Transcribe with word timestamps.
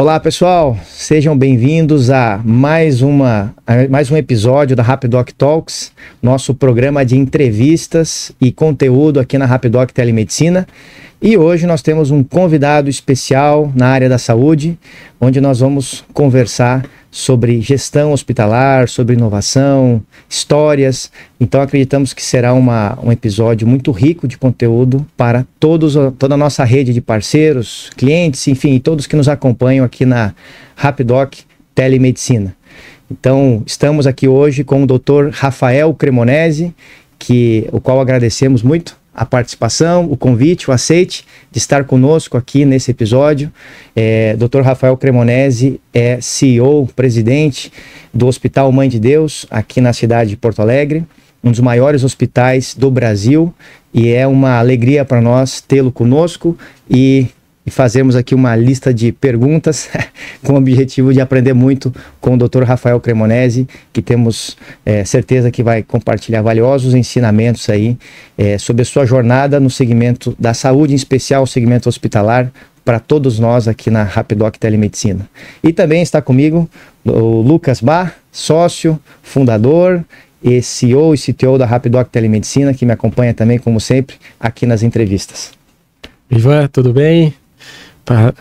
Olá 0.00 0.18
pessoal, 0.18 0.78
sejam 1.10 1.36
bem-vindos 1.36 2.08
a 2.08 2.40
mais, 2.44 3.02
uma, 3.02 3.52
a 3.66 3.88
mais 3.88 4.12
um 4.12 4.16
episódio 4.16 4.76
da 4.76 4.82
Rapidoc 4.84 5.32
Talks, 5.32 5.90
nosso 6.22 6.54
programa 6.54 7.04
de 7.04 7.16
entrevistas 7.16 8.30
e 8.40 8.52
conteúdo 8.52 9.18
aqui 9.18 9.36
na 9.36 9.44
Rapidoc 9.44 9.90
Telemedicina. 9.90 10.68
E 11.20 11.36
hoje 11.36 11.66
nós 11.66 11.82
temos 11.82 12.12
um 12.12 12.22
convidado 12.22 12.88
especial 12.88 13.72
na 13.74 13.88
área 13.88 14.08
da 14.08 14.18
saúde, 14.18 14.78
onde 15.20 15.40
nós 15.40 15.58
vamos 15.58 16.04
conversar 16.14 16.86
sobre 17.10 17.60
gestão 17.60 18.12
hospitalar, 18.12 18.88
sobre 18.88 19.16
inovação, 19.16 20.00
histórias. 20.28 21.10
Então 21.40 21.60
acreditamos 21.60 22.12
que 22.14 22.22
será 22.22 22.54
uma, 22.54 22.96
um 23.02 23.10
episódio 23.10 23.66
muito 23.66 23.90
rico 23.90 24.28
de 24.28 24.38
conteúdo 24.38 25.04
para 25.16 25.44
todos, 25.58 25.94
toda 26.18 26.34
a 26.34 26.38
nossa 26.38 26.62
rede 26.62 26.94
de 26.94 27.00
parceiros, 27.00 27.90
clientes, 27.96 28.46
enfim, 28.46 28.78
todos 28.78 29.08
que 29.08 29.16
nos 29.16 29.28
acompanham 29.28 29.84
aqui 29.84 30.06
na 30.06 30.34
Rapidoc 30.80 31.34
Telemedicina. 31.74 32.56
Então, 33.10 33.62
estamos 33.66 34.06
aqui 34.06 34.26
hoje 34.26 34.64
com 34.64 34.82
o 34.82 34.86
Dr. 34.86 35.28
Rafael 35.30 35.92
Cremonese, 35.92 36.74
que, 37.18 37.68
o 37.70 37.82
qual 37.82 38.00
agradecemos 38.00 38.62
muito 38.62 38.96
a 39.14 39.26
participação, 39.26 40.10
o 40.10 40.16
convite, 40.16 40.70
o 40.70 40.72
aceite 40.72 41.26
de 41.52 41.58
estar 41.58 41.84
conosco 41.84 42.38
aqui 42.38 42.64
nesse 42.64 42.92
episódio. 42.92 43.52
É, 43.94 44.34
Dr. 44.36 44.62
Rafael 44.62 44.96
Cremonese 44.96 45.78
é 45.92 46.18
CEO, 46.18 46.88
presidente 46.96 47.70
do 48.14 48.26
Hospital 48.26 48.72
Mãe 48.72 48.88
de 48.88 48.98
Deus, 48.98 49.44
aqui 49.50 49.82
na 49.82 49.92
cidade 49.92 50.30
de 50.30 50.38
Porto 50.38 50.62
Alegre, 50.62 51.04
um 51.44 51.50
dos 51.50 51.60
maiores 51.60 52.04
hospitais 52.04 52.74
do 52.74 52.90
Brasil, 52.90 53.52
e 53.92 54.08
é 54.08 54.26
uma 54.26 54.58
alegria 54.58 55.04
para 55.04 55.20
nós 55.20 55.60
tê-lo 55.60 55.92
conosco 55.92 56.56
e 56.88 57.26
e 57.70 57.72
fazermos 57.72 58.16
aqui 58.16 58.34
uma 58.34 58.56
lista 58.56 58.92
de 58.92 59.12
perguntas 59.12 59.88
com 60.42 60.54
o 60.54 60.56
objetivo 60.56 61.14
de 61.14 61.20
aprender 61.20 61.54
muito 61.54 61.94
com 62.20 62.34
o 62.34 62.36
Dr. 62.36 62.64
Rafael 62.64 62.98
Cremonese, 62.98 63.68
que 63.92 64.02
temos 64.02 64.56
é, 64.84 65.04
certeza 65.04 65.52
que 65.52 65.62
vai 65.62 65.82
compartilhar 65.84 66.42
valiosos 66.42 66.94
ensinamentos 66.94 67.70
aí 67.70 67.96
é, 68.36 68.58
sobre 68.58 68.82
a 68.82 68.84
sua 68.84 69.06
jornada 69.06 69.60
no 69.60 69.70
segmento 69.70 70.34
da 70.36 70.52
saúde, 70.52 70.92
em 70.92 70.96
especial 70.96 71.44
o 71.44 71.46
segmento 71.46 71.88
hospitalar, 71.88 72.50
para 72.84 72.98
todos 72.98 73.38
nós 73.38 73.68
aqui 73.68 73.88
na 73.88 74.02
Rapidoc 74.02 74.56
Telemedicina. 74.56 75.28
E 75.62 75.72
também 75.72 76.02
está 76.02 76.20
comigo 76.20 76.68
o 77.04 77.40
Lucas 77.40 77.80
Bar, 77.80 78.16
sócio, 78.32 78.98
fundador 79.22 80.04
e 80.42 80.60
CEO 80.60 81.14
e 81.14 81.18
CTO 81.18 81.56
da 81.56 81.66
Rapidoc 81.66 82.08
Telemedicina, 82.10 82.74
que 82.74 82.84
me 82.84 82.92
acompanha 82.92 83.32
também, 83.32 83.58
como 83.58 83.78
sempre, 83.78 84.16
aqui 84.40 84.66
nas 84.66 84.82
entrevistas. 84.82 85.52
Ivan, 86.28 86.66
tudo 86.68 86.92
bem? 86.92 87.34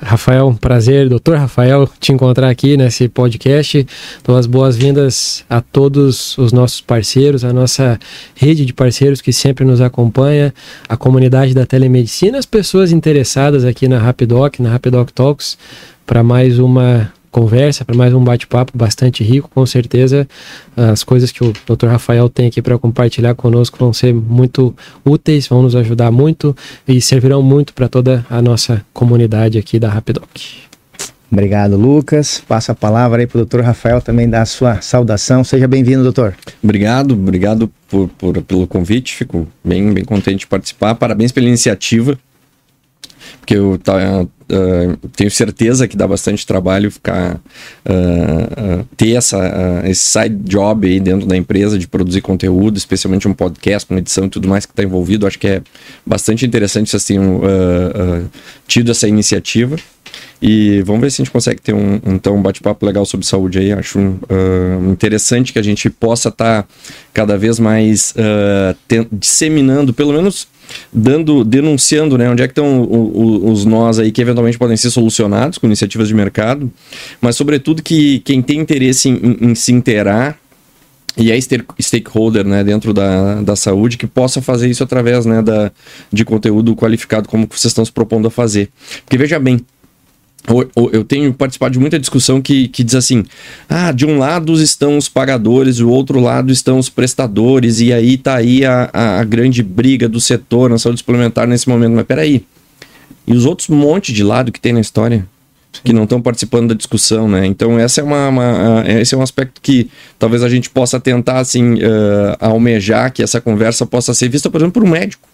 Rafael, 0.01 0.47
um 0.47 0.55
prazer, 0.55 1.07
doutor 1.07 1.37
Rafael, 1.37 1.87
te 1.99 2.11
encontrar 2.11 2.49
aqui 2.49 2.75
nesse 2.75 3.07
podcast. 3.07 3.85
Dou 4.23 4.35
as 4.35 4.47
boas-vindas 4.47 5.45
a 5.49 5.61
todos 5.61 6.37
os 6.37 6.51
nossos 6.51 6.81
parceiros, 6.81 7.43
a 7.43 7.53
nossa 7.53 7.99
rede 8.35 8.65
de 8.65 8.73
parceiros 8.73 9.21
que 9.21 9.31
sempre 9.31 9.63
nos 9.63 9.79
acompanha, 9.79 10.53
a 10.87 10.97
comunidade 10.97 11.53
da 11.53 11.65
telemedicina, 11.65 12.39
as 12.39 12.45
pessoas 12.47 12.91
interessadas 12.91 13.63
aqui 13.63 13.87
na 13.87 13.99
Rapidoc, 13.99 14.59
na 14.59 14.71
Rapidoc 14.71 15.11
Talks, 15.11 15.57
para 16.05 16.23
mais 16.23 16.57
uma 16.57 17.11
conversa, 17.31 17.85
para 17.85 17.95
mais 17.95 18.13
um 18.13 18.23
bate-papo 18.23 18.77
bastante 18.77 19.23
rico. 19.23 19.49
Com 19.53 19.65
certeza, 19.65 20.27
as 20.75 21.03
coisas 21.03 21.31
que 21.31 21.43
o 21.43 21.53
Dr. 21.67 21.87
Rafael 21.87 22.29
tem 22.29 22.47
aqui 22.47 22.61
para 22.61 22.77
compartilhar 22.77 23.35
conosco 23.35 23.77
vão 23.79 23.93
ser 23.93 24.13
muito 24.13 24.75
úteis, 25.05 25.47
vão 25.47 25.63
nos 25.63 25.75
ajudar 25.75 26.11
muito 26.11 26.55
e 26.87 27.01
servirão 27.01 27.41
muito 27.41 27.73
para 27.73 27.87
toda 27.87 28.25
a 28.29 28.41
nossa 28.41 28.83
comunidade 28.93 29.57
aqui 29.57 29.79
da 29.79 29.89
Rapidoc. 29.89 30.27
Obrigado, 31.31 31.77
Lucas. 31.77 32.41
Passa 32.47 32.71
a 32.71 32.75
palavra 32.75 33.21
aí 33.21 33.27
para 33.27 33.37
o 33.37 33.41
doutor 33.41 33.61
Rafael 33.61 34.01
também 34.01 34.27
dar 34.27 34.41
a 34.41 34.45
sua 34.45 34.81
saudação. 34.81 35.43
Seja 35.43 35.67
bem-vindo, 35.67 36.01
doutor. 36.01 36.35
Obrigado, 36.63 37.13
obrigado 37.13 37.71
por, 37.87 38.09
por, 38.09 38.41
pelo 38.41 38.65
convite. 38.65 39.15
Fico 39.15 39.47
bem, 39.63 39.93
bem 39.93 40.03
contente 40.03 40.39
de 40.39 40.47
participar. 40.47 40.95
Parabéns 40.95 41.31
pela 41.31 41.47
iniciativa 41.47 42.17
porque 43.39 43.55
eu 43.55 43.77
tá, 43.77 44.23
uh, 44.23 45.07
tenho 45.15 45.31
certeza 45.31 45.87
que 45.87 45.95
dá 45.97 46.07
bastante 46.07 46.45
trabalho 46.45 46.91
ficar 46.91 47.35
uh, 47.35 48.81
uh, 48.81 48.87
ter 48.95 49.11
essa, 49.11 49.83
esse 49.85 50.01
side 50.01 50.35
job 50.43 50.87
aí 50.87 50.99
dentro 50.99 51.27
da 51.27 51.35
empresa 51.35 51.77
de 51.77 51.87
produzir 51.87 52.21
conteúdo, 52.21 52.77
especialmente 52.77 53.27
um 53.27 53.33
podcast, 53.33 53.89
uma 53.89 53.99
edição 53.99 54.25
e 54.25 54.29
tudo 54.29 54.47
mais 54.47 54.65
que 54.65 54.71
está 54.71 54.83
envolvido. 54.83 55.27
Acho 55.27 55.39
que 55.39 55.47
é 55.47 55.61
bastante 56.05 56.45
interessante 56.45 56.89
vocês 56.89 57.05
tenham 57.05 57.41
tido 58.67 58.91
essa 58.91 59.07
iniciativa. 59.07 59.75
E 60.41 60.81
vamos 60.83 61.01
ver 61.01 61.11
se 61.11 61.21
a 61.21 61.25
gente 61.25 61.33
consegue 61.33 61.61
ter 61.61 61.73
um, 61.73 61.99
então, 62.05 62.37
um 62.37 62.41
bate-papo 62.41 62.85
legal 62.85 63.05
sobre 63.05 63.25
saúde 63.25 63.59
aí. 63.59 63.73
Acho 63.73 63.99
uh, 63.99 64.89
interessante 64.89 65.51
que 65.51 65.59
a 65.59 65.61
gente 65.61 65.89
possa 65.89 66.29
estar 66.29 66.63
tá 66.63 66.69
cada 67.13 67.37
vez 67.37 67.59
mais 67.59 68.13
uh, 68.13 69.05
disseminando, 69.11 69.93
pelo 69.93 70.13
menos 70.13 70.47
dando, 70.91 71.43
denunciando, 71.43 72.17
né, 72.17 72.29
onde 72.29 72.43
é 72.43 72.47
que 72.47 72.51
estão 72.51 72.87
os 72.89 73.65
nós 73.65 73.99
aí 73.99 74.11
que 74.11 74.21
eventualmente 74.21 74.57
podem 74.57 74.77
ser 74.77 74.89
solucionados 74.89 75.57
com 75.57 75.67
iniciativas 75.67 76.07
de 76.07 76.13
mercado, 76.13 76.71
mas 77.21 77.35
sobretudo 77.35 77.81
que 77.81 78.19
quem 78.19 78.41
tem 78.41 78.59
interesse 78.59 79.09
em, 79.09 79.15
em, 79.15 79.51
em 79.51 79.55
se 79.55 79.71
inteirar 79.71 80.37
e 81.17 81.31
é 81.31 81.37
stakeholder 81.81 82.45
né, 82.45 82.63
dentro 82.63 82.93
da, 82.93 83.41
da 83.41 83.55
saúde 83.55 83.97
que 83.97 84.07
possa 84.07 84.41
fazer 84.41 84.69
isso 84.69 84.83
através 84.83 85.25
né, 85.25 85.41
da, 85.41 85.71
de 86.11 86.23
conteúdo 86.23 86.75
qualificado 86.75 87.27
como 87.27 87.47
vocês 87.49 87.71
estão 87.71 87.83
se 87.83 87.91
propondo 87.91 88.27
a 88.27 88.31
fazer. 88.31 88.69
Porque 89.03 89.17
veja 89.17 89.37
bem, 89.37 89.59
eu 90.91 91.03
tenho 91.03 91.33
participado 91.33 91.73
de 91.73 91.79
muita 91.79 91.99
discussão 91.99 92.41
que, 92.41 92.67
que 92.67 92.83
diz 92.83 92.95
assim: 92.95 93.25
ah, 93.67 93.91
de 93.91 94.05
um 94.05 94.17
lado 94.17 94.53
estão 94.61 94.97
os 94.97 95.09
pagadores, 95.09 95.77
do 95.77 95.89
outro 95.89 96.19
lado 96.19 96.51
estão 96.51 96.79
os 96.79 96.89
prestadores, 96.89 97.79
e 97.79 97.93
aí 97.93 98.17
tá 98.17 98.35
aí 98.35 98.65
a, 98.65 98.89
a, 98.93 99.23
grande 99.23 99.61
briga 99.61 100.07
do 100.07 100.19
setor 100.19 100.69
na 100.69 100.77
saúde 100.77 100.99
suplementar 100.99 101.47
nesse 101.47 101.67
momento. 101.69 101.93
Mas 101.93 102.05
peraí, 102.05 102.45
e 103.27 103.33
os 103.33 103.45
outros 103.45 103.67
monte 103.67 104.11
de 104.13 104.23
lado 104.23 104.51
que 104.51 104.59
tem 104.59 104.73
na 104.73 104.81
história? 104.81 105.25
que 105.83 105.93
não 105.93 106.03
estão 106.03 106.19
participando 106.19 106.69
da 106.69 106.75
discussão, 106.75 107.27
né? 107.27 107.45
Então 107.45 107.79
essa 107.79 108.01
é 108.01 108.03
uma, 108.03 108.27
uma, 108.27 108.83
esse 108.87 109.13
é 109.13 109.17
um 109.17 109.21
aspecto 109.21 109.61
que 109.61 109.87
talvez 110.17 110.41
a 110.41 110.49
gente 110.49 110.67
possa 110.67 110.99
tentar 110.99 111.37
assim 111.37 111.75
uh, 111.75 112.35
almejar 112.39 113.13
que 113.13 113.21
essa 113.21 113.39
conversa 113.39 113.85
possa 113.85 114.13
ser 114.15 114.29
vista, 114.29 114.49
por 114.49 114.57
exemplo, 114.59 114.81
por 114.81 114.83
um 114.83 114.91
médico. 114.91 115.28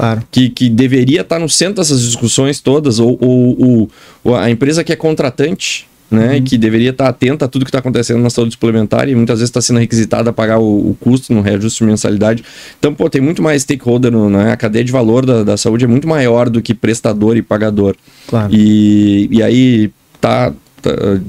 Claro. 0.00 0.22
Que, 0.30 0.48
que 0.48 0.70
deveria 0.70 1.20
estar 1.20 1.38
no 1.38 1.48
centro 1.48 1.74
dessas 1.74 2.00
discussões 2.00 2.58
todas, 2.58 2.98
ou, 2.98 3.18
ou, 3.20 3.90
ou 4.24 4.34
a 4.34 4.50
empresa 4.50 4.82
que 4.82 4.90
é 4.90 4.96
contratante, 4.96 5.86
né, 6.10 6.36
uhum. 6.36 6.42
que 6.42 6.56
deveria 6.56 6.88
estar 6.88 7.06
atenta 7.06 7.44
a 7.44 7.48
tudo 7.48 7.66
que 7.66 7.68
está 7.68 7.80
acontecendo 7.80 8.18
na 8.20 8.30
saúde 8.30 8.52
suplementar 8.52 9.10
e 9.10 9.14
muitas 9.14 9.40
vezes 9.40 9.50
está 9.50 9.60
sendo 9.60 9.78
requisitada 9.78 10.30
a 10.30 10.32
pagar 10.32 10.58
o, 10.58 10.90
o, 10.90 10.96
custo 10.98 11.34
no 11.34 11.42
reajuste 11.42 11.84
de 11.84 11.90
mensalidade. 11.90 12.42
Então, 12.78 12.94
pô, 12.94 13.10
tem 13.10 13.20
muito 13.20 13.42
mais 13.42 13.60
stakeholder, 13.60 14.10
no, 14.10 14.30
né? 14.30 14.52
a 14.52 14.56
cadeia 14.56 14.82
de 14.82 14.90
valor 14.90 15.26
da, 15.26 15.44
da 15.44 15.56
saúde 15.58 15.84
é 15.84 15.88
muito 15.88 16.08
maior 16.08 16.48
do 16.48 16.62
que 16.62 16.72
prestador 16.72 17.36
e 17.36 17.42
pagador. 17.42 17.94
Claro. 18.26 18.50
E, 18.50 19.28
e 19.30 19.42
aí 19.42 19.90
tá 20.18 20.50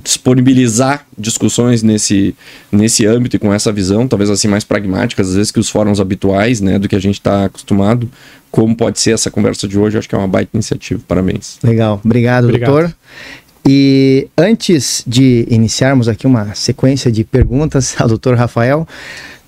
disponibilizar 0.04 1.06
discussões 1.18 1.84
nesse, 1.84 2.36
nesse 2.72 3.06
âmbito 3.06 3.36
e 3.36 3.40
com 3.40 3.54
essa 3.54 3.72
visão, 3.72 4.08
talvez 4.08 4.30
assim 4.30 4.48
mais 4.48 4.64
pragmáticas, 4.64 5.30
às 5.30 5.36
vezes 5.36 5.52
que 5.52 5.60
os 5.60 5.70
fóruns 5.70 6.00
habituais, 6.00 6.62
né, 6.62 6.80
do 6.80 6.88
que 6.88 6.96
a 6.96 7.02
gente 7.02 7.16
está 7.16 7.46
acostumado, 7.46 8.10
como 8.50 8.76
pode 8.76 9.00
ser 9.00 9.12
essa 9.12 9.32
conversa 9.32 9.68
de 9.68 9.78
hoje, 9.78 9.98
acho 9.98 10.10
que 10.10 10.16
é 10.16 10.18
uma 10.18 10.28
baita 10.28 10.52
iniciativa. 10.54 11.02
Parabéns. 11.08 11.58
Legal, 11.64 12.02
obrigado, 12.04 12.46
obrigado. 12.46 12.72
doutor. 12.72 12.96
E 13.68 14.28
antes 14.38 15.04
de 15.06 15.46
iniciarmos 15.50 16.08
aqui 16.08 16.26
uma 16.26 16.54
sequência 16.56 17.12
de 17.12 17.24
perguntas 17.24 17.96
ao 18.00 18.08
doutor 18.08 18.36
Rafael, 18.36 18.88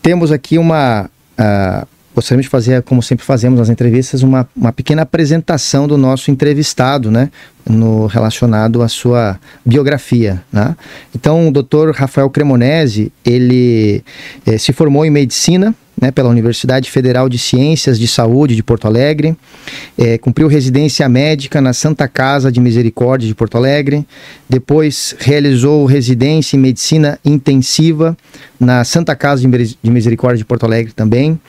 temos 0.01 0.31
aqui 0.31 0.57
uma 0.57 1.09
uh, 1.39 1.87
gostaríamos 2.13 2.45
de 2.45 2.49
fazer, 2.49 2.81
como 2.83 3.01
sempre 3.01 3.25
fazemos 3.25 3.59
nas 3.59 3.69
entrevistas, 3.69 4.23
uma, 4.23 4.47
uma 4.55 4.71
pequena 4.71 5.01
apresentação 5.01 5.87
do 5.87 5.97
nosso 5.97 6.31
entrevistado, 6.31 7.09
né? 7.09 7.29
No, 7.65 8.07
relacionado 8.07 8.81
à 8.81 8.89
sua 8.89 9.39
biografia. 9.65 10.43
Né? 10.51 10.75
Então, 11.15 11.47
o 11.47 11.51
Dr. 11.51 11.91
Rafael 11.95 12.29
Cremonese, 12.29 13.09
ele 13.23 14.03
eh, 14.45 14.57
se 14.57 14.73
formou 14.73 15.05
em 15.05 15.09
medicina 15.09 15.73
né, 15.99 16.11
pela 16.11 16.29
Universidade 16.29 16.89
Federal 16.89 17.29
de 17.29 17.37
Ciências 17.37 17.99
de 17.99 18.07
Saúde 18.07 18.55
de 18.55 18.63
Porto 18.63 18.85
Alegre, 18.85 19.35
é, 19.97 20.17
cumpriu 20.17 20.47
residência 20.47 21.07
médica 21.07 21.61
na 21.61 21.73
Santa 21.73 22.07
Casa 22.07 22.51
de 22.51 22.59
Misericórdia 22.59 23.27
de 23.27 23.35
Porto 23.35 23.57
Alegre, 23.57 24.05
depois 24.49 25.15
realizou 25.19 25.85
residência 25.85 26.57
em 26.57 26.59
medicina 26.59 27.19
intensiva 27.23 28.17
na 28.59 28.83
Santa 28.83 29.15
Casa 29.15 29.47
de 29.47 29.91
Misericórdia 29.91 30.37
de 30.37 30.45
Porto 30.45 30.65
Alegre 30.65 30.93
também, 30.93 31.39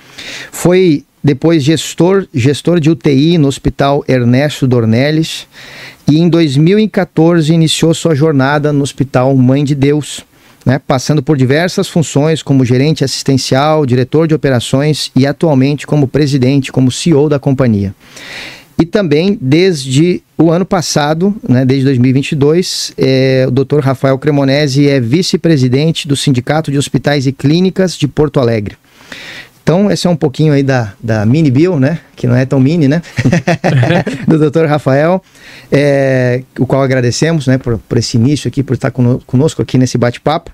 foi 0.52 1.04
depois 1.22 1.64
gestor, 1.64 2.26
gestor 2.34 2.78
de 2.78 2.90
UTI 2.90 3.38
no 3.38 3.48
Hospital 3.48 4.04
Ernesto 4.06 4.66
Dornelles 4.66 5.46
e 6.06 6.18
em 6.18 6.28
2014 6.28 7.50
iniciou 7.52 7.94
sua 7.94 8.14
jornada 8.14 8.74
no 8.74 8.82
Hospital 8.82 9.34
Mãe 9.34 9.64
de 9.64 9.74
Deus 9.74 10.22
né, 10.64 10.80
passando 10.84 11.22
por 11.22 11.36
diversas 11.36 11.88
funções 11.88 12.42
como 12.42 12.64
gerente 12.64 13.04
assistencial, 13.04 13.84
diretor 13.84 14.26
de 14.26 14.34
operações 14.34 15.10
e 15.14 15.26
atualmente 15.26 15.86
como 15.86 16.08
presidente, 16.08 16.72
como 16.72 16.90
CEO 16.90 17.28
da 17.28 17.38
companhia. 17.38 17.94
E 18.78 18.84
também 18.84 19.38
desde 19.40 20.22
o 20.36 20.50
ano 20.50 20.64
passado, 20.64 21.34
né, 21.48 21.64
desde 21.64 21.84
2022, 21.84 22.92
é, 22.98 23.44
o 23.46 23.50
Dr. 23.50 23.80
Rafael 23.80 24.18
Cremonese 24.18 24.88
é 24.88 24.98
vice-presidente 24.98 26.08
do 26.08 26.16
Sindicato 26.16 26.72
de 26.72 26.78
Hospitais 26.78 27.26
e 27.26 27.32
Clínicas 27.32 27.96
de 27.96 28.08
Porto 28.08 28.40
Alegre. 28.40 28.76
Então, 29.64 29.90
esse 29.90 30.06
é 30.06 30.10
um 30.10 30.14
pouquinho 30.14 30.52
aí 30.52 30.62
da, 30.62 30.92
da 31.02 31.24
mini 31.24 31.50
Bill, 31.50 31.80
né? 31.80 31.98
Que 32.14 32.26
não 32.26 32.36
é 32.36 32.44
tão 32.44 32.60
mini, 32.60 32.86
né? 32.86 33.00
do 34.28 34.38
Dr. 34.38 34.66
Rafael, 34.66 35.22
é, 35.72 36.42
o 36.58 36.66
qual 36.66 36.82
agradecemos, 36.82 37.46
né, 37.46 37.56
por, 37.56 37.78
por 37.78 37.96
esse 37.96 38.18
início 38.18 38.46
aqui, 38.46 38.62
por 38.62 38.74
estar 38.74 38.90
conosco 38.90 39.62
aqui 39.62 39.78
nesse 39.78 39.96
bate-papo. 39.96 40.50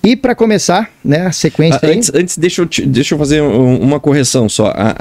E 0.00 0.14
para 0.14 0.36
começar, 0.36 0.88
né, 1.04 1.26
a 1.26 1.32
sequência. 1.32 1.80
Ah, 1.82 1.88
antes, 1.88 2.12
antes 2.14 2.38
deixa, 2.38 2.62
eu 2.62 2.66
te, 2.66 2.86
deixa 2.86 3.14
eu 3.14 3.18
fazer 3.18 3.40
uma 3.40 3.98
correção 3.98 4.48
só. 4.48 4.72
A, 4.76 4.94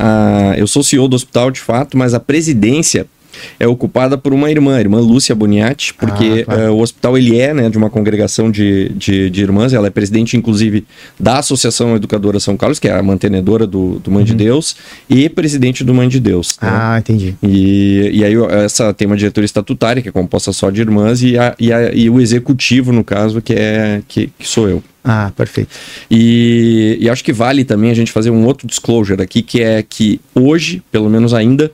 a, 0.52 0.58
eu 0.58 0.66
sou 0.66 0.84
CEO 0.84 1.08
do 1.08 1.16
hospital 1.16 1.52
de 1.52 1.60
fato, 1.60 1.96
mas 1.96 2.16
a 2.16 2.20
presidência 2.20 3.06
é 3.60 3.68
ocupada 3.68 4.18
por 4.18 4.34
uma 4.34 4.50
irmã, 4.50 4.78
a 4.78 4.80
irmã 4.80 5.00
Lúcia 5.00 5.36
Boniatti, 5.36 5.94
porque 5.94 6.46
ah, 6.48 6.72
uh, 6.72 6.74
o 6.74 6.82
hospital 6.82 7.18
ele 7.18 7.40
é 7.40 7.54
né, 7.54 7.70
de 7.70 7.78
uma 7.78 7.90
congregação 7.90 8.50
de, 8.50 8.90
de, 8.90 9.30
de, 9.30 9.42
irmãs, 9.42 9.74
ela 9.74 9.88
é 9.88 9.90
presidente, 9.90 10.38
inclusive, 10.38 10.86
da 11.20 11.40
Associação 11.40 11.96
Educadora 11.96 12.40
São 12.40 12.58
Carlos, 12.58 12.80
que 12.80 12.88
é 12.88 12.98
a 12.98 13.04
mantenedora 13.04 13.66
do, 13.66 14.00
do 14.00 14.12
Mãe 14.12 14.22
uhum. 14.22 14.26
de 14.26 14.34
Deus, 14.34 14.76
e 15.10 15.30
presidente 15.30 15.84
do 15.84 15.94
Mãe 15.94 16.08
de 16.08 16.20
Deus. 16.20 16.58
Né? 16.62 16.70
Ah, 16.72 16.98
entendi. 17.00 17.36
E, 17.42 18.12
e 18.14 18.24
aí 18.24 18.34
essa 18.64 18.94
tem 18.94 19.08
uma 19.08 19.18
diretoria 19.18 19.46
estatutária, 19.46 20.02
que 20.02 20.10
é 20.10 20.12
composta 20.12 20.52
só 20.52 20.70
de 20.70 20.82
irmãs, 20.82 21.22
e, 21.22 21.38
a, 21.38 21.56
e, 21.60 21.72
a, 21.72 21.94
e 21.94 22.10
o 22.10 22.20
executivo, 22.20 22.92
no 22.92 23.04
caso, 23.04 23.42
que, 23.42 23.54
é, 23.54 24.02
que, 24.08 24.32
que 24.38 24.48
sou 24.48 24.70
eu. 24.70 24.84
Ah, 25.04 25.32
perfeito. 25.36 25.72
E, 26.10 26.98
e, 27.02 27.10
acho 27.10 27.24
que 27.24 27.34
vale 27.34 27.64
também 27.64 27.90
a 27.90 27.94
gente 27.94 28.12
fazer 28.12 28.30
um 28.30 28.46
outro 28.46 28.68
disclosure 28.68 29.22
aqui, 29.22 29.42
que 29.42 29.62
é 29.62 29.82
que 29.82 30.22
hoje, 30.36 30.84
pelo 30.92 31.10
menos 31.10 31.34
ainda, 31.34 31.72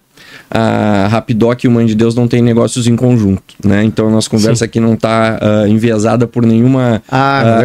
a 0.50 1.08
Rapidoc 1.08 1.64
e 1.64 1.68
o 1.68 1.72
Mãe 1.72 1.86
de 1.86 1.94
Deus 1.94 2.16
não 2.16 2.28
têm 2.28 2.42
negócios 2.42 2.88
em 2.88 2.96
conjunto, 2.96 3.42
né? 3.64 3.84
Então 3.84 4.08
a 4.08 4.12
nossa 4.12 4.30
conversa 4.30 4.60
Sim. 4.60 4.66
aqui 4.66 4.80
não 4.80 4.94
está 4.94 5.40
uh, 5.42 5.64
ah, 5.64 5.70
enviesada 5.70 6.26
por 6.26 6.46
nenhuma 6.46 7.02
ah, 7.10 7.62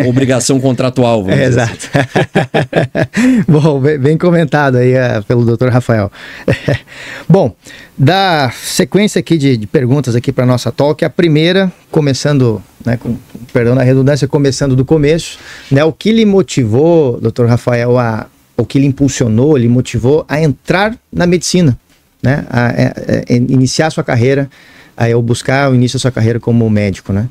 uh, 0.00 0.02
uh, 0.02 0.08
obrigação 0.08 0.60
contratual. 0.60 1.24
É, 1.34 1.44
exato. 1.44 1.90
Assim. 1.92 3.44
Bom, 3.48 3.80
bem, 3.80 3.98
bem, 3.98 4.18
comentado 4.18 4.76
aí 4.76 4.92
pelo 5.26 5.44
Dr. 5.44 5.68
Rafael. 5.68 6.10
Bom, 7.28 7.54
da 7.98 8.50
sequência 8.50 9.18
aqui 9.18 9.36
de, 9.36 9.56
de 9.56 9.66
perguntas 9.66 10.14
aqui 10.14 10.30
para 10.30 10.46
nossa 10.46 10.70
talk, 10.70 11.04
a 11.04 11.10
primeira, 11.10 11.72
começando, 11.90 12.62
né, 12.84 12.96
com, 12.96 13.16
perdão 13.52 13.74
da 13.74 13.82
redundância, 13.82 14.28
começando 14.28 14.76
do 14.76 14.84
começo, 14.84 15.38
né? 15.70 15.82
O 15.84 15.92
que 15.92 16.12
lhe 16.12 16.24
motivou, 16.24 17.20
Dr. 17.20 17.46
Rafael, 17.46 17.98
a 17.98 18.26
o 18.56 18.64
que 18.64 18.78
lhe 18.78 18.86
impulsionou, 18.86 19.56
lhe 19.56 19.68
motivou 19.68 20.24
a 20.28 20.40
entrar 20.40 20.96
na 21.12 21.26
medicina? 21.26 21.76
Né? 22.24 22.46
A, 22.48 22.66
a, 22.66 22.70
é, 22.70 22.86
a, 22.86 23.32
é, 23.32 23.36
iniciar 23.36 23.88
a 23.88 23.90
sua 23.90 24.02
carreira, 24.02 24.48
a, 24.96 25.06
ou 25.14 25.22
buscar 25.22 25.70
o 25.70 25.74
início 25.74 25.98
da 25.98 26.00
sua 26.00 26.10
carreira 26.10 26.40
como 26.40 26.68
médico, 26.70 27.12
né? 27.12 27.28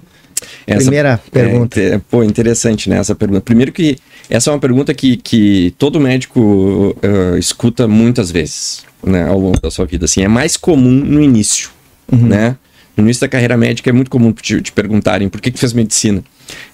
Essa, 0.68 0.82
Primeira 0.82 1.20
pergunta. 1.32 1.80
É, 1.80 2.00
pô, 2.10 2.24
interessante, 2.24 2.90
né? 2.90 2.98
Essa 2.98 3.16
pergunta. 3.16 3.42
Primeiro 3.42 3.72
que 3.72 3.98
essa 4.30 4.50
é 4.50 4.54
uma 4.54 4.60
pergunta 4.60 4.94
que, 4.94 5.18
que 5.18 5.74
todo 5.78 6.00
médico 6.00 6.40
uh, 6.40 7.38
escuta 7.38 7.88
muitas 7.88 8.30
vezes, 8.30 8.84
né? 9.04 9.28
Ao 9.28 9.40
longo 9.40 9.60
da 9.60 9.72
sua 9.72 9.86
vida. 9.86 10.06
Assim, 10.06 10.22
é 10.22 10.28
mais 10.28 10.56
comum 10.56 10.92
no 10.92 11.22
início, 11.22 11.70
uhum. 12.12 12.28
né? 12.28 12.56
No 12.96 13.04
início 13.04 13.22
da 13.22 13.28
carreira 13.28 13.58
médica 13.58 13.90
é 13.90 13.94
muito 13.94 14.12
comum 14.12 14.32
te, 14.32 14.62
te 14.62 14.72
perguntarem 14.72 15.28
por 15.28 15.42
que, 15.42 15.50
que 15.50 15.60
fez 15.60 15.74
medicina. 15.74 16.24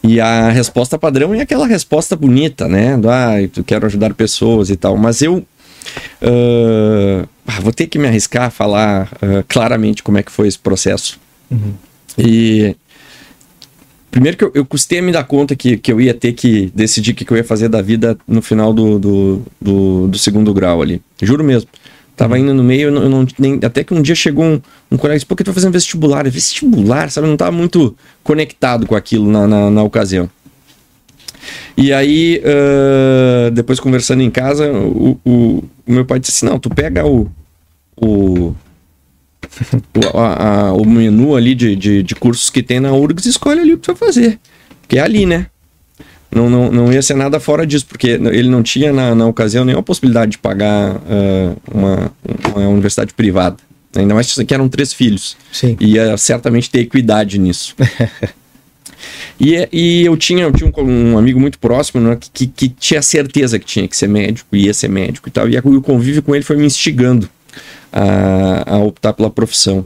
E 0.03 0.19
a 0.19 0.49
resposta 0.49 0.97
padrão 0.97 1.33
é 1.33 1.41
aquela 1.41 1.65
resposta 1.65 2.15
bonita, 2.15 2.67
né? 2.67 2.97
Do, 2.97 3.09
ah, 3.09 3.41
eu 3.41 3.63
quero 3.63 3.85
ajudar 3.85 4.13
pessoas 4.13 4.69
e 4.69 4.75
tal. 4.75 4.97
Mas 4.97 5.21
eu 5.21 5.45
Uh, 6.21 7.27
vou 7.61 7.71
ter 7.71 7.87
que 7.87 7.97
me 7.97 8.07
arriscar 8.07 8.43
a 8.43 8.49
falar 8.49 9.11
uh, 9.15 9.43
claramente 9.47 10.03
como 10.03 10.17
é 10.17 10.23
que 10.23 10.31
foi 10.31 10.47
esse 10.47 10.59
processo. 10.59 11.19
Uhum. 11.49 11.73
E 12.17 12.75
primeiro 14.11 14.37
que 14.37 14.43
eu, 14.43 14.51
eu, 14.53 14.65
custei 14.65 14.99
a 14.99 15.01
me 15.01 15.11
dar 15.11 15.23
conta 15.23 15.55
que, 15.55 15.77
que 15.77 15.91
eu 15.91 16.01
ia 16.01 16.13
ter 16.13 16.33
que 16.33 16.71
decidir 16.75 17.11
o 17.11 17.15
que, 17.15 17.25
que 17.25 17.31
eu 17.31 17.37
ia 17.37 17.43
fazer 17.43 17.69
da 17.69 17.81
vida 17.81 18.17
no 18.27 18.41
final 18.41 18.73
do, 18.73 18.99
do, 18.99 19.41
do, 19.61 20.07
do 20.07 20.17
segundo 20.17 20.53
grau 20.53 20.81
ali. 20.81 21.01
Juro 21.21 21.43
mesmo. 21.43 21.69
Tava 22.15 22.35
uhum. 22.35 22.41
indo 22.41 22.53
no 22.53 22.63
meio, 22.63 22.87
eu 22.87 22.91
não, 22.91 23.03
eu 23.03 23.09
não, 23.09 23.27
nem, 23.37 23.59
até 23.63 23.81
que 23.81 23.93
um 23.93 24.01
dia 24.01 24.13
chegou 24.13 24.43
um, 24.43 24.61
um 24.91 24.97
colega 24.97 25.15
e 25.15 25.19
disse, 25.19 25.25
pô, 25.25 25.37
que 25.37 25.43
tu 25.43 25.47
vai 25.47 25.55
fazendo 25.55 25.71
vestibular? 25.71 26.29
Vestibular, 26.29 27.09
sabe? 27.09 27.27
Eu 27.27 27.29
não 27.29 27.37
tava 27.37 27.51
muito 27.51 27.95
conectado 28.21 28.85
com 28.85 28.93
aquilo 28.93 29.31
na, 29.31 29.47
na, 29.47 29.71
na 29.71 29.83
ocasião. 29.83 30.29
E 31.79 31.93
aí, 31.93 32.41
uh, 32.43 33.51
depois 33.51 33.79
conversando 33.79 34.21
em 34.21 34.29
casa, 34.29 34.69
o, 34.69 35.17
o, 35.23 35.63
o, 35.87 35.91
meu 35.91 36.03
pai 36.03 36.19
disse 36.19 36.33
assim: 36.33 36.45
não, 36.45 36.59
tu 36.59 36.69
pega 36.69 37.05
o. 37.05 37.31
o 37.95 38.53
o, 39.95 40.17
a, 40.17 40.67
a, 40.67 40.73
o 40.73 40.85
menu 40.85 41.35
ali 41.35 41.55
de, 41.55 41.75
de, 41.75 42.03
de, 42.03 42.15
cursos 42.15 42.49
que 42.49 42.61
tem 42.61 42.79
na 42.79 42.93
URGS 42.93 43.25
e 43.25 43.29
escolhe 43.29 43.61
ali 43.61 43.73
o 43.73 43.77
que 43.77 43.83
tu 43.83 43.95
vai 43.95 44.07
fazer. 44.07 44.39
Porque 44.81 44.99
é 44.99 45.01
ali, 45.01 45.25
né? 45.25 45.47
Não, 46.31 46.49
não, 46.49 46.71
não 46.71 46.93
ia 46.93 47.01
ser 47.01 47.15
nada 47.15 47.39
fora 47.39 47.65
disso, 47.65 47.85
porque 47.87 48.09
ele 48.09 48.49
não 48.49 48.61
tinha 48.61 48.93
na, 48.93 49.15
na 49.15 49.25
ocasião 49.25 49.65
nenhuma 49.65 49.81
possibilidade 49.81 50.33
de 50.33 50.37
pagar 50.37 50.97
uh, 50.97 51.57
uma, 51.73 52.11
uma 52.53 52.67
universidade 52.67 53.13
privada. 53.13 53.57
Ainda 53.95 54.13
mais 54.13 54.31
que 54.35 54.53
eram 54.53 54.69
três 54.69 54.93
filhos. 54.93 55.35
Sim. 55.51 55.75
Ia 55.79 56.15
certamente 56.17 56.69
ter 56.69 56.81
equidade 56.81 57.39
nisso. 57.39 57.75
E, 59.39 59.67
e 59.71 60.05
eu 60.05 60.17
tinha, 60.17 60.43
eu 60.43 60.51
tinha 60.51 60.71
um, 60.77 61.13
um 61.13 61.17
amigo 61.17 61.39
muito 61.39 61.57
próximo 61.59 62.01
né, 62.01 62.17
que, 62.33 62.45
que, 62.45 62.67
tinha 62.67 63.01
certeza 63.01 63.57
que 63.57 63.65
tinha 63.65 63.87
que 63.87 63.95
ser 63.95 64.07
médico, 64.07 64.55
ia 64.55 64.73
ser 64.73 64.89
médico 64.89 65.29
e 65.29 65.31
tal. 65.31 65.47
E 65.47 65.57
o 65.57 65.81
convívio 65.81 66.21
com 66.21 66.35
ele 66.35 66.43
foi 66.43 66.57
me 66.57 66.65
instigando 66.65 67.29
a, 67.91 68.75
a, 68.75 68.77
optar 68.79 69.13
pela 69.13 69.29
profissão. 69.29 69.85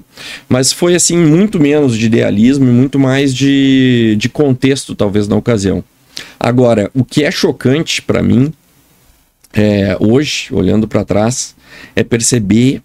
Mas 0.50 0.71
foi 0.71 0.95
assim, 0.95 1.17
muito 1.17 1.59
menos 1.59 1.95
de 1.97 2.07
idealismo 2.07 2.65
e 2.65 2.71
muito 2.71 2.97
mais 2.97 3.33
de, 3.33 4.15
de 4.17 4.27
contexto, 4.27 4.95
talvez, 4.95 5.27
na 5.27 5.35
ocasião. 5.35 5.83
Agora, 6.39 6.89
o 6.94 7.05
que 7.05 7.23
é 7.23 7.31
chocante 7.31 8.01
para 8.01 8.21
mim, 8.21 8.51
é, 9.53 9.95
hoje, 10.00 10.47
olhando 10.51 10.88
para 10.88 11.05
trás, 11.05 11.55
é 11.95 12.03
perceber 12.03 12.81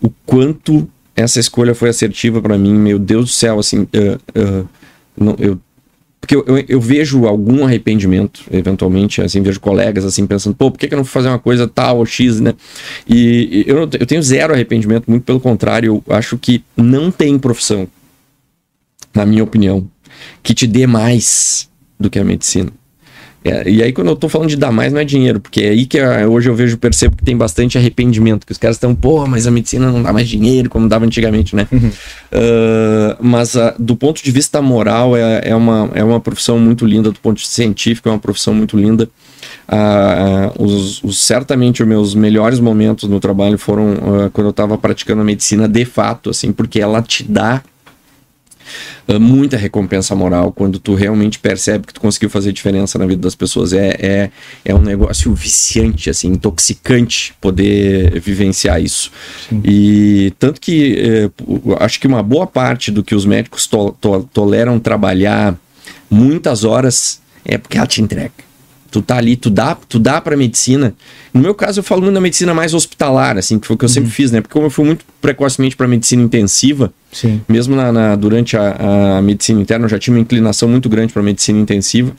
o 0.00 0.10
quanto 0.24 0.88
essa 1.14 1.40
escolha 1.40 1.74
foi 1.74 1.90
assertiva 1.90 2.40
para 2.40 2.56
mim. 2.56 2.74
Meu 2.74 2.98
Deus 2.98 3.26
do 3.26 3.30
céu, 3.30 3.58
assim, 3.58 3.82
uh, 3.82 3.88
uh, 4.38 4.68
não, 5.16 5.36
eu 5.38 5.58
porque 6.20 6.34
eu, 6.34 6.44
eu, 6.46 6.64
eu, 6.68 6.80
vejo 6.80 7.26
algum 7.26 7.64
arrependimento, 7.64 8.42
eventualmente, 8.50 9.22
assim, 9.22 9.42
vejo 9.42 9.60
colegas 9.60 10.04
assim 10.04 10.26
pensando, 10.26 10.54
pô, 10.54 10.70
por 10.70 10.78
que, 10.78 10.88
que 10.88 10.94
eu 10.94 10.96
não 10.96 11.04
vou 11.04 11.10
fazer 11.10 11.28
uma 11.28 11.38
coisa 11.38 11.66
tal 11.68 11.98
ou 11.98 12.06
X, 12.06 12.40
né? 12.40 12.54
E, 13.08 13.64
e 13.66 13.70
eu, 13.70 13.78
eu 13.80 14.06
tenho 14.06 14.22
zero 14.22 14.52
arrependimento, 14.52 15.08
muito 15.08 15.24
pelo 15.24 15.40
contrário, 15.40 16.02
eu 16.06 16.14
acho 16.14 16.36
que 16.36 16.62
não 16.76 17.10
tem 17.10 17.38
profissão, 17.38 17.88
na 19.14 19.24
minha 19.24 19.44
opinião, 19.44 19.88
que 20.42 20.54
te 20.54 20.66
dê 20.66 20.86
mais 20.86 21.68
do 21.98 22.10
que 22.10 22.18
a 22.18 22.24
medicina. 22.24 22.72
É, 23.44 23.70
e 23.70 23.82
aí, 23.82 23.92
quando 23.92 24.08
eu 24.08 24.16
tô 24.16 24.28
falando 24.28 24.48
de 24.48 24.56
dar 24.56 24.72
mais, 24.72 24.92
não 24.92 25.00
é 25.00 25.04
dinheiro, 25.04 25.38
porque 25.38 25.62
é 25.62 25.68
aí 25.70 25.86
que 25.86 25.98
ah, 25.98 26.28
hoje 26.28 26.50
eu 26.50 26.54
vejo, 26.54 26.76
percebo 26.76 27.16
que 27.16 27.24
tem 27.24 27.36
bastante 27.36 27.78
arrependimento, 27.78 28.44
que 28.44 28.52
os 28.52 28.58
caras 28.58 28.76
estão, 28.76 28.94
pô, 28.94 29.24
mas 29.26 29.46
a 29.46 29.50
medicina 29.50 29.90
não 29.92 30.02
dá 30.02 30.12
mais 30.12 30.28
dinheiro 30.28 30.68
como 30.68 30.88
dava 30.88 31.04
antigamente, 31.04 31.54
né? 31.54 31.68
Uhum. 31.70 31.88
Uh, 31.88 33.16
mas 33.20 33.54
uh, 33.54 33.72
do 33.78 33.94
ponto 33.94 34.22
de 34.22 34.30
vista 34.30 34.60
moral, 34.60 35.16
é, 35.16 35.42
é, 35.44 35.54
uma, 35.54 35.88
é 35.94 36.02
uma 36.02 36.20
profissão 36.20 36.58
muito 36.58 36.84
linda, 36.84 37.12
do 37.12 37.20
ponto 37.20 37.36
de 37.36 37.42
vista 37.42 37.54
científico, 37.54 38.08
é 38.08 38.12
uma 38.12 38.18
profissão 38.18 38.52
muito 38.52 38.76
linda. 38.76 39.08
Uh, 39.68 40.62
os, 40.62 41.02
os, 41.04 41.18
certamente 41.18 41.82
os 41.82 41.88
meus 41.88 42.14
melhores 42.14 42.58
momentos 42.58 43.08
no 43.08 43.20
trabalho 43.20 43.56
foram 43.56 44.30
quando 44.32 44.46
eu 44.46 44.50
estava 44.50 44.76
praticando 44.76 45.20
a 45.20 45.24
medicina 45.24 45.68
de 45.68 45.84
fato, 45.84 46.30
assim, 46.30 46.52
porque 46.52 46.80
ela 46.80 47.00
te 47.02 47.22
dá 47.22 47.62
muita 49.16 49.56
recompensa 49.56 50.14
moral 50.14 50.52
quando 50.52 50.78
tu 50.78 50.94
realmente 50.94 51.38
percebe 51.38 51.86
que 51.86 51.94
tu 51.94 52.00
conseguiu 52.00 52.28
fazer 52.28 52.52
diferença 52.52 52.98
na 52.98 53.06
vida 53.06 53.22
das 53.22 53.34
pessoas. 53.34 53.72
É, 53.72 53.96
é, 53.98 54.30
é 54.64 54.74
um 54.74 54.80
negócio 54.80 55.32
viciante, 55.34 56.10
assim, 56.10 56.28
intoxicante 56.28 57.34
poder 57.40 58.20
vivenciar 58.20 58.82
isso. 58.82 59.10
Sim. 59.48 59.62
E 59.64 60.32
tanto 60.38 60.60
que 60.60 60.98
eh, 60.98 61.30
acho 61.80 62.00
que 62.00 62.06
uma 62.06 62.22
boa 62.22 62.46
parte 62.46 62.90
do 62.90 63.02
que 63.02 63.14
os 63.14 63.24
médicos 63.24 63.66
to 63.66 63.92
to 64.00 64.28
toleram 64.32 64.78
trabalhar 64.78 65.56
muitas 66.10 66.64
horas 66.64 67.20
é 67.44 67.56
porque 67.56 67.78
ela 67.78 67.86
te 67.86 68.02
entrega. 68.02 68.47
Tu 68.90 69.02
tá 69.02 69.16
ali, 69.16 69.36
tu 69.36 69.50
dá, 69.50 69.74
tu 69.74 69.98
dá 69.98 70.20
pra 70.20 70.36
medicina. 70.36 70.94
No 71.32 71.40
meu 71.40 71.54
caso, 71.54 71.80
eu 71.80 71.84
falo 71.84 72.02
muito 72.02 72.14
da 72.14 72.20
medicina 72.20 72.54
mais 72.54 72.72
hospitalar, 72.72 73.36
assim, 73.36 73.58
que 73.58 73.66
foi 73.66 73.74
o 73.74 73.78
que 73.78 73.84
eu 73.84 73.88
uhum. 73.88 73.94
sempre 73.94 74.10
fiz, 74.10 74.30
né? 74.30 74.40
Porque 74.40 74.52
como 74.52 74.66
eu 74.66 74.70
fui 74.70 74.84
muito 74.84 75.04
precocemente 75.20 75.76
pra 75.76 75.86
medicina 75.86 76.22
intensiva, 76.22 76.92
Sim. 77.12 77.40
mesmo 77.48 77.76
na, 77.76 77.92
na 77.92 78.16
durante 78.16 78.56
a, 78.56 79.18
a, 79.18 79.22
medicina 79.22 79.60
interna, 79.60 79.84
eu 79.84 79.88
já 79.88 79.98
tinha 79.98 80.14
uma 80.14 80.20
inclinação 80.20 80.68
muito 80.68 80.88
grande 80.88 81.12
pra 81.12 81.22
medicina 81.22 81.58
intensiva, 81.58 82.12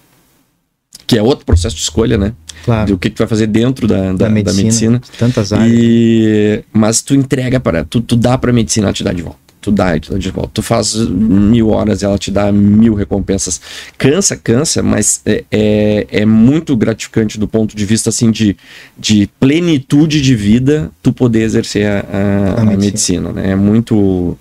que 1.08 1.18
é 1.18 1.24
outro 1.24 1.44
processo 1.44 1.76
de 1.76 1.82
escolha, 1.82 2.18
né? 2.18 2.34
Claro. 2.64 2.92
Do 2.92 2.98
que, 2.98 3.10
que 3.10 3.16
tu 3.16 3.20
vai 3.20 3.28
fazer 3.28 3.48
dentro 3.48 3.88
da, 3.88 4.14
da, 4.14 4.14
da 4.14 4.30
medicina. 4.30 4.54
Da 4.54 4.64
medicina. 4.64 5.02
Tantas 5.18 5.52
áreas. 5.52 5.72
E... 5.74 6.64
Mas 6.72 7.02
tu 7.02 7.16
entrega 7.16 7.60
para, 7.60 7.84
tu, 7.84 8.00
tu 8.00 8.16
dá 8.16 8.38
pra 8.38 8.54
medicina, 8.54 8.88
ela 8.88 8.94
te 8.94 9.04
dá 9.04 9.12
de 9.12 9.24
volta. 9.24 9.49
Tu 9.62 9.72
dá 9.72 9.96
e 9.96 10.00
tu 10.00 10.14
dá 10.14 10.18
de 10.18 10.32
volta. 10.32 10.52
Tu 10.54 10.62
faz 10.62 10.96
mil 10.96 11.70
horas 11.70 12.02
e 12.02 12.06
ela 12.06 12.18
te 12.18 12.32
dá 12.32 12.52
mil 12.52 12.94
recompensas. 12.94 13.60
Cansa, 13.98 14.36
cansa, 14.36 14.82
mas 14.82 15.22
é, 15.26 15.44
é, 15.52 16.08
é, 16.10 16.26
muito 16.26 16.76
gratificante 16.76 17.38
do 17.38 17.48
ponto 17.48 17.76
de 17.76 17.86
vista 17.86 18.10
assim 18.10 18.32
de, 18.32 18.56
de 18.98 19.30
plenitude 19.40 20.22
de 20.22 20.36
vida 20.36 20.92
tu 21.04 21.12
poder 21.12 21.42
exercer 21.42 21.86
a, 21.86 22.00
a, 22.00 22.62
a, 22.62 22.66
medicina. 22.66 22.78
medicina, 22.78 23.32
né? 23.34 23.52
É 23.52 23.56
muito. 23.56 24.38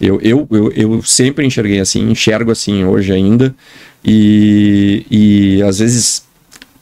Eu, 0.00 0.20
eu, 0.20 0.48
eu, 0.50 0.72
eu 0.72 1.02
sempre 1.02 1.46
enxerguei 1.46 1.78
assim, 1.78 2.10
enxergo 2.10 2.50
assim 2.50 2.84
hoje 2.84 3.12
ainda. 3.12 3.54
E, 4.04 5.06
e 5.08 5.62
às 5.62 5.78
vezes, 5.78 6.24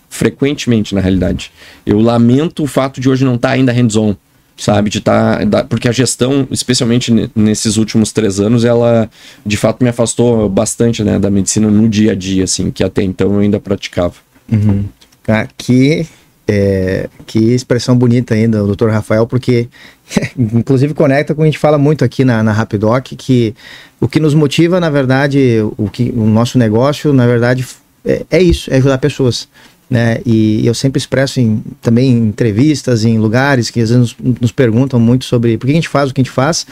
frequentemente 0.09 0.95
na 0.95 1.01
realidade, 1.01 1.53
eu 1.85 2.01
lamento 2.01 2.63
o 2.63 2.67
fato 2.67 3.01
de 3.01 3.11
hoje 3.11 3.25
não 3.25 3.35
estar 3.35 3.49
tá 3.49 3.55
ainda 3.55 3.73
hands-on 3.73 4.17
sabe? 4.61 4.91
De. 4.91 5.01
Tá, 5.01 5.41
porque 5.69 5.89
a 5.89 5.93
gestão, 5.93 6.47
especialmente 6.51 7.31
nesses 7.35 7.77
últimos 7.77 8.13
três 8.13 8.39
anos, 8.39 8.65
ela 8.65 9.09
de 9.45 9.57
fato 9.57 9.83
me 9.83 9.89
afastou 9.89 10.49
bastante 10.49 11.03
né, 11.03 11.19
da 11.19 11.31
medicina 11.31 11.69
no 11.69 11.89
dia 11.89 12.13
a 12.13 12.15
dia, 12.15 12.45
assim, 12.45 12.71
que 12.71 12.85
até 12.85 13.03
então 13.03 13.33
eu 13.35 13.41
ainda 13.41 13.59
praticava. 13.59 14.15
Uhum. 14.53 14.85
Ah, 15.27 15.47
que, 15.57 16.07
é, 16.47 17.09
que 17.27 17.39
expressão 17.39 17.97
bonita 17.97 18.35
ainda, 18.35 18.63
Dr. 18.63 18.89
Rafael, 18.89 19.27
porque 19.27 19.69
inclusive 20.39 20.93
conecta 20.93 21.35
com 21.35 21.41
o 21.41 21.45
que 21.45 21.49
a 21.49 21.51
gente 21.51 21.59
fala 21.59 21.79
muito 21.79 22.05
aqui 22.05 22.25
na, 22.25 22.43
na 22.43 22.53
Rapidoc, 22.53 23.15
que 23.17 23.55
o 23.99 24.09
que 24.09 24.21
nos 24.21 24.35
motiva, 24.35 24.79
na 24.79 24.91
verdade, 24.91 25.61
o, 25.79 25.89
que, 25.89 26.13
o 26.15 26.27
nosso 26.27 26.59
negócio, 26.59 27.13
na 27.13 27.27
verdade, 27.27 27.67
é, 28.05 28.25
é 28.31 28.43
isso, 28.43 28.71
é 28.73 28.77
ajudar 28.77 28.99
pessoas 28.99 29.49
né? 29.91 30.19
E 30.25 30.65
eu 30.65 30.73
sempre 30.73 30.99
expresso 30.99 31.41
em, 31.41 31.63
também 31.83 32.13
em 32.13 32.29
entrevistas, 32.29 33.05
em 33.05 33.19
lugares 33.19 33.71
que 33.71 33.81
às 33.81 33.91
vezes 33.91 34.15
nos, 34.21 34.41
nos 34.41 34.53
perguntam 34.53 35.01
muito 35.01 35.25
sobre 35.25 35.59
por 35.59 35.67
que 35.67 35.73
a 35.73 35.75
gente 35.75 35.89
faz 35.89 36.11
o 36.11 36.15
que 36.15 36.21
a 36.21 36.25
gente 36.25 36.33
faz, 36.33 36.65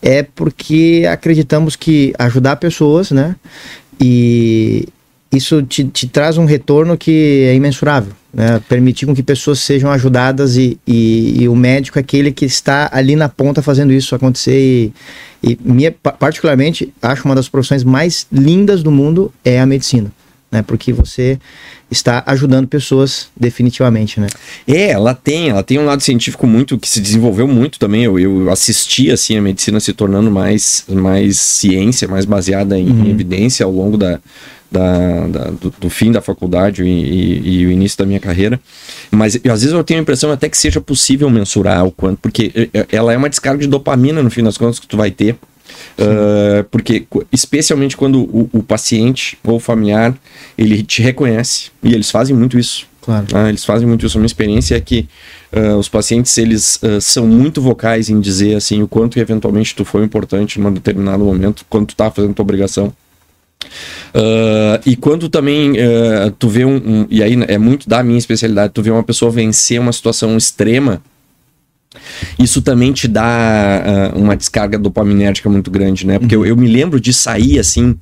é 0.00 0.22
porque 0.22 1.04
acreditamos 1.10 1.76
que 1.76 2.14
ajudar 2.18 2.56
pessoas, 2.56 3.10
né? 3.10 3.36
E 4.00 4.88
isso 5.30 5.62
te, 5.62 5.84
te 5.84 6.08
traz 6.08 6.38
um 6.38 6.46
retorno 6.46 6.96
que 6.96 7.44
é 7.48 7.54
imensurável, 7.54 8.14
né? 8.32 8.62
Permitir 8.66 9.04
com 9.04 9.14
que 9.14 9.22
pessoas 9.22 9.58
sejam 9.58 9.90
ajudadas 9.90 10.56
e, 10.56 10.78
e, 10.86 11.42
e, 11.42 11.48
o 11.48 11.56
médico 11.56 11.98
é 11.98 12.00
aquele 12.00 12.32
que 12.32 12.46
está 12.46 12.88
ali 12.90 13.14
na 13.14 13.28
ponta 13.28 13.60
fazendo 13.60 13.92
isso 13.92 14.14
acontecer 14.14 14.58
e, 14.58 14.92
e 15.42 15.58
minha, 15.62 15.92
particularmente 15.92 16.94
acho 17.02 17.26
uma 17.26 17.34
das 17.34 17.48
profissões 17.48 17.84
mais 17.84 18.26
lindas 18.32 18.82
do 18.82 18.90
mundo 18.90 19.30
é 19.44 19.60
a 19.60 19.66
medicina 19.66 20.10
né? 20.50 20.62
Porque 20.62 20.92
você 20.92 21.38
está 21.90 22.22
ajudando 22.26 22.66
pessoas 22.66 23.28
definitivamente, 23.36 24.20
né? 24.20 24.26
É, 24.66 24.90
ela 24.90 25.14
tem, 25.14 25.50
ela 25.50 25.62
tem 25.62 25.78
um 25.78 25.84
lado 25.84 26.02
científico 26.02 26.46
muito 26.46 26.78
que 26.78 26.88
se 26.88 27.00
desenvolveu 27.00 27.46
muito 27.46 27.78
também. 27.78 28.04
Eu, 28.04 28.18
eu 28.18 28.50
assisti 28.50 29.10
assim 29.10 29.36
a 29.36 29.42
medicina 29.42 29.80
se 29.80 29.92
tornando 29.92 30.30
mais, 30.30 30.84
mais 30.88 31.38
ciência, 31.38 32.08
mais 32.08 32.24
baseada 32.24 32.78
em, 32.78 32.88
uhum. 32.88 33.06
em 33.06 33.10
evidência 33.10 33.64
ao 33.64 33.72
longo 33.72 33.96
da, 33.96 34.20
da, 34.70 35.26
da 35.26 35.44
do, 35.50 35.72
do, 35.78 35.90
fim 35.90 36.12
da 36.12 36.20
faculdade 36.20 36.82
e, 36.82 36.88
e, 36.88 37.60
e, 37.60 37.66
o 37.66 37.70
início 37.70 37.98
da 37.98 38.06
minha 38.06 38.20
carreira. 38.20 38.60
Mas 39.10 39.36
às 39.36 39.42
vezes 39.42 39.72
eu 39.72 39.84
tenho 39.84 40.00
a 40.00 40.02
impressão 40.02 40.30
até 40.30 40.48
que 40.48 40.56
seja 40.56 40.80
possível 40.80 41.28
mensurar 41.30 41.86
o 41.86 41.90
quanto, 41.90 42.18
porque 42.20 42.70
ela 42.90 43.12
é 43.12 43.16
uma 43.16 43.30
descarga 43.30 43.60
de 43.60 43.68
dopamina 43.68 44.22
no 44.22 44.30
fim 44.30 44.42
das 44.42 44.58
contas 44.58 44.78
que 44.78 44.86
tu 44.86 44.96
vai 44.96 45.10
ter 45.10 45.36
Uh, 45.98 46.64
porque, 46.70 47.06
especialmente 47.32 47.96
quando 47.96 48.20
o, 48.20 48.48
o, 48.52 48.62
paciente 48.62 49.36
ou 49.44 49.56
o 49.56 49.60
familiar, 49.60 50.16
ele 50.56 50.82
te 50.82 51.02
reconhece, 51.02 51.70
e 51.82 51.92
eles 51.92 52.10
fazem 52.10 52.34
muito 52.34 52.58
isso. 52.58 52.86
Claro. 53.02 53.26
Uh, 53.32 53.48
eles 53.48 53.64
fazem 53.64 53.86
muito 53.86 54.06
isso. 54.06 54.16
A 54.16 54.20
minha 54.20 54.26
experiência 54.26 54.76
é 54.76 54.80
que 54.80 55.08
uh, 55.52 55.76
os 55.76 55.88
pacientes, 55.88 56.36
eles 56.38 56.80
são 57.00 57.26
muito 57.26 57.60
vocais 57.60 58.08
em 58.08 58.20
dizer, 58.20 58.54
assim, 58.54 58.82
o 58.82 58.88
quanto 58.88 59.18
eventualmente 59.18 59.74
tu 59.74 59.84
foi 59.84 60.04
importante 60.04 60.60
num 60.60 60.72
determinado 60.72 61.24
momento, 61.24 61.64
quando 61.68 61.86
tu 61.86 61.96
tá 61.96 62.10
fazendo 62.10 62.34
tua 62.34 62.44
obrigação. 62.44 62.92
e 64.86 64.96
quando 64.96 65.28
também 65.28 65.74
tu 66.38 66.48
vê 66.48 66.64
um, 66.64 66.76
um, 66.76 67.06
E 67.10 67.22
aí 67.22 67.36
é 67.48 67.58
muito 67.58 67.88
da 67.88 68.02
minha 68.02 68.18
especialidade, 68.18 68.72
tu 68.72 68.82
vê 68.82 68.90
uma 68.90 69.02
pessoa 69.02 69.30
vencer 69.30 69.80
uma 69.80 69.92
situação 69.92 70.36
extrema, 70.36 71.02
isso 72.38 72.62
também 72.62 72.92
te 72.92 73.08
dá 73.08 74.12
uh, 74.14 74.18
uma 74.18 74.36
descarga 74.36 74.78
dopaminérgica 74.78 75.48
muito 75.48 75.70
grande, 75.70 76.06
né? 76.06 76.18
Porque 76.18 76.36
uhum. 76.36 76.44
eu, 76.44 76.50
eu, 76.50 76.56
me 76.56 76.68
lembro 76.68 77.00
de 77.00 77.12
sair 77.12 77.58
assim, 77.58 77.96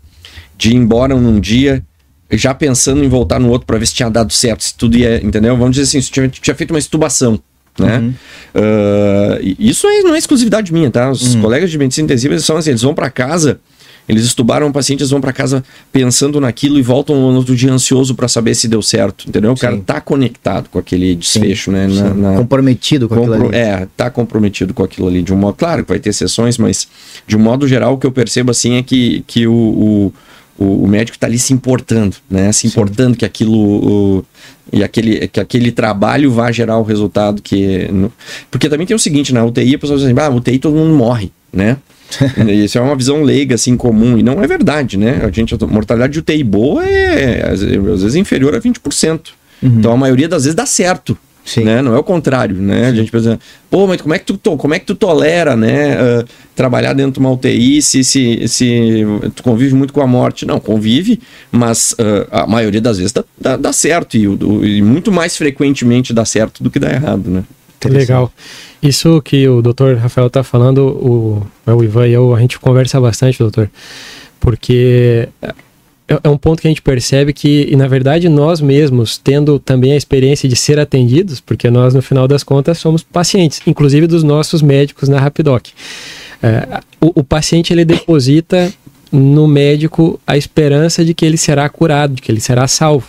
de 0.56 0.70
ir 0.70 0.74
embora 0.74 1.14
num 1.14 1.40
dia, 1.40 1.84
já 2.30 2.52
pensando 2.52 3.04
em 3.04 3.08
voltar 3.08 3.38
no 3.38 3.48
outro 3.48 3.66
para 3.66 3.78
ver 3.78 3.86
se 3.86 3.94
tinha 3.94 4.10
dado 4.10 4.32
certo, 4.32 4.64
se 4.64 4.74
tudo 4.74 4.96
ia, 4.96 5.24
entendeu? 5.24 5.56
Vamos 5.56 5.76
dizer 5.76 5.84
assim, 5.84 6.00
se 6.00 6.10
tinha, 6.10 6.28
tinha 6.28 6.54
feito 6.54 6.70
uma 6.70 6.78
estubação. 6.78 7.40
Né? 7.78 7.98
Uhum. 7.98 8.14
Uh, 8.54 9.54
isso 9.58 9.86
não 10.02 10.14
é 10.14 10.18
exclusividade 10.18 10.72
minha, 10.72 10.90
tá? 10.90 11.10
Os 11.10 11.34
uhum. 11.34 11.42
colegas 11.42 11.70
de 11.70 11.78
medicina 11.78 12.06
intensiva 12.06 12.38
são 12.38 12.56
assim, 12.56 12.70
eles 12.70 12.82
vão 12.82 12.94
para 12.94 13.10
casa 13.10 13.60
eles 14.08 14.24
estubaram 14.24 14.68
o 14.68 14.72
paciente, 14.72 15.00
eles 15.00 15.10
vão 15.10 15.20
para 15.20 15.32
casa 15.32 15.64
pensando 15.92 16.40
naquilo 16.40 16.78
e 16.78 16.82
voltam 16.82 17.16
no 17.16 17.36
outro 17.36 17.56
dia 17.56 17.72
ansioso 17.72 18.14
para 18.14 18.28
saber 18.28 18.54
se 18.54 18.68
deu 18.68 18.80
certo, 18.82 19.28
entendeu? 19.28 19.52
O 19.52 19.56
Sim. 19.56 19.60
cara 19.60 19.82
tá 19.84 20.00
conectado 20.00 20.68
com 20.70 20.78
aquele 20.78 21.14
desfecho, 21.14 21.70
Sim. 21.70 21.76
né? 21.76 21.86
Na, 21.88 22.14
na... 22.14 22.36
Comprometido 22.36 23.08
com 23.08 23.16
Compro... 23.16 23.34
aquilo 23.34 23.48
ali. 23.48 23.56
É, 23.56 23.88
tá 23.96 24.10
comprometido 24.10 24.72
com 24.72 24.82
aquilo 24.82 25.08
ali. 25.08 25.22
De 25.22 25.32
um 25.32 25.36
modo, 25.36 25.54
claro 25.54 25.82
que 25.82 25.88
vai 25.88 25.98
ter 25.98 26.12
sessões, 26.12 26.56
mas 26.58 26.88
de 27.26 27.36
um 27.36 27.40
modo 27.40 27.66
geral 27.66 27.94
o 27.94 27.98
que 27.98 28.06
eu 28.06 28.12
percebo 28.12 28.50
assim 28.50 28.74
é 28.74 28.82
que, 28.82 29.24
que 29.26 29.46
o, 29.46 30.12
o, 30.58 30.82
o 30.82 30.86
médico 30.86 31.16
está 31.16 31.26
ali 31.26 31.38
se 31.38 31.52
importando, 31.52 32.16
né? 32.30 32.52
Se 32.52 32.66
importando 32.66 33.12
Sim. 33.12 33.18
que 33.18 33.24
aquilo 33.24 33.54
o, 33.54 34.24
e 34.72 34.82
aquele, 34.82 35.28
que 35.28 35.40
aquele 35.40 35.70
trabalho 35.70 36.30
vá 36.30 36.50
gerar 36.50 36.78
o 36.78 36.82
resultado 36.82 37.40
que. 37.40 37.88
Porque 38.50 38.68
também 38.68 38.86
tem 38.86 38.96
o 38.96 38.98
seguinte, 38.98 39.32
na 39.32 39.44
UTI 39.44 39.74
a 39.74 39.78
pessoa 39.78 39.98
diz 39.98 40.06
assim, 40.06 40.18
ah, 40.18 40.28
UTI 40.28 40.58
todo 40.58 40.76
mundo 40.76 40.94
morre, 40.94 41.30
né? 41.52 41.76
Isso 42.48 42.78
é 42.78 42.80
uma 42.80 42.96
visão 42.96 43.22
leiga, 43.22 43.54
assim, 43.54 43.76
comum. 43.76 44.18
E 44.18 44.22
não 44.22 44.42
é 44.42 44.46
verdade, 44.46 44.96
né? 44.96 45.20
A 45.22 45.30
gente, 45.30 45.54
a 45.54 45.66
mortalidade 45.66 46.12
de 46.12 46.18
UTI 46.20 46.44
boa 46.44 46.84
é, 46.84 47.50
às 47.50 47.62
vezes, 47.62 48.14
inferior 48.14 48.54
a 48.54 48.60
20%. 48.60 49.30
Uhum. 49.62 49.78
Então, 49.78 49.92
a 49.92 49.96
maioria 49.96 50.28
das 50.28 50.44
vezes 50.44 50.54
dá 50.54 50.66
certo. 50.66 51.16
Sim. 51.46 51.62
Né? 51.62 51.80
Não 51.80 51.94
é 51.94 51.98
o 51.98 52.02
contrário, 52.02 52.56
né? 52.56 52.86
Sim. 52.86 52.86
A 52.86 52.94
gente 52.94 53.10
pensa, 53.12 53.38
pô, 53.70 53.86
mas 53.86 54.00
como 54.02 54.12
é 54.12 54.18
que 54.18 54.32
tu, 54.32 54.56
como 54.56 54.74
é 54.74 54.80
que 54.80 54.84
tu 54.84 54.96
tolera, 54.96 55.56
né? 55.56 55.94
Uh, 55.94 56.24
trabalhar 56.56 56.92
dentro 56.92 57.12
de 57.12 57.18
uma 57.20 57.30
UTI 57.30 57.80
se, 57.80 58.02
se, 58.02 58.48
se 58.48 59.06
tu 59.32 59.44
convive 59.44 59.72
muito 59.72 59.92
com 59.92 60.00
a 60.00 60.06
morte? 60.08 60.44
Não, 60.44 60.58
convive, 60.58 61.20
mas 61.52 61.92
uh, 61.92 62.26
a 62.32 62.46
maioria 62.48 62.80
das 62.80 62.98
vezes 62.98 63.12
dá, 63.12 63.24
dá, 63.40 63.56
dá 63.56 63.72
certo 63.72 64.16
e, 64.16 64.24
e, 64.24 64.82
muito 64.82 65.12
mais 65.12 65.36
frequentemente 65.36 66.12
dá 66.12 66.24
certo 66.24 66.64
do 66.64 66.70
que 66.70 66.80
dá 66.80 66.90
errado, 66.90 67.30
né? 67.30 67.44
Legal. 67.84 68.32
Isso 68.82 69.20
que 69.22 69.48
o 69.48 69.62
doutor 69.62 69.96
Rafael 69.96 70.26
está 70.26 70.42
falando, 70.42 70.78
o, 70.86 71.46
o 71.66 71.84
Ivan 71.84 72.08
e 72.08 72.12
eu, 72.12 72.34
a 72.34 72.40
gente 72.40 72.58
conversa 72.58 73.00
bastante, 73.00 73.38
doutor, 73.38 73.70
porque 74.38 75.28
é, 76.08 76.20
é 76.22 76.28
um 76.28 76.38
ponto 76.38 76.60
que 76.60 76.68
a 76.68 76.70
gente 76.70 76.82
percebe 76.82 77.32
que, 77.32 77.66
e 77.70 77.76
na 77.76 77.88
verdade, 77.88 78.28
nós 78.28 78.60
mesmos, 78.60 79.18
tendo 79.18 79.58
também 79.58 79.92
a 79.92 79.96
experiência 79.96 80.48
de 80.48 80.54
ser 80.54 80.78
atendidos, 80.78 81.40
porque 81.40 81.68
nós, 81.70 81.94
no 81.94 82.02
final 82.02 82.28
das 82.28 82.44
contas, 82.44 82.78
somos 82.78 83.02
pacientes, 83.02 83.60
inclusive 83.66 84.06
dos 84.06 84.22
nossos 84.22 84.62
médicos 84.62 85.08
na 85.08 85.18
Rapidoc. 85.18 85.68
É, 86.42 86.80
o, 87.00 87.20
o 87.20 87.24
paciente 87.24 87.72
ele 87.72 87.84
deposita 87.84 88.72
no 89.10 89.48
médico 89.48 90.20
a 90.26 90.36
esperança 90.36 91.04
de 91.04 91.14
que 91.14 91.24
ele 91.24 91.36
será 91.36 91.68
curado, 91.68 92.14
de 92.14 92.22
que 92.22 92.30
ele 92.30 92.40
será 92.40 92.68
salvo. 92.68 93.08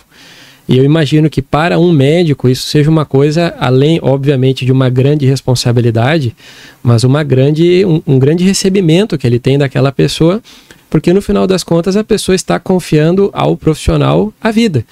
E 0.68 0.76
eu 0.76 0.84
imagino 0.84 1.30
que 1.30 1.40
para 1.40 1.78
um 1.78 1.90
médico 1.90 2.48
isso 2.48 2.68
seja 2.68 2.90
uma 2.90 3.06
coisa, 3.06 3.54
além, 3.58 3.98
obviamente, 4.02 4.66
de 4.66 4.72
uma 4.72 4.90
grande 4.90 5.24
responsabilidade, 5.24 6.36
mas 6.82 7.04
uma 7.04 7.22
grande, 7.24 7.84
um, 7.86 8.02
um 8.06 8.18
grande 8.18 8.44
recebimento 8.44 9.16
que 9.16 9.26
ele 9.26 9.38
tem 9.38 9.56
daquela 9.56 9.90
pessoa, 9.90 10.42
porque 10.90 11.12
no 11.12 11.22
final 11.22 11.46
das 11.46 11.64
contas 11.64 11.96
a 11.96 12.04
pessoa 12.04 12.36
está 12.36 12.60
confiando 12.60 13.30
ao 13.32 13.56
profissional 13.56 14.32
a 14.40 14.50
vida. 14.50 14.84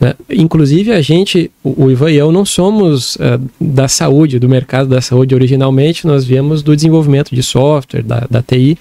Né? 0.00 0.14
Inclusive, 0.30 0.92
a 0.92 1.00
gente, 1.00 1.50
o, 1.62 1.90
Ivan 1.90 2.10
e 2.10 2.16
eu, 2.16 2.32
não 2.32 2.44
somos 2.44 3.16
uh, 3.16 3.40
da 3.60 3.88
saúde, 3.88 4.38
do 4.38 4.48
mercado 4.48 4.88
da 4.88 5.00
saúde 5.00 5.34
originalmente, 5.34 6.06
nós 6.06 6.24
viemos 6.24 6.62
do 6.62 6.74
desenvolvimento 6.74 7.34
de 7.34 7.42
software, 7.42 8.02
da, 8.02 8.26
da 8.30 8.42
TI. 8.42 8.76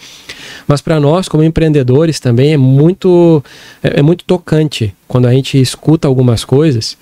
Mas 0.67 0.81
para 0.81 0.99
nós, 0.99 1.27
como 1.27 1.43
empreendedores, 1.43 2.19
também 2.19 2.53
é 2.53 2.57
muito, 2.57 3.43
é, 3.81 3.99
é, 3.99 4.01
muito 4.01 4.23
tocante 4.25 4.93
quando 5.07 5.27
a 5.27 5.33
gente 5.33 5.59
escuta 5.59 6.07
algumas 6.07 6.43
coisas 6.43 6.97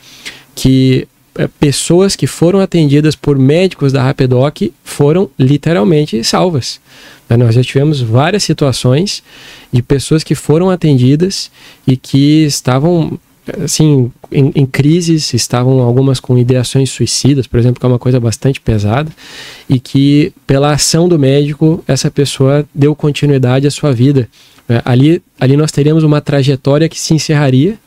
que 0.53 1.08
é, 1.36 1.48
pessoas 1.48 2.15
que 2.15 2.27
foram 2.27 2.60
atendidas 2.60 3.15
por 3.15 3.39
médicos 3.39 3.94
da 3.94 4.03
Rapidoc 4.03 4.74
foram 4.84 5.30
literalmente 5.39 6.22
salvas. 6.24 6.82
Né? 7.30 7.38
Nós 7.38 7.56
já 7.56 7.63
tivemos 7.63 8.01
várias 8.01 8.44
situações 8.44 9.24
de 9.72 9.82
pessoas 9.82 10.24
que 10.24 10.36
foram 10.36 10.70
atendidas 10.70 11.50
e 11.88 11.96
que 11.96 12.44
estavam 12.44 13.18
assim, 13.63 14.12
em, 14.31 14.51
em, 14.55 14.65
crises, 14.65 15.34
estavam 15.34 15.79
algumas 15.79 16.20
com 16.20 16.38
ideações 16.38 16.89
suicidas, 16.89 17.48
por 17.48 17.60
exemplo, 17.60 17.79
que 17.79 17.86
é 17.86 17.89
uma 17.89 18.00
coisa 18.00 18.20
bastante 18.20 18.60
pesada, 18.60 19.12
e 19.70 19.79
que 19.79 20.34
pela 20.46 20.72
ação 20.72 21.08
do 21.08 21.17
médico, 21.17 21.84
essa 21.88 22.10
pessoa 22.12 22.65
deu 22.74 22.96
continuidade 22.96 23.67
à 23.67 23.72
sua 23.72 23.93
vida. 23.93 24.27
É, 24.70 24.81
ali, 24.86 25.22
ali 25.39 25.58
nós 25.58 25.72
teríamos 25.72 26.03
uma 26.03 26.22
trajetória 26.22 26.88
que 26.88 27.00
se 27.00 27.13
encerraria, 27.13 27.77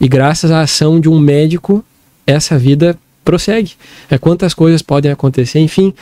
e 0.00 0.08
graças 0.08 0.50
à 0.50 0.60
ação 0.60 1.00
de 1.00 1.08
um 1.08 1.18
médico, 1.18 1.84
essa 2.26 2.58
vida 2.58 2.98
prossegue. 3.24 3.72
É, 4.10 4.18
quantas 4.18 4.52
coisas 4.54 4.82
podem 4.82 5.10
acontecer, 5.10 5.60
enfim, 5.60 5.94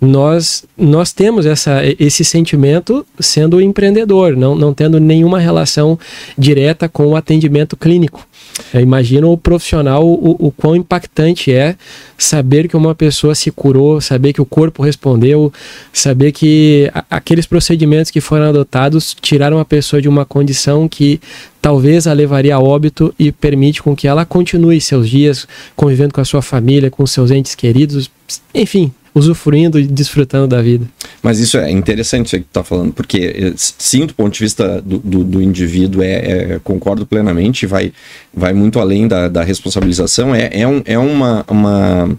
nós 0.00 0.64
nós 0.76 1.12
temos 1.12 1.44
essa, 1.44 1.80
esse 1.98 2.24
sentimento 2.24 3.04
sendo 3.18 3.60
empreendedor, 3.60 4.36
não, 4.36 4.54
não 4.54 4.72
tendo 4.72 5.00
nenhuma 5.00 5.38
relação 5.38 5.98
direta 6.36 6.88
com 6.88 7.08
o 7.08 7.16
atendimento 7.16 7.76
clínico. 7.76 8.26
Imagina 8.74 9.26
o 9.26 9.36
profissional 9.36 10.06
o, 10.06 10.36
o 10.46 10.50
quão 10.50 10.74
impactante 10.74 11.52
é 11.52 11.76
saber 12.16 12.68
que 12.68 12.76
uma 12.76 12.94
pessoa 12.94 13.34
se 13.34 13.50
curou, 13.50 14.00
saber 14.00 14.32
que 14.32 14.40
o 14.40 14.46
corpo 14.46 14.82
respondeu, 14.82 15.52
saber 15.92 16.32
que 16.32 16.90
a, 16.92 17.04
aqueles 17.10 17.46
procedimentos 17.46 18.10
que 18.10 18.20
foram 18.20 18.46
adotados 18.48 19.16
tiraram 19.20 19.58
a 19.58 19.64
pessoa 19.64 20.02
de 20.02 20.08
uma 20.08 20.24
condição 20.24 20.88
que 20.88 21.20
talvez 21.62 22.06
a 22.06 22.12
levaria 22.12 22.56
a 22.56 22.60
óbito 22.60 23.14
e 23.18 23.30
permite 23.30 23.82
com 23.82 23.94
que 23.94 24.08
ela 24.08 24.24
continue 24.24 24.80
seus 24.80 25.08
dias 25.08 25.46
convivendo 25.76 26.14
com 26.14 26.20
a 26.20 26.24
sua 26.24 26.42
família, 26.42 26.90
com 26.90 27.06
seus 27.06 27.30
entes 27.30 27.54
queridos, 27.54 28.10
enfim, 28.54 28.92
usufruindo 29.14 29.78
e 29.78 29.86
desfrutando 29.86 30.46
da 30.46 30.62
vida. 30.62 30.86
Mas 31.22 31.38
isso 31.38 31.58
é 31.58 31.70
interessante 31.70 32.26
isso 32.26 32.36
que 32.36 32.42
está 32.42 32.62
falando, 32.62 32.92
porque 32.92 33.34
eh, 33.36 33.52
sim, 33.56 34.06
do 34.06 34.14
ponto 34.14 34.32
de 34.34 34.40
vista 34.40 34.80
do, 34.82 34.98
do, 34.98 35.24
do 35.24 35.42
indivíduo, 35.42 36.02
é, 36.02 36.12
é, 36.12 36.60
concordo 36.62 37.06
plenamente, 37.06 37.66
vai, 37.66 37.92
vai 38.32 38.52
muito 38.52 38.78
além 38.78 39.08
da, 39.08 39.28
da 39.28 39.42
responsabilização, 39.42 40.34
é, 40.34 40.50
é, 40.52 40.66
um, 40.66 40.82
é 40.84 40.98
uma, 40.98 41.44
uma, 41.48 42.18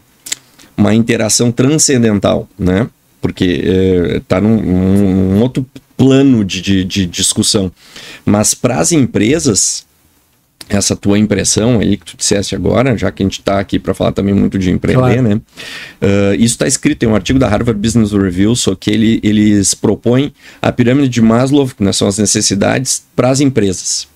uma 0.75 0.93
interação 0.93 1.51
transcendental, 1.51 2.47
né? 2.57 2.87
Porque 3.21 3.43
está 4.15 4.37
eh, 4.37 4.39
é, 4.39 4.41
num, 4.41 4.61
num, 4.61 5.41
outro 5.41 5.65
plano 5.97 6.45
de, 6.45 6.61
de, 6.61 6.85
de 6.85 7.05
discussão. 7.05 7.69
Mas 8.25 8.53
para 8.53 8.79
as 8.79 8.93
empresas, 8.93 9.85
essa 10.77 10.95
tua 10.95 11.17
impressão 11.17 11.79
aí 11.79 11.97
que 11.97 12.05
tu 12.05 12.17
disseste 12.17 12.55
agora, 12.55 12.97
já 12.97 13.11
que 13.11 13.23
a 13.23 13.25
gente 13.25 13.39
está 13.39 13.59
aqui 13.59 13.79
para 13.79 13.93
falar 13.93 14.11
também 14.11 14.33
muito 14.33 14.57
de 14.59 14.69
empreender, 14.69 14.99
claro. 15.01 15.21
né? 15.21 15.35
Uh, 16.01 16.35
isso 16.35 16.55
está 16.55 16.67
escrito 16.67 17.03
em 17.03 17.07
um 17.07 17.15
artigo 17.15 17.39
da 17.39 17.47
Harvard 17.47 17.79
Business 17.79 18.11
Review, 18.11 18.55
só 18.55 18.75
que 18.75 18.91
ele, 18.91 19.19
eles 19.23 19.73
propõem 19.73 20.33
a 20.61 20.71
pirâmide 20.71 21.09
de 21.09 21.21
Maslow, 21.21 21.67
que 21.67 21.83
né, 21.83 21.91
são 21.91 22.07
as 22.07 22.17
necessidades 22.17 23.03
para 23.15 23.29
as 23.29 23.39
empresas. 23.39 24.07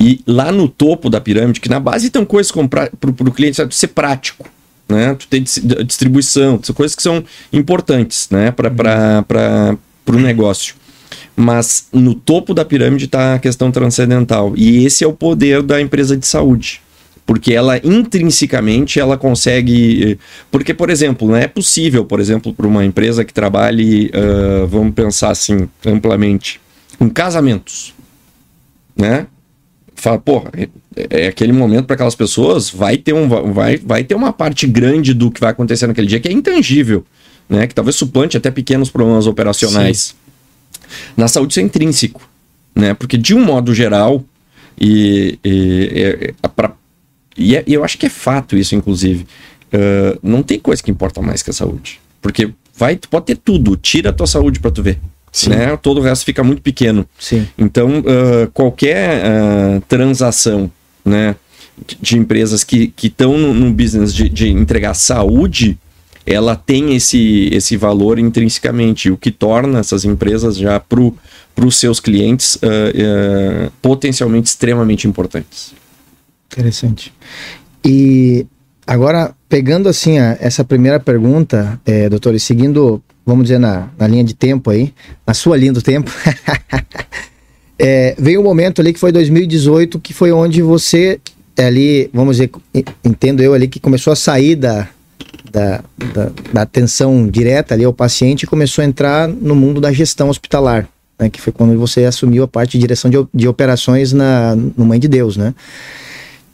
E 0.00 0.20
lá 0.26 0.50
no 0.50 0.68
topo 0.68 1.08
da 1.08 1.20
pirâmide, 1.20 1.60
que 1.60 1.68
na 1.68 1.80
base 1.80 2.10
tem 2.10 2.24
coisas 2.24 2.52
para 2.52 2.90
o 3.02 3.32
cliente 3.32 3.56
sabe, 3.56 3.74
ser 3.74 3.88
prático, 3.88 4.48
né? 4.88 5.14
Tu 5.14 5.26
tem 5.28 5.42
distribuição, 5.42 6.60
são 6.62 6.74
coisas 6.74 6.94
que 6.94 7.02
são 7.02 7.24
importantes, 7.52 8.28
né? 8.30 8.50
Para 8.50 9.76
o 10.06 10.18
negócio 10.18 10.74
mas 11.36 11.88
no 11.92 12.14
topo 12.14 12.54
da 12.54 12.64
pirâmide 12.64 13.06
está 13.06 13.34
a 13.34 13.38
questão 13.38 13.70
transcendental. 13.70 14.52
E 14.56 14.84
esse 14.84 15.04
é 15.04 15.06
o 15.06 15.12
poder 15.12 15.62
da 15.62 15.80
empresa 15.80 16.16
de 16.16 16.26
saúde. 16.26 16.80
Porque 17.26 17.54
ela 17.54 17.78
intrinsecamente 17.78 19.00
ela 19.00 19.16
consegue. 19.16 20.18
Porque, 20.50 20.74
por 20.74 20.90
exemplo, 20.90 21.26
não 21.26 21.36
é 21.36 21.48
possível, 21.48 22.04
por 22.04 22.20
exemplo, 22.20 22.52
para 22.52 22.66
uma 22.66 22.84
empresa 22.84 23.24
que 23.24 23.32
trabalhe, 23.32 24.10
uh, 24.14 24.66
vamos 24.66 24.92
pensar 24.92 25.30
assim, 25.30 25.68
amplamente, 25.86 26.60
com 26.98 27.08
casamentos. 27.08 27.94
Né? 28.94 29.26
Fala, 29.94 30.18
porra, 30.18 30.50
é, 30.54 30.68
é 31.24 31.26
aquele 31.28 31.52
momento 31.52 31.86
para 31.86 31.94
aquelas 31.94 32.14
pessoas, 32.14 32.68
vai 32.68 32.98
ter, 32.98 33.14
um, 33.14 33.26
vai, 33.52 33.78
vai 33.78 34.04
ter 34.04 34.14
uma 34.14 34.32
parte 34.32 34.66
grande 34.66 35.14
do 35.14 35.30
que 35.30 35.40
vai 35.40 35.50
acontecer 35.50 35.86
naquele 35.86 36.06
dia 36.06 36.20
que 36.20 36.28
é 36.28 36.32
intangível, 36.32 37.04
né? 37.48 37.66
Que 37.66 37.74
talvez 37.74 37.96
suplante 37.96 38.36
até 38.36 38.50
pequenos 38.50 38.90
problemas 38.90 39.26
operacionais. 39.26 39.98
Sim. 39.98 40.23
Na 41.16 41.28
saúde 41.28 41.52
isso 41.52 41.60
é 41.60 41.62
intrínseco, 41.62 42.28
né? 42.74 42.94
Porque 42.94 43.16
de 43.16 43.34
um 43.34 43.44
modo 43.44 43.74
geral, 43.74 44.24
e, 44.80 45.38
e, 45.44 46.32
é, 46.42 46.48
pra, 46.48 46.72
e, 47.36 47.56
é, 47.56 47.64
e 47.66 47.74
eu 47.74 47.84
acho 47.84 47.98
que 47.98 48.06
é 48.06 48.10
fato 48.10 48.56
isso, 48.56 48.74
inclusive, 48.74 49.26
uh, 49.72 50.18
não 50.22 50.42
tem 50.42 50.58
coisa 50.58 50.82
que 50.82 50.90
importa 50.90 51.20
mais 51.20 51.42
que 51.42 51.50
a 51.50 51.52
saúde. 51.52 52.00
Porque 52.20 52.50
vai, 52.76 52.96
tu 52.96 53.08
pode 53.08 53.26
ter 53.26 53.36
tudo, 53.36 53.76
tira 53.76 54.10
a 54.10 54.12
tua 54.12 54.26
saúde 54.26 54.60
para 54.60 54.70
tu 54.70 54.82
ver. 54.82 54.98
Sim. 55.30 55.50
Né? 55.50 55.76
Todo 55.76 55.98
o 55.98 56.02
resto 56.02 56.24
fica 56.24 56.44
muito 56.44 56.62
pequeno. 56.62 57.06
Sim. 57.18 57.46
Então, 57.58 57.98
uh, 58.00 58.50
qualquer 58.52 59.20
uh, 59.24 59.80
transação 59.88 60.70
né, 61.04 61.34
de, 61.86 61.98
de, 62.00 62.18
empresas 62.18 62.62
que 62.62 62.92
estão 63.02 63.36
no, 63.36 63.52
no, 63.52 63.72
business 63.72 64.14
de, 64.14 64.28
de 64.28 64.48
entregar 64.48 64.94
saúde, 64.94 65.76
ela 66.26 66.56
tem 66.56 66.94
esse, 66.94 67.48
esse 67.52 67.76
valor 67.76 68.18
intrinsecamente, 68.18 69.10
o 69.10 69.16
que 69.16 69.30
torna 69.30 69.80
essas 69.80 70.04
empresas 70.04 70.56
já 70.56 70.80
para 70.80 71.00
os 71.00 71.76
seus 71.76 72.00
clientes 72.00 72.56
uh, 72.56 72.58
uh, 72.58 73.72
potencialmente 73.82 74.48
extremamente 74.48 75.06
importantes. 75.06 75.74
Interessante. 76.50 77.12
E 77.84 78.46
agora, 78.86 79.34
pegando 79.48 79.88
assim 79.88 80.18
a, 80.18 80.38
essa 80.40 80.64
primeira 80.64 80.98
pergunta, 80.98 81.78
é, 81.84 82.08
doutor, 82.08 82.34
e 82.34 82.40
seguindo, 82.40 83.02
vamos 83.26 83.44
dizer, 83.44 83.58
na, 83.58 83.90
na 83.98 84.06
linha 84.06 84.24
de 84.24 84.34
tempo 84.34 84.70
aí, 84.70 84.94
na 85.26 85.34
sua 85.34 85.56
linha 85.58 85.72
do 85.72 85.82
tempo, 85.82 86.10
é, 87.78 88.14
veio 88.18 88.40
um 88.40 88.44
momento 88.44 88.80
ali 88.80 88.94
que 88.94 89.00
foi 89.00 89.12
2018, 89.12 89.98
que 90.00 90.14
foi 90.14 90.32
onde 90.32 90.62
você 90.62 91.20
ali, 91.58 92.10
vamos 92.12 92.36
dizer, 92.36 92.50
entendo 93.04 93.42
eu 93.42 93.52
ali, 93.52 93.68
que 93.68 93.78
começou 93.78 94.12
a 94.12 94.16
sair 94.16 94.56
da, 94.56 94.88
da, 95.50 95.82
da, 96.12 96.30
da, 96.52 96.62
atenção 96.62 97.28
direta 97.28 97.74
ali 97.74 97.84
ao 97.84 97.92
paciente 97.92 98.42
e 98.44 98.46
começou 98.46 98.82
a 98.82 98.86
entrar 98.86 99.28
no 99.28 99.54
mundo 99.54 99.80
da 99.80 99.92
gestão 99.92 100.28
hospitalar, 100.28 100.88
né, 101.18 101.28
que 101.28 101.40
foi 101.40 101.52
quando 101.52 101.78
você 101.78 102.04
assumiu 102.04 102.44
a 102.44 102.48
parte 102.48 102.72
de 102.72 102.78
direção 102.78 103.10
de, 103.10 103.24
de 103.32 103.46
operações 103.46 104.12
na, 104.12 104.56
no 104.56 104.84
Mãe 104.84 104.98
de 104.98 105.08
Deus, 105.08 105.36
né? 105.36 105.54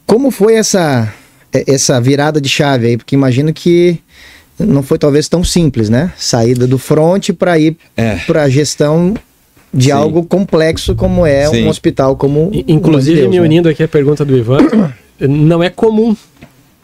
Como 0.05 0.29
foi 0.29 0.55
essa, 0.55 1.11
essa 1.53 1.99
virada 2.01 2.41
de 2.41 2.49
chave 2.49 2.87
aí? 2.87 2.97
Porque 2.97 3.15
imagino 3.15 3.53
que 3.53 3.97
não 4.59 4.83
foi 4.83 4.97
talvez 4.97 5.29
tão 5.29 5.43
simples, 5.43 5.89
né? 5.89 6.11
Saída 6.17 6.67
do 6.67 6.77
front 6.77 7.29
para 7.31 7.57
ir 7.57 7.77
é. 7.95 8.17
para 8.27 8.43
a 8.43 8.49
gestão 8.49 9.13
de 9.73 9.85
Sim. 9.85 9.91
algo 9.91 10.23
complexo 10.23 10.95
como 10.95 11.25
é 11.25 11.47
Sim. 11.47 11.65
um 11.65 11.69
hospital 11.69 12.17
como 12.17 12.51
inclusive 12.67 13.15
de 13.15 13.21
Deus, 13.21 13.31
me 13.31 13.39
né? 13.39 13.45
unindo 13.45 13.69
aqui 13.69 13.81
à 13.81 13.87
pergunta 13.87 14.25
do 14.25 14.37
Ivan 14.37 14.59
não 15.17 15.63
é 15.63 15.69
comum 15.69 16.13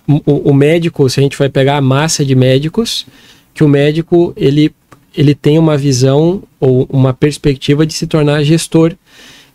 o, 0.08 0.52
o 0.52 0.54
médico, 0.54 1.10
se 1.10 1.20
a 1.20 1.24
gente 1.24 1.38
vai 1.38 1.50
pegar 1.50 1.78
a 1.78 1.82
massa 1.82 2.24
de 2.24 2.34
médicos, 2.34 3.06
que 3.54 3.64
o 3.64 3.68
médico 3.68 4.34
ele, 4.38 4.72
ele 5.16 5.36
tem 5.36 5.60
uma 5.60 5.78
visão 5.78 6.44
ou 6.60 6.88
uma 6.90 7.14
perspectiva 7.14 7.86
de 7.86 7.94
se 7.94 8.08
tornar 8.08 8.44
gestor. 8.44 8.94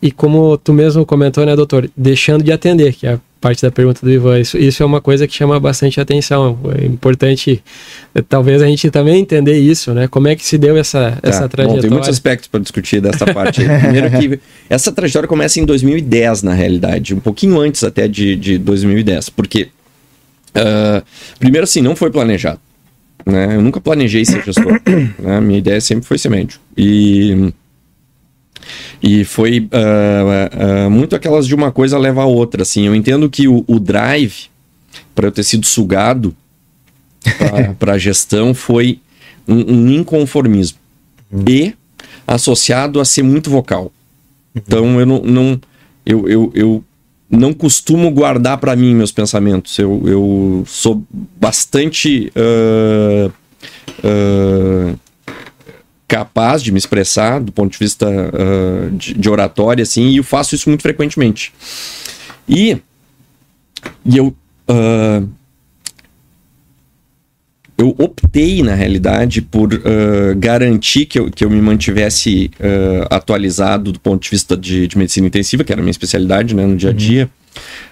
E 0.00 0.10
como 0.10 0.58
tu 0.58 0.72
mesmo 0.72 1.06
comentou, 1.06 1.46
né, 1.46 1.54
doutor, 1.54 1.88
deixando 1.96 2.42
de 2.42 2.50
atender, 2.50 2.92
que 2.92 3.06
é 3.06 3.12
a 3.12 3.20
parte 3.40 3.62
da 3.62 3.70
pergunta 3.70 4.00
do 4.02 4.10
Ivan, 4.10 4.40
isso, 4.40 4.58
isso 4.58 4.82
é 4.82 4.86
uma 4.86 5.00
coisa 5.00 5.28
que 5.28 5.32
chama 5.32 5.58
bastante 5.60 6.00
atenção. 6.00 6.58
É 6.76 6.84
importante, 6.84 7.62
talvez 8.28 8.60
a 8.60 8.66
gente 8.66 8.90
também 8.90 9.20
entender 9.20 9.58
isso, 9.58 9.94
né? 9.94 10.08
Como 10.08 10.26
é 10.26 10.34
que 10.34 10.44
se 10.44 10.58
deu 10.58 10.76
essa, 10.76 11.12
tá. 11.22 11.28
essa 11.28 11.48
trajetória? 11.48 11.76
Bom, 11.76 11.80
tem 11.80 11.90
muitos 11.90 12.08
aspectos 12.08 12.48
para 12.48 12.58
discutir 12.58 13.00
dessa 13.00 13.32
parte. 13.32 13.62
Primeiro 13.64 14.10
que 14.10 14.40
essa 14.68 14.90
trajetória 14.90 15.28
começa 15.28 15.60
em 15.60 15.64
2010, 15.64 16.42
na 16.42 16.52
realidade, 16.52 17.14
um 17.14 17.20
pouquinho 17.20 17.60
antes 17.60 17.84
até 17.84 18.08
de, 18.08 18.34
de 18.34 18.58
2010, 18.58 19.30
porque 19.30 19.68
Uh, 20.54 21.02
primeiro, 21.38 21.64
assim, 21.64 21.80
não 21.80 21.96
foi 21.96 22.10
planejado. 22.10 22.60
Né? 23.24 23.56
Eu 23.56 23.62
nunca 23.62 23.80
planejei 23.80 24.24
ser 24.24 24.44
gestor. 24.44 24.80
né? 25.18 25.40
Minha 25.40 25.58
ideia 25.58 25.80
sempre 25.80 26.06
foi 26.06 26.18
ser 26.18 26.28
médico. 26.28 26.62
E, 26.76 27.52
e 29.02 29.24
foi 29.24 29.60
uh, 29.60 30.86
uh, 30.86 30.90
muito 30.90 31.16
aquelas 31.16 31.46
de 31.46 31.54
uma 31.54 31.72
coisa 31.72 31.98
leva 31.98 32.22
a 32.22 32.26
outra. 32.26 32.62
Assim. 32.62 32.86
Eu 32.86 32.94
entendo 32.94 33.28
que 33.30 33.48
o, 33.48 33.64
o 33.66 33.78
drive 33.78 34.50
para 35.14 35.26
eu 35.26 35.32
ter 35.32 35.42
sido 35.42 35.66
sugado 35.66 36.34
para 37.78 37.92
a 37.94 37.98
gestão 37.98 38.52
foi 38.52 39.00
um, 39.46 39.74
um 39.74 39.90
inconformismo. 39.90 40.78
Uhum. 41.30 41.44
E 41.48 41.74
associado 42.26 43.00
a 43.00 43.04
ser 43.04 43.22
muito 43.22 43.50
vocal. 43.50 43.92
Então 44.54 45.00
eu 45.00 45.06
não. 45.06 45.22
não 45.22 45.60
eu, 46.04 46.28
eu, 46.28 46.52
eu 46.54 46.84
não 47.32 47.54
costumo 47.54 48.10
guardar 48.10 48.58
para 48.58 48.76
mim 48.76 48.94
meus 48.94 49.10
pensamentos. 49.10 49.78
Eu, 49.78 50.02
eu 50.04 50.64
sou 50.66 51.02
bastante 51.10 52.30
uh, 52.36 53.32
uh, 54.04 54.98
capaz 56.06 56.62
de 56.62 56.70
me 56.70 56.76
expressar 56.76 57.40
do 57.40 57.50
ponto 57.50 57.72
de 57.72 57.78
vista 57.78 58.06
uh, 58.06 58.90
de, 58.90 59.14
de, 59.14 59.30
oratória, 59.30 59.82
assim, 59.82 60.08
e 60.10 60.18
eu 60.18 60.24
faço 60.24 60.54
isso 60.54 60.68
muito 60.68 60.82
frequentemente. 60.82 61.54
E, 62.46 62.76
e 64.04 64.16
eu 64.18 64.36
eu 67.82 67.94
optei, 67.98 68.62
na 68.62 68.74
realidade, 68.74 69.42
por 69.42 69.74
uh, 69.74 69.78
garantir 70.36 71.04
que 71.04 71.18
eu, 71.18 71.30
que 71.30 71.44
eu 71.44 71.50
me 71.50 71.60
mantivesse 71.60 72.50
uh, 72.60 73.06
atualizado 73.10 73.90
do 73.90 73.98
ponto 73.98 74.22
de 74.22 74.30
vista 74.30 74.56
de, 74.56 74.86
de, 74.86 74.96
medicina 74.96 75.26
intensiva, 75.26 75.64
que 75.64 75.72
era 75.72 75.80
a 75.80 75.82
minha 75.82 75.90
especialidade 75.90 76.54
né, 76.54 76.64
no 76.64 76.76
dia 76.76 76.90
a 76.90 76.92
uhum. 76.92 76.96
dia, 76.96 77.30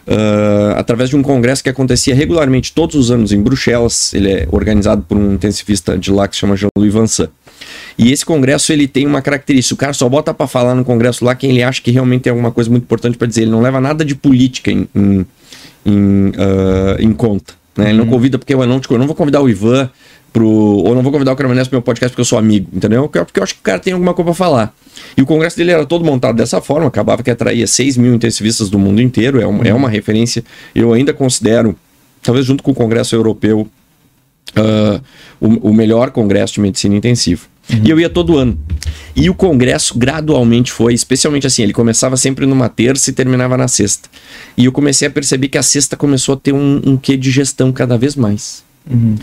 uh, 0.06 0.76
através 0.76 1.10
de 1.10 1.16
um 1.16 1.22
congresso 1.22 1.62
que 1.62 1.68
acontecia 1.68 2.14
regularmente 2.14 2.72
todos 2.72 2.94
os 2.94 3.10
anos 3.10 3.32
em 3.32 3.42
Bruxelas. 3.42 4.14
Ele 4.14 4.30
é 4.30 4.48
organizado 4.52 5.02
por 5.02 5.18
um 5.18 5.34
intensivista 5.34 5.98
de 5.98 6.12
lá 6.12 6.28
que 6.28 6.36
se 6.36 6.40
chama 6.40 6.56
Jean-Louis 6.56 6.94
Vincent. 6.94 7.28
E 7.98 8.12
esse 8.12 8.24
congresso 8.24 8.72
ele 8.72 8.86
tem 8.86 9.06
uma 9.06 9.20
característica: 9.20 9.74
o 9.74 9.78
cara 9.78 9.92
só 9.92 10.08
bota 10.08 10.32
para 10.32 10.46
falar 10.46 10.76
no 10.76 10.84
congresso 10.84 11.24
lá 11.24 11.34
quem 11.34 11.50
ele 11.50 11.64
acha 11.64 11.82
que 11.82 11.90
realmente 11.90 12.22
tem 12.22 12.30
alguma 12.30 12.52
coisa 12.52 12.70
muito 12.70 12.84
importante 12.84 13.18
para 13.18 13.26
dizer. 13.26 13.42
Ele 13.42 13.50
não 13.50 13.60
leva 13.60 13.80
nada 13.80 14.04
de 14.04 14.14
política 14.14 14.70
em, 14.70 14.88
em, 14.94 15.26
em, 15.84 16.32
em 17.00 17.12
conta. 17.12 17.59
Né? 17.76 17.90
Ele 17.90 17.98
não 17.98 18.06
convida 18.06 18.38
porque 18.38 18.54
eu 18.54 18.66
não, 18.66 18.80
tipo, 18.80 18.94
eu 18.94 18.98
não 18.98 19.06
vou 19.06 19.14
convidar 19.14 19.40
o 19.40 19.48
Ivan 19.48 19.90
pro. 20.32 20.48
Ou 20.48 20.94
não 20.94 21.02
vou 21.02 21.12
convidar 21.12 21.32
o 21.32 21.36
Caramanés 21.36 21.68
pro 21.68 21.76
meu 21.76 21.82
podcast 21.82 22.12
porque 22.12 22.20
eu 22.20 22.24
sou 22.24 22.38
amigo, 22.38 22.68
entendeu? 22.72 23.08
Porque 23.08 23.38
eu 23.38 23.42
acho 23.42 23.54
que 23.54 23.60
o 23.60 23.62
cara 23.62 23.78
tem 23.78 23.92
alguma 23.92 24.14
coisa 24.14 24.26
pra 24.26 24.34
falar. 24.34 24.74
E 25.16 25.22
o 25.22 25.26
congresso 25.26 25.56
dele 25.56 25.72
era 25.72 25.86
todo 25.86 26.04
montado 26.04 26.36
dessa 26.36 26.60
forma, 26.60 26.86
acabava 26.86 27.22
que 27.22 27.30
atraía 27.30 27.66
6 27.66 27.96
mil 27.96 28.14
intensivistas 28.14 28.68
do 28.68 28.78
mundo 28.78 29.00
inteiro, 29.00 29.40
é, 29.40 29.46
um, 29.46 29.62
é 29.62 29.74
uma 29.74 29.88
referência. 29.88 30.44
Eu 30.74 30.92
ainda 30.92 31.12
considero, 31.12 31.76
talvez 32.22 32.46
junto 32.46 32.62
com 32.62 32.70
o 32.72 32.74
Congresso 32.74 33.14
Europeu, 33.14 33.68
uh, 34.56 35.02
o, 35.40 35.70
o 35.70 35.74
melhor 35.74 36.10
congresso 36.10 36.54
de 36.54 36.60
medicina 36.60 36.96
intensiva. 36.96 37.42
Uhum. 37.72 37.82
E 37.84 37.90
eu 37.90 38.00
ia 38.00 38.08
todo 38.08 38.36
ano. 38.36 38.58
E 39.14 39.28
o 39.28 39.34
congresso 39.34 39.98
gradualmente 39.98 40.72
foi, 40.72 40.94
especialmente 40.94 41.46
assim, 41.46 41.62
ele 41.62 41.72
começava 41.72 42.16
sempre 42.16 42.46
numa 42.46 42.68
terça 42.68 43.10
e 43.10 43.12
terminava 43.12 43.56
na 43.56 43.68
sexta. 43.68 44.08
E 44.56 44.64
eu 44.64 44.72
comecei 44.72 45.08
a 45.08 45.10
perceber 45.10 45.48
que 45.48 45.58
a 45.58 45.62
sexta 45.62 45.96
começou 45.96 46.34
a 46.34 46.36
ter 46.36 46.52
um, 46.52 46.80
um 46.84 46.96
quê 46.96 47.16
de 47.16 47.30
gestão 47.30 47.72
cada 47.72 47.98
vez 47.98 48.14
mais. 48.16 48.62
Uhum. 48.88 49.16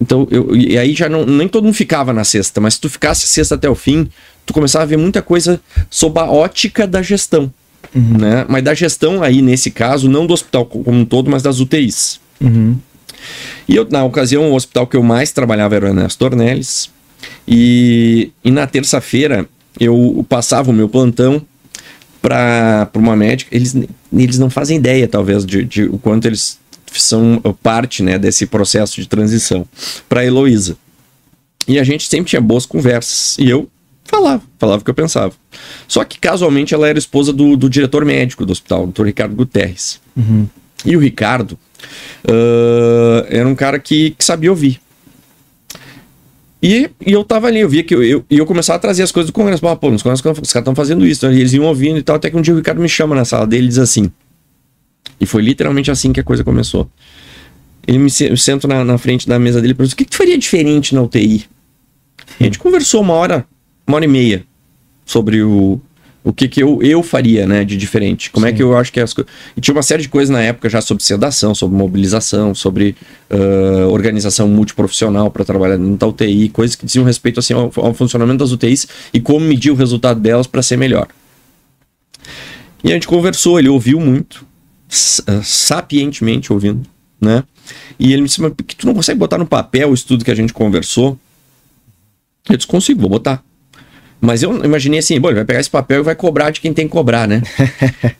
Então, 0.00 0.26
eu, 0.30 0.56
e 0.56 0.76
aí 0.76 0.94
já 0.94 1.08
não, 1.08 1.24
nem 1.24 1.46
todo 1.46 1.64
mundo 1.64 1.74
ficava 1.74 2.12
na 2.12 2.24
sexta, 2.24 2.60
mas 2.60 2.74
se 2.74 2.80
tu 2.80 2.90
ficasse 2.90 3.26
sexta 3.26 3.54
até 3.54 3.68
o 3.68 3.74
fim, 3.74 4.08
tu 4.44 4.52
começava 4.52 4.84
a 4.84 4.86
ver 4.86 4.96
muita 4.96 5.22
coisa 5.22 5.60
sob 5.88 6.18
a 6.18 6.24
ótica 6.24 6.86
da 6.86 7.00
gestão. 7.00 7.52
Uhum. 7.94 8.18
Né? 8.18 8.44
Mas 8.48 8.64
da 8.64 8.74
gestão 8.74 9.22
aí, 9.22 9.40
nesse 9.40 9.70
caso, 9.70 10.08
não 10.08 10.26
do 10.26 10.34
hospital 10.34 10.66
como 10.66 10.98
um 10.98 11.04
todo, 11.04 11.30
mas 11.30 11.42
das 11.42 11.60
UTIs. 11.60 12.20
Uhum. 12.40 12.76
E 13.68 13.76
eu, 13.76 13.86
na 13.88 14.04
ocasião, 14.04 14.50
o 14.50 14.54
hospital 14.54 14.86
que 14.86 14.96
eu 14.96 15.02
mais 15.02 15.32
trabalhava 15.32 15.76
era 15.76 15.86
o 15.86 15.88
Ernesto 15.88 16.24
Ornelis. 16.24 16.90
E, 17.46 18.32
e 18.42 18.50
na 18.50 18.66
terça-feira 18.66 19.46
eu 19.78 20.24
passava 20.28 20.70
o 20.70 20.74
meu 20.74 20.88
plantão 20.88 21.44
para 22.22 22.88
uma 22.94 23.14
médica. 23.14 23.54
Eles, 23.54 23.76
eles 24.12 24.38
não 24.38 24.48
fazem 24.48 24.78
ideia, 24.78 25.06
talvez, 25.06 25.44
de, 25.44 25.64
de 25.64 25.84
o 25.84 25.98
quanto 25.98 26.26
eles 26.26 26.58
são 26.92 27.40
parte 27.62 28.02
né, 28.02 28.18
desse 28.18 28.46
processo 28.46 29.00
de 29.00 29.08
transição 29.08 29.66
para 30.08 30.20
a 30.20 30.24
Heloísa. 30.24 30.76
E 31.66 31.78
a 31.78 31.84
gente 31.84 32.08
sempre 32.08 32.30
tinha 32.30 32.40
boas 32.40 32.66
conversas. 32.66 33.36
E 33.38 33.48
eu 33.48 33.68
falava, 34.04 34.42
falava 34.58 34.80
o 34.80 34.84
que 34.84 34.90
eu 34.90 34.94
pensava. 34.94 35.32
Só 35.88 36.04
que 36.04 36.18
casualmente 36.18 36.74
ela 36.74 36.88
era 36.88 36.98
esposa 36.98 37.32
do, 37.32 37.56
do 37.56 37.68
diretor 37.68 38.04
médico 38.04 38.46
do 38.46 38.52
hospital, 38.52 38.82
o 38.82 38.84
doutor 38.84 39.06
Ricardo 39.06 39.34
Guterres. 39.34 40.00
Uhum. 40.16 40.46
E 40.84 40.96
o 40.96 41.00
Ricardo 41.00 41.52
uh, 42.24 43.26
era 43.28 43.48
um 43.48 43.54
cara 43.54 43.78
que, 43.78 44.10
que 44.10 44.24
sabia 44.24 44.50
ouvir. 44.50 44.80
E, 46.66 46.90
e, 47.06 47.12
eu 47.12 47.22
tava 47.22 47.46
ali, 47.48 47.60
eu 47.60 47.68
via 47.68 47.84
que 47.84 47.94
eu, 47.94 48.02
eu, 48.02 48.24
eu 48.30 48.46
começava 48.46 48.78
a 48.78 48.80
trazer 48.80 49.02
as 49.02 49.12
coisas 49.12 49.30
do 49.30 49.34
Congresso. 49.34 49.60
Pô, 49.76 49.90
nos 49.90 50.02
Congressos, 50.02 50.24
os 50.42 50.50
caras 50.50 50.62
estão 50.62 50.74
fazendo 50.74 51.06
isso. 51.06 51.26
Então, 51.26 51.30
eles 51.30 51.52
iam 51.52 51.66
ouvindo 51.66 51.98
e 51.98 52.02
tal. 52.02 52.16
Até 52.16 52.30
que 52.30 52.36
um 52.38 52.40
dia 52.40 52.54
o 52.54 52.56
Ricardo 52.56 52.80
me 52.80 52.88
chama 52.88 53.14
na 53.14 53.26
sala 53.26 53.46
dele 53.46 53.66
e 53.66 53.68
diz 53.68 53.78
assim: 53.78 54.10
e 55.20 55.26
foi 55.26 55.42
literalmente 55.42 55.90
assim 55.90 56.10
que 56.10 56.20
a 56.20 56.24
coisa 56.24 56.42
começou. 56.42 56.88
Ele 57.86 57.98
me 57.98 58.10
eu 58.20 58.36
sento 58.36 58.66
na, 58.66 58.82
na, 58.82 58.96
frente 58.96 59.28
da 59.28 59.38
mesa 59.38 59.60
dele 59.60 59.72
e 59.72 59.74
pergunta: 59.74 59.94
o 59.94 59.96
que, 59.96 60.04
que 60.04 60.10
tu 60.10 60.16
faria 60.16 60.38
diferente 60.38 60.94
na 60.94 61.02
UTI? 61.02 61.44
E 62.40 62.42
a 62.42 62.44
gente 62.44 62.58
conversou 62.58 63.02
uma 63.02 63.14
hora, 63.14 63.46
uma 63.86 63.96
hora 63.96 64.04
e 64.06 64.08
meia 64.08 64.44
sobre 65.04 65.42
o, 65.42 65.78
o 66.24 66.32
que, 66.32 66.48
que 66.48 66.62
eu, 66.62 66.82
eu 66.82 67.02
faria, 67.02 67.46
né, 67.46 67.66
de 67.66 67.76
diferente. 67.76 68.30
Como 68.30 68.46
Sim. 68.46 68.52
é 68.52 68.56
que 68.56 68.62
eu 68.62 68.74
acho 68.74 68.90
que 68.90 68.98
as 68.98 69.12
coisas. 69.12 69.30
E 69.54 69.60
tinha 69.60 69.74
uma 69.74 69.82
série 69.82 70.02
de 70.02 70.08
coisas 70.08 70.30
na 70.30 70.40
época 70.40 70.70
já 70.70 70.80
sobre 70.80 71.04
sedação, 71.04 71.54
sobre 71.54 71.76
mobilização, 71.76 72.54
sobre 72.54 72.96
uh, 73.30 73.90
organização 73.90 74.48
multiprofissional 74.48 75.30
para 75.30 75.44
trabalhar 75.44 75.76
dentro 75.76 75.96
da 75.98 76.06
UTI, 76.06 76.48
coisas 76.48 76.74
que 76.74 76.86
diziam 76.86 77.04
respeito 77.04 77.40
assim, 77.40 77.52
ao, 77.52 77.70
ao 77.76 77.92
funcionamento 77.92 78.38
das 78.38 78.52
UTIs 78.52 78.88
e 79.12 79.20
como 79.20 79.44
medir 79.44 79.70
o 79.70 79.74
resultado 79.74 80.18
delas 80.18 80.46
para 80.46 80.62
ser 80.62 80.78
melhor. 80.78 81.08
E 82.82 82.90
a 82.90 82.94
gente 82.94 83.06
conversou, 83.06 83.58
ele 83.58 83.68
ouviu 83.68 84.00
muito. 84.00 84.46
Sapientemente 84.88 86.52
ouvindo, 86.52 86.86
né? 87.20 87.42
E 87.98 88.12
ele 88.12 88.22
me 88.22 88.28
disse, 88.28 88.40
mas 88.40 88.52
que 88.66 88.76
tu 88.76 88.86
não 88.86 88.94
consegue 88.94 89.18
botar 89.18 89.36
no 89.36 89.46
papel 89.46 89.90
o 89.90 89.94
estudo 89.94 90.24
que 90.24 90.30
a 90.30 90.34
gente 90.34 90.52
conversou? 90.52 91.18
Eu 92.48 92.56
disse, 92.56 92.66
consigo, 92.66 93.00
vou 93.00 93.10
botar. 93.10 93.42
Mas 94.20 94.42
eu 94.42 94.64
imaginei 94.64 95.00
assim, 95.00 95.20
bom, 95.20 95.28
ele 95.28 95.36
vai 95.36 95.44
pegar 95.44 95.60
esse 95.60 95.70
papel 95.70 96.00
e 96.00 96.02
vai 96.02 96.14
cobrar 96.14 96.50
de 96.50 96.60
quem 96.60 96.72
tem 96.72 96.86
que 96.86 96.92
cobrar, 96.92 97.28
né? 97.28 97.42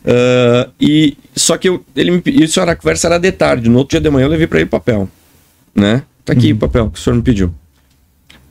uh, 0.05 0.71
e 0.79 1.17
só 1.35 1.57
que 1.57 1.69
eu, 1.69 1.85
ele 1.97 2.11
me, 2.11 2.23
isso 2.27 2.61
era 2.61 2.73
a 2.73 2.77
conversa 2.77 3.09
era 3.09 3.19
de 3.19 3.33
tarde. 3.33 3.71
No 3.71 3.79
outro 3.79 3.93
dia 3.93 4.01
de 4.01 4.11
manhã 4.11 4.27
eu 4.27 4.31
levei 4.31 4.47
para 4.47 4.59
ele 4.59 4.67
o 4.67 4.71
papel, 4.71 5.09
né? 5.75 6.03
Tá 6.25 6.33
aqui 6.33 6.51
uhum. 6.51 6.57
o 6.57 6.61
papel 6.61 6.91
que 6.91 6.99
o 6.99 7.03
senhor 7.03 7.17
me 7.17 7.23
pediu. 7.23 7.55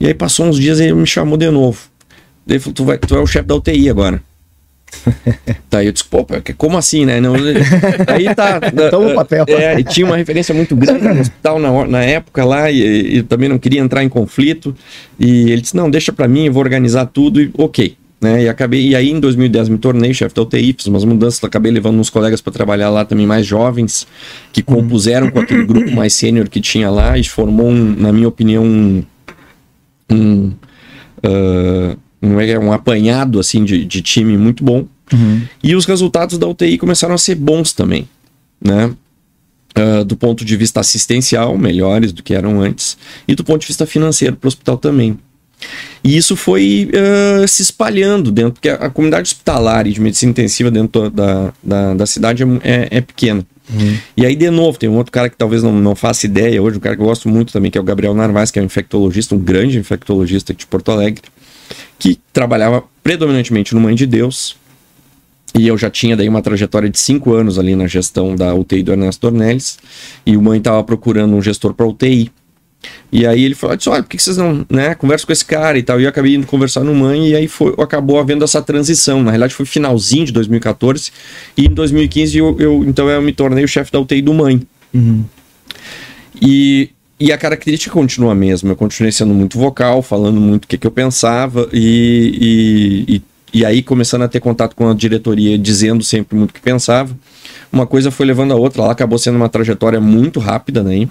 E 0.00 0.06
aí 0.06 0.14
passou 0.14 0.46
uns 0.46 0.58
dias 0.58 0.80
e 0.80 0.84
ele 0.84 0.94
me 0.94 1.06
chamou 1.06 1.36
de 1.36 1.50
novo. 1.50 1.80
Ele 2.46 2.58
falou, 2.58 2.74
tu, 2.74 2.84
vai, 2.84 2.98
tu 2.98 3.16
é 3.16 3.20
o 3.20 3.26
chefe 3.26 3.46
da 3.46 3.54
UTI 3.54 3.88
agora. 3.88 4.22
tá, 5.68 5.84
eu 5.84 5.92
disse, 5.92 6.04
pô, 6.04 6.26
como 6.56 6.76
assim, 6.76 7.04
né? 7.04 7.20
Não, 7.20 7.34
aí 8.06 8.34
tá. 8.34 8.60
Toma 8.90 9.12
o 9.12 9.14
papel. 9.14 9.44
É, 9.48 9.82
tinha 9.84 10.06
uma 10.06 10.16
referência 10.16 10.54
muito 10.54 10.74
grande 10.76 11.06
no 11.06 11.20
hospital 11.20 11.58
na, 11.58 11.86
na 11.86 12.02
época 12.02 12.44
lá, 12.44 12.70
e, 12.70 13.18
e, 13.18 13.22
também 13.22 13.48
não 13.48 13.58
queria 13.58 13.80
entrar 13.80 14.02
em 14.02 14.08
conflito. 14.08 14.74
E 15.18 15.50
ele 15.50 15.60
disse, 15.60 15.76
não, 15.76 15.90
deixa 15.90 16.12
pra 16.12 16.28
mim, 16.28 16.46
eu 16.46 16.52
vou 16.52 16.62
organizar 16.62 17.06
tudo 17.06 17.40
e 17.40 17.50
ok. 17.56 17.96
Né, 18.20 18.44
e 18.44 18.48
acabei, 18.48 18.88
e 18.88 18.96
aí 18.96 19.10
em 19.10 19.20
2010 19.20 19.68
me 19.68 19.76
tornei 19.76 20.14
chefe 20.14 20.34
da 20.34 20.40
UTI, 20.40 20.72
fiz 20.72 20.86
umas 20.86 21.04
mudanças, 21.04 21.44
acabei 21.44 21.70
levando 21.70 21.98
uns 21.98 22.08
colegas 22.08 22.40
para 22.40 22.54
trabalhar 22.54 22.88
lá 22.88 23.04
também 23.04 23.26
mais 23.26 23.44
jovens, 23.44 24.06
que 24.50 24.64
uhum. 24.66 24.76
compuseram 24.76 25.30
com 25.30 25.40
aquele 25.40 25.66
grupo 25.66 25.90
mais 25.90 26.14
sênior 26.14 26.48
que 26.48 26.58
tinha 26.58 26.88
lá 26.88 27.18
e 27.18 27.24
formou, 27.24 27.68
um, 27.68 27.94
na 27.98 28.10
minha 28.12 28.26
opinião, 28.26 28.64
um, 28.64 29.04
um 30.10 30.52
uh, 31.18 31.98
um, 32.24 32.40
é 32.40 32.58
um 32.58 32.72
apanhado 32.72 33.38
assim 33.38 33.64
de, 33.64 33.84
de 33.84 34.02
time 34.02 34.36
muito 34.36 34.64
bom. 34.64 34.86
Uhum. 35.12 35.42
E 35.62 35.74
os 35.74 35.84
resultados 35.84 36.38
da 36.38 36.46
UTI 36.46 36.78
começaram 36.78 37.14
a 37.14 37.18
ser 37.18 37.34
bons 37.34 37.72
também, 37.72 38.08
né? 38.60 38.90
Uh, 39.76 40.04
do 40.04 40.16
ponto 40.16 40.44
de 40.44 40.56
vista 40.56 40.80
assistencial, 40.80 41.58
melhores 41.58 42.12
do 42.12 42.22
que 42.22 42.32
eram 42.32 42.60
antes, 42.60 42.96
e 43.26 43.34
do 43.34 43.42
ponto 43.42 43.60
de 43.60 43.66
vista 43.66 43.84
financeiro 43.84 44.36
para 44.36 44.46
o 44.46 44.48
hospital 44.48 44.78
também. 44.78 45.18
E 46.02 46.16
isso 46.16 46.36
foi 46.36 46.90
uh, 46.92 47.48
se 47.48 47.62
espalhando 47.62 48.30
dentro, 48.30 48.52
porque 48.52 48.68
a, 48.68 48.74
a, 48.74 48.90
comunidade 48.90 49.28
hospitalar 49.28 49.86
e 49.86 49.92
de 49.92 50.00
medicina 50.00 50.30
intensiva 50.30 50.70
dentro 50.70 51.10
da, 51.10 51.52
da, 51.62 51.94
da 51.94 52.06
cidade 52.06 52.44
é, 52.44 52.46
é, 52.62 52.88
é 52.98 53.00
pequena. 53.00 53.44
Uhum. 53.72 53.96
E 54.16 54.26
aí, 54.26 54.36
de 54.36 54.48
novo, 54.50 54.78
tem 54.78 54.88
um 54.88 54.96
outro 54.96 55.10
cara 55.10 55.28
que 55.28 55.36
talvez 55.36 55.62
não, 55.62 55.72
não 55.72 55.96
faça 55.96 56.26
ideia 56.26 56.62
hoje, 56.62 56.76
um 56.76 56.80
cara 56.80 56.94
que 56.94 57.02
eu 57.02 57.06
gosto 57.06 57.28
muito 57.28 57.52
também, 57.52 57.70
que 57.70 57.78
é 57.78 57.80
o 57.80 57.84
Gabriel 57.84 58.14
Narvaz, 58.14 58.50
que 58.50 58.58
é 58.58 58.62
um 58.62 58.66
infectologista, 58.66 59.34
um 59.34 59.38
grande 59.38 59.78
infectologista 59.78 60.54
de 60.54 60.66
Porto 60.66 60.92
Alegre 60.92 61.22
que 61.98 62.18
trabalhava 62.32 62.84
predominantemente 63.02 63.74
no 63.74 63.80
Mãe 63.80 63.94
de 63.94 64.06
Deus. 64.06 64.56
E 65.56 65.68
eu 65.68 65.78
já 65.78 65.88
tinha 65.88 66.16
daí 66.16 66.28
uma 66.28 66.42
trajetória 66.42 66.90
de 66.90 66.98
cinco 66.98 67.32
anos 67.32 67.58
ali 67.58 67.76
na 67.76 67.86
gestão 67.86 68.34
da 68.34 68.52
UTI 68.54 68.82
do 68.82 68.92
Ernesto 68.92 69.30
Dornelles. 69.30 69.78
E 70.26 70.36
o 70.36 70.42
Mãe 70.42 70.58
estava 70.58 70.82
procurando 70.82 71.34
um 71.34 71.42
gestor 71.42 71.72
para 71.74 71.86
UTI. 71.86 72.30
E 73.12 73.26
aí 73.26 73.44
ele 73.44 73.54
falou: 73.54 73.76
disse, 73.76 73.88
olha, 73.88 74.02
por 74.02 74.08
que 74.08 74.18
vocês 74.20 74.36
não, 74.36 74.66
né, 74.68 74.94
conversa 74.94 75.24
com 75.24 75.32
esse 75.32 75.44
cara 75.44 75.78
e 75.78 75.82
tal. 75.82 76.00
E 76.00 76.04
eu 76.04 76.08
acabei 76.08 76.34
indo 76.34 76.46
conversar 76.46 76.82
no 76.82 76.94
Mãe 76.94 77.28
e 77.28 77.36
aí 77.36 77.48
foi, 77.48 77.74
acabou 77.78 78.18
havendo 78.18 78.44
essa 78.44 78.60
transição. 78.60 79.22
Na 79.22 79.30
realidade 79.30 79.54
foi 79.54 79.64
finalzinho 79.64 80.26
de 80.26 80.32
2014 80.32 81.12
e 81.56 81.66
em 81.66 81.70
2015 81.70 82.36
eu, 82.36 82.56
eu 82.58 82.84
então 82.84 83.08
eu 83.08 83.22
me 83.22 83.32
tornei 83.32 83.64
o 83.64 83.68
chefe 83.68 83.92
da 83.92 84.00
UTI 84.00 84.20
do 84.20 84.34
Mãe. 84.34 84.60
Uhum. 84.92 85.24
E 86.42 86.90
e 87.18 87.32
a 87.32 87.38
característica 87.38 87.92
continua 87.92 88.32
a 88.32 88.34
mesma. 88.34 88.72
Eu 88.72 88.76
continuei 88.76 89.12
sendo 89.12 89.32
muito 89.32 89.58
vocal, 89.58 90.02
falando 90.02 90.40
muito 90.40 90.64
o 90.64 90.68
que, 90.68 90.76
que 90.76 90.86
eu 90.86 90.90
pensava 90.90 91.68
e, 91.72 93.04
e, 93.08 93.16
e, 93.16 93.22
e, 93.60 93.64
aí 93.64 93.82
começando 93.82 94.22
a 94.22 94.28
ter 94.28 94.40
contato 94.40 94.74
com 94.74 94.88
a 94.88 94.94
diretoria, 94.94 95.56
dizendo 95.56 96.02
sempre 96.02 96.36
muito 96.36 96.50
o 96.50 96.54
que 96.54 96.60
pensava. 96.60 97.16
Uma 97.72 97.86
coisa 97.86 98.10
foi 98.10 98.26
levando 98.26 98.52
a 98.52 98.56
outra. 98.56 98.82
Ela 98.82 98.92
acabou 98.92 99.18
sendo 99.18 99.36
uma 99.36 99.48
trajetória 99.48 100.00
muito 100.00 100.40
rápida, 100.40 100.82
né? 100.82 101.08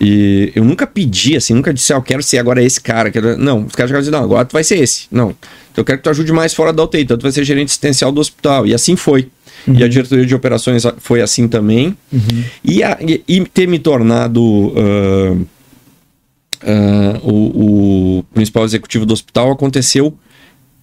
E 0.00 0.52
eu 0.54 0.64
nunca 0.64 0.86
pedi, 0.86 1.36
assim, 1.36 1.54
nunca 1.54 1.72
disse, 1.72 1.92
ah, 1.92 1.96
eu 1.96 2.02
quero 2.02 2.22
ser 2.22 2.38
agora 2.38 2.62
esse 2.62 2.80
cara. 2.80 3.10
Quero... 3.10 3.38
Não, 3.38 3.64
os 3.64 3.74
caras 3.74 3.90
já 3.90 3.98
diziam, 3.98 4.18
não, 4.18 4.24
agora 4.24 4.44
tu 4.44 4.52
vai 4.52 4.64
ser 4.64 4.78
esse. 4.78 5.06
Não, 5.10 5.34
eu 5.76 5.84
quero 5.84 5.98
que 5.98 6.04
tu 6.04 6.10
ajude 6.10 6.32
mais 6.32 6.52
fora 6.52 6.72
da 6.72 6.82
UTI, 6.82 7.02
então 7.02 7.16
tu 7.16 7.22
vai 7.22 7.32
ser 7.32 7.44
gerente 7.44 7.68
assistencial 7.68 8.10
do 8.10 8.20
hospital. 8.20 8.66
E 8.66 8.74
assim 8.74 8.96
foi. 8.96 9.28
Uhum. 9.66 9.74
E 9.76 9.84
a 9.84 9.88
diretoria 9.88 10.26
de 10.26 10.34
operações 10.34 10.82
foi 10.98 11.22
assim 11.22 11.48
também. 11.48 11.96
Uhum. 12.12 12.44
E, 12.62 12.82
a, 12.82 12.98
e, 13.00 13.22
e, 13.26 13.40
ter 13.46 13.66
me 13.66 13.78
tornado 13.78 14.42
uh, 14.42 15.46
uh, 16.62 17.18
o, 17.22 18.18
o, 18.18 18.22
principal 18.34 18.64
executivo 18.64 19.06
do 19.06 19.12
hospital 19.14 19.50
aconteceu 19.50 20.14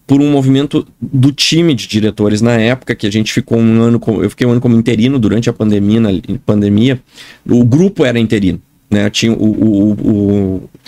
por 0.07 0.19
um 0.19 0.29
movimento 0.29 0.85
do 0.99 1.31
time 1.31 1.73
de 1.73 1.87
diretores 1.87 2.41
na 2.41 2.53
época, 2.59 2.93
que 2.95 3.07
a 3.07 3.11
gente 3.11 3.31
ficou 3.31 3.57
um 3.57 3.81
ano, 3.81 4.01
eu 4.21 4.29
fiquei 4.29 4.45
um 4.45 4.51
ano 4.51 4.59
como 4.59 4.75
interino 4.75 5.17
durante 5.17 5.49
a 5.49 5.53
pandemia, 5.53 5.99
na, 6.01 6.09
pandemia. 6.45 6.99
O 7.49 7.63
grupo 7.63 8.03
era 8.03 8.19
interino. 8.19 8.61
Né? 8.89 9.09
Tinha 9.09 9.31
o, 9.31 9.45
o, 9.45 9.91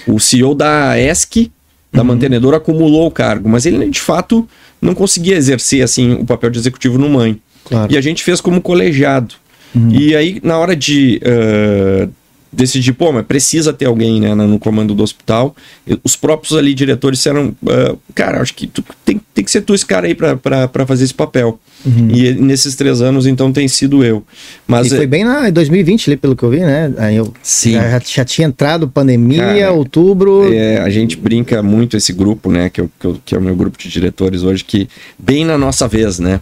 o, 0.08 0.15
o 0.15 0.19
CEO 0.19 0.53
da 0.53 0.99
ESC, 0.99 1.49
da 1.91 2.01
uhum. 2.01 2.08
mantenedora, 2.08 2.58
acumulou 2.58 3.08
o 3.08 3.12
cargo, 3.12 3.47
mas 3.47 3.65
ele 3.65 3.89
de 3.89 4.01
fato 4.01 4.47
não 4.82 4.93
conseguia 4.93 5.38
exercer 5.38 5.82
assim 5.84 6.13
o 6.13 6.25
papel 6.25 6.49
de 6.49 6.60
executivo 6.60 6.97
no 6.97 7.08
mãe. 7.08 7.39
Claro. 7.65 7.91
E 7.91 7.97
a 7.97 8.02
gente 8.02 8.23
fez 8.23 8.41
como 8.41 8.62
colegiado. 8.62 9.36
Uhum. 9.76 9.89
E 9.89 10.15
aí, 10.15 10.39
na 10.43 10.58
hora 10.58 10.76
de, 10.76 11.19
uh, 11.23 12.10
decidir, 12.54 12.93
pô, 12.93 13.12
mas 13.12 13.26
precisa 13.26 13.73
ter 13.73 13.86
alguém 13.86 14.21
né, 14.21 14.34
no 14.36 14.60
comando 14.60 14.93
do 14.93 15.04
hospital. 15.04 15.56
Os 16.04 16.15
próprios 16.15 16.56
ali 16.56 16.73
diretores 16.73 17.19
disseram, 17.19 17.56
uh, 17.63 17.97
cara, 18.13 18.39
acho 18.41 18.54
que 18.54 18.67
tu, 18.67 18.84
tem, 19.04 19.19
tem 19.34 19.43
que 19.43 19.52
ser 19.52 19.62
tu 19.62 19.73
esse 19.73 19.86
cara 19.86 20.08
aí 20.08 20.15
para 20.15 20.86
fazer 20.86 21.04
esse 21.04 21.13
papel. 21.13 21.60
Uhum. 21.86 22.10
E 22.12 22.34
nesses 22.34 22.76
três 22.76 23.02
anos, 23.02 23.26
então, 23.26 23.52
tem 23.52 23.67
sido 23.67 24.04
eu. 24.04 24.23
Mas, 24.67 24.91
e 24.91 24.95
foi 24.95 25.08
bem 25.08 25.26
na 25.26 25.49
2020, 25.49 26.10
ali, 26.10 26.17
pelo 26.17 26.36
que 26.36 26.43
eu 26.43 26.49
vi, 26.49 26.60
né? 26.60 26.93
Aí 26.97 27.15
eu 27.15 27.34
Sim. 27.41 27.73
Já, 27.73 27.99
já 27.99 28.26
tinha 28.26 28.47
entrado 28.47 28.88
pandemia, 28.88 29.39
cara, 29.41 29.71
outubro. 29.73 30.54
É, 30.54 30.78
a 30.78 30.89
gente 30.89 31.17
brinca 31.17 31.62
muito 31.62 31.97
esse 31.97 32.13
grupo, 32.13 32.52
né? 32.52 32.69
Que, 32.69 32.82
eu, 32.82 32.89
que, 32.99 33.08
eu, 33.08 33.17
que 33.26 33.36
é 33.36 33.38
o 33.38 33.41
meu 33.41 33.56
grupo 33.56 33.78
de 33.78 33.89
diretores 33.89 34.43
hoje, 34.43 34.63
que 34.63 34.88
bem 35.17 35.43
na 35.43 35.58
nossa 35.58 35.88
vez, 35.88 36.19
né? 36.19 36.39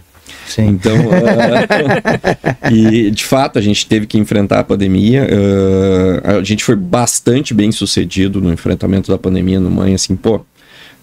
Sim. 0.54 0.66
Então, 0.66 0.94
uh, 1.06 2.68
e 2.70 3.10
de 3.10 3.24
fato 3.24 3.58
a 3.58 3.62
gente 3.62 3.86
teve 3.86 4.06
que 4.06 4.18
enfrentar 4.18 4.58
a 4.60 4.64
pandemia. 4.64 5.26
Uh, 5.26 6.38
a 6.40 6.44
gente 6.44 6.62
foi 6.62 6.76
bastante 6.76 7.54
bem 7.54 7.72
sucedido 7.72 8.38
no 8.38 8.52
enfrentamento 8.52 9.10
da 9.10 9.16
pandemia 9.16 9.58
no 9.58 9.70
Mãe, 9.70 9.94
assim, 9.94 10.14
pô. 10.14 10.44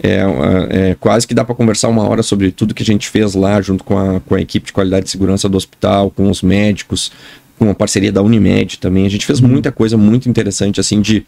É, 0.02 0.22
é, 0.70 0.96
quase 0.98 1.28
que 1.28 1.34
dá 1.34 1.44
para 1.44 1.54
conversar 1.54 1.90
uma 1.90 2.08
hora 2.08 2.24
sobre 2.24 2.52
tudo 2.52 2.74
que 2.74 2.84
a 2.84 2.86
gente 2.86 3.10
fez 3.10 3.36
lá, 3.36 3.62
junto 3.62 3.84
com 3.84 3.98
a, 3.98 4.22
com 4.22 4.36
a 4.36 4.40
equipe 4.40 4.68
de 4.68 4.72
qualidade 4.72 5.06
de 5.06 5.12
segurança 5.12 5.50
do 5.50 5.58
hospital, 5.58 6.10
com 6.10 6.30
os 6.30 6.42
médicos, 6.42 7.12
com 7.60 7.70
a 7.70 7.76
parceria 7.76 8.12
da 8.12 8.22
Unimed 8.22 8.80
também. 8.80 9.06
A 9.06 9.10
gente 9.10 9.26
fez 9.26 9.42
muita 9.42 9.70
coisa 9.70 9.98
muito 9.98 10.30
interessante, 10.30 10.80
assim, 10.80 11.02
de 11.02 11.26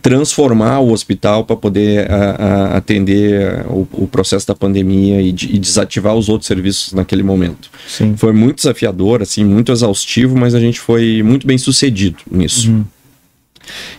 transformar 0.00 0.80
o 0.80 0.90
hospital 0.90 1.44
para 1.44 1.54
poder 1.54 2.10
a, 2.10 2.30
a, 2.30 2.76
atender 2.78 3.66
o, 3.68 3.86
o, 3.92 4.08
processo 4.08 4.46
da 4.48 4.54
pandemia 4.54 5.20
e, 5.20 5.30
de, 5.30 5.54
e, 5.54 5.58
desativar 5.58 6.14
os 6.14 6.30
outros 6.30 6.48
serviços 6.48 6.94
naquele 6.94 7.22
momento. 7.22 7.70
Sim. 7.86 8.16
Foi 8.16 8.32
muito 8.32 8.56
desafiador, 8.56 9.20
assim, 9.20 9.44
muito 9.44 9.70
exaustivo, 9.70 10.34
mas 10.34 10.54
a 10.54 10.60
gente 10.60 10.80
foi 10.80 11.22
muito 11.22 11.46
bem 11.46 11.58
sucedido 11.58 12.16
nisso. 12.30 12.70
Uhum. 12.70 12.84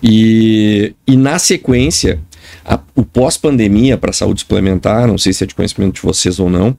E, 0.02 0.94
e 1.06 1.16
na 1.16 1.38
sequência, 1.38 2.20
a, 2.66 2.80
o 2.96 3.06
pós-pandemia 3.06 3.96
para 3.96 4.10
a 4.10 4.14
saúde 4.14 4.40
suplementar, 4.42 5.08
não 5.08 5.20
sei 5.20 5.34
se 5.34 5.44
é 5.44 5.48
de 5.48 5.54
conhecimento 5.54 5.96
de 5.96 6.02
vocês 6.02 6.40
ou 6.40 6.50
não, 6.50 6.76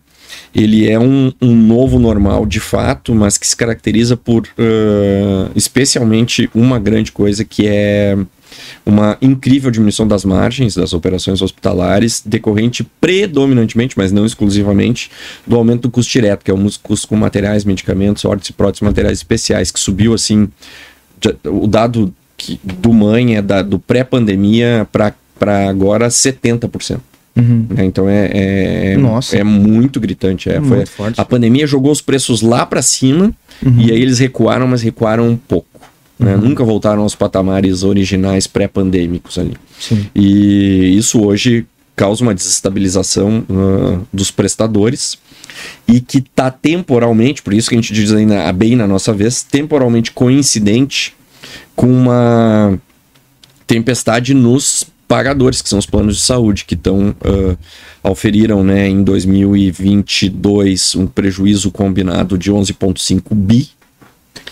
ele 0.55 0.89
é 0.89 0.99
um, 0.99 1.33
um 1.41 1.55
novo 1.55 1.99
normal 1.99 2.47
de 2.47 2.61
fato, 2.61 3.15
mas 3.15 3.37
que 3.39 3.47
se 3.47 3.57
caracteriza 3.57 4.17
por 4.17 4.43
uh, 4.43 5.51
especialmente 5.55 6.51
uma 6.55 6.79
grande 6.79 7.13
coisa 7.13 7.45
que 7.45 7.67
é 7.67 8.17
uma 8.85 9.19
incrível 9.21 9.71
diminuição 9.71 10.07
das 10.07 10.25
margens 10.25 10.75
das 10.75 10.93
operações 10.93 11.43
hospitalares, 11.43 12.23
decorrente 12.25 12.85
predominantemente, 13.01 13.97
mas 13.99 14.13
não 14.13 14.25
exclusivamente, 14.25 15.11
do 15.47 15.57
aumento 15.57 15.83
do 15.83 15.91
custo 15.91 16.13
direto, 16.13 16.45
que 16.45 16.51
é 16.51 16.55
o 16.55 16.71
custo 16.83 17.09
com 17.09 17.17
materiais, 17.17 17.65
medicamentos, 17.65 18.25
órteses 18.25 18.51
e 18.51 18.53
próteses 18.53 18.83
materiais 18.83 19.19
especiais, 19.19 19.71
que 19.71 19.81
subiu 19.81 20.15
assim, 20.15 20.49
o 21.45 21.67
dado 21.67 22.15
que, 22.37 22.61
do 22.63 22.93
mãe 22.93 23.37
é 23.37 23.43
da, 23.43 23.63
do 23.63 23.79
pré-pandemia 23.79 24.87
para 24.93 25.69
agora 25.69 26.09
70%. 26.09 27.01
Uhum. 27.37 27.67
Né? 27.69 27.85
Então 27.85 28.09
é, 28.09 28.31
é, 28.33 28.97
Nossa. 28.97 29.37
é 29.37 29.45
muito 29.45 30.01
gritante. 30.01 30.49
É, 30.49 30.59
muito 30.59 30.89
foi, 30.91 31.13
A 31.17 31.25
pandemia 31.25 31.67
jogou 31.67 31.93
os 31.93 32.01
preços 32.01 32.41
lá 32.41 32.65
para 32.65 32.81
cima 32.81 33.33
uhum. 33.65 33.81
e 33.81 33.93
aí 33.93 34.01
eles 34.01 34.19
recuaram, 34.19 34.67
mas 34.67 34.83
recuaram 34.83 35.29
um 35.29 35.37
pouco. 35.37 35.69
Né? 36.19 36.35
Uhum. 36.35 36.49
Nunca 36.49 36.65
voltaram 36.65 37.03
aos 37.03 37.15
patamares 37.15 37.83
originais 37.83 38.47
pré-pandêmicos 38.47 39.39
ali. 39.39 39.55
Sim. 39.79 40.07
E 40.15 40.97
isso 40.97 41.23
hoje 41.23 41.67
causa 41.95 42.23
uma 42.23 42.35
desestabilização 42.35 43.45
uh, 43.49 44.07
dos 44.13 44.31
prestadores 44.31 45.19
e 45.89 46.01
que 46.01 46.19
está 46.19 46.51
temporalmente, 46.51 47.43
por 47.43 47.55
isso 47.55 47.69
que 47.71 47.75
a 47.75 47.79
gente 47.79 47.93
diz 47.93 48.13
ainda 48.13 48.53
bem 48.53 48.77
na 48.77 48.87
nossa 48.87 49.13
vez, 49.15 49.43
temporalmente 49.43 50.13
coincidente 50.13 51.15
com 51.75 51.87
uma 51.87 52.79
tempestade 53.67 54.35
nos 54.35 54.87
pagadores, 55.07 55.63
que 55.63 55.69
são 55.69 55.79
os 55.79 55.87
planos 55.87 56.17
de 56.17 56.23
saúde, 56.23 56.65
que 56.65 56.75
estão 56.75 57.11
uh, 57.11 57.57
auferiram 58.03 58.63
né, 58.63 58.89
em 58.89 59.03
2022 59.03 60.95
um 60.97 61.07
prejuízo 61.07 61.71
combinado 61.71 62.37
de 62.39 62.53
11,5 62.53 63.23
bi. 63.35 63.69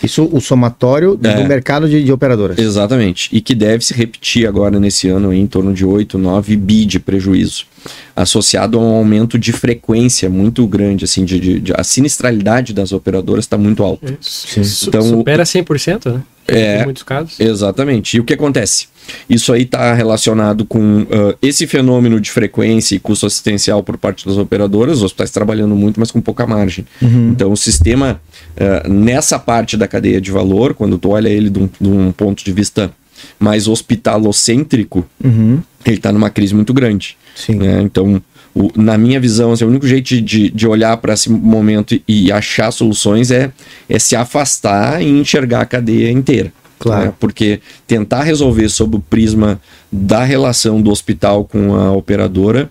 Isso 0.03 0.29
o 0.31 0.41
somatório 0.41 1.17
é, 1.23 1.35
do 1.35 1.45
mercado 1.47 1.87
de, 1.87 2.03
de, 2.03 2.11
operadoras. 2.11 2.57
Exatamente. 2.57 3.29
E 3.31 3.39
que 3.39 3.55
deve 3.55 3.83
se 3.83 3.93
repetir 3.93 4.45
agora 4.45 4.77
nesse 4.79 5.07
ano 5.07 5.33
em 5.33 5.47
torno 5.47 5.73
de 5.73 5.85
8, 5.85 6.17
9 6.17 6.57
bi 6.57 6.85
de 6.85 6.99
prejuízo. 6.99 7.65
Associado 8.13 8.77
a 8.77 8.81
um 8.81 8.93
aumento 8.93 9.39
de 9.39 9.53
frequência 9.53 10.29
muito 10.29 10.67
grande, 10.67 11.05
assim, 11.05 11.23
de, 11.23 11.39
de, 11.39 11.59
de 11.59 11.73
a 11.73 11.83
sinistralidade 11.83 12.73
das 12.73 12.91
operadoras 12.91 13.45
está 13.45 13.57
muito 13.57 13.83
alta. 13.83 14.17
Isso. 14.19 14.89
Então, 14.89 15.01
Supera 15.01 15.43
100%, 15.43 16.13
né? 16.13 16.21
É, 16.47 16.81
em 16.81 16.83
muitos 16.85 17.03
casos. 17.03 17.39
Exatamente. 17.39 18.17
E 18.17 18.19
o 18.19 18.23
que 18.23 18.33
acontece? 18.33 18.87
Isso 19.29 19.53
aí 19.53 19.63
está 19.63 19.93
relacionado 19.93 20.65
com 20.65 21.01
uh, 21.03 21.37
esse 21.41 21.67
fenômeno 21.67 22.19
de 22.19 22.31
frequência 22.31 22.95
e 22.95 22.99
custo 22.99 23.25
assistencial 23.25 23.83
por 23.83 23.97
parte 23.97 24.25
das 24.25 24.37
operadoras, 24.37 24.97
os 24.97 25.03
hospitais 25.03 25.31
trabalhando 25.31 25.75
muito, 25.75 25.99
mas 25.99 26.11
com 26.11 26.21
pouca 26.21 26.45
margem. 26.47 26.85
Uhum. 27.01 27.29
Então, 27.29 27.51
o 27.51 27.57
sistema, 27.57 28.19
uh, 28.55 28.89
nessa 28.91 29.37
parte 29.37 29.77
da 29.77 29.87
cadeia 29.87 30.19
de 30.19 30.31
valor, 30.31 30.73
quando 30.73 30.97
tu 30.97 31.09
olha 31.09 31.29
ele 31.29 31.49
de 31.49 31.59
um, 31.59 31.69
de 31.79 31.89
um 31.89 32.11
ponto 32.11 32.43
de 32.43 32.51
vista 32.51 32.91
mais 33.39 33.67
hospitalocêntrico, 33.67 35.05
uhum. 35.23 35.59
ele 35.85 35.97
está 35.97 36.11
numa 36.11 36.29
crise 36.29 36.53
muito 36.53 36.73
grande. 36.73 37.17
Sim. 37.35 37.55
Né? 37.55 37.81
Então, 37.81 38.21
o, 38.55 38.71
na 38.75 38.97
minha 38.97 39.19
visão, 39.19 39.51
assim, 39.51 39.65
o 39.65 39.67
único 39.67 39.85
jeito 39.85 40.21
de, 40.21 40.49
de 40.49 40.67
olhar 40.67 40.95
para 40.97 41.13
esse 41.13 41.29
momento 41.29 41.93
e, 41.93 42.03
e 42.07 42.31
achar 42.31 42.71
soluções 42.71 43.29
é, 43.29 43.51
é 43.89 43.99
se 43.99 44.15
afastar 44.15 45.01
e 45.01 45.09
enxergar 45.09 45.61
a 45.61 45.65
cadeia 45.65 46.09
inteira. 46.09 46.51
Claro. 46.79 47.07
Né? 47.07 47.13
Porque 47.19 47.59
tentar 47.85 48.23
resolver 48.23 48.69
sob 48.69 48.95
o 48.95 48.99
prisma 48.99 49.59
da 49.91 50.23
relação 50.23 50.81
do 50.81 50.89
hospital 50.89 51.43
com 51.43 51.75
a 51.75 51.91
operadora, 51.91 52.69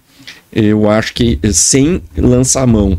eu 0.50 0.88
acho 0.90 1.12
que 1.12 1.38
sem 1.52 2.00
lançar 2.16 2.66
mão 2.66 2.98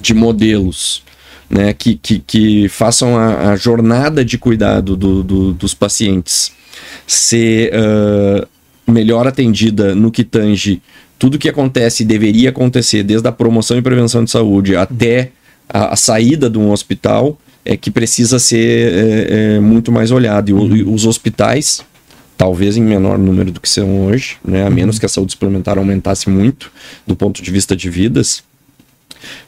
de 0.00 0.14
modelos 0.14 1.04
né, 1.48 1.72
que, 1.72 1.94
que, 1.94 2.18
que 2.18 2.68
façam 2.68 3.16
a, 3.16 3.52
a 3.52 3.56
jornada 3.56 4.24
de 4.24 4.36
cuidado 4.36 4.96
do, 4.96 5.22
do, 5.22 5.52
dos 5.52 5.74
pacientes 5.74 6.52
ser 7.06 7.72
uh, 7.74 8.48
melhor 8.90 9.26
atendida 9.26 9.94
no 9.94 10.10
que 10.10 10.24
tange 10.24 10.82
tudo 11.24 11.38
que 11.38 11.48
acontece 11.48 12.02
e 12.02 12.06
deveria 12.06 12.50
acontecer, 12.50 13.02
desde 13.02 13.26
a 13.26 13.32
promoção 13.32 13.78
e 13.78 13.80
prevenção 13.80 14.22
de 14.22 14.30
saúde 14.30 14.76
até 14.76 15.30
a, 15.66 15.94
a 15.94 15.96
saída 15.96 16.50
de 16.50 16.58
um 16.58 16.70
hospital, 16.70 17.38
é 17.64 17.78
que 17.78 17.90
precisa 17.90 18.38
ser 18.38 18.92
é, 18.92 19.54
é, 19.54 19.58
muito 19.58 19.90
mais 19.90 20.10
olhado. 20.10 20.50
E, 20.50 20.52
o, 20.52 20.76
e, 20.76 20.82
os 20.82 21.06
hospitais, 21.06 21.82
talvez 22.36 22.76
em 22.76 22.82
menor 22.82 23.16
número 23.16 23.50
do 23.50 23.58
que 23.58 23.70
são 23.70 24.04
hoje, 24.04 24.36
né, 24.44 24.66
a 24.66 24.70
menos 24.70 24.98
que 24.98 25.06
a 25.06 25.08
saúde 25.08 25.32
suplementar 25.32 25.78
aumentasse 25.78 26.28
muito 26.28 26.70
do 27.06 27.16
ponto 27.16 27.42
de 27.42 27.50
vista 27.50 27.74
de 27.74 27.88
vidas, 27.88 28.44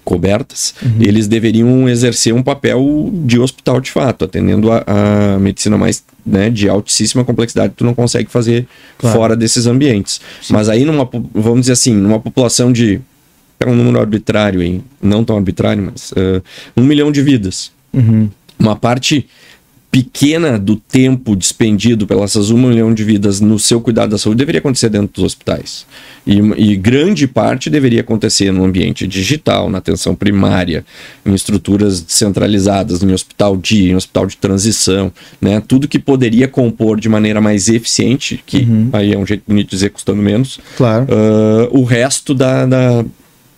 cobertas, 0.04 0.74
uhum. 0.82 0.98
eles 1.00 1.26
deveriam 1.26 1.88
exercer 1.88 2.32
um 2.34 2.42
papel 2.42 3.10
de 3.12 3.38
hospital 3.38 3.80
de 3.80 3.90
fato, 3.90 4.24
atendendo 4.24 4.70
a, 4.70 4.84
a 4.86 5.38
medicina 5.38 5.76
mais 5.76 6.04
né, 6.24 6.50
de 6.50 6.68
altíssima 6.68 7.24
complexidade 7.24 7.70
que 7.70 7.76
tu 7.76 7.84
não 7.84 7.94
consegue 7.94 8.30
fazer 8.30 8.66
claro. 8.98 9.16
fora 9.16 9.36
desses 9.36 9.66
ambientes. 9.66 10.20
Sim. 10.42 10.52
Mas 10.52 10.68
aí, 10.68 10.84
numa, 10.84 11.08
vamos 11.32 11.60
dizer 11.60 11.72
assim, 11.72 11.94
numa 11.94 12.18
população 12.18 12.72
de. 12.72 13.00
É 13.58 13.66
um 13.66 13.74
número 13.74 13.98
arbitrário, 13.98 14.62
hein? 14.62 14.84
não 15.00 15.24
tão 15.24 15.34
arbitrário, 15.34 15.90
mas 15.90 16.12
uh, 16.12 16.42
um 16.76 16.84
milhão 16.84 17.10
de 17.10 17.22
vidas. 17.22 17.72
Uhum. 17.90 18.28
Uma 18.58 18.76
parte 18.76 19.26
pequena 19.96 20.58
do 20.58 20.76
tempo 20.76 21.34
despendido 21.34 22.06
pelas 22.06 22.36
um 22.50 22.58
milhão 22.58 22.92
de 22.92 23.02
vidas 23.02 23.40
no 23.40 23.58
seu 23.58 23.80
cuidado 23.80 24.10
da 24.10 24.18
saúde 24.18 24.36
deveria 24.36 24.58
acontecer 24.58 24.90
dentro 24.90 25.08
dos 25.14 25.24
hospitais. 25.24 25.86
E, 26.26 26.36
e, 26.36 26.76
grande 26.76 27.26
parte 27.26 27.70
deveria 27.70 28.02
acontecer 28.02 28.52
no 28.52 28.62
ambiente 28.62 29.06
digital, 29.06 29.70
na 29.70 29.78
atenção 29.78 30.14
primária, 30.14 30.84
em 31.24 31.32
estruturas 31.32 32.02
descentralizadas, 32.02 33.02
em 33.02 33.10
hospital 33.10 33.56
dia, 33.56 33.92
em 33.92 33.96
hospital 33.96 34.26
de 34.26 34.36
transição, 34.36 35.10
né? 35.40 35.62
Tudo 35.66 35.88
que 35.88 35.98
poderia 35.98 36.46
compor 36.46 37.00
de 37.00 37.08
maneira 37.08 37.40
mais 37.40 37.70
eficiente, 37.70 38.42
que 38.44 38.58
uhum. 38.58 38.90
aí 38.92 39.14
é 39.14 39.18
um 39.18 39.24
jeito 39.24 39.44
bonito 39.48 39.70
de 39.70 39.76
dizer 39.76 39.88
custando 39.88 40.20
menos, 40.20 40.60
claro. 40.76 41.06
Uh, 41.06 41.80
o 41.80 41.84
resto 41.84 42.34
da, 42.34 42.66
da, 42.66 43.02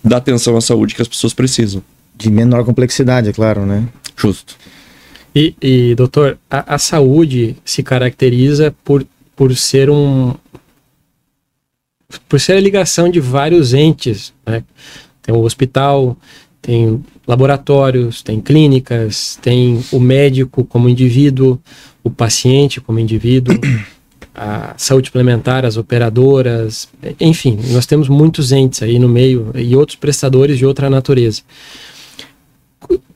da 0.01 0.17
atenção 0.17 0.55
à 0.55 0.61
saúde 0.61 0.95
que 0.95 1.01
as 1.01 1.07
pessoas 1.07 1.33
precisam. 1.33 1.83
De 2.17 2.31
menor 2.31 2.63
complexidade, 2.63 3.27
é 3.27 3.33
claro, 3.33 3.65
né? 3.65 3.83
Justo. 4.15 4.55
E, 5.39 5.55
e 5.61 5.95
doutor, 5.95 6.37
a, 6.51 6.75
a, 6.75 6.77
saúde 6.77 7.55
se 7.63 7.81
caracteriza 7.81 8.75
por, 8.83 9.05
por 9.37 9.55
ser 9.55 9.89
um. 9.89 10.33
por 12.27 12.41
ser 12.41 12.57
a 12.57 12.59
ligação 12.59 13.09
de 13.09 13.21
vários 13.21 13.73
entes. 13.73 14.33
Né? 14.45 14.65
Tem 15.21 15.33
o 15.33 15.39
hospital, 15.39 16.17
tem 16.61 17.01
laboratórios, 17.25 18.21
tem 18.21 18.41
clínicas, 18.41 19.39
tem 19.41 19.81
o 19.93 19.99
médico 19.99 20.65
como 20.65 20.89
indivíduo, 20.89 21.57
o 22.03 22.09
paciente 22.09 22.81
como 22.81 22.99
indivíduo, 22.99 23.57
a 24.35 24.73
saúde 24.75 25.07
suplementar, 25.07 25.63
as 25.63 25.77
operadoras, 25.77 26.89
enfim, 27.17 27.57
nós 27.71 27.85
temos 27.85 28.09
muitos 28.09 28.51
entes 28.51 28.83
aí 28.83 28.99
no 28.99 29.07
meio 29.07 29.51
e 29.55 29.73
outros 29.73 29.95
prestadores 29.95 30.57
de 30.57 30.65
outra 30.65 30.89
natureza 30.89 31.43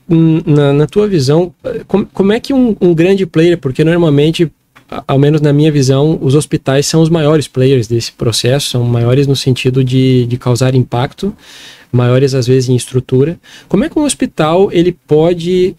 na, 0.08 0.74
na 0.74 0.88
tua 0.88 1.08
visão, 1.08 1.54
como, 1.88 2.06
como 2.08 2.34
é 2.34 2.40
que 2.40 2.54
um, 2.54 2.76
um, 2.80 2.94
grande 2.94 3.26
player, 3.26 3.58
porque 3.58 3.84
normalmente 3.84 4.52
ao 5.08 5.18
menos 5.18 5.42
na 5.42 5.52
minha 5.52 5.72
visão, 5.72 6.20
os 6.22 6.36
hospitais 6.36 6.86
são 6.86 7.02
os 7.02 7.10
maiores 7.10 7.48
players 7.48 7.88
desse 7.88 8.12
processo, 8.12 8.70
são 8.70 8.84
maiores 8.84 9.26
no 9.26 9.36
sentido 9.36 9.84
de, 9.84 10.26
de 10.28 10.38
causar 10.38 10.76
impacto, 10.76 11.36
maiores 11.92 12.34
às 12.34 12.48
vezes 12.48 12.70
em 12.70 12.76
estrutura. 12.76 13.40
Como 13.68 13.84
é 13.84 13.90
que 13.90 13.98
um 13.98 14.04
hospital 14.04 14.70
ele 14.72 14.92
pode 15.08 15.76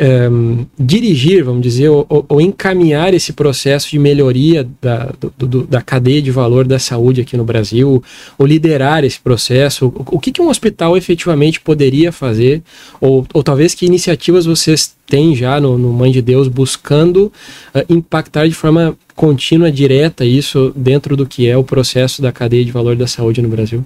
um, 0.00 0.64
dirigir, 0.78 1.44
vamos 1.44 1.62
dizer, 1.62 1.88
ou, 1.88 2.06
ou, 2.28 2.40
encaminhar 2.40 3.12
esse 3.14 3.32
processo 3.32 3.90
de 3.90 3.98
melhoria 3.98 4.66
da, 4.80 5.12
do, 5.20 5.46
do, 5.46 5.62
da 5.64 5.82
cadeia 5.82 6.22
de 6.22 6.30
valor 6.30 6.66
da 6.66 6.78
saúde 6.78 7.20
aqui 7.20 7.36
no 7.36 7.44
Brasil, 7.44 8.02
ou 8.38 8.46
liderar 8.46 9.02
esse 9.04 9.18
processo? 9.18 9.86
O, 9.86 10.16
o 10.16 10.20
que, 10.20 10.30
que 10.30 10.40
um 10.40 10.48
hospital 10.48 10.96
efetivamente 10.96 11.60
poderia 11.60 12.12
fazer? 12.12 12.62
Ou, 13.00 13.26
ou 13.34 13.42
talvez 13.42 13.74
que 13.74 13.86
iniciativas 13.86 14.46
vocês 14.46 14.94
têm 15.06 15.34
já 15.34 15.60
no, 15.60 15.76
no 15.76 15.92
Mãe 15.92 16.12
de 16.12 16.22
Deus 16.22 16.46
buscando 16.46 17.32
uh, 17.74 17.84
impactar 17.88 18.46
de 18.46 18.54
forma 18.54 18.96
contínua, 19.16 19.72
direta, 19.72 20.24
isso 20.24 20.72
dentro 20.76 21.16
do 21.16 21.26
que 21.26 21.48
é 21.48 21.56
o 21.56 21.64
processo 21.64 22.22
da 22.22 22.30
cadeia 22.30 22.64
de 22.64 22.70
valor 22.70 22.94
da 22.94 23.06
saúde 23.08 23.42
no 23.42 23.48
Brasil? 23.48 23.84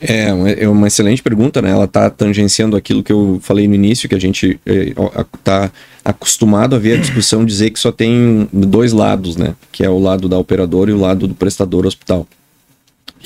É, 0.00 0.62
é 0.62 0.68
uma 0.68 0.86
excelente 0.86 1.22
pergunta, 1.22 1.60
né? 1.60 1.70
Ela 1.70 1.84
está 1.84 2.08
tangenciando 2.08 2.76
aquilo 2.76 3.02
que 3.02 3.12
eu 3.12 3.40
falei 3.42 3.66
no 3.66 3.74
início, 3.74 4.08
que 4.08 4.14
a 4.14 4.20
gente 4.20 4.58
está 4.64 5.64
é, 5.64 5.70
acostumado 6.04 6.76
a 6.76 6.78
ver 6.78 6.98
a 6.98 7.00
discussão 7.00 7.44
dizer 7.44 7.70
que 7.70 7.80
só 7.80 7.90
tem 7.90 8.48
dois 8.52 8.92
lados, 8.92 9.36
né? 9.36 9.54
Que 9.72 9.84
é 9.84 9.90
o 9.90 9.98
lado 9.98 10.28
da 10.28 10.38
operadora 10.38 10.90
e 10.90 10.94
o 10.94 11.00
lado 11.00 11.26
do 11.26 11.34
prestador 11.34 11.84
hospital. 11.84 12.26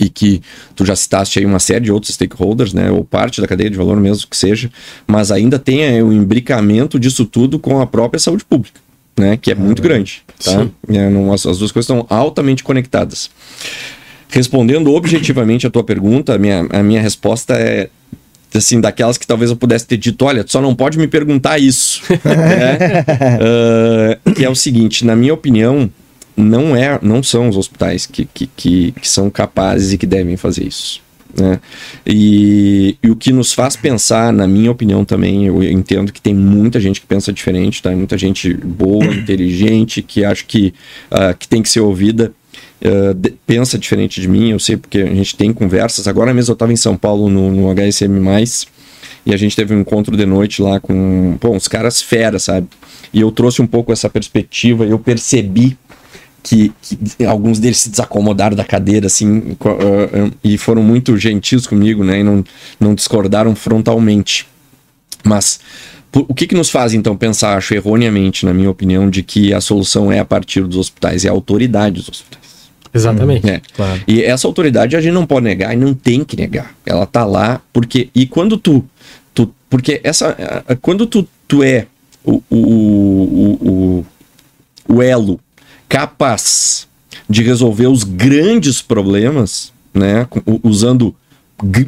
E 0.00 0.08
que 0.08 0.40
tu 0.74 0.86
já 0.86 0.96
citaste 0.96 1.38
aí 1.38 1.44
uma 1.44 1.58
série 1.58 1.84
de 1.84 1.92
outros 1.92 2.14
stakeholders, 2.14 2.72
né? 2.72 2.90
Ou 2.90 3.04
parte 3.04 3.42
da 3.42 3.46
cadeia 3.46 3.68
de 3.68 3.76
valor 3.76 4.00
mesmo 4.00 4.26
que 4.26 4.36
seja, 4.36 4.70
mas 5.06 5.30
ainda 5.30 5.58
tem 5.58 5.82
é, 5.82 6.02
o 6.02 6.10
imbricamento 6.10 6.98
disso 6.98 7.26
tudo 7.26 7.58
com 7.58 7.82
a 7.82 7.86
própria 7.86 8.18
saúde 8.18 8.46
pública, 8.46 8.80
né? 9.18 9.36
Que 9.36 9.50
é 9.50 9.54
muito 9.54 9.82
grande, 9.82 10.22
tá? 10.42 10.66
É, 10.88 11.10
não, 11.10 11.34
as, 11.34 11.44
as 11.44 11.58
duas 11.58 11.70
coisas 11.70 11.90
estão 11.90 12.06
altamente 12.08 12.64
conectadas. 12.64 13.30
Respondendo 14.32 14.92
objetivamente 14.94 15.66
a 15.66 15.70
tua 15.70 15.84
pergunta, 15.84 16.34
a 16.34 16.38
minha, 16.38 16.66
a 16.70 16.82
minha 16.82 17.02
resposta 17.02 17.54
é 17.54 17.90
assim, 18.54 18.80
daquelas 18.80 19.16
que 19.18 19.26
talvez 19.26 19.50
eu 19.50 19.56
pudesse 19.56 19.86
ter 19.86 19.96
dito, 19.96 20.24
olha, 20.24 20.44
só 20.46 20.60
não 20.60 20.74
pode 20.74 20.98
me 20.98 21.06
perguntar 21.06 21.58
isso. 21.58 22.02
né? 22.24 23.04
uh, 24.26 24.32
que 24.32 24.44
é 24.44 24.48
o 24.48 24.54
seguinte, 24.54 25.04
na 25.04 25.14
minha 25.14 25.34
opinião, 25.34 25.90
não, 26.36 26.74
é, 26.74 26.98
não 27.02 27.22
são 27.22 27.48
os 27.48 27.56
hospitais 27.56 28.06
que, 28.06 28.24
que, 28.26 28.46
que, 28.46 28.92
que 28.92 29.08
são 29.08 29.30
capazes 29.30 29.92
e 29.92 29.98
que 29.98 30.06
devem 30.06 30.36
fazer 30.36 30.66
isso. 30.66 31.00
Né? 31.38 31.60
E, 32.06 32.96
e, 33.02 33.10
o 33.10 33.16
que 33.16 33.32
nos 33.32 33.52
faz 33.52 33.74
pensar, 33.74 34.32
na 34.32 34.46
minha 34.46 34.70
opinião 34.70 35.04
também, 35.04 35.46
eu 35.46 35.62
entendo 35.62 36.12
que 36.12 36.20
tem 36.20 36.34
muita 36.34 36.78
gente 36.78 37.00
que 37.00 37.06
pensa 37.06 37.32
diferente, 37.32 37.82
tá? 37.82 37.90
muita 37.92 38.18
gente 38.18 38.52
boa, 38.52 39.06
inteligente, 39.06 40.02
que 40.02 40.24
acha 40.24 40.44
que, 40.44 40.74
uh, 41.10 41.36
que 41.38 41.48
tem 41.48 41.62
que 41.62 41.70
ser 41.70 41.80
ouvida 41.80 42.32
uh, 42.84 43.14
de, 43.14 43.30
pensa 43.46 43.78
diferente 43.78 44.20
de 44.20 44.28
mim, 44.28 44.50
eu 44.50 44.58
sei 44.58 44.76
porque 44.76 44.98
a 44.98 45.14
gente 45.14 45.36
tem 45.36 45.52
conversas. 45.52 46.06
Agora 46.06 46.32
mesmo 46.32 46.52
eu 46.52 46.54
estava 46.54 46.72
em 46.72 46.76
São 46.76 46.96
Paulo 46.96 47.28
no, 47.28 47.50
no 47.50 47.74
HSM, 47.74 48.20
e 49.24 49.32
a 49.32 49.36
gente 49.36 49.54
teve 49.54 49.74
um 49.74 49.80
encontro 49.80 50.16
de 50.16 50.26
noite 50.26 50.60
lá 50.60 50.80
com 50.80 51.36
pô, 51.40 51.50
uns 51.50 51.68
caras 51.68 52.02
fera, 52.02 52.38
sabe? 52.38 52.66
E 53.12 53.20
eu 53.20 53.30
trouxe 53.30 53.62
um 53.62 53.66
pouco 53.66 53.92
essa 53.92 54.10
perspectiva, 54.10 54.84
eu 54.84 54.98
percebi 54.98 55.76
que, 56.42 56.72
que, 56.82 57.24
alguns 57.24 57.60
deles 57.60 57.78
se 57.78 57.90
desacomodaram 57.90 58.56
da 58.56 58.64
cadeira, 58.64 59.06
assim, 59.06 59.56
uh, 59.60 60.26
uh, 60.26 60.32
e 60.42 60.58
foram 60.58 60.82
muito 60.82 61.16
gentis 61.16 61.66
comigo, 61.66 62.02
né? 62.02 62.18
E 62.18 62.22
não, 62.24 62.44
não 62.80 62.94
discordaram 62.94 63.54
frontalmente. 63.54 64.46
Mas 65.24 65.60
o 66.14 66.34
que, 66.34 66.46
que 66.46 66.54
nos 66.54 66.68
faz, 66.68 66.92
então, 66.92 67.16
pensar, 67.16 67.56
acho 67.56 67.74
erroneamente, 67.74 68.44
na 68.44 68.52
minha 68.52 68.70
opinião, 68.70 69.08
de 69.08 69.22
que 69.22 69.54
a 69.54 69.60
solução 69.60 70.12
é 70.12 70.18
a 70.18 70.24
partir 70.24 70.62
dos 70.62 70.76
hospitais, 70.76 71.24
é 71.24 71.28
a 71.28 71.32
autoridade 71.32 72.00
dos 72.00 72.08
hospitais. 72.08 72.41
Exatamente. 72.94 73.48
É. 73.48 73.60
Claro. 73.74 74.00
E 74.06 74.22
essa 74.22 74.46
autoridade 74.46 74.96
a 74.96 75.00
gente 75.00 75.14
não 75.14 75.26
pode 75.26 75.44
negar 75.44 75.72
e 75.72 75.76
não 75.76 75.94
tem 75.94 76.24
que 76.24 76.36
negar. 76.36 76.74
Ela 76.84 77.06
tá 77.06 77.24
lá 77.24 77.60
porque. 77.72 78.10
E 78.14 78.26
quando 78.26 78.56
tu. 78.56 78.84
tu 79.34 79.52
porque 79.70 80.00
essa. 80.04 80.36
Quando 80.80 81.06
tu, 81.06 81.26
tu 81.48 81.62
é 81.62 81.86
o, 82.24 82.42
o, 82.50 82.56
o, 82.56 84.04
o, 84.88 84.94
o 84.94 85.02
elo 85.02 85.40
capaz 85.88 86.86
de 87.28 87.42
resolver 87.42 87.86
os 87.86 88.04
grandes 88.04 88.82
problemas, 88.82 89.72
né? 89.94 90.26
Usando 90.62 91.14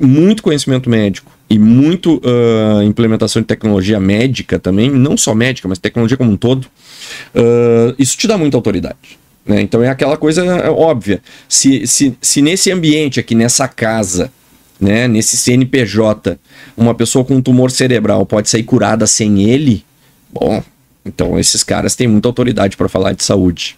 muito 0.00 0.42
conhecimento 0.42 0.88
médico 0.88 1.32
e 1.50 1.58
muito 1.58 2.16
uh, 2.16 2.82
implementação 2.82 3.42
de 3.42 3.48
tecnologia 3.48 4.00
médica 4.00 4.58
também, 4.58 4.90
não 4.90 5.16
só 5.16 5.34
médica, 5.34 5.68
mas 5.68 5.78
tecnologia 5.78 6.16
como 6.16 6.30
um 6.30 6.36
todo, 6.36 6.64
uh, 6.64 7.94
isso 7.98 8.16
te 8.16 8.26
dá 8.26 8.38
muita 8.38 8.56
autoridade. 8.56 9.18
Né? 9.46 9.61
Então 9.61 9.83
é 9.83 9.88
aquela 9.88 10.16
coisa 10.16 10.44
é, 10.44 10.70
óbvia. 10.70 11.20
Se, 11.48 11.87
se, 11.87 12.16
se 12.20 12.40
nesse 12.40 12.70
ambiente 12.70 13.20
aqui, 13.20 13.35
nessa 13.35 13.68
casa, 13.68 14.33
né, 14.80 15.07
nesse 15.07 15.37
CNPJ, 15.37 16.38
uma 16.76 16.94
pessoa 16.94 17.24
com 17.24 17.37
um 17.37 17.42
tumor 17.42 17.70
cerebral 17.70 18.24
pode 18.24 18.48
sair 18.48 18.62
curada 18.62 19.07
sem 19.07 19.42
ele, 19.42 19.85
bom, 20.33 20.62
então 21.04 21.38
esses 21.38 21.62
caras 21.62 21.94
têm 21.94 22.09
muita 22.09 22.28
autoridade 22.28 22.76
para 22.76 22.88
falar 22.88 23.12
de 23.12 23.22
saúde. 23.22 23.76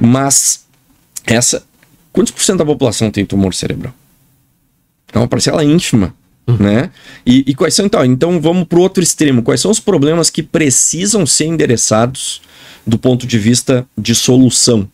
Mas 0.00 0.64
essa. 1.24 1.62
Quantos 2.12 2.32
por 2.32 2.42
cento 2.42 2.58
da 2.58 2.64
população 2.64 3.10
tem 3.10 3.26
tumor 3.26 3.52
cerebral? 3.52 3.92
É 5.12 5.18
uma 5.18 5.28
parcela 5.28 5.64
ínfima. 5.64 6.14
Uhum. 6.46 6.56
Né? 6.58 6.90
E, 7.26 7.44
e, 7.48 7.54
quais 7.54 7.74
são 7.74 7.84
então? 7.84 8.04
Então 8.04 8.40
vamos 8.40 8.64
para 8.64 8.78
o 8.78 8.82
outro 8.82 9.02
extremo. 9.02 9.42
Quais 9.42 9.60
são 9.60 9.70
os 9.70 9.80
problemas 9.80 10.30
que 10.30 10.44
precisam 10.44 11.26
ser 11.26 11.46
endereçados 11.46 12.40
do 12.86 12.98
ponto 12.98 13.26
de 13.26 13.38
vista 13.38 13.86
de 13.96 14.14
solução 14.14 14.88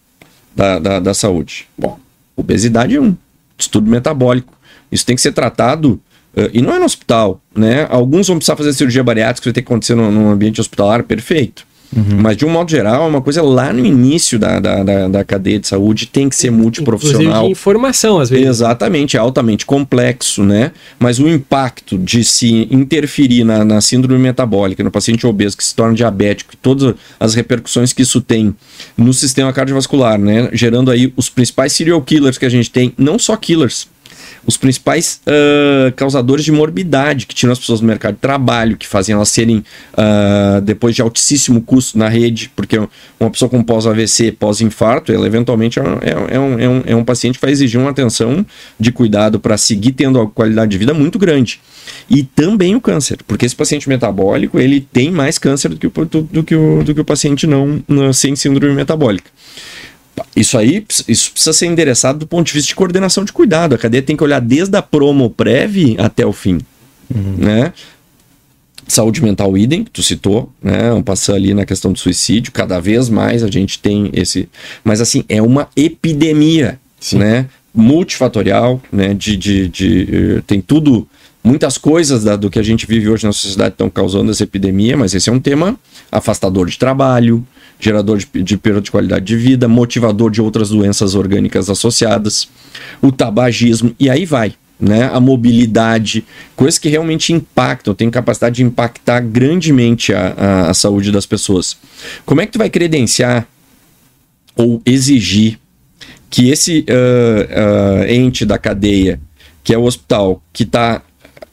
da, 0.54 0.78
da, 0.78 1.00
da 1.00 1.14
saúde? 1.14 1.68
Bom, 1.76 1.98
obesidade 2.36 2.96
é 2.96 3.00
um 3.00 3.16
distúrbio 3.56 3.90
metabólico. 3.92 4.54
Isso 4.90 5.06
tem 5.06 5.16
que 5.16 5.22
ser 5.22 5.32
tratado 5.32 6.00
Uh, 6.34 6.48
e 6.50 6.62
não 6.62 6.74
é 6.74 6.78
no 6.78 6.86
hospital, 6.86 7.42
né? 7.54 7.86
Alguns 7.90 8.26
vão 8.26 8.38
precisar 8.38 8.56
fazer 8.56 8.72
cirurgia 8.72 9.04
bariátrica, 9.04 9.44
vai 9.44 9.52
ter 9.52 9.60
que 9.60 9.68
acontecer 9.68 9.94
no 9.94 10.30
ambiente 10.30 10.62
hospitalar, 10.62 11.02
perfeito. 11.02 11.66
Uhum. 11.94 12.20
Mas, 12.20 12.36
de 12.36 12.46
um 12.46 12.48
modo 12.48 12.70
geral, 12.70 13.04
é 13.04 13.06
uma 13.06 13.20
coisa 13.20 13.42
lá 13.42 13.72
no 13.72 13.84
início 13.84 14.38
da, 14.38 14.58
da, 14.58 14.82
da, 14.82 15.08
da 15.08 15.24
cadeia 15.24 15.58
de 15.58 15.68
saúde, 15.68 16.06
tem 16.06 16.28
que 16.28 16.34
ser 16.34 16.50
multiprofissional. 16.50 17.22
Inclusive 17.22 17.46
de 17.46 17.52
informação, 17.52 18.18
às 18.18 18.30
vezes. 18.30 18.46
Exatamente, 18.46 19.16
é 19.16 19.20
altamente 19.20 19.66
complexo, 19.66 20.42
né? 20.42 20.72
Mas 20.98 21.18
o 21.18 21.28
impacto 21.28 21.98
de 21.98 22.24
se 22.24 22.66
interferir 22.70 23.44
na, 23.44 23.64
na 23.64 23.80
síndrome 23.80 24.18
metabólica, 24.18 24.82
no 24.82 24.90
paciente 24.90 25.26
obeso 25.26 25.56
que 25.56 25.64
se 25.64 25.74
torna 25.74 25.94
diabético, 25.94 26.54
e 26.54 26.56
todas 26.56 26.94
as 27.20 27.34
repercussões 27.34 27.92
que 27.92 28.02
isso 28.02 28.20
tem 28.20 28.54
no 28.96 29.12
sistema 29.12 29.52
cardiovascular, 29.52 30.18
né? 30.18 30.48
Gerando 30.52 30.90
aí 30.90 31.12
os 31.16 31.28
principais 31.28 31.72
serial 31.72 32.00
killers 32.00 32.38
que 32.38 32.46
a 32.46 32.50
gente 32.50 32.70
tem, 32.70 32.92
não 32.96 33.18
só 33.18 33.36
killers, 33.36 33.86
os 34.46 34.56
principais 34.56 35.20
uh, 35.26 35.92
causadores 35.92 36.44
de 36.44 36.52
morbidade 36.52 37.26
que 37.26 37.34
tiram 37.34 37.52
as 37.52 37.58
pessoas 37.58 37.80
do 37.80 37.86
mercado 37.86 38.14
de 38.14 38.20
trabalho, 38.20 38.76
que 38.76 38.86
fazem 38.86 39.14
elas 39.14 39.28
serem, 39.28 39.58
uh, 39.58 40.60
depois 40.62 40.94
de 40.94 41.02
altíssimo 41.02 41.62
custo 41.62 41.96
na 41.96 42.08
rede, 42.08 42.50
porque 42.54 42.78
uma 43.20 43.30
pessoa 43.30 43.48
com 43.48 43.62
pós-AVC, 43.62 44.32
pós-infarto, 44.32 45.12
ela 45.12 45.26
eventualmente 45.26 45.78
é, 45.78 45.82
é, 45.82 46.36
é, 46.36 46.40
um, 46.40 46.58
é, 46.58 46.68
um, 46.68 46.82
é 46.86 46.96
um 46.96 47.04
paciente 47.04 47.38
que 47.38 47.44
vai 47.44 47.52
exigir 47.52 47.80
uma 47.80 47.90
atenção 47.90 48.44
de 48.78 48.90
cuidado 48.90 49.38
para 49.38 49.56
seguir 49.56 49.92
tendo 49.92 50.20
a 50.20 50.26
qualidade 50.28 50.70
de 50.70 50.78
vida 50.78 50.92
muito 50.92 51.18
grande. 51.18 51.60
E 52.08 52.22
também 52.22 52.74
o 52.74 52.80
câncer, 52.80 53.18
porque 53.26 53.46
esse 53.46 53.56
paciente 53.56 53.88
metabólico 53.88 54.58
ele 54.58 54.80
tem 54.80 55.10
mais 55.10 55.38
câncer 55.38 55.68
do 55.68 55.76
que 55.76 55.86
o, 55.86 56.04
do, 56.04 56.22
do 56.22 56.42
que 56.42 56.54
o, 56.54 56.82
do 56.82 56.94
que 56.94 57.00
o 57.00 57.04
paciente 57.04 57.46
não, 57.46 57.82
não 57.88 58.12
sem 58.12 58.34
síndrome 58.36 58.74
metabólica. 58.74 59.30
Isso 60.36 60.58
aí 60.58 60.84
isso 61.08 61.32
precisa 61.32 61.52
ser 61.52 61.66
endereçado 61.66 62.18
do 62.20 62.26
ponto 62.26 62.46
de 62.46 62.52
vista 62.52 62.68
de 62.68 62.74
coordenação 62.74 63.24
de 63.24 63.32
cuidado. 63.32 63.74
A 63.74 63.78
cadeia 63.78 64.02
tem 64.02 64.16
que 64.16 64.24
olhar 64.24 64.40
desde 64.40 64.76
a 64.76 64.82
promo 64.82 65.30
prévia 65.30 65.96
até 65.98 66.24
o 66.24 66.32
fim. 66.32 66.58
Uhum. 67.14 67.36
Né? 67.38 67.72
Saúde 68.86 69.22
mental 69.22 69.56
idem, 69.56 69.84
que 69.84 69.90
tu 69.90 70.02
citou, 70.02 70.52
né? 70.62 70.90
Vamos 70.90 71.04
passar 71.04 71.34
ali 71.34 71.54
na 71.54 71.64
questão 71.64 71.92
do 71.92 71.98
suicídio. 71.98 72.52
Cada 72.52 72.80
vez 72.80 73.08
mais 73.08 73.42
a 73.42 73.50
gente 73.50 73.78
tem 73.78 74.10
esse. 74.12 74.48
Mas 74.84 75.00
assim, 75.00 75.24
é 75.28 75.40
uma 75.40 75.68
epidemia, 75.76 76.78
Sim. 77.00 77.18
né? 77.18 77.46
Multifatorial, 77.72 78.82
né? 78.92 79.14
De, 79.14 79.36
de, 79.36 79.68
de, 79.68 80.08
eh, 80.12 80.42
tem 80.46 80.60
tudo, 80.60 81.08
muitas 81.42 81.78
coisas 81.78 82.24
da, 82.24 82.36
do 82.36 82.50
que 82.50 82.58
a 82.58 82.62
gente 82.62 82.86
vive 82.86 83.08
hoje 83.08 83.24
na 83.24 83.32
sociedade 83.32 83.74
estão 83.74 83.88
causando 83.88 84.30
essa 84.30 84.42
epidemia, 84.42 84.96
mas 84.96 85.14
esse 85.14 85.30
é 85.30 85.32
um 85.32 85.40
tema 85.40 85.78
afastador 86.10 86.68
de 86.68 86.78
trabalho, 86.78 87.46
gerador 87.82 88.18
de, 88.18 88.42
de 88.42 88.56
perda 88.56 88.80
de 88.80 88.90
qualidade 88.90 89.24
de 89.24 89.36
vida, 89.36 89.66
motivador 89.66 90.30
de 90.30 90.40
outras 90.40 90.70
doenças 90.70 91.16
orgânicas 91.16 91.68
associadas, 91.68 92.48
o 93.02 93.10
tabagismo, 93.10 93.94
e 93.98 94.08
aí 94.08 94.24
vai. 94.24 94.54
Né, 94.80 95.08
a 95.12 95.20
mobilidade, 95.20 96.24
coisas 96.56 96.76
que 96.76 96.88
realmente 96.88 97.32
impactam, 97.32 97.94
tem 97.94 98.10
capacidade 98.10 98.56
de 98.56 98.64
impactar 98.64 99.20
grandemente 99.20 100.12
a, 100.12 100.34
a, 100.36 100.70
a, 100.70 100.74
saúde 100.74 101.12
das 101.12 101.24
pessoas. 101.24 101.76
Como 102.26 102.40
é 102.40 102.46
que 102.46 102.52
tu 102.52 102.58
vai 102.58 102.68
credenciar 102.68 103.46
ou 104.56 104.82
exigir 104.84 105.56
que 106.28 106.50
esse 106.50 106.84
uh, 106.88 108.02
uh, 108.02 108.04
ente 108.08 108.44
da 108.44 108.58
cadeia, 108.58 109.20
que 109.62 109.72
é 109.72 109.78
o 109.78 109.84
hospital, 109.84 110.42
que, 110.52 110.64
tá, 110.64 111.00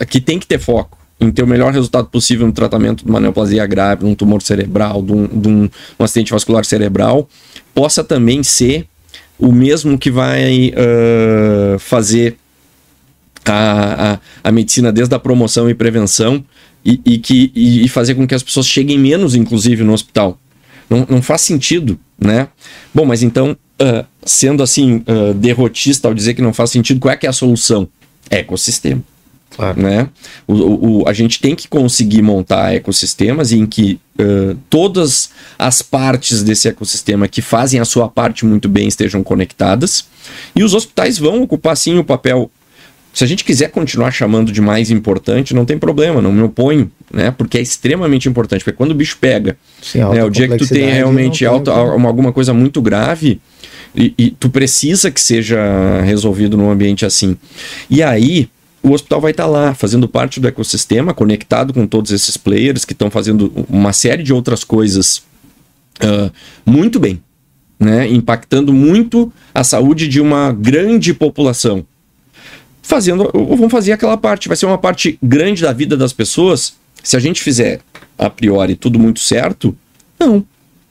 que 0.09 0.19
tem 0.19 0.39
que 0.39 0.47
ter 0.47 0.57
foco 0.57 0.99
em 1.20 1.32
ter 1.32 1.43
o 1.43 1.47
melhor 1.47 1.74
resultado 1.74 2.07
possível 2.07 2.47
no 2.47 2.53
tratamento 2.53 3.03
de 3.03 3.09
uma 3.09 3.20
neoplasia 3.20 3.65
grave, 3.67 4.05
um 4.05 4.15
tumor 4.15 4.41
cerebral, 4.41 5.01
de 5.01 5.11
um, 5.11 5.28
de 5.28 5.47
um, 5.47 5.70
um 5.99 6.03
acidente 6.03 6.32
vascular 6.32 6.63
cerebral, 6.63 7.28
possa 7.74 8.03
também 8.03 8.41
ser 8.41 8.88
o 9.38 9.51
mesmo 9.51 9.97
que 9.97 10.09
vai 10.09 10.70
uh, 10.70 11.80
fazer 11.80 12.38
a, 13.45 14.13
a, 14.13 14.20
a, 14.43 14.51
medicina 14.51 14.91
desde 14.91 15.15
a 15.15 15.20
promoção 15.20 15.70
e 15.70 15.74
prevenção 15.74 16.43
e, 16.86 16.99
e 17.05 17.17
que, 17.17 17.51
e, 17.55 17.88
fazer 17.88 18.15
com 18.15 18.28
que 18.28 18.36
as 18.36 18.43
pessoas 18.43 18.67
cheguem 18.67 18.97
menos, 18.97 19.36
inclusive, 19.36 19.84
no 19.84 19.93
hospital. 19.93 20.38
Não, 20.89 21.05
não 21.09 21.22
faz 21.22 21.41
sentido, 21.41 21.99
né? 22.17 22.47
Bom, 22.93 23.05
mas 23.05 23.24
então, 23.24 23.55
uh, 23.82 24.05
sendo 24.24 24.63
assim, 24.63 25.03
uh, 25.07 25.34
derrotista 25.34 26.07
ao 26.07 26.13
dizer 26.13 26.34
que 26.34 26.41
não 26.41 26.53
faz 26.53 26.72
sentido, 26.72 26.99
qual 26.99 27.13
é 27.13 27.17
que 27.17 27.26
é 27.26 27.30
a 27.30 27.34
solução? 27.34 27.88
Ecossistema. 28.30 29.01
Claro. 29.60 29.82
Né? 29.82 30.07
O, 30.47 31.01
o, 31.01 31.07
a 31.07 31.12
gente 31.12 31.41
tem 31.41 31.53
que 31.53 31.68
conseguir 31.68 32.22
montar 32.22 32.74
ecossistemas 32.74 33.51
em 33.51 33.66
que 33.66 33.99
uh, 34.18 34.57
todas 34.70 35.32
as 35.57 35.82
partes 35.82 36.43
desse 36.43 36.70
ecossistema 36.70 37.28
que 37.28 37.41
fazem 37.41 37.78
a 37.78 37.84
sua 37.84 38.07
parte 38.07 38.45
muito 38.45 38.70
bem 38.70 38.88
estejam 38.88 39.22
conectadas. 39.22 40.05
E 40.55 40.64
os 40.64 40.74
hospitais 40.74 41.18
vão 41.18 41.41
ocupar 41.41 41.76
sim 41.76 41.97
o 41.97 42.05
papel. 42.05 42.49
Se 43.14 43.26
a 43.26 43.28
gente 43.28 43.43
quiser 43.43 43.70
continuar 43.70 44.12
chamando 44.12 44.49
de 44.49 44.62
mais 44.62 44.91
importante, 44.91 45.53
não 45.53 45.66
tem 45.66 45.78
problema, 45.78 46.22
não 46.22 46.32
me 46.32 46.41
oponho, 46.41 46.89
né? 47.12 47.30
Porque 47.32 47.57
é 47.57 47.62
extremamente 47.62 48.30
importante. 48.30 48.64
Porque 48.64 48.78
quando 48.78 48.91
o 48.91 48.95
bicho 48.95 49.18
pega, 49.20 49.57
sim, 49.82 49.99
né? 49.99 50.24
o 50.24 50.30
dia 50.30 50.47
que 50.47 50.55
tu 50.55 50.68
tem 50.70 50.89
realmente 50.89 51.45
alta, 51.45 51.70
alguma 51.74 52.32
coisa 52.32 52.53
muito 52.53 52.82
grave, 52.82 53.41
e, 53.93 54.14
e 54.18 54.32
tu 54.32 54.49
precisa 54.49 55.12
que 55.12 55.20
seja 55.20 56.01
resolvido 56.05 56.55
num 56.55 56.72
ambiente 56.72 57.05
assim. 57.05 57.36
E 57.89 58.01
aí, 58.01 58.47
o 58.82 58.91
hospital 58.91 59.21
vai 59.21 59.32
estar 59.32 59.43
tá 59.43 59.49
lá, 59.49 59.73
fazendo 59.73 60.07
parte 60.07 60.39
do 60.39 60.47
ecossistema, 60.47 61.13
conectado 61.13 61.73
com 61.73 61.86
todos 61.86 62.11
esses 62.11 62.38
players 62.38 62.86
que 62.86 62.93
estão 62.93 63.11
fazendo 63.11 63.51
uma 63.69 63.91
série 63.93 64.23
de 64.23 64.34
outras 64.34 64.63
coisas 64.63 65.23
uh, 66.01 66.32
muito 66.65 66.99
bem, 66.99 67.21
né? 67.80 68.07
impactando 68.07 68.73
muito 68.73 69.32
a 69.53 69.63
saúde 69.63 70.07
de 70.07 70.21
uma 70.21 70.51
grande 70.51 71.13
população. 71.13 71.86
Fazendo, 72.82 73.30
vão 73.34 73.69
fazer 73.69 73.91
aquela 73.91 74.17
parte, 74.17 74.47
vai 74.47 74.57
ser 74.57 74.65
uma 74.65 74.77
parte 74.77 75.19
grande 75.21 75.61
da 75.61 75.71
vida 75.71 75.95
das 75.95 76.13
pessoas. 76.13 76.73
Se 77.03 77.15
a 77.15 77.19
gente 77.19 77.41
fizer 77.41 77.82
a 78.17 78.30
priori 78.30 78.75
tudo 78.75 78.97
muito 78.97 79.19
certo, 79.19 79.75
não. 80.19 80.43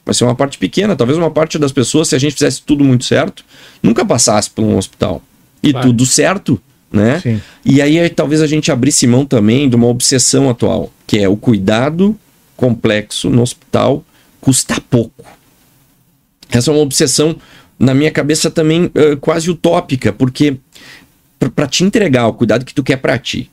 Vai 0.04 0.14
ser 0.14 0.24
uma 0.24 0.34
parte 0.34 0.56
pequena, 0.56 0.96
talvez 0.96 1.18
uma 1.18 1.30
parte 1.30 1.58
das 1.58 1.72
pessoas, 1.72 2.08
se 2.08 2.14
a 2.14 2.18
gente 2.18 2.32
fizesse 2.32 2.62
tudo 2.62 2.82
muito 2.82 3.04
certo, 3.04 3.44
nunca 3.82 4.06
passasse 4.06 4.48
por 4.48 4.64
um 4.64 4.78
hospital. 4.78 5.20
E 5.62 5.70
claro. 5.70 5.88
tudo 5.88 6.06
certo, 6.06 6.58
né? 6.90 7.20
Sim. 7.20 7.40
E 7.64 7.82
aí 7.82 8.08
talvez 8.08 8.40
a 8.40 8.46
gente 8.46 8.72
abrisse 8.72 9.06
mão 9.06 9.24
também 9.24 9.68
de 9.68 9.76
uma 9.76 9.86
obsessão 9.86 10.48
atual, 10.48 10.92
que 11.06 11.18
é 11.18 11.28
o 11.28 11.36
cuidado 11.36 12.16
complexo 12.56 13.30
no 13.30 13.42
hospital 13.42 14.04
custa 14.40 14.80
pouco. 14.80 15.24
Essa 16.50 16.70
é 16.70 16.74
uma 16.74 16.82
obsessão 16.82 17.36
na 17.78 17.94
minha 17.94 18.10
cabeça 18.10 18.50
também 18.50 18.90
quase 19.20 19.50
utópica, 19.50 20.12
porque 20.12 20.56
para 21.54 21.66
te 21.66 21.84
entregar 21.84 22.26
o 22.26 22.32
cuidado 22.32 22.64
que 22.64 22.74
tu 22.74 22.82
quer 22.82 22.96
para 22.96 23.18
ti 23.18 23.50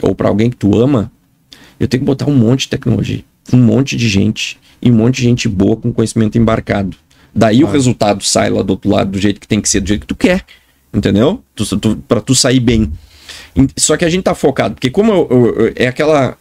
ou 0.00 0.14
para 0.14 0.28
alguém 0.28 0.48
que 0.48 0.56
tu 0.56 0.78
ama, 0.80 1.10
eu 1.78 1.86
tenho 1.86 2.02
que 2.02 2.06
botar 2.06 2.26
um 2.26 2.34
monte 2.34 2.60
de 2.62 2.68
tecnologia, 2.68 3.22
um 3.52 3.58
monte 3.58 3.96
de 3.96 4.08
gente 4.08 4.58
e 4.80 4.90
um 4.90 4.94
monte 4.94 5.16
de 5.16 5.22
gente 5.22 5.48
boa 5.48 5.76
com 5.76 5.92
conhecimento 5.92 6.38
embarcado. 6.38 6.96
Daí 7.34 7.62
ah. 7.62 7.66
o 7.66 7.70
resultado 7.70 8.24
sai 8.24 8.48
lá 8.48 8.62
do 8.62 8.70
outro 8.70 8.90
lado 8.90 9.10
do 9.10 9.18
jeito 9.18 9.40
que 9.40 9.48
tem 9.48 9.60
que 9.60 9.68
ser, 9.68 9.80
do 9.80 9.88
jeito 9.88 10.02
que 10.02 10.06
tu 10.06 10.16
quer 10.16 10.44
entendeu? 10.96 11.42
Tu, 11.54 11.76
tu, 11.76 11.96
pra 12.08 12.20
tu 12.20 12.34
sair 12.34 12.60
bem. 12.60 12.90
Só 13.76 13.96
que 13.96 14.04
a 14.04 14.08
gente 14.08 14.24
tá 14.24 14.34
focado, 14.34 14.74
porque 14.74 14.90
como 14.90 15.12
eu, 15.12 15.28
eu, 15.30 15.72
é 15.76 15.86
aquela. 15.86 16.36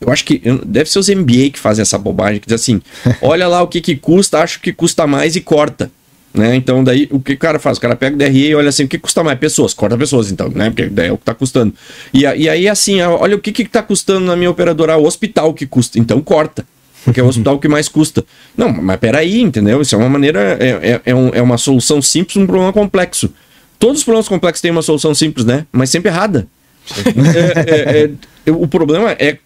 Eu 0.00 0.10
acho 0.10 0.24
que 0.24 0.40
deve 0.64 0.90
ser 0.90 0.98
os 0.98 1.08
MBA 1.08 1.50
que 1.52 1.58
fazem 1.58 1.82
essa 1.82 1.98
bobagem, 1.98 2.40
que 2.40 2.46
diz 2.46 2.60
assim: 2.60 2.80
olha 3.20 3.46
lá 3.46 3.62
o 3.62 3.68
que, 3.68 3.80
que 3.80 3.96
custa, 3.96 4.38
acho 4.38 4.60
que 4.60 4.72
custa 4.72 5.06
mais 5.06 5.36
e 5.36 5.40
corta. 5.40 5.90
Né? 6.32 6.54
Então, 6.54 6.84
daí 6.84 7.08
o 7.10 7.18
que 7.20 7.32
o 7.32 7.38
cara 7.38 7.58
faz? 7.58 7.76
O 7.76 7.80
cara 7.80 7.96
pega 7.96 8.14
o 8.14 8.18
DRE 8.18 8.48
e 8.48 8.54
olha 8.54 8.68
assim: 8.68 8.84
o 8.84 8.88
que 8.88 8.98
custa 8.98 9.22
mais? 9.24 9.38
Pessoas, 9.38 9.74
corta 9.74 9.98
pessoas, 9.98 10.30
então, 10.30 10.48
né? 10.48 10.70
Porque 10.70 10.86
daí 10.86 11.08
é 11.08 11.12
o 11.12 11.18
que 11.18 11.24
tá 11.24 11.34
custando. 11.34 11.74
E, 12.14 12.20
e 12.20 12.48
aí, 12.48 12.68
assim, 12.68 13.02
olha 13.02 13.36
o 13.36 13.40
que, 13.40 13.52
que 13.52 13.64
tá 13.64 13.82
custando 13.82 14.26
na 14.26 14.36
minha 14.36 14.50
operadora, 14.50 14.96
o 14.96 15.04
hospital 15.04 15.52
que 15.52 15.66
custa, 15.66 15.98
então 15.98 16.20
corta. 16.20 16.64
Porque 17.04 17.20
é 17.20 17.22
o 17.22 17.26
hospital 17.28 17.58
que 17.58 17.68
mais 17.68 17.88
custa. 17.88 18.24
Não, 18.56 18.72
mas 18.72 18.98
peraí, 18.98 19.40
entendeu? 19.40 19.82
Isso 19.82 19.94
é 19.94 19.98
uma 19.98 20.08
maneira, 20.08 20.56
é, 20.60 20.68
é, 20.92 21.00
é, 21.06 21.14
um, 21.14 21.30
é 21.34 21.42
uma 21.42 21.58
solução 21.58 22.00
simples 22.00 22.36
um 22.36 22.46
problema 22.46 22.72
complexo. 22.72 23.32
Todos 23.80 24.00
os 24.00 24.04
problemas 24.04 24.28
complexos 24.28 24.60
têm 24.60 24.70
uma 24.70 24.82
solução 24.82 25.14
simples, 25.14 25.46
né? 25.46 25.66
Mas 25.72 25.88
sempre 25.88 26.10
errada. 26.10 26.46
é, 27.66 28.02
é, 28.02 28.10
é, 28.44 28.52
o 28.52 28.68
problema 28.68 29.12
é, 29.12 29.38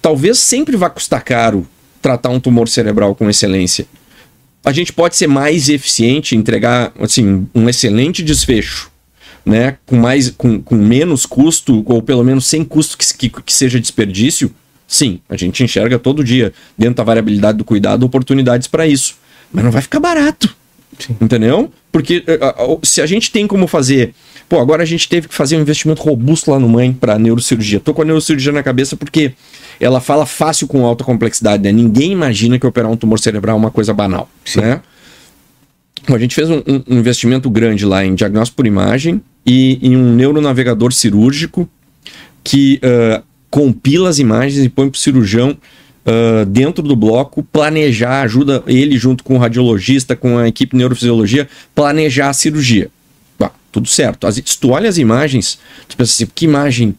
talvez 0.00 0.38
sempre 0.38 0.76
vá 0.76 0.88
custar 0.88 1.22
caro 1.22 1.66
tratar 2.00 2.30
um 2.30 2.40
tumor 2.40 2.68
cerebral 2.68 3.14
com 3.14 3.28
excelência. 3.28 3.86
A 4.64 4.72
gente 4.72 4.94
pode 4.94 5.14
ser 5.14 5.26
mais 5.26 5.68
eficiente, 5.68 6.34
entregar 6.34 6.92
assim 6.98 7.46
um 7.54 7.68
excelente 7.68 8.22
desfecho, 8.22 8.90
né? 9.44 9.76
Com 9.84 9.96
mais, 9.96 10.30
com, 10.30 10.60
com 10.60 10.74
menos 10.74 11.26
custo 11.26 11.84
ou 11.86 12.00
pelo 12.00 12.24
menos 12.24 12.46
sem 12.46 12.64
custo 12.64 12.96
que, 12.96 13.28
que, 13.28 13.42
que 13.42 13.52
seja 13.52 13.78
desperdício. 13.78 14.50
Sim, 14.88 15.20
a 15.28 15.36
gente 15.36 15.62
enxerga 15.62 15.98
todo 15.98 16.24
dia 16.24 16.52
dentro 16.78 16.96
da 16.96 17.04
variabilidade 17.04 17.58
do 17.58 17.64
cuidado 17.64 18.06
oportunidades 18.06 18.66
para 18.68 18.86
isso, 18.86 19.16
mas 19.52 19.62
não 19.62 19.70
vai 19.70 19.82
ficar 19.82 20.00
barato. 20.00 20.61
Sim. 21.06 21.16
Entendeu? 21.20 21.70
Porque 21.90 22.24
uh, 22.28 22.78
se 22.82 23.00
a 23.00 23.06
gente 23.06 23.30
tem 23.30 23.46
como 23.46 23.66
fazer. 23.66 24.14
Pô, 24.48 24.60
agora 24.60 24.82
a 24.82 24.86
gente 24.86 25.08
teve 25.08 25.28
que 25.28 25.34
fazer 25.34 25.56
um 25.56 25.60
investimento 25.60 26.02
robusto 26.02 26.50
lá 26.50 26.58
no 26.58 26.68
mãe 26.68 26.92
para 26.92 27.18
neurocirurgia. 27.18 27.80
Tô 27.80 27.94
com 27.94 28.02
a 28.02 28.04
neurocirurgia 28.04 28.52
na 28.52 28.62
cabeça 28.62 28.96
porque 28.96 29.32
ela 29.80 30.00
fala 30.00 30.26
fácil 30.26 30.68
com 30.68 30.84
alta 30.84 31.02
complexidade, 31.02 31.62
né? 31.62 31.72
Ninguém 31.72 32.12
imagina 32.12 32.58
que 32.58 32.66
operar 32.66 32.90
um 32.90 32.96
tumor 32.96 33.18
cerebral 33.18 33.56
é 33.56 33.58
uma 33.58 33.70
coisa 33.70 33.94
banal, 33.94 34.28
Sim. 34.44 34.60
né? 34.60 34.80
a 36.08 36.18
gente 36.18 36.34
fez 36.34 36.50
um, 36.50 36.60
um, 36.66 36.98
investimento 36.98 37.48
grande 37.48 37.86
lá 37.86 38.04
em 38.04 38.14
diagnóstico 38.14 38.56
por 38.56 38.66
imagem 38.66 39.22
e 39.46 39.78
em 39.80 39.96
um 39.96 40.14
neuronavegador 40.14 40.92
cirúrgico 40.92 41.68
que 42.42 42.80
uh, 42.82 43.22
compila 43.48 44.08
as 44.08 44.18
imagens 44.18 44.64
e 44.64 44.68
põe 44.68 44.88
para 44.88 44.96
o 44.96 45.00
cirurgião 45.00 45.56
uh, 46.06 46.44
dentro 46.46 46.82
do 46.82 46.96
bloco, 46.96 47.42
planejar, 47.42 48.22
ajuda 48.22 48.62
ele 48.66 48.96
junto 48.96 49.24
com 49.24 49.36
o 49.36 49.38
radiologista, 49.38 50.16
com 50.16 50.38
a 50.38 50.48
equipe 50.48 50.72
de 50.72 50.78
neurofisiologia, 50.78 51.48
planejar 51.74 52.30
a 52.30 52.32
cirurgia. 52.32 52.90
tudo 53.70 53.88
certo. 53.88 54.26
As, 54.26 54.34
se 54.34 54.58
tu 54.58 54.70
olha 54.70 54.88
as 54.88 54.98
imagens, 54.98 55.58
tu 55.88 55.96
pensa 55.96 56.12
assim, 56.12 56.30
que 56.34 56.44
imagem 56.44 56.94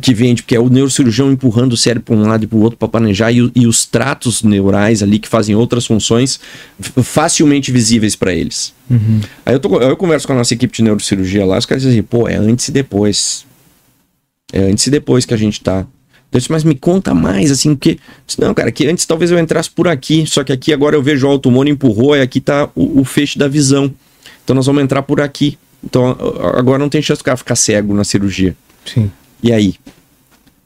que 0.00 0.12
vende, 0.12 0.42
porque 0.42 0.56
é 0.56 0.60
o 0.60 0.68
neurocirurgião 0.68 1.30
empurrando 1.30 1.72
o 1.72 1.76
cérebro 1.76 2.06
para 2.06 2.16
um 2.16 2.26
lado 2.26 2.42
e 2.42 2.46
para 2.46 2.58
o 2.58 2.60
outro 2.60 2.76
para 2.76 2.88
planejar, 2.88 3.30
e, 3.30 3.50
e, 3.54 3.66
os 3.66 3.86
tratos 3.86 4.42
neurais 4.42 5.02
ali 5.02 5.18
que 5.18 5.28
fazem 5.28 5.54
outras 5.54 5.86
funções 5.86 6.40
facilmente 6.80 7.70
visíveis 7.70 8.16
para 8.16 8.34
eles. 8.34 8.74
Uhum. 8.90 9.20
Aí 9.44 9.54
eu, 9.54 9.60
tô, 9.60 9.80
eu 9.80 9.96
converso 9.96 10.26
com 10.26 10.32
a 10.32 10.36
nossa 10.36 10.54
equipe 10.54 10.76
de 10.76 10.82
neurocirurgia 10.82 11.46
lá, 11.46 11.56
os 11.58 11.66
caras 11.66 11.82
dizem 11.82 12.00
assim, 12.00 12.06
pô, 12.06 12.28
é 12.28 12.36
antes 12.36 12.68
e 12.68 12.72
depois. 12.72 13.46
É 14.52 14.60
antes 14.60 14.86
e 14.86 14.90
depois 14.90 15.24
que 15.24 15.34
a 15.34 15.36
gente 15.36 15.60
tá. 15.60 15.86
Eu 16.36 16.38
disse, 16.38 16.52
mas 16.52 16.64
me 16.64 16.74
conta 16.74 17.14
mais, 17.14 17.50
assim, 17.50 17.74
porque. 17.74 17.98
Disse, 18.26 18.38
não, 18.38 18.52
cara, 18.52 18.70
que 18.70 18.86
antes 18.86 19.06
talvez 19.06 19.30
eu 19.30 19.38
entrasse 19.38 19.70
por 19.70 19.88
aqui, 19.88 20.26
só 20.26 20.44
que 20.44 20.52
aqui 20.52 20.70
agora 20.70 20.94
eu 20.94 21.02
vejo 21.02 21.26
o 21.26 21.38
tumor 21.38 21.66
empurrou 21.66 22.14
e 22.14 22.20
aqui 22.20 22.42
tá 22.42 22.68
o, 22.74 23.00
o, 23.00 23.04
feixe 23.04 23.38
da 23.38 23.48
visão. 23.48 23.92
Então 24.44 24.54
nós 24.54 24.66
vamos 24.66 24.82
entrar 24.82 25.02
por 25.02 25.18
aqui. 25.18 25.58
Então 25.82 26.16
agora 26.54 26.78
não 26.78 26.90
tem 26.90 27.00
chance 27.00 27.22
do 27.22 27.24
cara 27.24 27.38
ficar 27.38 27.56
cego 27.56 27.94
na 27.94 28.04
cirurgia. 28.04 28.54
Sim. 28.84 29.10
E 29.42 29.50
aí? 29.50 29.76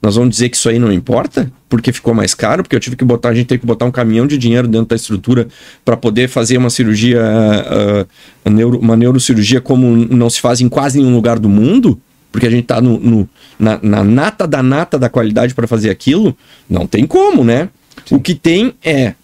Nós 0.02 0.16
vamos 0.16 0.30
dizer 0.30 0.48
que 0.48 0.56
isso 0.56 0.68
aí 0.68 0.78
não 0.78 0.90
importa? 0.90 1.52
Porque 1.68 1.92
ficou 1.92 2.14
mais 2.14 2.34
caro? 2.34 2.64
Porque 2.64 2.74
eu 2.74 2.80
tive 2.80 2.96
que 2.96 3.04
botar, 3.04 3.28
a 3.28 3.34
gente 3.34 3.46
tem 3.46 3.58
que 3.58 3.66
botar 3.66 3.84
um 3.84 3.92
caminhão 3.92 4.26
de 4.26 4.36
dinheiro 4.36 4.66
dentro 4.66 4.86
da 4.86 4.96
estrutura 4.96 5.46
para 5.84 5.96
poder 5.96 6.28
fazer 6.28 6.56
uma 6.56 6.70
cirurgia, 6.70 7.22
uh, 8.44 8.50
neuro, 8.50 8.78
uma 8.78 8.96
neurocirurgia 8.96 9.60
como 9.60 9.94
não 9.94 10.28
se 10.28 10.40
faz 10.40 10.60
em 10.60 10.68
quase 10.68 10.98
nenhum 10.98 11.14
lugar 11.14 11.38
do 11.38 11.48
mundo? 11.48 12.00
Porque 12.32 12.46
a 12.46 12.50
gente 12.50 12.62
está 12.62 12.80
no, 12.80 12.98
no, 12.98 13.28
na, 13.58 13.78
na, 13.82 14.04
nata 14.04 14.46
da 14.46 14.62
nata 14.62 14.98
da 14.98 15.08
qualidade 15.08 15.54
para 15.54 15.66
fazer 15.66 15.90
aquilo, 15.90 16.36
não 16.68 16.86
tem 16.86 17.06
como, 17.06 17.44
né? 17.44 17.68
Sim. 18.06 18.16
O 18.16 18.20
que 18.20 18.34
tem 18.34 18.74
é 18.84 19.14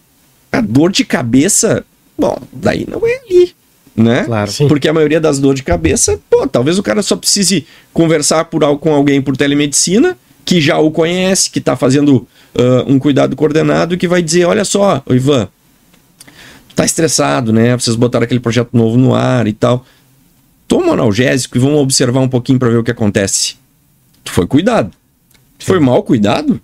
a 0.50 0.61
dor 0.61 0.90
de 0.90 1.04
cabeça, 1.04 1.84
bom, 2.18 2.36
daí 2.52 2.86
não 2.88 3.07
é 3.07 3.20
ali, 3.24 3.54
né? 3.94 4.24
Claro. 4.24 4.50
Sim. 4.50 4.68
Porque 4.68 4.88
a 4.88 4.92
maioria 4.92 5.20
das 5.20 5.38
dores 5.38 5.61
de 5.61 5.64
cabeça, 5.64 6.18
pô, 6.28 6.46
talvez 6.46 6.78
o 6.78 6.82
cara 6.82 7.02
só 7.02 7.16
precise 7.16 7.66
conversar 7.92 8.46
por, 8.46 8.62
com 8.78 8.92
alguém 8.92 9.22
por 9.22 9.36
telemedicina, 9.36 10.16
que 10.44 10.61
já 10.61 10.78
o 10.78 10.90
conhece, 10.90 11.50
que 11.50 11.59
está 11.59 11.76
fazendo 11.76 12.26
uh, 12.54 12.84
um 12.86 12.98
cuidado 12.98 13.34
coordenado 13.36 13.94
e 13.94 13.98
que 13.98 14.09
vai 14.09 14.22
dizer, 14.22 14.44
olha 14.44 14.64
só, 14.64 15.02
Ivan, 15.11 15.48
tá 16.74 16.84
estressado, 16.84 17.52
né? 17.52 17.76
Vocês 17.76 17.96
botaram 17.96 18.24
aquele 18.24 18.40
projeto 18.40 18.70
novo 18.72 18.96
no 18.96 19.14
ar 19.14 19.46
e 19.46 19.52
tal 19.52 19.84
toma 20.68 20.88
um 20.88 20.92
analgésico 20.92 21.56
e 21.56 21.60
vamos 21.60 21.80
observar 21.80 22.20
um 22.20 22.28
pouquinho 22.28 22.58
para 22.58 22.68
ver 22.68 22.78
o 22.78 22.84
que 22.84 22.90
acontece. 22.90 23.56
Tu 24.24 24.32
foi 24.32 24.46
cuidado. 24.46 24.90
Sim. 25.58 25.66
Foi 25.66 25.80
mal 25.80 26.02
cuidado? 26.02 26.60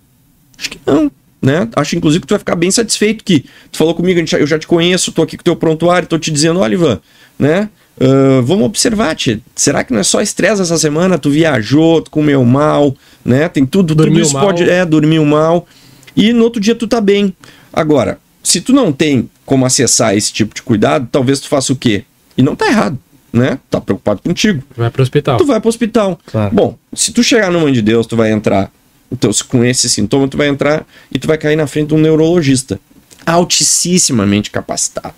Acho 0.57 0.69
que 0.69 0.79
não. 0.85 1.11
Né? 1.41 1.67
Acho 1.75 1.97
inclusive 1.97 2.21
que 2.21 2.27
tu 2.27 2.31
vai 2.31 2.39
ficar 2.39 2.55
bem 2.55 2.71
satisfeito 2.71 3.23
que 3.23 3.43
tu 3.69 3.77
falou 3.77 3.93
comigo, 3.93 4.19
eu 4.39 4.47
já 4.47 4.57
te 4.57 4.65
conheço, 4.65 5.11
tô 5.11 5.23
aqui 5.23 5.35
com 5.35 5.41
o 5.41 5.43
teu 5.43 5.55
prontuário, 5.57 6.07
tô 6.07 6.17
te 6.17 6.31
dizendo, 6.31 6.61
olha, 6.61 6.73
Ivan, 6.73 7.01
né? 7.37 7.69
Uh, 7.97 8.41
vamos 8.41 8.65
observar, 8.65 9.13
tia. 9.15 9.39
Será 9.53 9.83
que 9.83 9.91
não 9.93 9.99
é 9.99 10.03
só 10.03 10.21
estresse 10.21 10.61
essa 10.61 10.77
semana? 10.77 11.17
Tu 11.17 11.29
viajou, 11.29 12.01
tu 12.01 12.09
comeu 12.09 12.43
mal, 12.45 12.95
né? 13.25 13.49
Tem 13.49 13.65
tudo, 13.65 13.93
Dormiu 13.93 14.15
tudo 14.15 14.25
isso 14.25 14.33
mal. 14.33 14.45
pode. 14.45 14.63
É, 14.63 14.85
dormiu 14.85 15.25
mal. 15.25 15.67
E 16.15 16.31
no 16.31 16.43
outro 16.43 16.61
dia 16.61 16.75
tu 16.75 16.87
tá 16.87 17.01
bem. 17.01 17.35
Agora, 17.71 18.19
se 18.41 18.61
tu 18.61 18.73
não 18.73 18.91
tem 18.91 19.29
como 19.45 19.65
acessar 19.65 20.15
esse 20.15 20.31
tipo 20.31 20.55
de 20.55 20.61
cuidado, 20.61 21.07
talvez 21.11 21.39
tu 21.39 21.47
faça 21.47 21.73
o 21.73 21.75
quê? 21.75 22.03
E 22.37 22.41
não 22.41 22.55
tá 22.55 22.67
errado, 22.67 22.97
né? 23.33 23.59
Tá 23.67 23.81
preocupado 23.81 24.21
contigo. 24.21 24.63
Vai 24.77 24.91
pro 24.91 25.01
hospital. 25.01 25.37
Tu 25.39 25.45
vai 25.45 25.59
pro 25.59 25.67
hospital. 25.67 26.19
Claro. 26.27 26.53
Bom, 26.53 26.77
se 26.93 27.11
tu 27.11 27.23
chegar 27.23 27.51
no 27.51 27.61
Mãe 27.61 27.73
de 27.73 27.81
Deus, 27.81 28.05
tu 28.05 28.15
vai 28.15 28.31
entrar. 28.31 28.71
Então, 29.11 29.33
se 29.33 29.43
com 29.43 29.65
esse 29.65 29.89
sintoma, 29.89 30.27
tu 30.27 30.37
vai 30.37 30.47
entrar 30.47 30.85
e 31.11 31.17
tu 31.17 31.27
vai 31.27 31.37
cair 31.37 31.55
na 31.55 31.65
frente 31.65 31.89
de 31.89 31.95
um 31.95 31.99
neurologista. 31.99 32.79
Altissimamente 33.25 34.51
capacitado. 34.51 35.15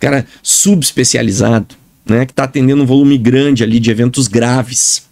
Cara 0.00 0.26
subespecializado, 0.42 1.76
né? 2.06 2.24
Que 2.24 2.32
tá 2.32 2.44
atendendo 2.44 2.82
um 2.82 2.86
volume 2.86 3.18
grande 3.18 3.62
ali 3.62 3.78
de 3.78 3.90
eventos 3.90 4.28
graves. 4.28 5.06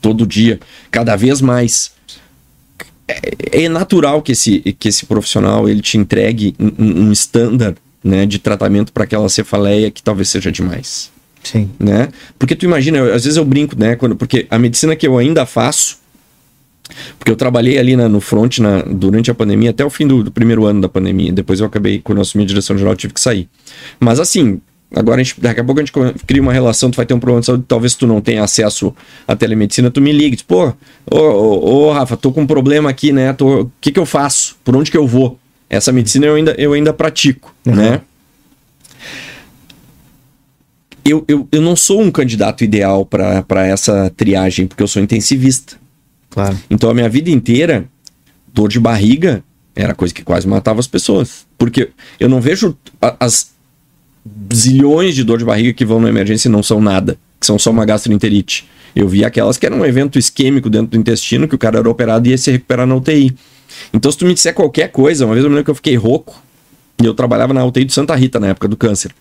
Todo 0.00 0.26
dia. 0.26 0.58
Cada 0.90 1.14
vez 1.14 1.42
mais. 1.42 1.92
É, 3.06 3.64
é 3.64 3.68
natural 3.68 4.22
que 4.22 4.32
esse, 4.32 4.60
que 4.78 4.88
esse 4.88 5.04
profissional 5.06 5.68
ele 5.68 5.80
te 5.80 5.98
entregue 5.98 6.56
um, 6.58 7.04
um 7.04 7.12
standard 7.12 7.76
né, 8.02 8.26
de 8.26 8.38
tratamento 8.38 8.92
para 8.92 9.04
aquela 9.04 9.28
cefaleia 9.28 9.90
que 9.90 10.02
talvez 10.02 10.28
seja 10.28 10.50
demais 10.50 11.10
Sim. 11.52 11.70
né? 11.78 12.08
Porque 12.38 12.54
tu 12.56 12.64
imagina, 12.64 12.98
eu- 12.98 13.14
às 13.14 13.24
vezes 13.24 13.36
eu 13.36 13.44
brinco, 13.44 13.78
né? 13.78 13.96
Quando, 13.96 14.16
porque 14.16 14.46
a 14.50 14.58
medicina 14.58 14.96
que 14.96 15.06
eu 15.06 15.16
ainda 15.18 15.44
faço, 15.46 15.98
porque 17.18 17.30
eu 17.32 17.36
trabalhei 17.36 17.78
ali 17.78 17.96
na- 17.96 18.08
no 18.08 18.20
front 18.20 18.58
na- 18.58 18.82
durante 18.82 19.30
a 19.30 19.34
pandemia, 19.34 19.70
até 19.70 19.84
o 19.84 19.90
fim 19.90 20.06
do, 20.06 20.22
do 20.22 20.30
primeiro 20.30 20.64
ano 20.66 20.80
da 20.80 20.88
pandemia. 20.88 21.32
Depois 21.32 21.60
eu 21.60 21.66
acabei, 21.66 22.00
quando 22.00 22.18
eu 22.18 22.22
assumi 22.22 22.44
a 22.44 22.46
direção 22.46 22.76
geral, 22.78 22.92
eu 22.92 22.96
tive 22.96 23.12
que 23.12 23.20
sair. 23.20 23.48
Mas 23.98 24.20
assim, 24.20 24.60
agora 24.94 25.20
a 25.20 25.24
gente, 25.24 25.40
daqui 25.40 25.58
a 25.60 25.64
pouco 25.64 25.80
a 25.80 25.84
gente 25.84 25.92
cria 26.26 26.40
uma 26.40 26.52
relação, 26.52 26.90
tu 26.90 26.96
vai 26.96 27.04
ter 27.04 27.12
um 27.14 27.18
problema 27.18 27.40
de 27.40 27.46
saúde, 27.46 27.64
talvez 27.66 27.94
tu 27.96 28.06
não 28.06 28.20
tenha 28.20 28.42
acesso 28.44 28.94
à 29.26 29.34
telemedicina, 29.34 29.90
tu 29.90 30.00
me 30.00 30.12
ligue, 30.12 30.38
pô, 30.46 30.72
ô, 31.10 31.16
ô, 31.18 31.86
ô, 31.88 31.92
Rafa, 31.92 32.16
tô 32.16 32.30
com 32.30 32.42
um 32.42 32.46
problema 32.46 32.88
aqui, 32.88 33.12
né? 33.12 33.34
O 33.40 33.68
que 33.80 33.90
que 33.90 33.98
eu 33.98 34.06
faço? 34.06 34.56
Por 34.64 34.76
onde 34.76 34.90
que 34.90 34.96
eu 34.96 35.06
vou? 35.06 35.38
Essa 35.68 35.90
medicina 35.90 36.26
eu 36.26 36.36
ainda, 36.36 36.54
eu 36.56 36.72
ainda 36.72 36.92
pratico, 36.92 37.52
Uhum. 37.66 37.74
né? 37.74 38.00
Eu, 41.10 41.24
eu, 41.28 41.48
eu 41.52 41.60
não 41.60 41.76
sou 41.76 42.00
um 42.02 42.10
candidato 42.10 42.64
ideal 42.64 43.04
para 43.06 43.66
essa 43.66 44.10
triagem, 44.16 44.66
porque 44.66 44.82
eu 44.82 44.88
sou 44.88 45.02
intensivista. 45.02 45.76
Claro. 46.30 46.58
Então 46.68 46.90
a 46.90 46.94
minha 46.94 47.08
vida 47.08 47.30
inteira, 47.30 47.84
dor 48.52 48.68
de 48.68 48.78
barriga 48.80 49.42
era 49.74 49.94
coisa 49.94 50.12
que 50.12 50.22
quase 50.24 50.46
matava 50.48 50.80
as 50.80 50.86
pessoas. 50.86 51.46
Porque 51.58 51.90
eu 52.18 52.28
não 52.28 52.40
vejo 52.40 52.76
a- 53.00 53.16
as 53.20 53.50
zilhões 54.52 55.14
de 55.14 55.22
dor 55.24 55.38
de 55.38 55.44
barriga 55.44 55.72
que 55.72 55.84
vão 55.84 56.00
na 56.00 56.08
emergência 56.08 56.48
e 56.48 56.52
não 56.52 56.62
são 56.62 56.80
nada, 56.80 57.16
que 57.40 57.46
são 57.46 57.58
só 57.58 57.70
uma 57.70 57.84
gastroenterite. 57.84 58.66
Eu 58.94 59.08
vi 59.08 59.24
aquelas 59.24 59.58
que 59.58 59.66
eram 59.66 59.80
um 59.80 59.84
evento 59.84 60.18
isquêmico 60.18 60.70
dentro 60.70 60.88
do 60.88 60.96
intestino, 60.96 61.46
que 61.46 61.54
o 61.54 61.58
cara 61.58 61.78
era 61.78 61.88
operado 61.88 62.26
e 62.26 62.30
ia 62.30 62.38
se 62.38 62.50
recuperar 62.50 62.86
na 62.86 62.94
UTI. 62.96 63.36
Então, 63.92 64.10
se 64.10 64.16
tu 64.16 64.24
me 64.24 64.32
disser 64.32 64.54
qualquer 64.54 64.90
coisa, 64.90 65.26
uma 65.26 65.34
vez 65.34 65.44
eu 65.44 65.50
me 65.50 65.54
lembro 65.56 65.66
que 65.66 65.70
eu 65.70 65.74
fiquei 65.74 65.96
rouco, 65.96 66.34
e 67.02 67.04
eu 67.04 67.12
trabalhava 67.12 67.52
na 67.52 67.62
UTI 67.64 67.84
de 67.84 67.92
Santa 67.92 68.14
Rita 68.14 68.40
na 68.40 68.48
época 68.48 68.66
do 68.66 68.76
câncer. 68.76 69.12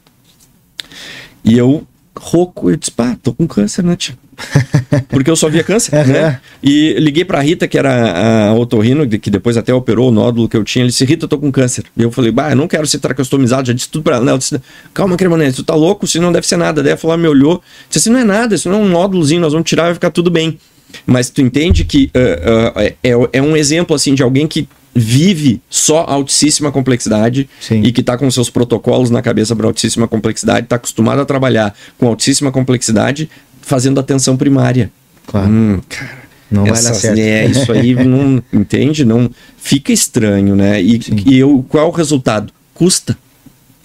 E 1.46 1.58
eu, 1.58 1.86
rouco, 2.18 2.70
eu 2.70 2.76
disse, 2.76 2.92
pá, 2.92 3.16
tô 3.22 3.34
com 3.34 3.48
câncer, 3.48 3.84
né, 3.84 3.96
tia? 3.96 4.18
Porque 5.08 5.30
eu 5.30 5.36
só 5.36 5.48
via 5.48 5.64
câncer, 5.64 6.06
né? 6.08 6.40
E 6.62 6.96
liguei 7.00 7.24
pra 7.24 7.40
Rita, 7.40 7.68
que 7.68 7.78
era 7.78 8.50
a 8.50 8.54
otorrino, 8.54 9.08
que 9.08 9.30
depois 9.30 9.56
até 9.56 9.74
operou 9.74 10.10
o 10.10 10.12
nódulo 10.12 10.50
que 10.50 10.58
eu 10.58 10.64
tinha. 10.64 10.84
Ele 10.84 10.90
disse, 10.90 11.06
Rita, 11.06 11.26
eu 11.26 11.30
tô 11.30 11.38
com 11.38 11.52
câncer. 11.52 11.86
E 11.96 12.02
eu 12.02 12.12
falei, 12.12 12.32
bah, 12.32 12.50
eu 12.52 12.56
não 12.56 12.68
quero 12.68 12.86
ser 12.88 13.00
tracostomizado, 13.00 13.68
já 13.68 13.74
disse 13.74 13.90
tudo 13.90 14.04
pra 14.04 14.16
ela. 14.18 14.30
Ela 14.30 14.38
disse, 14.38 14.60
calma, 14.94 15.16
Cremonese, 15.16 15.58
tu 15.58 15.64
tá 15.64 15.76
louco? 15.76 16.06
Isso 16.06 16.20
não 16.20 16.32
deve 16.32 16.48
ser 16.48 16.58
nada. 16.58 16.82
Daí 16.82 16.92
ela 16.92 16.98
falou, 17.00 17.18
meu, 17.18 17.32
olhou, 17.32 17.62
disse 17.88 18.00
assim, 18.00 18.10
não 18.10 18.20
é 18.20 18.26
nada, 18.26 18.56
isso 18.56 18.70
não 18.70 18.80
é 18.80 18.82
um 18.82 18.90
nódulozinho, 18.90 19.40
nós 19.40 19.54
vamos 19.54 19.70
tirar 19.70 19.84
e 19.84 19.86
vai 19.88 19.94
ficar 19.94 20.10
tudo 20.10 20.30
bem. 20.30 20.58
Mas 21.06 21.30
tu 21.30 21.42
entende 21.42 21.84
que 21.86 22.10
ah, 22.14 22.74
ah, 22.76 22.84
é, 22.84 22.96
é 23.34 23.42
um 23.42 23.56
exemplo, 23.56 23.96
assim, 23.96 24.14
de 24.14 24.24
alguém 24.24 24.48
que 24.48 24.68
vive 24.96 25.62
só 25.70 26.06
altíssima 26.08 26.72
complexidade 26.72 27.50
Sim. 27.60 27.82
e 27.84 27.92
que 27.92 28.00
está 28.00 28.18
com 28.18 28.32
seus 28.32 28.50
protocolos 28.50 29.10
na 29.10 29.22
cabeça 29.22 29.54
para 29.54 29.68
altíssima 29.68 30.08
complexidade, 30.08 30.66
está 30.66 30.78
acostumado 30.78 31.20
a 31.20 31.26
trabalhar 31.26 31.76
com 31.98 32.08
altíssima 32.08 32.50
complexidade, 32.50 33.30
fazendo 33.62 34.00
atenção 34.00 34.38
primária. 34.38 34.90
Claro. 35.28 35.50
Hum, 35.50 35.82
cara, 35.90 36.24
Não 36.50 36.64
vai 36.64 36.82
dar 36.82 36.94
certo. 36.94 37.20
É, 37.20 37.46
isso 37.46 37.72
aí 37.74 37.94
não 38.06 38.42
entende, 38.54 39.04
não 39.04 39.30
fica 39.58 39.92
estranho, 39.92 40.56
né? 40.56 40.82
E, 40.82 41.02
e 41.26 41.38
eu, 41.38 41.66
qual 41.68 41.86
é 41.86 41.88
o 41.88 41.92
resultado? 41.92 42.54
Custa. 42.74 43.18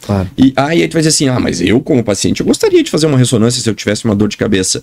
Claro. 0.02 0.30
E 0.38 0.52
aí 0.56 0.86
tu 0.86 0.92
vai 0.92 1.02
dizer 1.02 1.08
assim: 1.08 1.28
ah, 1.28 1.40
mas 1.40 1.60
eu, 1.60 1.80
como 1.80 2.04
paciente, 2.04 2.40
eu 2.40 2.46
gostaria 2.46 2.82
de 2.82 2.90
fazer 2.90 3.06
uma 3.06 3.18
ressonância 3.18 3.60
se 3.60 3.68
eu 3.68 3.74
tivesse 3.74 4.04
uma 4.04 4.14
dor 4.14 4.28
de 4.28 4.36
cabeça. 4.36 4.82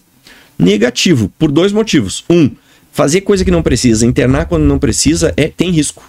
Negativo, 0.60 1.32
por 1.38 1.52
dois 1.52 1.72
motivos. 1.72 2.26
Um, 2.30 2.50
fazer 2.92 3.22
coisa 3.22 3.46
que 3.46 3.52
não 3.52 3.62
precisa, 3.62 4.06
internar 4.06 4.46
quando 4.48 4.64
não 4.64 4.80
precisa, 4.80 5.34
é 5.38 5.48
tem 5.48 5.70
risco. 5.70 6.04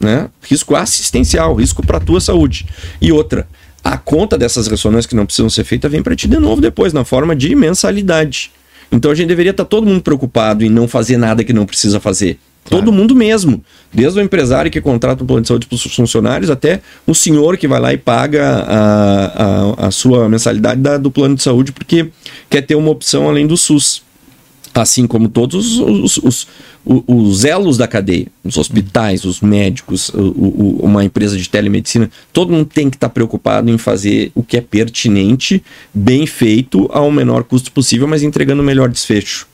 Né? 0.00 0.28
Risco 0.42 0.74
assistencial, 0.74 1.54
risco 1.54 1.84
para 1.84 2.00
tua 2.00 2.20
saúde. 2.20 2.66
E 3.02 3.12
outra, 3.12 3.46
a 3.84 3.98
conta 3.98 4.38
dessas 4.38 4.66
ressonâncias 4.66 5.06
que 5.06 5.14
não 5.14 5.26
precisam 5.26 5.50
ser 5.50 5.62
feitas 5.64 5.92
vem 5.92 6.02
para 6.02 6.16
ti 6.16 6.26
de 6.26 6.38
novo 6.38 6.60
depois, 6.62 6.92
na 6.94 7.04
forma 7.04 7.36
de 7.36 7.54
mensalidade. 7.54 8.50
Então 8.90 9.10
a 9.10 9.14
gente 9.14 9.28
deveria 9.28 9.50
estar 9.50 9.64
todo 9.66 9.86
mundo 9.86 10.00
preocupado 10.02 10.64
em 10.64 10.70
não 10.70 10.88
fazer 10.88 11.16
nada 11.18 11.44
que 11.44 11.52
não 11.52 11.66
precisa 11.66 12.00
fazer. 12.00 12.38
Claro. 12.64 12.84
Todo 12.84 12.92
mundo 12.94 13.14
mesmo. 13.14 13.62
Desde 13.92 14.18
o 14.18 14.22
empresário 14.22 14.70
que 14.70 14.80
contrata 14.80 15.22
um 15.22 15.26
plano 15.26 15.42
de 15.42 15.48
saúde 15.48 15.66
para 15.66 15.74
os 15.74 15.82
funcionários 15.94 16.50
até 16.50 16.80
o 17.06 17.14
senhor 17.14 17.56
que 17.56 17.68
vai 17.68 17.80
lá 17.80 17.92
e 17.92 17.96
paga 17.96 18.44
a, 18.66 19.24
a, 19.84 19.86
a 19.86 19.90
sua 19.90 20.28
mensalidade 20.28 20.80
da- 20.80 20.98
do 20.98 21.10
plano 21.10 21.34
de 21.36 21.42
saúde 21.42 21.72
porque 21.72 22.08
quer 22.50 22.62
ter 22.62 22.74
uma 22.74 22.90
opção 22.90 23.28
além 23.28 23.46
do 23.46 23.56
SUS. 23.56 24.02
Assim 24.72 25.04
como 25.06 25.28
todos 25.28 25.78
os, 25.80 26.16
os, 26.18 26.46
os, 26.84 27.02
os 27.06 27.44
elos 27.44 27.76
da 27.76 27.88
cadeia, 27.88 28.28
os 28.44 28.56
hospitais, 28.56 29.24
os 29.24 29.40
médicos, 29.40 30.10
o- 30.10 30.20
o- 30.20 30.80
uma 30.84 31.04
empresa 31.04 31.36
de 31.36 31.48
telemedicina, 31.48 32.08
todo 32.32 32.52
mundo 32.52 32.66
tem 32.72 32.88
que 32.88 32.96
estar 32.96 33.08
preocupado 33.08 33.68
em 33.68 33.76
fazer 33.76 34.30
o 34.34 34.44
que 34.44 34.56
é 34.56 34.60
pertinente, 34.60 35.60
bem 35.92 36.24
feito, 36.24 36.88
ao 36.92 37.10
menor 37.10 37.42
custo 37.42 37.72
possível, 37.72 38.06
mas 38.06 38.22
entregando 38.22 38.62
o 38.62 38.64
melhor 38.64 38.88
desfecho. 38.88 39.48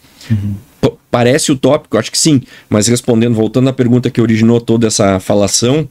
P- 0.82 0.92
Parece 1.10 1.50
utópico, 1.50 1.96
acho 1.96 2.12
que 2.12 2.18
sim, 2.18 2.42
mas 2.68 2.86
respondendo, 2.86 3.34
voltando 3.34 3.70
à 3.70 3.72
pergunta 3.72 4.10
que 4.10 4.20
originou 4.20 4.60
toda 4.60 4.86
essa 4.86 5.18
falação, 5.18 5.88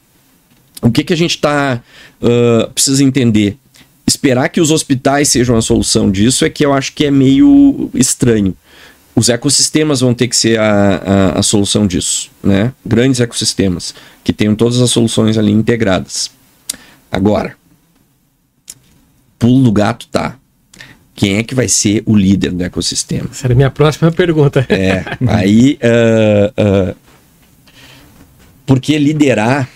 o 0.80 0.90
que, 0.90 1.02
que 1.02 1.12
a 1.12 1.16
gente 1.16 1.32
está 1.32 1.82
precisa 2.74 3.02
entender? 3.02 3.56
Esperar 4.06 4.48
que 4.50 4.60
os 4.60 4.70
hospitais 4.70 5.28
sejam 5.30 5.56
a 5.56 5.62
solução 5.62 6.08
disso 6.12 6.44
é 6.44 6.48
que 6.50 6.64
eu 6.64 6.72
acho 6.72 6.92
que 6.92 7.04
é 7.06 7.10
meio 7.10 7.90
estranho. 7.92 8.54
Os 9.16 9.30
ecossistemas 9.30 10.00
vão 10.00 10.12
ter 10.12 10.28
que 10.28 10.36
ser 10.36 10.60
a, 10.60 10.96
a, 10.96 11.38
a 11.38 11.42
solução 11.42 11.86
disso, 11.86 12.30
né? 12.42 12.74
Grandes 12.84 13.18
ecossistemas 13.18 13.94
que 14.22 14.30
tenham 14.30 14.54
todas 14.54 14.78
as 14.78 14.90
soluções 14.90 15.38
ali 15.38 15.50
integradas. 15.50 16.30
Agora, 17.10 17.56
pulo 19.38 19.64
do 19.64 19.72
gato 19.72 20.06
tá. 20.08 20.36
Quem 21.14 21.36
é 21.36 21.42
que 21.42 21.54
vai 21.54 21.66
ser 21.66 22.02
o 22.04 22.14
líder 22.14 22.52
do 22.52 22.62
ecossistema? 22.62 23.30
Essa 23.30 23.46
era 23.46 23.54
a 23.54 23.56
minha 23.56 23.70
próxima 23.70 24.12
pergunta. 24.12 24.66
É, 24.68 25.02
aí. 25.26 25.78
ah, 25.82 26.52
ah, 26.56 26.94
porque 28.66 28.98
liderar, 28.98 29.66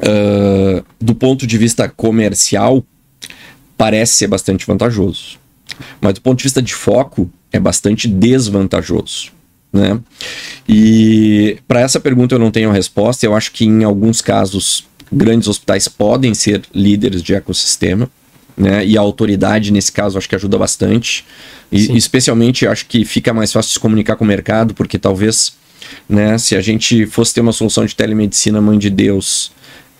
ah, 0.00 0.82
do 0.98 1.14
ponto 1.14 1.46
de 1.46 1.58
vista 1.58 1.90
comercial, 1.90 2.82
parece 3.76 4.16
ser 4.16 4.28
bastante 4.28 4.66
vantajoso. 4.66 5.38
Mas 6.00 6.14
do 6.14 6.20
ponto 6.20 6.38
de 6.38 6.44
vista 6.44 6.62
de 6.62 6.74
foco, 6.74 7.30
é 7.52 7.58
bastante 7.58 8.08
desvantajoso. 8.08 9.32
Né? 9.72 10.00
E 10.68 11.58
para 11.66 11.80
essa 11.80 12.00
pergunta 12.00 12.34
eu 12.34 12.38
não 12.38 12.50
tenho 12.50 12.70
resposta. 12.70 13.24
Eu 13.26 13.34
acho 13.34 13.52
que 13.52 13.64
em 13.64 13.84
alguns 13.84 14.20
casos, 14.20 14.84
grandes 15.12 15.48
hospitais 15.48 15.88
podem 15.88 16.34
ser 16.34 16.62
líderes 16.74 17.22
de 17.22 17.34
ecossistema. 17.34 18.10
Né? 18.56 18.84
E 18.84 18.98
a 18.98 19.00
autoridade, 19.00 19.72
nesse 19.72 19.92
caso, 19.92 20.18
acho 20.18 20.28
que 20.28 20.34
ajuda 20.34 20.58
bastante. 20.58 21.24
E, 21.70 21.84
Sim. 21.84 21.96
especialmente, 21.96 22.66
acho 22.66 22.86
que 22.86 23.04
fica 23.04 23.32
mais 23.32 23.52
fácil 23.52 23.72
se 23.72 23.78
comunicar 23.78 24.16
com 24.16 24.24
o 24.24 24.26
mercado, 24.26 24.74
porque 24.74 24.98
talvez, 24.98 25.52
né, 26.08 26.36
se 26.38 26.56
a 26.56 26.60
gente 26.60 27.06
fosse 27.06 27.34
ter 27.34 27.40
uma 27.40 27.52
solução 27.52 27.86
de 27.86 27.94
telemedicina, 27.94 28.60
mãe 28.60 28.76
de 28.76 28.90
Deus, 28.90 29.52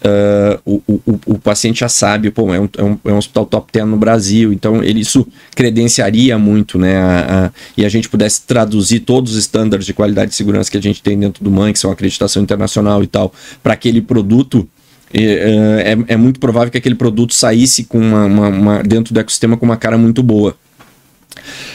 ah, 0.04 0.60
o, 0.64 0.82
o, 0.86 1.20
o- 1.26 1.38
paciente 1.38 1.80
já 1.80 1.88
sabe, 1.88 2.30
pô, 2.30 2.52
é 2.54 2.60
um, 2.60 2.68
é 2.76 2.82
um, 2.84 2.98
é 3.06 3.12
um 3.12 3.16
hospital 3.18 3.46
top 3.46 3.72
10 3.72 3.86
no 3.86 3.96
Brasil, 3.96 4.52
então 4.52 4.82
ele, 4.82 5.00
isso 5.00 5.26
credenciaria 5.54 6.38
muito, 6.38 6.78
né? 6.78 6.96
a- 6.98 7.46
a- 7.46 7.50
e 7.76 7.84
a 7.84 7.88
gente 7.88 8.08
pudesse 8.08 8.42
traduzir 8.42 9.00
todos 9.00 9.32
os 9.32 9.38
estándares 9.38 9.86
de 9.86 9.92
qualidade 9.92 10.32
e 10.32 10.34
segurança 10.34 10.70
que 10.70 10.76
a 10.76 10.82
gente 10.82 11.02
tem 11.02 11.18
dentro 11.18 11.42
do 11.42 11.50
MAN, 11.50 11.72
que 11.72 11.78
são 11.78 11.90
acreditação 11.90 12.42
internacional 12.42 13.02
e 13.02 13.06
tal, 13.06 13.32
para 13.62 13.72
aquele 13.74 14.00
produto. 14.00 14.68
É, 15.12 15.94
é, 16.06 16.14
é 16.14 16.16
muito 16.18 16.38
provável 16.38 16.70
que 16.70 16.76
aquele 16.78 16.94
produto 16.94 17.32
saísse 17.32 17.84
com 17.84 17.98
uma, 17.98 18.26
uma- 18.26 18.48
uma- 18.48 18.82
dentro 18.82 19.14
do 19.14 19.18
ecossistema 19.20 19.56
com 19.56 19.64
uma 19.64 19.76
cara 19.76 19.96
muito 19.96 20.22
boa. 20.22 20.54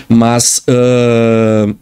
Mas 0.08 0.60
que- 0.60 1.76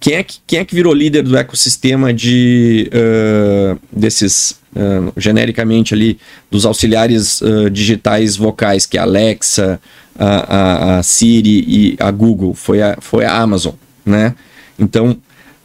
quem 0.00 0.14
é 0.14 0.22
que, 0.22 0.38
quem 0.46 0.58
é 0.58 0.64
que 0.64 0.74
virou 0.74 0.94
líder 0.94 1.22
do 1.22 1.36
ecossistema 1.36 2.12
de 2.12 2.90
uh, 2.90 3.78
desses 3.92 4.58
uh, 4.74 5.12
genericamente 5.14 5.92
ali 5.92 6.18
dos 6.50 6.64
auxiliares 6.64 7.42
uh, 7.42 7.68
digitais 7.68 8.34
vocais, 8.34 8.86
que 8.86 8.96
é 8.96 9.00
a 9.00 9.04
Alexa, 9.04 9.78
a, 10.18 10.26
a, 10.26 10.98
a, 10.98 11.02
Siri 11.02 11.64
e 11.68 11.96
a 12.00 12.10
Google, 12.10 12.54
foi 12.54 12.80
a, 12.80 12.96
foi 12.98 13.26
a 13.26 13.36
Amazon, 13.36 13.74
né? 14.04 14.34
Então, 14.78 15.18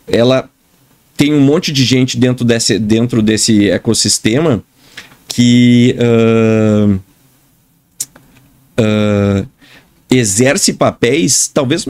ela 0.05 0.49
tem 1.15 1.33
um 1.33 1.39
monte 1.39 1.71
de 1.71 1.85
gente 1.85 2.17
dentro 2.17 2.43
desse, 2.43 2.77
dentro 2.77 3.21
desse 3.21 3.69
ecossistema 3.69 4.61
que 5.29 5.95
uh, 5.97 6.99
exerce 10.17 10.73
papéis 10.73 11.49
talvez 11.53 11.87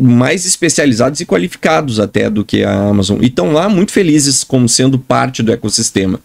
mais 0.00 0.46
especializados 0.46 1.20
e 1.20 1.26
qualificados 1.26 2.00
até 2.00 2.28
do 2.28 2.44
que 2.44 2.64
a 2.64 2.72
Amazon. 2.72 3.18
E 3.22 3.26
estão 3.26 3.52
lá 3.52 3.68
muito 3.68 3.92
felizes 3.92 4.44
como 4.44 4.68
sendo 4.68 4.98
parte 4.98 5.42
do 5.42 5.52
ecossistema. 5.52 6.20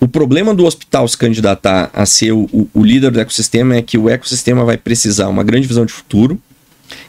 O 0.00 0.06
problema 0.06 0.54
do 0.54 0.66
hospital 0.66 1.08
se 1.08 1.16
candidatar 1.16 1.90
a 1.92 2.04
ser 2.04 2.32
o, 2.32 2.68
o 2.74 2.84
líder 2.84 3.10
do 3.10 3.20
ecossistema 3.20 3.76
é 3.76 3.82
que 3.82 3.96
o 3.96 4.08
ecossistema 4.08 4.64
vai 4.64 4.76
precisar 4.76 5.28
uma 5.28 5.42
grande 5.42 5.66
visão 5.66 5.86
de 5.86 5.92
futuro 5.92 6.40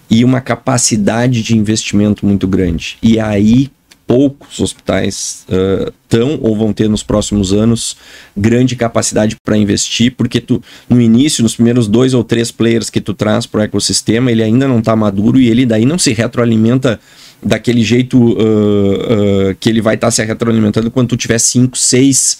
e 0.09 0.23
uma 0.23 0.39
capacidade 0.39 1.43
de 1.43 1.57
investimento 1.57 2.25
muito 2.25 2.47
grande. 2.47 2.97
E 3.01 3.19
aí 3.19 3.69
poucos 4.07 4.61
hospitais 4.61 5.45
uh, 5.49 5.93
ou 6.41 6.55
vão 6.55 6.71
ter 6.71 6.87
nos 6.87 7.03
próximos 7.03 7.51
anos 7.51 7.97
grande 8.35 8.75
capacidade 8.75 9.35
para 9.43 9.57
investir, 9.57 10.13
porque 10.15 10.39
tu, 10.39 10.63
no 10.89 11.01
início, 11.01 11.43
nos 11.43 11.55
primeiros 11.55 11.87
dois 11.87 12.13
ou 12.13 12.23
três 12.23 12.49
players 12.49 12.89
que 12.89 13.01
tu 13.01 13.13
traz 13.13 13.45
para 13.45 13.59
o 13.59 13.63
ecossistema, 13.63 14.31
ele 14.31 14.41
ainda 14.41 14.67
não 14.67 14.79
está 14.79 14.95
maduro 14.95 15.37
e 15.37 15.49
ele 15.49 15.65
daí 15.65 15.85
não 15.85 15.99
se 15.99 16.13
retroalimenta 16.13 16.97
daquele 17.43 17.83
jeito 17.83 18.17
uh, 18.17 19.51
uh, 19.51 19.55
que 19.59 19.69
ele 19.69 19.81
vai 19.81 19.95
estar 19.95 20.07
tá 20.07 20.11
se 20.11 20.23
retroalimentando 20.23 20.89
quando 20.89 21.09
tu 21.09 21.17
tiver 21.17 21.37
5, 21.37 21.77
6, 21.77 22.39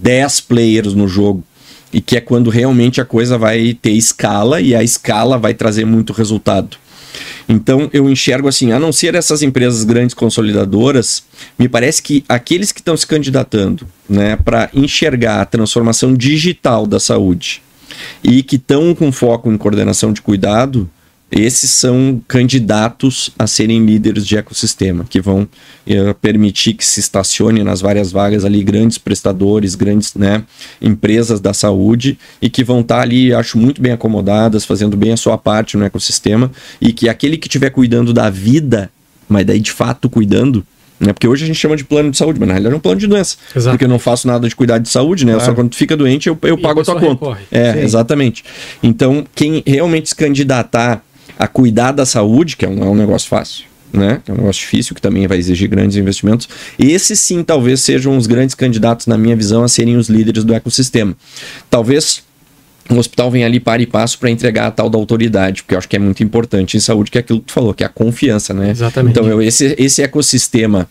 10 0.00 0.40
players 0.40 0.94
no 0.94 1.06
jogo. 1.06 1.44
E 1.92 2.00
que 2.00 2.16
é 2.16 2.20
quando 2.22 2.48
realmente 2.48 3.02
a 3.02 3.04
coisa 3.04 3.36
vai 3.36 3.74
ter 3.74 3.90
escala 3.90 4.62
e 4.62 4.74
a 4.74 4.82
escala 4.82 5.36
vai 5.36 5.52
trazer 5.52 5.84
muito 5.84 6.14
resultado. 6.14 6.78
Então 7.48 7.90
eu 7.92 8.08
enxergo 8.08 8.48
assim, 8.48 8.72
a 8.72 8.78
não 8.78 8.92
ser 8.92 9.14
essas 9.14 9.42
empresas 9.42 9.84
grandes 9.84 10.14
consolidadoras, 10.14 11.24
me 11.58 11.68
parece 11.68 12.02
que 12.02 12.24
aqueles 12.28 12.72
que 12.72 12.80
estão 12.80 12.96
se 12.96 13.06
candidatando 13.06 13.86
né, 14.08 14.36
para 14.36 14.70
enxergar 14.72 15.40
a 15.40 15.46
transformação 15.46 16.14
digital 16.14 16.86
da 16.86 17.00
saúde 17.00 17.62
e 18.22 18.42
que 18.42 18.56
estão 18.56 18.94
com 18.94 19.12
foco 19.12 19.50
em 19.50 19.58
coordenação 19.58 20.12
de 20.12 20.22
cuidado, 20.22 20.88
esses 21.32 21.70
são 21.70 22.20
candidatos 22.28 23.30
a 23.38 23.46
serem 23.46 23.84
líderes 23.86 24.26
de 24.26 24.36
ecossistema, 24.36 25.06
que 25.08 25.18
vão 25.18 25.42
uh, 25.42 26.14
permitir 26.20 26.74
que 26.74 26.84
se 26.84 27.00
estacione 27.00 27.64
nas 27.64 27.80
várias 27.80 28.12
vagas 28.12 28.44
ali 28.44 28.62
grandes 28.62 28.98
prestadores, 28.98 29.74
grandes 29.74 30.14
né, 30.14 30.44
empresas 30.80 31.40
da 31.40 31.54
saúde 31.54 32.18
e 32.40 32.50
que 32.50 32.62
vão 32.62 32.80
estar 32.80 32.96
tá 32.96 33.00
ali, 33.00 33.32
acho, 33.32 33.56
muito 33.56 33.80
bem 33.80 33.92
acomodadas, 33.92 34.66
fazendo 34.66 34.94
bem 34.94 35.12
a 35.12 35.16
sua 35.16 35.38
parte 35.38 35.76
no 35.76 35.84
ecossistema 35.84 36.50
e 36.78 36.92
que 36.92 37.08
aquele 37.08 37.38
que 37.38 37.48
estiver 37.48 37.70
cuidando 37.70 38.12
da 38.12 38.28
vida, 38.28 38.90
mas 39.26 39.46
daí 39.46 39.58
de 39.58 39.72
fato 39.72 40.10
cuidando, 40.10 40.62
né? 41.00 41.14
Porque 41.14 41.26
hoje 41.26 41.44
a 41.44 41.46
gente 41.46 41.58
chama 41.58 41.76
de 41.76 41.84
plano 41.84 42.10
de 42.10 42.16
saúde, 42.16 42.38
mas 42.38 42.46
na 42.46 42.54
realidade 42.54 42.74
é 42.74 42.76
um 42.76 42.80
plano 42.80 43.00
de 43.00 43.06
doença. 43.06 43.36
Exato. 43.56 43.74
Porque 43.74 43.84
eu 43.84 43.88
não 43.88 43.98
faço 43.98 44.28
nada 44.28 44.46
de 44.46 44.54
cuidar 44.54 44.78
de 44.78 44.88
saúde, 44.88 45.24
né? 45.24 45.32
Claro. 45.32 45.46
Só 45.46 45.54
quando 45.54 45.70
tu 45.70 45.76
fica 45.76 45.96
doente 45.96 46.28
eu, 46.28 46.38
eu 46.42 46.58
pago 46.58 46.80
a 46.80 46.84
tua 46.84 46.94
conta. 46.94 47.12
Recorre. 47.12 47.42
É, 47.50 47.72
Sim. 47.72 47.78
exatamente. 47.80 48.44
Então, 48.82 49.26
quem 49.34 49.64
realmente 49.66 50.10
se 50.10 50.14
candidatar 50.14 51.02
a 51.38 51.46
cuidar 51.46 51.92
da 51.92 52.06
saúde, 52.06 52.56
que 52.56 52.64
é 52.64 52.68
um, 52.68 52.82
é 52.82 52.86
um 52.86 52.94
negócio 52.94 53.28
fácil, 53.28 53.64
né? 53.92 54.20
É 54.26 54.32
um 54.32 54.36
negócio 54.36 54.60
difícil 54.60 54.94
que 54.94 55.00
também 55.00 55.26
vai 55.26 55.38
exigir 55.38 55.68
grandes 55.68 55.96
investimentos. 55.96 56.48
Esses 56.78 57.18
sim, 57.18 57.42
talvez 57.42 57.80
sejam 57.80 58.16
os 58.16 58.26
grandes 58.26 58.54
candidatos, 58.54 59.06
na 59.06 59.18
minha 59.18 59.36
visão, 59.36 59.62
a 59.62 59.68
serem 59.68 59.96
os 59.96 60.08
líderes 60.08 60.44
do 60.44 60.54
ecossistema. 60.54 61.16
Talvez 61.70 62.22
o 62.90 62.96
hospital 62.96 63.30
venha 63.30 63.46
ali 63.46 63.60
para 63.60 63.82
e 63.82 63.86
passo 63.86 64.18
para 64.18 64.30
entregar 64.30 64.66
a 64.66 64.70
tal 64.70 64.90
da 64.90 64.98
autoridade, 64.98 65.62
porque 65.62 65.74
eu 65.74 65.78
acho 65.78 65.88
que 65.88 65.96
é 65.96 65.98
muito 65.98 66.22
importante 66.22 66.76
em 66.76 66.80
saúde, 66.80 67.10
que 67.10 67.18
é 67.18 67.20
aquilo 67.20 67.40
que 67.40 67.46
tu 67.46 67.52
falou, 67.52 67.72
que 67.72 67.84
é 67.84 67.86
a 67.86 67.90
confiança, 67.90 68.52
né? 68.52 68.70
Exatamente. 68.70 69.12
Então, 69.12 69.28
eu, 69.28 69.40
esse, 69.40 69.74
esse 69.78 70.02
ecossistema 70.02 70.88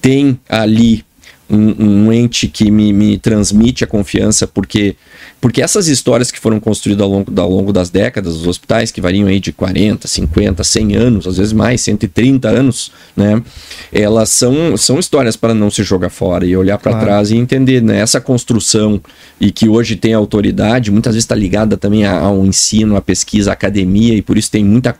tem 0.00 0.38
ali 0.48 1.04
um, 1.48 2.06
um 2.06 2.12
ente 2.12 2.46
que 2.46 2.70
me, 2.70 2.92
me 2.92 3.18
transmite 3.18 3.82
a 3.82 3.86
confiança, 3.86 4.46
porque 4.46 4.96
porque 5.40 5.62
essas 5.62 5.88
histórias 5.88 6.30
que 6.30 6.38
foram 6.38 6.60
construídas 6.60 7.02
ao 7.02 7.10
longo, 7.10 7.40
ao 7.40 7.50
longo 7.50 7.72
das 7.72 7.88
décadas, 7.88 8.36
os 8.36 8.46
hospitais 8.46 8.90
que 8.90 9.00
variam 9.00 9.26
aí 9.26 9.40
de 9.40 9.52
40, 9.52 10.06
50, 10.06 10.62
100 10.62 10.96
anos, 10.96 11.26
às 11.26 11.38
vezes 11.38 11.52
mais, 11.52 11.80
130 11.80 12.48
anos, 12.48 12.92
né? 13.16 13.42
Elas 13.90 14.28
são, 14.28 14.76
são 14.76 14.98
histórias 14.98 15.36
para 15.36 15.54
não 15.54 15.70
se 15.70 15.82
jogar 15.82 16.10
fora 16.10 16.44
e 16.44 16.54
olhar 16.54 16.76
para 16.76 16.92
claro. 16.92 17.06
trás 17.06 17.30
e 17.30 17.36
entender, 17.36 17.80
né? 17.80 18.00
Essa 18.00 18.20
construção 18.20 19.00
e 19.40 19.50
que 19.50 19.66
hoje 19.66 19.96
tem 19.96 20.12
autoridade, 20.12 20.90
muitas 20.90 21.14
vezes 21.14 21.24
está 21.24 21.34
ligada 21.34 21.78
também 21.78 22.04
ao 22.04 22.44
ensino, 22.44 22.96
à 22.96 23.00
pesquisa, 23.00 23.50
à 23.50 23.52
academia 23.54 24.14
e 24.14 24.20
por 24.20 24.36
isso 24.36 24.50
tem 24.50 24.62
muita, 24.62 24.94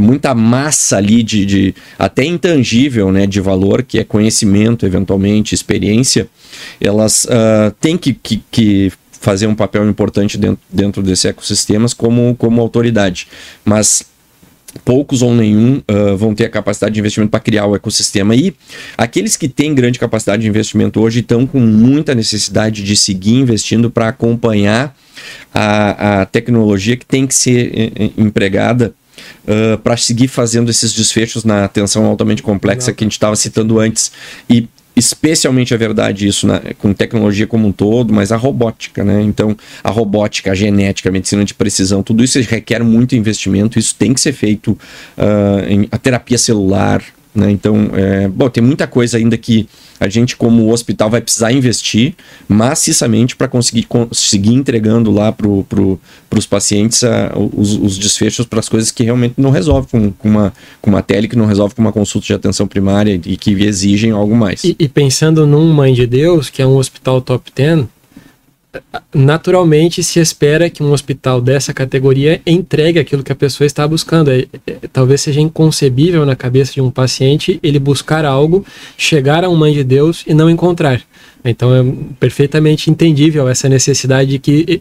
muita 0.00 0.34
massa 0.36 0.98
ali 0.98 1.22
de, 1.22 1.44
de 1.44 1.74
até 1.98 2.24
intangível, 2.24 3.10
né? 3.10 3.26
De 3.26 3.40
valor, 3.40 3.82
que 3.82 3.98
é 3.98 4.04
conhecimento, 4.04 4.86
eventualmente, 4.86 5.52
experiência, 5.52 6.28
elas 6.80 7.24
uh, 7.24 7.72
têm 7.80 7.98
que, 7.98 8.12
que, 8.12 8.42
que 8.50 8.92
fazer 9.22 9.46
um 9.46 9.54
papel 9.54 9.88
importante 9.88 10.36
dentro, 10.36 10.60
dentro 10.68 11.02
desse 11.02 11.28
ecossistemas 11.28 11.94
como, 11.94 12.34
como 12.36 12.60
autoridade. 12.60 13.28
Mas 13.64 14.04
poucos 14.84 15.22
ou 15.22 15.34
nenhum 15.34 15.82
uh, 15.90 16.16
vão 16.16 16.34
ter 16.34 16.46
a 16.46 16.48
capacidade 16.48 16.94
de 16.94 17.00
investimento 17.00 17.30
para 17.30 17.40
criar 17.40 17.66
o 17.66 17.76
ecossistema. 17.76 18.34
E 18.34 18.54
aqueles 18.96 19.36
que 19.36 19.48
têm 19.48 19.74
grande 19.74 19.98
capacidade 19.98 20.42
de 20.42 20.48
investimento 20.48 21.00
hoje 21.00 21.20
estão 21.20 21.46
com 21.46 21.60
muita 21.60 22.14
necessidade 22.14 22.82
de 22.82 22.96
seguir 22.96 23.36
investindo 23.36 23.90
para 23.90 24.08
acompanhar 24.08 24.96
a, 25.54 26.22
a 26.22 26.26
tecnologia 26.26 26.96
que 26.96 27.06
tem 27.06 27.26
que 27.26 27.34
ser 27.34 27.72
eh, 27.74 27.92
eh, 27.96 28.10
empregada 28.16 28.94
Uh, 29.42 29.76
para 29.78 29.96
seguir 29.96 30.26
fazendo 30.26 30.70
esses 30.70 30.92
desfechos 30.92 31.44
na 31.44 31.64
atenção 31.64 32.06
altamente 32.06 32.42
complexa 32.42 32.92
que 32.92 33.02
a 33.02 33.06
gente 33.06 33.12
estava 33.12 33.36
citando 33.36 33.78
antes. 33.78 34.10
E 34.48 34.68
especialmente 34.94 35.72
é 35.72 35.76
verdade 35.76 36.26
isso 36.26 36.46
né, 36.46 36.60
com 36.78 36.92
tecnologia 36.92 37.46
como 37.46 37.68
um 37.68 37.72
todo, 37.72 38.12
mas 38.12 38.30
a 38.30 38.36
robótica, 38.36 39.02
né? 39.02 39.22
Então, 39.22 39.56
a 39.82 39.90
robótica, 39.90 40.52
a 40.52 40.54
genética, 40.54 41.08
a 41.08 41.12
medicina 41.12 41.44
de 41.44 41.54
precisão, 41.54 42.02
tudo 42.02 42.22
isso 42.22 42.40
requer 42.40 42.82
muito 42.82 43.14
investimento, 43.14 43.78
isso 43.78 43.94
tem 43.94 44.12
que 44.12 44.20
ser 44.20 44.32
feito 44.32 44.72
uh, 44.72 45.68
em 45.68 45.88
a 45.90 45.98
terapia 45.98 46.38
celular, 46.38 47.02
né? 47.34 47.50
Então, 47.50 47.90
é, 47.94 48.28
bom, 48.28 48.48
tem 48.48 48.62
muita 48.62 48.86
coisa 48.86 49.16
ainda 49.16 49.38
que 49.38 49.66
a 49.98 50.08
gente, 50.08 50.36
como 50.36 50.70
hospital, 50.70 51.08
vai 51.08 51.20
precisar 51.20 51.52
investir 51.52 52.14
maciçamente 52.48 53.36
para 53.36 53.48
conseguir 53.48 53.86
seguir 54.12 54.54
entregando 54.54 55.10
lá 55.10 55.32
para 55.32 55.48
pro, 55.68 55.98
os 56.36 56.46
pacientes 56.46 57.02
uh, 57.02 57.50
os, 57.54 57.74
os, 57.76 57.98
desfechos 57.98 58.44
para 58.44 58.58
as 58.58 58.68
coisas 58.68 58.90
que 58.90 59.04
realmente 59.04 59.34
não 59.38 59.50
resolve 59.50 59.88
com, 59.88 60.10
com, 60.12 60.28
uma, 60.28 60.52
com 60.80 60.90
uma 60.90 61.02
tele, 61.02 61.28
que 61.28 61.36
não 61.36 61.46
resolve 61.46 61.74
com 61.74 61.80
uma 61.80 61.92
consulta 61.92 62.26
de 62.26 62.34
atenção 62.34 62.66
primária 62.66 63.18
e 63.24 63.36
que 63.36 63.52
exigem 63.62 64.10
algo 64.10 64.36
mais. 64.36 64.64
E, 64.64 64.76
e 64.78 64.88
pensando 64.88 65.46
num 65.46 65.72
Mãe 65.72 65.94
de 65.94 66.06
Deus, 66.06 66.50
que 66.50 66.60
é 66.60 66.66
um 66.66 66.76
hospital 66.76 67.20
top 67.20 67.50
10, 67.54 67.86
naturalmente 69.14 70.02
se 70.02 70.18
espera 70.18 70.70
que 70.70 70.82
um 70.82 70.92
hospital 70.92 71.40
dessa 71.40 71.74
categoria 71.74 72.40
entregue 72.46 72.98
aquilo 72.98 73.22
que 73.22 73.32
a 73.32 73.36
pessoa 73.36 73.66
está 73.66 73.86
buscando. 73.86 74.30
É, 74.30 74.46
é, 74.66 74.76
talvez 74.92 75.20
seja 75.20 75.40
inconcebível 75.40 76.24
na 76.24 76.34
cabeça 76.34 76.72
de 76.72 76.80
um 76.80 76.90
paciente 76.90 77.60
ele 77.62 77.78
buscar 77.78 78.24
algo, 78.24 78.64
chegar 78.96 79.44
a 79.44 79.48
um 79.48 79.56
mãe 79.56 79.72
de 79.72 79.84
Deus 79.84 80.24
e 80.26 80.32
não 80.32 80.48
encontrar. 80.48 81.02
Então 81.44 81.74
é 81.74 81.82
perfeitamente 82.20 82.88
entendível 82.88 83.48
essa 83.48 83.68
necessidade 83.68 84.30
de 84.30 84.38
que, 84.38 84.80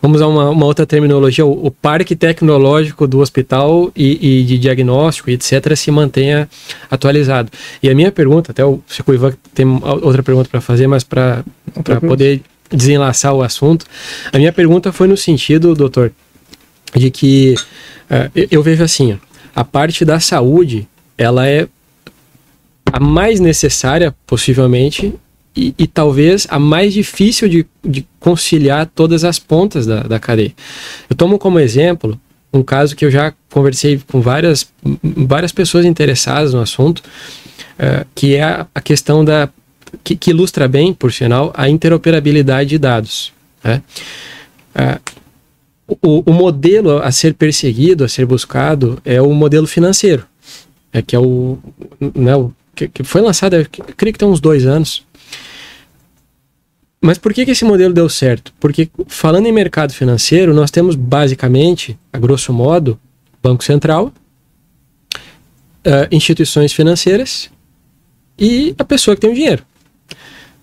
vamos 0.00 0.20
usar 0.20 0.28
uma, 0.28 0.50
uma 0.50 0.64
outra 0.64 0.86
terminologia, 0.86 1.44
o, 1.44 1.66
o, 1.66 1.70
parque 1.70 2.14
tecnológico 2.14 3.06
do 3.06 3.18
hospital 3.18 3.90
e, 3.96 4.40
e, 4.40 4.44
de 4.44 4.58
diagnóstico, 4.58 5.28
etc., 5.30 5.74
se 5.74 5.90
mantenha 5.90 6.48
atualizado. 6.88 7.50
E 7.82 7.90
a 7.90 7.94
minha 7.94 8.12
pergunta, 8.12 8.52
até 8.52 8.64
o 8.64 8.80
Chico 8.86 9.12
Ivan 9.12 9.32
tem 9.52 9.66
outra 9.82 10.22
pergunta 10.22 10.48
para 10.48 10.60
fazer, 10.60 10.86
mas 10.86 11.02
para 11.02 11.42
poder 12.06 12.42
desenlaçar 12.72 13.34
o 13.34 13.42
assunto. 13.42 13.86
A 14.32 14.38
minha 14.38 14.52
pergunta 14.52 14.92
foi 14.92 15.06
no 15.08 15.16
sentido, 15.16 15.74
doutor, 15.74 16.12
de 16.94 17.10
que 17.10 17.54
uh, 18.10 18.46
eu 18.50 18.62
vejo 18.62 18.82
assim, 18.82 19.18
a 19.54 19.64
parte 19.64 20.04
da 20.04 20.20
saúde, 20.20 20.88
ela 21.16 21.46
é 21.46 21.68
a 22.92 23.00
mais 23.00 23.40
necessária, 23.40 24.14
possivelmente, 24.26 25.14
e, 25.54 25.74
e, 25.78 25.86
talvez 25.86 26.46
a 26.48 26.58
mais 26.58 26.94
difícil 26.94 27.46
de, 27.46 27.66
de 27.84 28.06
conciliar 28.18 28.86
todas 28.86 29.22
as 29.22 29.38
pontas 29.38 29.86
da, 29.86 30.00
da 30.00 30.18
cadeia. 30.18 30.54
Eu 31.10 31.14
tomo 31.14 31.38
como 31.38 31.58
exemplo 31.58 32.18
um 32.52 32.62
caso 32.62 32.96
que 32.96 33.04
eu 33.04 33.10
já 33.10 33.32
conversei 33.50 34.00
com 34.10 34.20
várias, 34.20 34.66
várias 35.02 35.52
pessoas 35.52 35.84
interessadas 35.84 36.54
no 36.54 36.60
assunto, 36.60 36.98
uh, 36.98 38.06
que 38.14 38.36
é 38.36 38.66
a 38.74 38.80
questão 38.80 39.24
da 39.24 39.48
que, 40.02 40.16
que, 40.16 40.30
ilustra 40.30 40.66
bem, 40.68 40.92
por 40.92 41.12
sinal, 41.12 41.52
a 41.56 41.68
interoperabilidade 41.68 42.70
de 42.70 42.78
dados. 42.78 43.32
Né? 43.62 43.82
Ah, 44.74 45.00
o, 46.00 46.30
o, 46.30 46.32
modelo 46.32 46.98
a 46.98 47.10
ser 47.12 47.34
perseguido, 47.34 48.04
a 48.04 48.08
ser 48.08 48.24
buscado, 48.26 49.00
é 49.04 49.20
o 49.20 49.32
modelo 49.32 49.66
financeiro. 49.66 50.26
é, 50.92 51.02
que 51.02 51.16
é 51.16 51.18
o, 51.18 51.58
né, 52.14 52.36
o 52.36 52.52
que, 52.74 52.88
que, 52.88 53.04
foi 53.04 53.20
lançado, 53.20 53.56
eu 53.56 53.66
creio 53.96 54.12
que 54.12 54.18
tem 54.18 54.28
uns 54.28 54.40
dois 54.40 54.66
anos. 54.66 55.04
Mas 57.00 57.18
por 57.18 57.34
que, 57.34 57.44
que 57.44 57.50
esse 57.50 57.64
modelo 57.64 57.92
deu 57.92 58.08
certo? 58.08 58.52
Porque 58.60 58.88
falando 59.08 59.46
em 59.46 59.52
mercado 59.52 59.92
financeiro, 59.92 60.54
nós 60.54 60.70
temos 60.70 60.94
basicamente, 60.94 61.98
a 62.12 62.18
grosso 62.18 62.52
modo, 62.52 62.98
Banco 63.42 63.64
Central, 63.64 64.12
uh, 65.84 66.06
instituições 66.12 66.72
financeiras 66.72 67.50
e 68.38 68.74
a 68.78 68.84
pessoa 68.84 69.16
que 69.16 69.20
tem 69.20 69.30
o 69.30 69.34
dinheiro. 69.34 69.64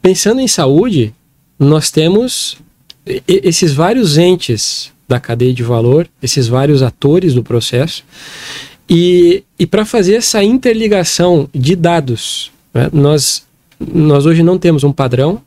Pensando 0.02 0.40
em 0.40 0.48
saúde, 0.48 1.14
nós 1.58 1.92
temos 1.92 2.58
esses 3.28 3.74
vários 3.74 4.18
entes 4.18 4.92
da 5.08 5.20
cadeia 5.20 5.54
de 5.54 5.64
valor, 5.64 6.08
esses 6.22 6.48
vários 6.48 6.84
atores 6.84 7.34
do 7.34 7.44
processo, 7.44 8.04
e, 8.90 9.44
e 9.58 9.66
para 9.66 9.86
fazer 9.86 10.16
essa 10.16 10.44
interligação 10.44 11.50
de 11.54 11.76
dados, 11.76 12.52
né, 12.74 12.90
nós, 12.94 13.44
nós 13.80 14.26
hoje 14.26 14.44
não 14.44 14.58
temos 14.58 14.84
um 14.84 14.92
padrão, 14.92 15.42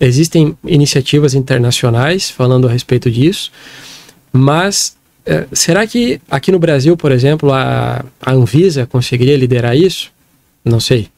existem 0.00 0.56
iniciativas 0.64 1.34
internacionais 1.34 2.30
falando 2.30 2.68
a 2.68 2.72
respeito 2.72 3.10
disso, 3.10 3.50
mas 4.32 4.96
é, 5.24 5.46
será 5.52 5.86
que 5.86 6.20
aqui 6.30 6.50
no 6.50 6.58
Brasil, 6.58 6.96
por 6.96 7.12
exemplo, 7.12 7.52
a, 7.52 8.04
a 8.20 8.32
Anvisa 8.32 8.86
conseguiria 8.86 9.36
liderar 9.36 9.76
isso? 9.76 10.10
Não 10.64 10.80
sei. 10.80 11.08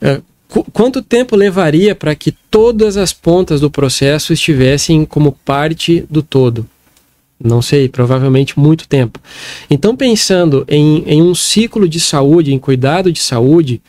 É, 0.00 0.20
qu 0.52 0.64
quanto 0.70 1.00
tempo 1.00 1.34
levaria 1.34 1.94
para 1.94 2.14
que 2.14 2.30
todas 2.30 2.98
as 2.98 3.12
pontas 3.12 3.60
do 3.60 3.70
processo 3.70 4.32
estivessem 4.32 5.06
como 5.06 5.32
parte 5.32 6.04
do 6.10 6.22
todo? 6.22 6.68
Não 7.42 7.62
sei, 7.62 7.88
provavelmente 7.88 8.58
muito 8.58 8.86
tempo. 8.86 9.18
Então, 9.68 9.96
pensando 9.96 10.64
em, 10.68 11.02
em 11.06 11.22
um 11.22 11.34
ciclo 11.34 11.88
de 11.88 11.98
saúde, 11.98 12.52
em 12.52 12.58
cuidado 12.58 13.10
de 13.10 13.20
saúde, 13.20 13.82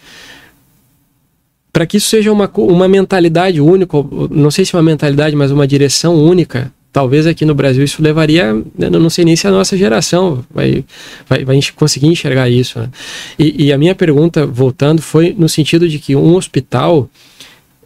para 1.72 1.86
que 1.86 1.98
isso 1.98 2.08
seja 2.08 2.32
uma, 2.32 2.50
uma 2.56 2.88
mentalidade 2.88 3.60
única, 3.60 3.98
não 4.32 4.50
sei 4.50 4.64
se 4.64 4.74
uma 4.74 4.82
mentalidade, 4.82 5.36
mas 5.36 5.52
uma 5.52 5.68
direção 5.68 6.16
única 6.16 6.72
talvez 6.94 7.26
aqui 7.26 7.44
no 7.44 7.56
Brasil 7.56 7.84
isso 7.84 8.04
levaria, 8.04 8.54
né, 8.54 8.88
não 8.88 9.10
sei 9.10 9.26
nem 9.26 9.36
se 9.36 9.48
a 9.48 9.52
nossa 9.52 9.76
geração 9.76 10.46
vai, 10.54 10.86
vai, 11.28 11.44
vai 11.44 11.60
conseguir 11.76 12.08
enxergar 12.08 12.48
isso. 12.48 12.78
Né? 12.78 12.90
E, 13.38 13.66
e, 13.66 13.74
a 13.74 13.78
minha 13.80 13.96
pergunta, 13.96 14.46
voltando, 14.46 15.02
foi 15.02 15.36
no 15.38 15.50
sentido 15.50 15.90
de 15.90 15.98
que 15.98 16.16
um 16.16 16.36
hospital, 16.36 17.10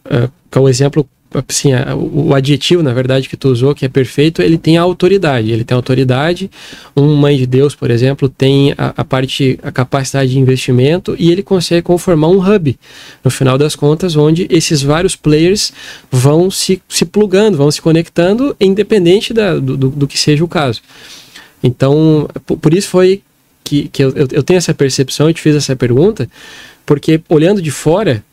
uh, 0.06 0.30
que 0.52 0.58
é 0.58 0.62
o 0.62 0.68
exemplo 0.68 1.08
assim, 1.34 1.70
o 1.96 2.34
adjetivo, 2.34 2.82
na 2.82 2.94
verdade, 2.94 3.28
que 3.28 3.36
tu 3.36 3.50
usou, 3.50 3.76
que 3.76 3.86
é 3.86 3.90
perfeito, 3.90 4.42
ele 4.42 4.58
tem 4.58 4.78
a 4.78 4.82
autoridade. 4.82 5.52
Ele 5.52 5.64
tem 5.64 5.76
autoridade. 5.76 6.50
Um 6.96 7.16
mãe 7.16 7.38
de 7.38 7.46
Deus, 7.46 7.76
por 7.76 7.92
exemplo, 7.92 8.30
tem 8.30 8.74
a, 8.78 8.94
a, 8.98 9.04
parte, 9.04 9.60
a 9.62 9.72
capacidade 9.72 10.32
de 10.32 10.40
investimento 10.40 11.16
e 11.20 11.32
ele 11.32 11.44
consegue 11.44 11.82
conformar 11.82 12.30
um 12.30 12.40
hub, 12.40 12.78
no 13.24 13.32
final 13.32 13.58
das 13.58 13.76
contas, 13.76 14.16
onde 14.16 14.48
esses 14.50 14.82
vários 14.82 15.16
players 15.16 15.74
vão 16.12 16.50
se, 16.50 16.82
se 16.88 17.06
plugando, 17.06 17.58
vão 17.58 17.70
se 17.72 17.82
conectando, 17.82 18.56
independente 18.60 19.34
da, 19.34 19.56
do, 19.56 19.78
do, 19.78 19.90
do 19.90 20.08
que 20.08 20.18
seja 20.18 20.44
o 20.44 20.48
caso. 20.48 20.82
Então, 21.62 22.30
por, 22.46 22.74
isso 22.74 22.90
foi 22.90 23.22
que, 23.64 23.90
que 23.90 24.04
eu, 24.04 24.14
eu 24.32 24.44
tenho 24.44 24.58
essa 24.58 24.74
percepção, 24.74 25.28
eu 25.28 25.34
te 25.34 25.42
fiz 25.42 25.56
essa 25.56 25.76
pergunta, 25.76 26.30
porque 26.86 27.20
olhando 27.28 27.62
de 27.62 27.72
fora, 27.72 28.24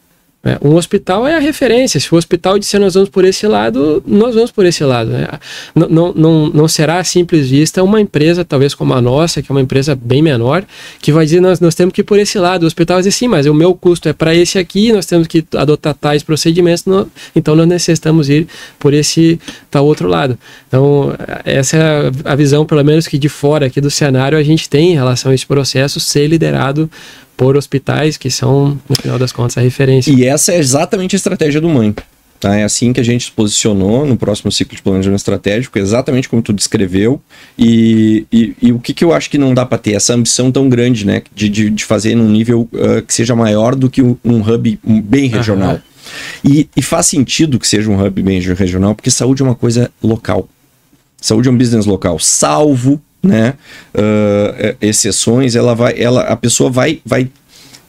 é, 0.45 0.59
um 0.62 0.74
hospital 0.74 1.26
é 1.26 1.34
a 1.34 1.38
referência. 1.38 1.99
Se 1.99 2.14
o 2.14 2.18
hospital 2.18 2.59
disser 2.59 2.78
nós 2.78 2.95
vamos 2.95 3.09
por 3.09 3.24
esse 3.24 3.47
lado, 3.47 4.03
nós 4.07 4.34
vamos 4.34 4.51
por 4.51 4.66
esse 4.66 4.84
lado. 4.84 5.11
Né? 5.11 5.26
Não, 5.74 5.88
não, 5.88 6.12
não, 6.12 6.49
não 6.49 6.68
será 6.68 6.99
a 6.99 7.05
simples 7.05 7.49
vista 7.49 7.82
uma 7.82 7.99
empresa, 8.01 8.45
talvez 8.45 8.74
como 8.74 8.92
a 8.92 9.01
nossa, 9.01 9.40
que 9.40 9.51
é 9.51 9.55
uma 9.55 9.62
empresa 9.62 9.95
bem 9.97 10.20
menor, 10.20 10.64
que 11.01 11.11
vai 11.11 11.24
dizer 11.24 11.40
nós, 11.40 11.61
nós 11.61 11.74
temos 11.74 11.95
que 11.95 12.03
ir 12.03 12.05
por 12.05 12.18
esse 12.18 12.38
lado. 12.38 12.64
O 12.64 12.66
hospital 12.66 12.97
vai 12.97 13.03
dizer 13.03 13.12
sim, 13.12 13.26
mas 13.26 13.47
o 13.47 13.55
meu 13.55 13.74
custo 13.74 14.09
é 14.09 14.12
para 14.12 14.34
esse 14.34 14.59
aqui, 14.59 14.92
nós 14.92 15.07
temos 15.07 15.26
que 15.26 15.42
adotar 15.55 15.95
tais 15.95 16.22
procedimentos, 16.22 16.84
então 17.34 17.57
nós 17.57 17.66
necessitamos 17.66 18.28
ir 18.28 18.47
por 18.78 18.92
esse 18.92 19.40
tal 19.70 19.86
outro 19.86 20.09
lado. 20.09 20.38
Então, 20.68 21.14
essa 21.45 21.76
é 21.76 22.12
a 22.24 22.34
visão, 22.34 22.66
pelo 22.66 22.84
menos 22.84 23.07
que 23.07 23.16
de 23.16 23.28
fora 23.30 23.66
aqui 23.66 23.80
do 23.80 23.90
cenário, 23.90 24.36
a 24.36 24.42
gente 24.42 24.68
tem 24.68 24.92
em 24.92 24.95
relação 24.95 25.32
a 25.32 25.34
esse 25.34 25.47
processo 25.47 25.99
ser 26.01 26.26
liderado 26.26 26.90
por 27.37 27.57
hospitais 27.57 28.16
que 28.16 28.30
são, 28.30 28.78
no 28.89 28.97
final 29.01 29.18
das 29.18 29.32
contas, 29.32 29.59
a 29.59 29.61
referência. 29.61 30.11
E 30.11 30.24
essa 30.24 30.53
é 30.53 30.59
exatamente 30.59 31.14
a 31.14 31.18
estratégia 31.18 31.61
do 31.61 31.68
Mãe. 31.68 31.95
Tá? 32.45 32.57
É 32.57 32.64
assim 32.64 32.93
que 32.93 33.01
a 33.01 33.03
gente 33.03 33.24
se 33.24 33.30
posicionou 33.30 34.05
no 34.05 34.16
próximo 34.16 34.53
ciclo 34.53 34.76
de 34.76 34.82
planejamento 34.82 35.20
estratégico, 35.20 35.78
exatamente 35.78 36.28
como 36.28 36.43
tu 36.43 36.53
descreveu. 36.53 37.20
E, 37.59 38.26
e, 38.30 38.55
e 38.61 38.72
o 38.72 38.78
que, 38.78 38.93
que 38.93 39.03
eu 39.03 39.14
acho 39.14 39.30
que 39.30 39.39
não 39.39 39.55
dá 39.55 39.64
para 39.64 39.78
ter? 39.78 39.93
Essa 39.93 40.12
ambição 40.12 40.53
tão 40.53 40.68
grande, 40.68 41.07
né? 41.07 41.22
De, 41.35 41.49
de, 41.49 41.70
de 41.70 41.85
fazer 41.85 42.14
num 42.14 42.28
nível 42.28 42.68
uh, 42.72 43.01
que 43.01 43.14
seja 43.14 43.35
maior 43.35 43.74
do 43.74 43.89
que 43.89 44.03
um, 44.03 44.16
um 44.22 44.41
hub 44.41 44.78
bem 44.85 45.26
regional. 45.28 45.80
E, 46.45 46.68
e 46.76 46.82
faz 46.82 47.07
sentido 47.07 47.59
que 47.59 47.66
seja 47.66 47.91
um 47.91 48.05
hub 48.05 48.22
bem 48.22 48.39
regional, 48.41 48.95
porque 48.95 49.11
saúde 49.11 49.41
é 49.41 49.45
uma 49.45 49.55
coisa 49.55 49.91
local. 50.03 50.47
Saúde 51.18 51.49
é 51.49 51.51
um 51.51 51.57
business 51.57 51.87
local, 51.87 52.18
salvo 52.18 53.01
né, 53.25 53.55
uh, 53.95 54.77
exceções, 54.81 55.57
ela 55.57 55.75
vai, 55.75 55.95
ela, 56.01 56.22
a 56.22 56.37
pessoa 56.37 56.70
vai, 56.70 57.01
vai, 57.05 57.29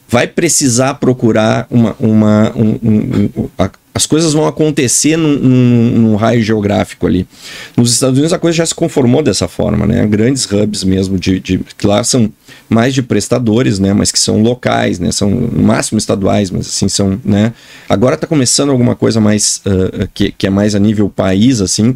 vai 0.08 0.26
precisar 0.26 0.94
procurar 0.94 1.66
uma, 1.70 1.96
uma 1.98 2.52
um, 2.56 2.78
um, 2.82 3.30
um, 3.36 3.48
a, 3.58 3.70
as 3.96 4.04
coisas 4.04 4.34
vão 4.34 4.46
acontecer 4.46 5.16
num, 5.16 5.38
num, 5.38 5.90
num, 5.98 6.16
raio 6.16 6.42
geográfico 6.42 7.06
ali. 7.06 7.26
Nos 7.74 7.94
Estados 7.94 8.18
Unidos 8.18 8.32
a 8.34 8.38
coisa 8.38 8.58
já 8.58 8.66
se 8.66 8.74
conformou 8.74 9.22
dessa 9.22 9.48
forma, 9.48 9.86
né? 9.86 10.06
Grandes 10.06 10.44
hubs 10.44 10.84
mesmo, 10.84 11.18
de, 11.18 11.40
de, 11.40 11.60
que 11.78 11.86
lá 11.86 12.04
são 12.04 12.30
mais 12.68 12.94
de 12.94 13.02
prestadores, 13.02 13.78
né? 13.78 13.92
Mas 13.92 14.10
que 14.10 14.18
são 14.18 14.42
locais, 14.42 14.98
né? 14.98 15.12
São 15.12 15.30
no 15.30 15.62
máximo 15.62 15.98
estaduais, 15.98 16.50
mas 16.50 16.66
assim 16.66 16.88
são, 16.88 17.18
né? 17.24 17.52
Agora 17.88 18.14
está 18.14 18.26
começando 18.26 18.70
alguma 18.70 18.94
coisa 18.94 19.20
mais 19.20 19.60
uh, 19.66 20.08
que, 20.12 20.32
que 20.32 20.46
é 20.46 20.50
mais 20.50 20.74
a 20.74 20.78
nível 20.78 21.08
país, 21.08 21.60
assim. 21.60 21.90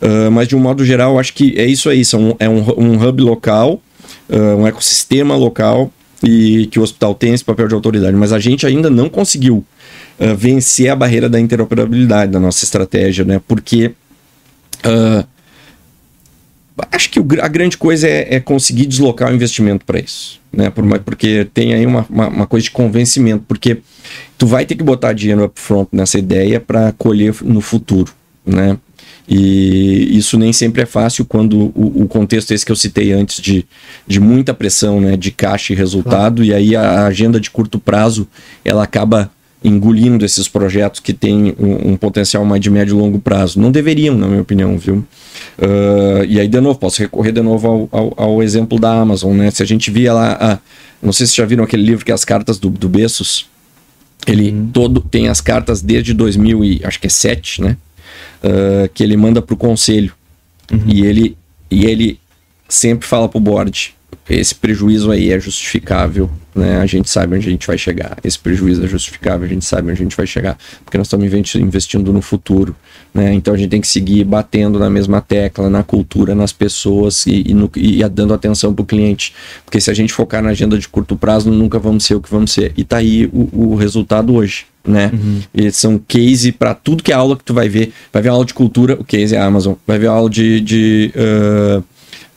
Uh, 0.00 0.30
mas 0.30 0.48
de 0.48 0.56
um 0.56 0.60
modo 0.60 0.84
geral, 0.84 1.18
acho 1.18 1.32
que 1.32 1.58
é 1.58 1.66
isso 1.66 1.88
aí. 1.88 2.04
São, 2.04 2.36
é 2.38 2.48
um, 2.48 2.64
um 2.78 3.06
hub 3.06 3.22
local, 3.22 3.80
uh, 4.28 4.56
um 4.60 4.66
ecossistema 4.66 5.34
local 5.36 5.90
e 6.22 6.66
que 6.66 6.78
o 6.78 6.82
hospital 6.82 7.14
tem 7.14 7.34
esse 7.34 7.44
papel 7.44 7.68
de 7.68 7.74
autoridade. 7.74 8.16
Mas 8.16 8.32
a 8.32 8.38
gente 8.38 8.66
ainda 8.66 8.88
não 8.88 9.08
conseguiu 9.08 9.64
vencer 10.34 10.88
a 10.88 10.96
barreira 10.96 11.28
da 11.28 11.38
interoperabilidade 11.38 12.32
da 12.32 12.40
nossa 12.40 12.64
estratégia, 12.64 13.22
né? 13.22 13.38
Porque 13.46 13.92
uh, 14.82 15.26
acho 16.92 17.10
que 17.10 17.18
a 17.40 17.48
grande 17.48 17.76
coisa 17.76 18.06
é, 18.08 18.36
é, 18.36 18.40
conseguir 18.40 18.86
deslocar 18.86 19.30
o 19.30 19.34
investimento 19.34 19.84
para 19.84 19.98
isso, 19.98 20.40
né? 20.52 20.70
Por, 20.70 20.84
porque 21.00 21.46
tem 21.52 21.74
aí 21.74 21.86
uma, 21.86 22.06
uma, 22.08 22.28
uma, 22.28 22.46
coisa 22.46 22.64
de 22.64 22.70
convencimento, 22.70 23.44
porque 23.48 23.78
tu 24.36 24.46
vai 24.46 24.66
ter 24.66 24.74
que 24.74 24.84
botar 24.84 25.12
dinheiro 25.12 25.44
upfront 25.44 25.88
nessa 25.92 26.18
ideia 26.18 26.60
para 26.60 26.92
colher 26.92 27.34
no 27.42 27.60
futuro, 27.60 28.12
né? 28.44 28.76
E 29.28 30.16
isso 30.16 30.38
nem 30.38 30.52
sempre 30.52 30.82
é 30.82 30.86
fácil 30.86 31.24
quando 31.24 31.72
o, 31.74 32.02
o, 32.04 32.08
contexto 32.08 32.52
esse 32.52 32.64
que 32.64 32.70
eu 32.70 32.76
citei 32.76 33.12
antes 33.12 33.42
de, 33.42 33.66
de 34.06 34.20
muita 34.20 34.54
pressão, 34.54 35.00
né, 35.00 35.16
de 35.16 35.32
caixa 35.32 35.72
e 35.72 35.76
resultado, 35.76 36.36
claro. 36.36 36.44
e 36.44 36.54
aí 36.54 36.76
a 36.76 37.06
agenda 37.06 37.40
de 37.40 37.50
curto 37.50 37.76
prazo 37.76 38.28
ela 38.64 38.84
acaba 38.84 39.28
engolindo 39.66 40.24
esses 40.24 40.46
projetos 40.46 41.00
que 41.00 41.12
têm 41.12 41.54
um, 41.58 41.92
um, 41.92 41.96
potencial 41.96 42.44
mais 42.44 42.60
de 42.60 42.70
médio 42.70 42.96
e 42.96 43.00
longo 43.00 43.18
prazo. 43.18 43.60
Não 43.60 43.72
deveriam, 43.72 44.16
na 44.16 44.28
minha 44.28 44.40
opinião, 44.40 44.78
viu? 44.78 45.04
Uh, 45.58 46.24
e 46.28 46.38
aí, 46.38 46.46
de 46.46 46.60
novo, 46.60 46.78
posso 46.78 47.00
recorrer 47.00 47.32
de 47.32 47.42
novo 47.42 47.66
ao, 47.66 47.88
ao, 47.90 48.14
ao, 48.16 48.42
exemplo 48.42 48.78
da 48.78 48.92
Amazon, 48.92 49.36
né? 49.36 49.50
Se 49.50 49.62
a 49.62 49.66
gente 49.66 49.90
via 49.90 50.12
lá, 50.12 50.38
a, 50.40 50.58
não 51.02 51.12
sei 51.12 51.26
se 51.26 51.36
já 51.36 51.44
viram 51.44 51.64
aquele 51.64 51.82
livro 51.82 52.04
que 52.04 52.12
é 52.12 52.14
As 52.14 52.24
Cartas 52.24 52.58
do, 52.58 52.70
do 52.70 52.88
Bezos, 52.88 53.48
ele 54.26 54.50
uhum. 54.50 54.70
todo 54.72 55.00
tem 55.00 55.28
as 55.28 55.40
cartas 55.40 55.82
desde 55.82 56.14
2000 56.14 56.64
e 56.64 56.80
acho 56.84 57.00
que 57.00 57.06
é 57.06 57.10
7, 57.10 57.62
né? 57.62 57.76
Uh, 58.42 58.88
que 58.94 59.02
ele 59.02 59.16
manda 59.16 59.42
para 59.42 59.54
o 59.54 59.56
conselho. 59.56 60.12
Uhum. 60.70 60.84
E, 60.86 61.04
ele, 61.04 61.36
e 61.70 61.86
ele 61.86 62.20
sempre 62.68 63.06
fala 63.06 63.28
para 63.28 63.38
o 63.38 63.40
board, 63.40 63.95
esse 64.28 64.54
prejuízo 64.54 65.12
aí 65.12 65.30
é 65.30 65.38
justificável, 65.38 66.28
né? 66.52 66.78
A 66.78 66.86
gente 66.86 67.08
sabe 67.08 67.36
onde 67.36 67.46
a 67.46 67.50
gente 67.50 67.66
vai 67.66 67.78
chegar. 67.78 68.16
Esse 68.24 68.38
prejuízo 68.38 68.84
é 68.84 68.88
justificável, 68.88 69.46
a 69.46 69.48
gente 69.48 69.64
sabe 69.64 69.90
onde 69.90 70.00
a 70.00 70.04
gente 70.04 70.16
vai 70.16 70.26
chegar, 70.26 70.58
porque 70.84 70.98
nós 70.98 71.06
estamos 71.06 71.26
investindo 71.56 72.12
no 72.12 72.20
futuro, 72.20 72.74
né? 73.14 73.32
Então 73.32 73.54
a 73.54 73.56
gente 73.56 73.70
tem 73.70 73.80
que 73.80 73.86
seguir 73.86 74.24
batendo 74.24 74.80
na 74.80 74.90
mesma 74.90 75.20
tecla, 75.20 75.70
na 75.70 75.84
cultura, 75.84 76.34
nas 76.34 76.52
pessoas 76.52 77.24
e, 77.26 77.44
e, 77.50 77.54
no, 77.54 77.70
e 77.76 78.02
dando 78.08 78.34
atenção 78.34 78.74
para 78.74 78.82
o 78.82 78.86
cliente, 78.86 79.32
porque 79.64 79.80
se 79.80 79.90
a 79.90 79.94
gente 79.94 80.12
focar 80.12 80.42
na 80.42 80.50
agenda 80.50 80.76
de 80.76 80.88
curto 80.88 81.16
prazo, 81.16 81.52
nunca 81.52 81.78
vamos 81.78 82.04
ser 82.04 82.16
o 82.16 82.20
que 82.20 82.30
vamos 82.30 82.50
ser. 82.50 82.72
E 82.76 82.82
tá 82.82 82.96
aí 82.96 83.26
o, 83.32 83.72
o 83.72 83.74
resultado 83.76 84.34
hoje. 84.34 84.66
Né? 84.84 85.10
Uhum. 85.12 85.40
E 85.52 85.72
são 85.72 85.98
case 85.98 86.52
para 86.52 86.72
tudo 86.72 87.02
que 87.02 87.10
é 87.10 87.14
aula 87.16 87.36
que 87.36 87.42
tu 87.42 87.52
vai 87.52 87.68
ver. 87.68 87.92
Vai 88.12 88.22
ver 88.22 88.28
aula 88.28 88.44
de 88.44 88.54
cultura, 88.54 88.94
o 88.94 89.04
case 89.04 89.34
é 89.34 89.38
a 89.38 89.44
Amazon. 89.44 89.74
Vai 89.84 89.98
ver 89.98 90.06
aula 90.06 90.30
de, 90.30 90.60
de 90.60 91.12
uh, 91.16 91.82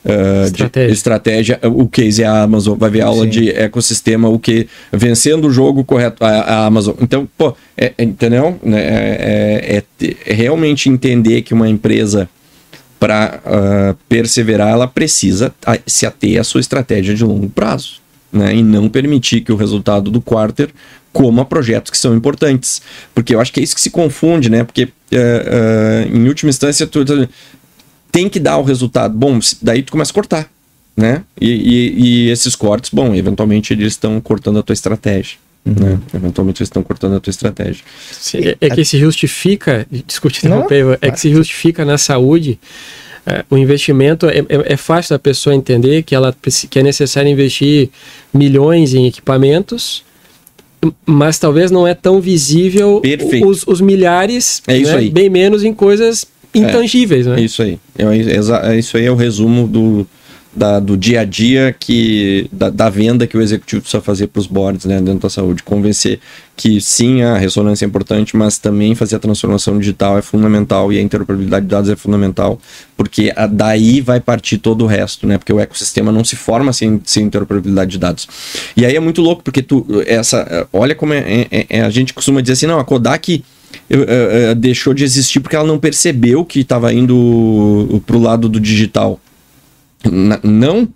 Uh, 0.04 0.46
estratégia. 0.46 0.92
estratégia. 0.92 1.60
o 1.62 1.86
case 1.86 2.22
é 2.22 2.26
a 2.26 2.42
Amazon, 2.42 2.78
vai 2.78 2.88
ver 2.88 3.02
aula 3.02 3.24
Sim. 3.24 3.30
de 3.30 3.50
ecossistema, 3.50 4.28
o 4.28 4.38
que 4.38 4.66
vencendo 4.90 5.46
o 5.46 5.50
jogo 5.50 5.84
correto, 5.84 6.24
a, 6.24 6.28
a 6.28 6.66
Amazon. 6.66 6.94
Então, 7.00 7.28
pô, 7.36 7.54
é, 7.76 7.92
é, 7.98 8.02
entendeu? 8.02 8.58
Né, 8.62 8.80
é, 8.80 9.82
é, 10.00 10.06
é, 10.26 10.32
realmente 10.32 10.88
entender 10.88 11.42
que 11.42 11.52
uma 11.52 11.68
empresa 11.68 12.28
para 12.98 13.40
uh, 13.46 13.96
perseverar, 14.08 14.68
ela 14.68 14.86
precisa 14.86 15.54
se 15.86 16.04
ater 16.04 16.38
à 16.38 16.44
sua 16.44 16.60
estratégia 16.60 17.14
de 17.14 17.24
longo 17.24 17.48
prazo. 17.48 17.94
né? 18.30 18.54
E 18.54 18.62
não 18.62 18.90
permitir 18.90 19.40
que 19.40 19.50
o 19.50 19.56
resultado 19.56 20.10
do 20.10 20.20
quarter 20.20 20.68
coma 21.12 21.44
projetos 21.44 21.90
que 21.90 21.98
são 21.98 22.14
importantes. 22.14 22.82
Porque 23.14 23.34
eu 23.34 23.40
acho 23.40 23.52
que 23.52 23.60
é 23.60 23.62
isso 23.62 23.74
que 23.74 23.80
se 23.80 23.90
confunde, 23.90 24.50
né? 24.50 24.64
Porque 24.64 24.88
é, 25.10 26.06
é, 26.06 26.08
em 26.14 26.28
última 26.28 26.50
instância 26.50 26.86
tu, 26.86 27.04
tu, 27.04 27.28
tem 28.10 28.28
que 28.28 28.40
dar 28.40 28.58
o 28.58 28.62
resultado. 28.62 29.16
Bom, 29.16 29.38
daí 29.60 29.82
tu 29.82 29.92
começa 29.92 30.10
a 30.10 30.14
cortar, 30.14 30.50
né? 30.96 31.22
E, 31.40 31.50
e, 31.50 32.04
e 32.26 32.30
esses 32.30 32.54
cortes, 32.56 32.90
bom, 32.92 33.14
eventualmente 33.14 33.72
eles 33.72 33.92
estão 33.92 34.20
cortando 34.20 34.58
a 34.58 34.62
tua 34.62 34.74
estratégia. 34.74 35.38
Uhum. 35.64 35.74
Né? 35.74 35.98
Eventualmente 36.14 36.62
eles 36.62 36.68
estão 36.68 36.82
cortando 36.82 37.16
a 37.16 37.20
tua 37.20 37.30
estratégia. 37.30 37.84
É, 38.34 38.56
é 38.60 38.70
que 38.70 38.84
se 38.84 38.98
justifica, 38.98 39.86
discutindo 40.06 40.54
interromper, 40.54 40.98
é 41.00 41.10
que 41.10 41.20
se 41.20 41.30
justifica 41.30 41.84
na 41.84 41.98
saúde 41.98 42.58
é, 43.26 43.44
o 43.50 43.56
investimento 43.58 44.26
é, 44.26 44.38
é, 44.38 44.72
é, 44.72 44.76
fácil 44.76 45.14
da 45.14 45.18
pessoa 45.18 45.54
entender 45.54 46.02
que 46.02 46.14
ela 46.14 46.34
que 46.70 46.78
é 46.78 46.82
necessário 46.82 47.30
investir 47.30 47.90
milhões 48.32 48.94
em 48.94 49.06
equipamentos, 49.06 50.02
mas 51.04 51.38
talvez 51.38 51.70
não 51.70 51.86
é 51.86 51.94
tão 51.94 52.20
visível 52.20 53.02
os, 53.44 53.66
os, 53.66 53.80
milhares, 53.82 54.62
é 54.66 54.78
isso 54.78 54.92
né? 54.92 54.98
aí. 54.98 55.10
bem 55.10 55.28
menos 55.28 55.62
em 55.62 55.74
coisas 55.74 56.26
intangíveis, 56.54 57.26
é, 57.26 57.30
né? 57.30 57.40
É 57.40 57.44
isso 57.44 57.62
aí. 57.62 57.78
É, 57.98 58.04
é, 58.72 58.78
isso 58.78 58.96
aí 58.96 59.04
é 59.04 59.10
o 59.10 59.16
resumo 59.16 59.68
do, 59.68 60.06
da, 60.54 60.80
do 60.80 60.96
dia 60.96 61.20
a 61.20 61.24
dia 61.24 61.74
que 61.78 62.48
da, 62.52 62.70
da, 62.70 62.90
venda 62.90 63.26
que 63.26 63.36
o 63.36 63.40
executivo 63.40 63.82
precisa 63.82 64.02
fazer 64.02 64.26
para 64.26 64.40
os 64.40 64.46
boards 64.46 64.84
né, 64.84 65.00
dentro 65.00 65.20
da 65.20 65.30
saúde. 65.30 65.62
Convencer 65.62 66.18
que 66.56 66.80
sim, 66.80 67.22
a 67.22 67.38
ressonância 67.38 67.84
é 67.84 67.88
importante, 67.88 68.36
mas 68.36 68.58
também 68.58 68.94
fazer 68.94 69.16
a 69.16 69.18
transformação 69.18 69.78
digital 69.78 70.18
é 70.18 70.22
fundamental 70.22 70.92
e 70.92 70.98
a 70.98 71.02
interoperabilidade 71.02 71.66
de 71.66 71.70
dados 71.70 71.88
é 71.88 71.96
fundamental, 71.96 72.58
porque 72.96 73.32
a, 73.36 73.46
daí 73.46 74.00
vai 74.00 74.20
partir 74.20 74.58
todo 74.58 74.82
o 74.84 74.86
resto, 74.86 75.26
né? 75.26 75.38
Porque 75.38 75.52
o 75.52 75.60
ecossistema 75.60 76.10
não 76.10 76.24
se 76.24 76.36
forma 76.36 76.72
sem, 76.72 77.00
sem 77.04 77.24
interoperabilidade 77.24 77.92
de 77.92 77.98
dados. 77.98 78.28
E 78.76 78.84
aí 78.84 78.96
é 78.96 79.00
muito 79.00 79.22
louco, 79.22 79.42
porque 79.42 79.62
tu, 79.62 79.86
essa, 80.04 80.68
olha 80.72 80.94
como 80.94 81.14
é, 81.14 81.46
é, 81.50 81.66
é 81.70 81.80
a 81.82 81.90
gente 81.90 82.12
costuma 82.12 82.40
dizer 82.40 82.54
assim, 82.54 82.66
não, 82.66 82.78
a 82.78 82.84
Kodak 82.84 83.42
eu, 83.88 84.02
eu, 84.02 84.54
deixou 84.54 84.94
de 84.94 85.04
existir 85.04 85.40
porque 85.40 85.56
ela 85.56 85.66
não 85.66 85.78
percebeu 85.78 86.44
que 86.44 86.60
estava 86.60 86.92
indo 86.92 88.02
para 88.06 88.16
o 88.16 88.20
lado 88.20 88.48
do 88.48 88.60
digital 88.60 89.20
não, 90.42 90.88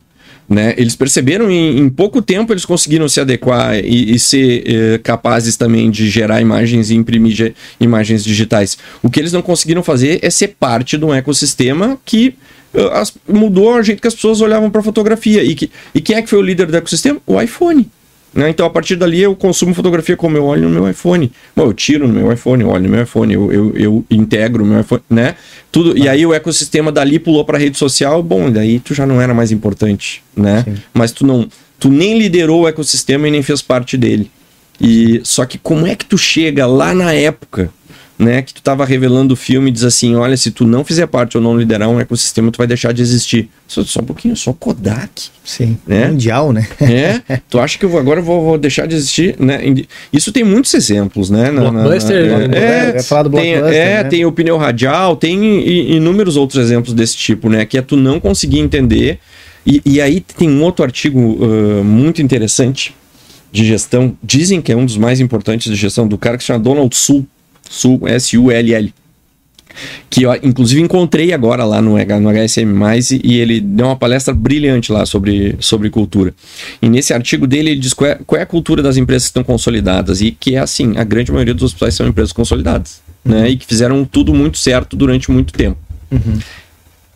né? 0.48 0.74
Eles 0.76 0.94
perceberam 0.94 1.50
em, 1.50 1.78
em, 1.78 1.88
pouco 1.88 2.20
tempo 2.22 2.52
eles 2.52 2.64
conseguiram 2.64 3.08
se 3.08 3.20
adequar 3.20 3.76
e, 3.76 4.14
e 4.14 4.18
ser 4.18 4.62
eh, 4.66 4.98
capazes 5.02 5.56
também 5.56 5.90
de 5.90 6.08
gerar 6.08 6.40
imagens 6.40 6.90
e 6.90 6.94
imprimir 6.94 7.54
imagens 7.80 8.24
digitais. 8.24 8.76
O 9.02 9.10
que 9.10 9.20
eles 9.20 9.32
não 9.32 9.42
conseguiram 9.42 9.82
fazer 9.82 10.18
é 10.22 10.30
ser 10.30 10.48
parte 10.58 10.96
de 10.98 11.04
um 11.04 11.14
ecossistema 11.14 11.98
que 12.04 12.34
as, 12.92 13.12
mudou 13.28 13.74
a 13.74 13.82
jeito 13.82 14.02
que 14.02 14.08
as 14.08 14.14
pessoas 14.14 14.40
olhavam 14.40 14.70
para 14.70 14.82
fotografia. 14.82 15.42
E, 15.42 15.54
que, 15.54 15.70
e 15.94 16.00
quem 16.00 16.16
é 16.16 16.22
que 16.22 16.28
foi 16.28 16.38
o 16.38 16.42
líder 16.42 16.66
do 16.66 16.76
ecossistema? 16.76 17.20
O 17.26 17.40
iPhone. 17.40 17.88
Né? 18.34 18.50
Então, 18.50 18.66
a 18.66 18.70
partir 18.70 18.96
dali, 18.96 19.22
eu 19.22 19.36
consumo 19.36 19.72
fotografia 19.72 20.16
como 20.16 20.36
eu 20.36 20.44
olho 20.44 20.68
no 20.68 20.70
meu 20.70 20.90
iPhone. 20.90 21.30
Bom, 21.54 21.66
eu 21.66 21.72
tiro 21.72 22.08
no 22.08 22.14
meu 22.14 22.32
iPhone, 22.32 22.62
eu 22.62 22.68
olho 22.68 22.82
no 22.82 22.88
meu 22.88 23.02
iPhone, 23.02 23.32
eu, 23.32 23.52
eu, 23.52 23.76
eu 23.76 24.04
integro 24.10 24.64
o 24.64 24.66
meu 24.66 24.80
iPhone, 24.80 25.02
né? 25.08 25.36
Tudo, 25.70 25.92
ah. 25.92 25.98
E 25.98 26.08
aí 26.08 26.26
o 26.26 26.34
ecossistema 26.34 26.90
dali 26.90 27.18
pulou 27.18 27.44
para 27.44 27.56
a 27.56 27.60
rede 27.60 27.78
social, 27.78 28.22
bom, 28.22 28.50
daí 28.50 28.80
tu 28.80 28.92
já 28.92 29.06
não 29.06 29.20
era 29.20 29.32
mais 29.32 29.52
importante, 29.52 30.22
né? 30.36 30.64
Sim. 30.64 30.74
Mas 30.92 31.12
tu 31.12 31.24
não, 31.24 31.48
tu 31.78 31.88
nem 31.88 32.18
liderou 32.18 32.62
o 32.62 32.68
ecossistema 32.68 33.28
e 33.28 33.30
nem 33.30 33.42
fez 33.42 33.62
parte 33.62 33.96
dele. 33.96 34.30
E 34.80 35.20
só 35.22 35.46
que 35.46 35.56
como 35.56 35.86
é 35.86 35.94
que 35.94 36.04
tu 36.04 36.18
chega 36.18 36.66
lá 36.66 36.92
na 36.92 37.12
época 37.12 37.70
né, 38.24 38.42
que 38.42 38.54
tu 38.54 38.58
estava 38.58 38.84
revelando 38.84 39.34
o 39.34 39.36
filme 39.36 39.68
e 39.68 39.72
diz 39.72 39.84
assim, 39.84 40.14
olha, 40.16 40.36
se 40.36 40.50
tu 40.50 40.66
não 40.66 40.84
fizer 40.84 41.06
parte 41.06 41.36
ou 41.36 41.42
não 41.42 41.56
liderar 41.56 41.88
um 41.88 42.00
ecossistema, 42.00 42.50
tu 42.50 42.56
vai 42.56 42.66
deixar 42.66 42.92
de 42.92 43.02
existir. 43.02 43.48
Só, 43.68 43.84
só 43.84 44.00
um 44.00 44.04
pouquinho, 44.04 44.34
só 44.34 44.52
Kodak. 44.52 45.28
Sim, 45.44 45.76
né? 45.86 46.08
mundial, 46.08 46.52
né? 46.52 46.66
é, 46.80 47.40
tu 47.48 47.58
acha 47.58 47.78
que 47.78 47.84
eu 47.84 47.88
vou, 47.88 48.00
agora 48.00 48.20
eu 48.20 48.24
vou, 48.24 48.42
vou, 48.42 48.58
deixar 48.58 48.86
de 48.86 48.94
existir, 48.94 49.36
né? 49.38 49.60
Isso 50.12 50.32
tem 50.32 50.42
muitos 50.42 50.72
exemplos, 50.72 51.28
né? 51.28 51.50
Na, 51.50 51.70
blockbuster, 51.70 52.26
na, 52.26 52.38
na, 52.38 52.48
né? 52.48 52.58
é, 52.58 52.96
é, 52.96 53.02
falar 53.02 53.24
do 53.24 53.30
tem, 53.30 53.54
é, 53.54 53.60
né? 53.62 54.04
tem 54.04 54.24
o 54.24 54.32
pneu 54.32 54.56
radial, 54.56 55.16
tem 55.16 55.94
inúmeros 55.94 56.36
outros 56.36 56.64
exemplos 56.64 56.94
desse 56.94 57.16
tipo, 57.16 57.50
né? 57.50 57.66
Que 57.66 57.76
é 57.76 57.82
tu 57.82 57.96
não 57.96 58.18
conseguir 58.18 58.60
entender. 58.60 59.18
E, 59.66 59.82
e 59.84 60.00
aí 60.00 60.20
tem 60.20 60.48
um 60.48 60.62
outro 60.62 60.84
artigo 60.84 61.18
uh, 61.18 61.84
muito 61.84 62.22
interessante 62.22 62.94
de 63.50 63.64
gestão, 63.64 64.16
dizem 64.22 64.60
que 64.60 64.72
é 64.72 64.76
um 64.76 64.84
dos 64.84 64.96
mais 64.96 65.20
importantes 65.20 65.70
de 65.70 65.78
gestão, 65.78 66.08
do 66.08 66.18
cara 66.18 66.36
que 66.36 66.42
se 66.42 66.48
chama 66.48 66.58
Donald 66.58 66.94
Sul 66.96 67.24
Sul, 67.68 68.06
S-U-L-L. 68.06 68.92
Que 70.08 70.22
eu, 70.22 70.34
inclusive, 70.36 70.80
encontrei 70.80 71.32
agora 71.32 71.64
lá 71.64 71.82
no, 71.82 71.96
no 71.96 72.30
HSM, 72.30 72.72
e 73.24 73.40
ele 73.40 73.60
deu 73.60 73.86
uma 73.86 73.96
palestra 73.96 74.32
brilhante 74.32 74.92
lá 74.92 75.04
sobre, 75.04 75.56
sobre 75.58 75.90
cultura. 75.90 76.32
E 76.80 76.88
nesse 76.88 77.12
artigo 77.12 77.44
dele, 77.44 77.70
ele 77.70 77.80
diz 77.80 77.92
qual 77.92 78.10
é, 78.10 78.18
qual 78.24 78.38
é 78.38 78.42
a 78.42 78.46
cultura 78.46 78.82
das 78.82 78.96
empresas 78.96 79.24
que 79.24 79.30
estão 79.30 79.42
consolidadas. 79.42 80.20
E 80.20 80.30
que 80.30 80.54
é 80.54 80.58
assim: 80.60 80.96
a 80.96 81.02
grande 81.02 81.32
maioria 81.32 81.54
dos 81.54 81.64
hospitais 81.64 81.94
são 81.94 82.06
empresas 82.06 82.32
consolidadas, 82.32 83.00
né? 83.24 83.36
uhum. 83.36 83.42
né? 83.42 83.50
E 83.50 83.56
que 83.56 83.66
fizeram 83.66 84.04
tudo 84.04 84.32
muito 84.32 84.58
certo 84.58 84.96
durante 84.96 85.30
muito 85.30 85.52
tempo. 85.52 85.78
Uhum 86.12 86.38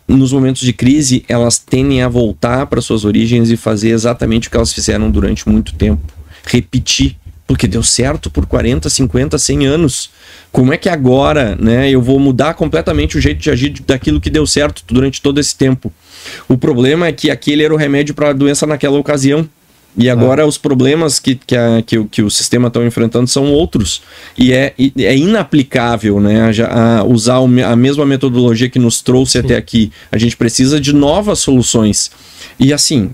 nos 0.09 0.33
momentos 0.33 0.63
de 0.63 0.73
crise, 0.73 1.23
elas 1.29 1.59
tendem 1.59 2.03
a 2.03 2.09
voltar 2.09 2.67
para 2.67 2.81
suas 2.81 3.05
origens 3.05 3.51
e 3.51 3.57
fazer 3.59 3.91
exatamente 3.91 4.49
o 4.49 4.51
que 4.51 4.57
elas 4.57 4.73
fizeram 4.73 5.11
durante 5.11 5.47
muito 5.47 5.75
tempo. 5.75 6.03
Repetir 6.45 7.15
porque 7.49 7.67
deu 7.67 7.83
certo 7.83 8.31
por 8.31 8.45
40, 8.45 8.91
50, 8.91 9.39
100 9.39 9.67
anos. 9.67 10.11
Como 10.53 10.73
é 10.73 10.77
que 10.77 10.89
agora, 10.89 11.57
né, 11.59 11.91
eu 11.91 12.03
vou 12.03 12.21
mudar 12.21 12.53
completamente 12.53 13.17
o 13.17 13.21
jeito 13.21 13.41
de 13.41 13.51
agir 13.51 13.71
daquilo 13.87 14.21
que 14.21 14.29
deu 14.29 14.47
certo 14.47 14.85
durante 14.87 15.23
todo 15.23 15.41
esse 15.41 15.57
tempo? 15.57 15.91
O 16.47 16.59
problema 16.59 17.07
é 17.07 17.13
que 17.13 17.31
aquele 17.31 17.65
era 17.65 17.73
o 17.73 17.77
remédio 17.79 18.15
para 18.15 18.29
a 18.29 18.33
doença 18.35 18.67
naquela 18.67 18.99
ocasião. 18.99 19.49
E 19.97 20.11
agora 20.11 20.43
ah. 20.43 20.47
os 20.47 20.59
problemas 20.59 21.19
que, 21.19 21.35
que, 21.35 21.57
a, 21.57 21.83
que, 21.85 22.05
que 22.05 22.23
o 22.23 22.31
sistema 22.31 22.69
está 22.69 22.85
enfrentando 22.85 23.27
são 23.27 23.51
outros. 23.51 24.03
E 24.37 24.53
é, 24.53 24.75
é 24.99 25.17
inaplicável 25.17 26.21
né, 26.21 26.53
a, 26.69 26.99
a 26.99 27.05
usar 27.05 27.39
a 27.39 27.77
mesma 27.77 28.05
metodologia 28.05 28.69
que 28.69 28.79
nos 28.79 29.01
trouxe 29.01 29.33
Sim. 29.33 29.39
até 29.39 29.57
aqui. 29.57 29.91
A 30.13 30.19
gente 30.19 30.37
precisa 30.37 30.79
de 30.79 30.93
novas 30.93 31.39
soluções. 31.39 32.11
E 32.61 32.75
assim, 32.75 33.11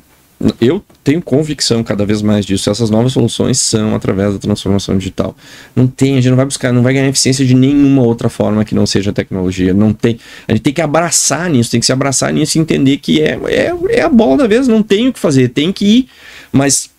eu 0.60 0.82
tenho 1.02 1.22
convicção 1.22 1.82
cada 1.82 2.04
vez 2.04 2.20
mais 2.20 2.44
disso. 2.44 2.68
Essas 2.68 2.90
novas 2.90 3.12
soluções 3.12 3.58
são 3.58 3.94
através 3.94 4.34
da 4.34 4.38
transformação 4.38 4.98
digital. 4.98 5.36
Não 5.74 5.86
tem, 5.86 6.12
a 6.12 6.16
gente 6.16 6.30
não 6.30 6.36
vai 6.36 6.44
buscar, 6.44 6.72
não 6.72 6.82
vai 6.82 6.92
ganhar 6.92 7.08
eficiência 7.08 7.44
de 7.44 7.54
nenhuma 7.54 8.02
outra 8.02 8.28
forma 8.28 8.64
que 8.64 8.74
não 8.74 8.86
seja 8.86 9.12
tecnologia. 9.12 9.72
Não 9.72 9.92
tem. 9.92 10.18
A 10.46 10.52
gente 10.52 10.62
tem 10.62 10.72
que 10.72 10.82
abraçar 10.82 11.48
nisso, 11.48 11.70
tem 11.70 11.80
que 11.80 11.86
se 11.86 11.92
abraçar 11.92 12.32
nisso 12.32 12.58
e 12.58 12.60
entender 12.60 12.98
que 12.98 13.22
é, 13.22 13.38
é, 13.46 13.72
é 13.90 14.02
a 14.02 14.08
bola 14.08 14.38
da 14.38 14.46
vez, 14.46 14.68
não 14.68 14.82
tem 14.82 15.08
o 15.08 15.12
que 15.12 15.18
fazer, 15.18 15.48
tem 15.48 15.72
que 15.72 15.84
ir. 15.84 16.08
Mas 16.52 16.90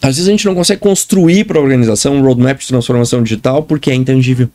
às 0.00 0.16
vezes 0.16 0.28
a 0.28 0.30
gente 0.30 0.46
não 0.46 0.54
consegue 0.54 0.80
construir 0.80 1.44
para 1.44 1.58
a 1.58 1.62
organização 1.62 2.16
um 2.16 2.22
roadmap 2.22 2.58
de 2.58 2.68
transformação 2.68 3.22
digital 3.22 3.62
porque 3.62 3.90
é 3.90 3.94
intangível. 3.94 4.48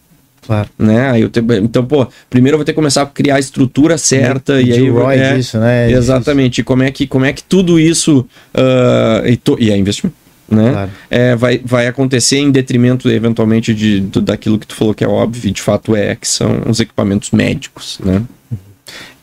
Claro. 0.46 0.70
Né? 0.78 1.10
Aí 1.10 1.22
eu 1.22 1.30
te... 1.30 1.40
Então, 1.62 1.86
pô, 1.86 2.08
primeiro 2.30 2.56
eu 2.56 2.60
vou 2.60 2.66
ter 2.66 2.74
que 2.74 2.76
começar 2.76 3.04
a 3.04 3.06
criar 3.06 3.36
a 3.36 3.40
estrutura 3.40 3.98
certa 3.98 4.62
e, 4.62 4.70
e 4.70 4.74
aí 4.74 4.90
Roy 4.90 5.18
é, 5.18 5.36
disso, 5.36 5.58
né? 5.58 5.92
Exatamente. 5.92 6.62
E 6.62 6.64
como 6.64 6.84
é 6.84 6.92
que 6.92 7.08
como 7.08 7.26
é 7.26 7.34
que 7.34 7.44
tudo 7.44 7.80
isso 7.80 8.28
uh, 8.54 9.28
e, 9.28 9.38
to... 9.38 9.58
e 9.60 9.72
é 9.72 9.78
investimento. 9.78 10.16
Né? 10.50 10.72
Claro. 10.72 10.92
É, 11.10 11.36
vai, 11.36 11.62
vai 11.64 11.88
acontecer 11.88 12.38
em 12.38 12.52
detrimento, 12.52 13.10
eventualmente, 13.10 13.74
de, 13.74 14.02
de, 14.02 14.22
daquilo 14.22 14.60
que 14.60 14.68
tu 14.68 14.76
falou 14.76 14.94
que 14.94 15.04
é 15.04 15.08
óbvio, 15.08 15.50
e 15.50 15.52
de 15.52 15.62
fato 15.62 15.96
é, 15.96 16.16
que 16.16 16.28
são 16.28 16.64
os 16.68 16.80
equipamentos 16.80 17.32
médicos. 17.32 18.00
Né? 18.04 18.22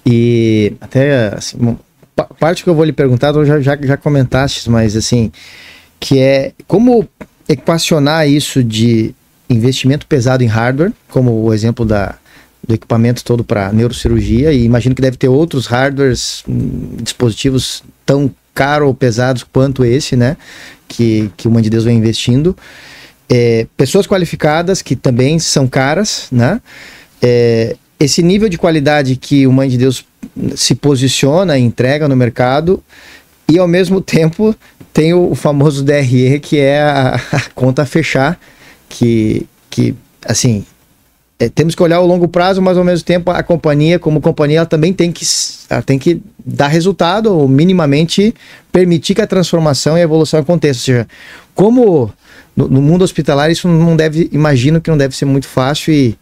E 0.04 0.72
até 0.80 1.34
assim, 1.34 1.76
parte 2.38 2.64
que 2.64 2.70
eu 2.70 2.74
vou 2.74 2.84
lhe 2.84 2.92
perguntar, 2.92 3.32
tu 3.32 3.44
já, 3.44 3.60
já, 3.60 3.76
já 3.80 3.96
comentaste, 3.96 4.68
mas 4.70 4.96
assim, 4.96 5.30
que 6.00 6.18
é 6.18 6.52
como 6.66 7.06
equacionar 7.48 8.28
isso 8.28 8.62
de 8.64 9.14
investimento 9.50 10.06
pesado 10.06 10.44
em 10.44 10.46
hardware, 10.46 10.92
como 11.08 11.42
o 11.42 11.52
exemplo 11.52 11.84
da, 11.84 12.14
do 12.66 12.74
equipamento 12.74 13.24
todo 13.24 13.42
para 13.42 13.72
neurocirurgia, 13.72 14.52
e 14.52 14.64
imagino 14.64 14.94
que 14.94 15.02
deve 15.02 15.16
ter 15.16 15.28
outros 15.28 15.66
hardwares, 15.66 16.44
hum, 16.48 16.96
dispositivos 17.02 17.82
tão 18.06 18.30
caros 18.54 18.88
ou 18.88 18.94
pesados 18.94 19.42
quanto 19.42 19.84
esse, 19.84 20.16
né? 20.16 20.36
Que, 20.88 21.30
que 21.36 21.48
o 21.48 21.50
Mãe 21.50 21.62
de 21.62 21.70
Deus 21.70 21.84
vem 21.84 21.96
investindo. 21.96 22.56
É, 23.28 23.66
pessoas 23.76 24.06
qualificadas 24.06 24.82
que 24.82 24.96
também 24.96 25.38
são 25.38 25.66
caras, 25.66 26.28
né? 26.30 26.60
É, 27.22 27.76
esse 27.98 28.22
nível 28.22 28.48
de 28.48 28.56
qualidade 28.56 29.16
que 29.16 29.46
o 29.46 29.52
Mãe 29.52 29.68
de 29.68 29.76
Deus 29.76 30.04
se 30.56 30.74
posiciona 30.74 31.58
e 31.58 31.62
entrega 31.62 32.08
no 32.08 32.16
mercado, 32.16 32.82
e 33.48 33.58
ao 33.58 33.66
mesmo 33.66 34.00
tempo 34.00 34.54
tem 34.92 35.12
o, 35.12 35.30
o 35.30 35.34
famoso 35.34 35.82
DRE, 35.82 36.38
que 36.40 36.58
é 36.58 36.80
a, 36.82 37.14
a 37.32 37.40
conta 37.54 37.82
a 37.82 37.86
fechar 37.86 38.38
que, 38.90 39.46
que 39.70 39.94
assim, 40.26 40.66
é, 41.38 41.48
temos 41.48 41.74
que 41.74 41.82
olhar 41.82 42.00
o 42.00 42.06
longo 42.06 42.28
prazo, 42.28 42.60
mas 42.60 42.76
ao 42.76 42.84
mesmo 42.84 43.06
tempo 43.06 43.30
a 43.30 43.42
companhia, 43.42 43.98
como 43.98 44.20
companhia, 44.20 44.58
ela 44.58 44.66
também 44.66 44.92
tem 44.92 45.10
que, 45.10 45.24
ela 45.70 45.80
tem 45.80 45.98
que 45.98 46.20
dar 46.44 46.68
resultado 46.68 47.34
ou 47.34 47.48
minimamente 47.48 48.34
permitir 48.70 49.14
que 49.14 49.22
a 49.22 49.26
transformação 49.26 49.96
e 49.96 50.00
a 50.00 50.04
evolução 50.04 50.40
aconteça. 50.40 50.78
Ou 50.80 50.84
seja, 50.84 51.08
como 51.54 52.12
no, 52.54 52.68
no 52.68 52.82
mundo 52.82 53.02
hospitalar 53.02 53.50
isso 53.50 53.68
não 53.68 53.96
deve, 53.96 54.28
imagino 54.32 54.80
que 54.80 54.90
não 54.90 54.98
deve 54.98 55.16
ser 55.16 55.24
muito 55.24 55.48
fácil 55.48 55.94
e 55.94 56.18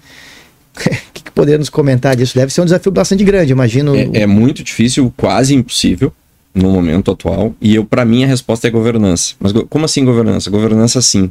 o 0.77 0.81
que, 1.12 1.23
que 1.25 1.31
poderia 1.33 1.59
nos 1.59 1.71
comentar 1.71 2.14
disso? 2.14 2.37
Deve 2.37 2.53
ser 2.53 2.61
um 2.61 2.64
desafio 2.66 2.93
bastante 2.93 3.25
grande, 3.25 3.51
imagino. 3.51 3.97
É, 3.97 4.21
é 4.21 4.27
muito 4.27 4.62
difícil, 4.62 5.12
quase 5.16 5.55
impossível 5.55 6.12
no 6.59 6.70
momento 6.70 7.11
atual. 7.11 7.54
E 7.61 7.74
eu, 7.74 7.84
para 7.84 8.04
mim, 8.04 8.24
a 8.24 8.26
resposta 8.26 8.66
é 8.66 8.70
governança. 8.70 9.34
Mas 9.38 9.52
como 9.68 9.84
assim 9.84 10.04
governança? 10.04 10.50
Governança, 10.50 11.00
sim. 11.00 11.30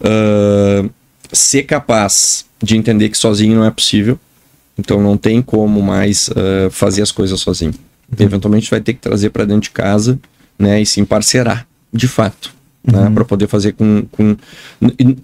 Uh, 0.00 0.90
ser 1.32 1.62
capaz 1.64 2.44
de 2.62 2.76
entender 2.76 3.08
que 3.08 3.18
sozinho 3.18 3.56
não 3.56 3.64
é 3.64 3.70
possível. 3.70 4.18
Então 4.78 5.00
não 5.00 5.16
tem 5.16 5.40
como 5.40 5.80
mais 5.82 6.28
uh, 6.28 6.70
fazer 6.70 7.02
as 7.02 7.10
coisas 7.10 7.40
sozinho. 7.40 7.72
Uhum. 7.72 8.24
Eventualmente 8.24 8.70
vai 8.70 8.80
ter 8.80 8.94
que 8.94 9.00
trazer 9.00 9.30
para 9.30 9.44
dentro 9.44 9.62
de 9.62 9.70
casa, 9.70 10.18
né, 10.58 10.80
e 10.80 10.86
se 10.86 11.02
parcerar, 11.04 11.66
de 11.92 12.06
fato. 12.06 12.54
Né, 12.86 13.00
uhum. 13.00 13.14
para 13.14 13.24
poder 13.24 13.48
fazer 13.48 13.72
com, 13.72 14.06
com 14.12 14.36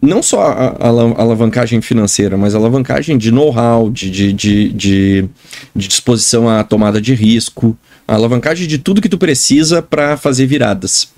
não 0.02 0.20
só 0.20 0.48
a, 0.48 0.68
a, 0.80 0.88
alavancagem 0.88 1.80
financeira, 1.80 2.36
mas 2.36 2.56
a 2.56 2.58
alavancagem 2.58 3.16
de 3.16 3.30
know-how, 3.30 3.88
de, 3.88 4.10
de, 4.10 4.32
de, 4.32 4.68
de, 4.72 5.28
disposição 5.76 6.48
à 6.48 6.64
tomada 6.64 7.00
de 7.00 7.14
risco, 7.14 7.78
a 8.12 8.16
alavancagem 8.16 8.68
de 8.68 8.76
tudo 8.76 9.00
que 9.00 9.08
tu 9.08 9.16
precisa 9.16 9.80
para 9.80 10.18
fazer 10.18 10.44
viradas. 10.44 11.08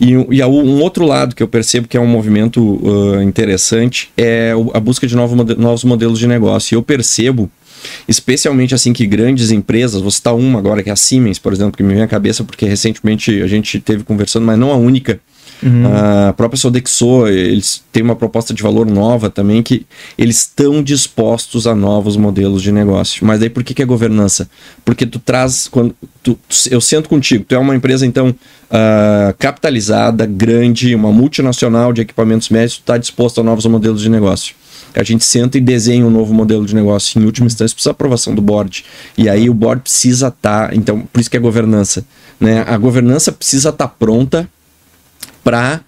Uhum. 0.00 0.26
E, 0.30 0.36
e 0.36 0.44
um 0.44 0.82
outro 0.82 1.06
lado 1.06 1.34
que 1.34 1.42
eu 1.42 1.48
percebo 1.48 1.88
que 1.88 1.96
é 1.96 2.00
um 2.00 2.06
movimento 2.06 2.60
uh, 2.60 3.22
interessante 3.22 4.10
é 4.14 4.52
a 4.74 4.78
busca 4.80 5.06
de 5.06 5.16
novo, 5.16 5.34
novos 5.56 5.84
modelos 5.84 6.18
de 6.18 6.26
negócio. 6.26 6.74
E 6.74 6.76
eu 6.76 6.82
percebo, 6.82 7.50
especialmente 8.06 8.74
assim 8.74 8.92
que 8.92 9.06
grandes 9.06 9.50
empresas, 9.50 10.02
vou 10.02 10.10
citar 10.10 10.34
uma 10.34 10.58
agora, 10.58 10.82
que 10.82 10.90
é 10.90 10.92
a 10.92 10.96
Siemens, 10.96 11.38
por 11.38 11.50
exemplo, 11.50 11.78
que 11.78 11.82
me 11.82 11.94
vem 11.94 12.02
à 12.02 12.06
cabeça 12.06 12.44
porque 12.44 12.66
recentemente 12.66 13.40
a 13.40 13.46
gente 13.46 13.80
teve 13.80 14.04
conversando, 14.04 14.44
mas 14.44 14.58
não 14.58 14.70
a 14.70 14.76
única, 14.76 15.18
Uhum. 15.64 16.28
A 16.28 16.32
própria 16.34 16.58
Sodexo, 16.58 17.26
eles 17.26 17.82
têm 17.90 18.02
uma 18.02 18.14
proposta 18.14 18.52
de 18.52 18.62
valor 18.62 18.84
nova 18.84 19.30
também, 19.30 19.62
que 19.62 19.86
eles 20.18 20.40
estão 20.40 20.82
dispostos 20.82 21.66
a 21.66 21.74
novos 21.74 22.18
modelos 22.18 22.62
de 22.62 22.70
negócio. 22.70 23.24
Mas 23.26 23.40
aí 23.40 23.48
por 23.48 23.64
que, 23.64 23.72
que 23.72 23.82
é 23.82 23.86
governança? 23.86 24.48
Porque 24.84 25.06
tu 25.06 25.18
traz, 25.18 25.66
quando 25.66 25.96
tu, 26.22 26.38
eu 26.70 26.80
sento 26.82 27.08
contigo, 27.08 27.44
tu 27.48 27.54
é 27.54 27.58
uma 27.58 27.74
empresa 27.74 28.04
então 28.04 28.28
uh, 28.28 29.34
capitalizada, 29.38 30.26
grande, 30.26 30.94
uma 30.94 31.10
multinacional 31.10 31.94
de 31.94 32.02
equipamentos 32.02 32.50
médicos, 32.50 32.76
tu 32.76 32.80
está 32.80 32.98
disposto 32.98 33.40
a 33.40 33.44
novos 33.44 33.64
modelos 33.64 34.02
de 34.02 34.10
negócio 34.10 34.54
a 34.94 35.02
gente 35.02 35.24
senta 35.24 35.58
e 35.58 35.60
desenha 35.60 36.06
um 36.06 36.10
novo 36.10 36.32
modelo 36.32 36.64
de 36.64 36.72
negócio. 36.72 37.20
Em 37.20 37.24
última 37.24 37.48
instância, 37.48 37.74
precisa 37.74 37.90
aprovação 37.90 38.32
do 38.32 38.40
board. 38.40 38.84
E 39.18 39.28
aí 39.28 39.50
o 39.50 39.54
board 39.54 39.82
precisa 39.82 40.28
estar. 40.28 40.68
Tá, 40.68 40.74
então, 40.74 41.00
por 41.00 41.20
isso 41.20 41.28
que 41.28 41.36
é 41.36 41.40
governança. 41.40 42.04
Né? 42.38 42.64
A 42.66 42.78
governança 42.78 43.32
precisa 43.32 43.70
estar 43.70 43.88
tá 43.88 43.94
pronta 43.98 44.48
para 45.44 45.82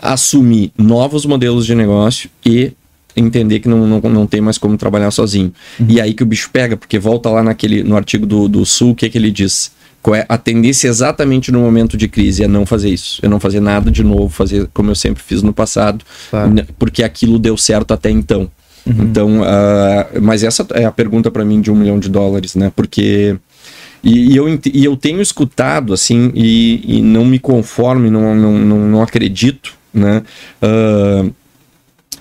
assumir 0.00 0.72
novos 0.78 1.26
modelos 1.26 1.66
de 1.66 1.74
negócio 1.74 2.30
e 2.46 2.72
entender 3.14 3.60
que 3.60 3.68
não, 3.68 3.86
não, 3.86 4.00
não 4.00 4.26
tem 4.26 4.40
mais 4.40 4.56
como 4.56 4.76
trabalhar 4.76 5.10
sozinho. 5.10 5.52
Uhum. 5.78 5.86
E 5.88 6.00
aí 6.00 6.14
que 6.14 6.22
o 6.22 6.26
bicho 6.26 6.48
pega, 6.52 6.76
porque 6.76 6.98
volta 6.98 7.28
lá 7.28 7.42
naquele, 7.42 7.82
no 7.82 7.96
artigo 7.96 8.24
do, 8.24 8.48
do 8.48 8.64
Sul, 8.64 8.92
o 8.92 8.94
que, 8.94 9.06
é 9.06 9.08
que 9.08 9.18
ele 9.18 9.30
diz? 9.30 9.72
Qual 10.00 10.14
é 10.14 10.24
a 10.28 10.38
tendência 10.38 10.88
exatamente 10.88 11.52
no 11.52 11.60
momento 11.60 11.96
de 11.96 12.08
crise? 12.08 12.42
É 12.42 12.48
não 12.48 12.64
fazer 12.64 12.88
isso. 12.88 13.20
É 13.22 13.28
não 13.28 13.38
fazer 13.38 13.60
nada 13.60 13.90
de 13.90 14.02
novo, 14.02 14.30
fazer 14.30 14.66
como 14.72 14.90
eu 14.90 14.94
sempre 14.94 15.22
fiz 15.22 15.42
no 15.42 15.52
passado, 15.52 16.04
claro. 16.30 16.66
porque 16.78 17.02
aquilo 17.02 17.38
deu 17.38 17.56
certo 17.56 17.92
até 17.92 18.10
então. 18.10 18.50
Uhum. 18.86 18.94
Então, 19.02 19.40
uh, 19.40 20.22
mas 20.22 20.42
essa 20.42 20.66
é 20.72 20.86
a 20.86 20.90
pergunta 20.90 21.30
para 21.30 21.44
mim 21.44 21.60
de 21.60 21.70
um 21.70 21.76
milhão 21.76 21.98
de 21.98 22.08
dólares, 22.08 22.54
né? 22.54 22.72
Porque 22.74 23.36
e, 24.02 24.32
e, 24.32 24.36
eu, 24.36 24.60
e 24.72 24.84
eu 24.84 24.96
tenho 24.96 25.20
escutado, 25.20 25.92
assim, 25.92 26.30
e, 26.34 26.98
e 26.98 27.02
não 27.02 27.24
me 27.24 27.38
conformo, 27.38 28.10
não, 28.10 28.34
não, 28.34 28.58
não, 28.58 28.78
não 28.88 29.02
acredito, 29.02 29.74
né? 29.92 30.22
Uh, 30.62 31.32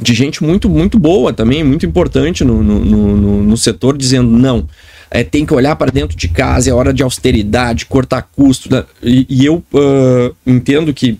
de 0.01 0.13
gente 0.13 0.43
muito, 0.43 0.69
muito 0.69 0.97
boa 0.97 1.33
também, 1.33 1.63
muito 1.63 1.85
importante 1.85 2.43
no, 2.43 2.63
no, 2.63 2.79
no, 2.79 3.43
no 3.43 3.57
setor, 3.57 3.97
dizendo 3.97 4.29
não. 4.29 4.67
É, 5.11 5.23
tem 5.23 5.45
que 5.45 5.53
olhar 5.53 5.75
para 5.75 5.91
dentro 5.91 6.15
de 6.15 6.27
casa, 6.27 6.69
é 6.69 6.73
hora 6.73 6.93
de 6.93 7.03
austeridade, 7.03 7.85
cortar 7.85 8.21
custo. 8.21 8.71
Né? 8.71 8.83
E, 9.01 9.25
e, 9.29 9.45
eu 9.45 9.63
uh, 9.73 10.35
entendo 10.45 10.93
que, 10.93 11.17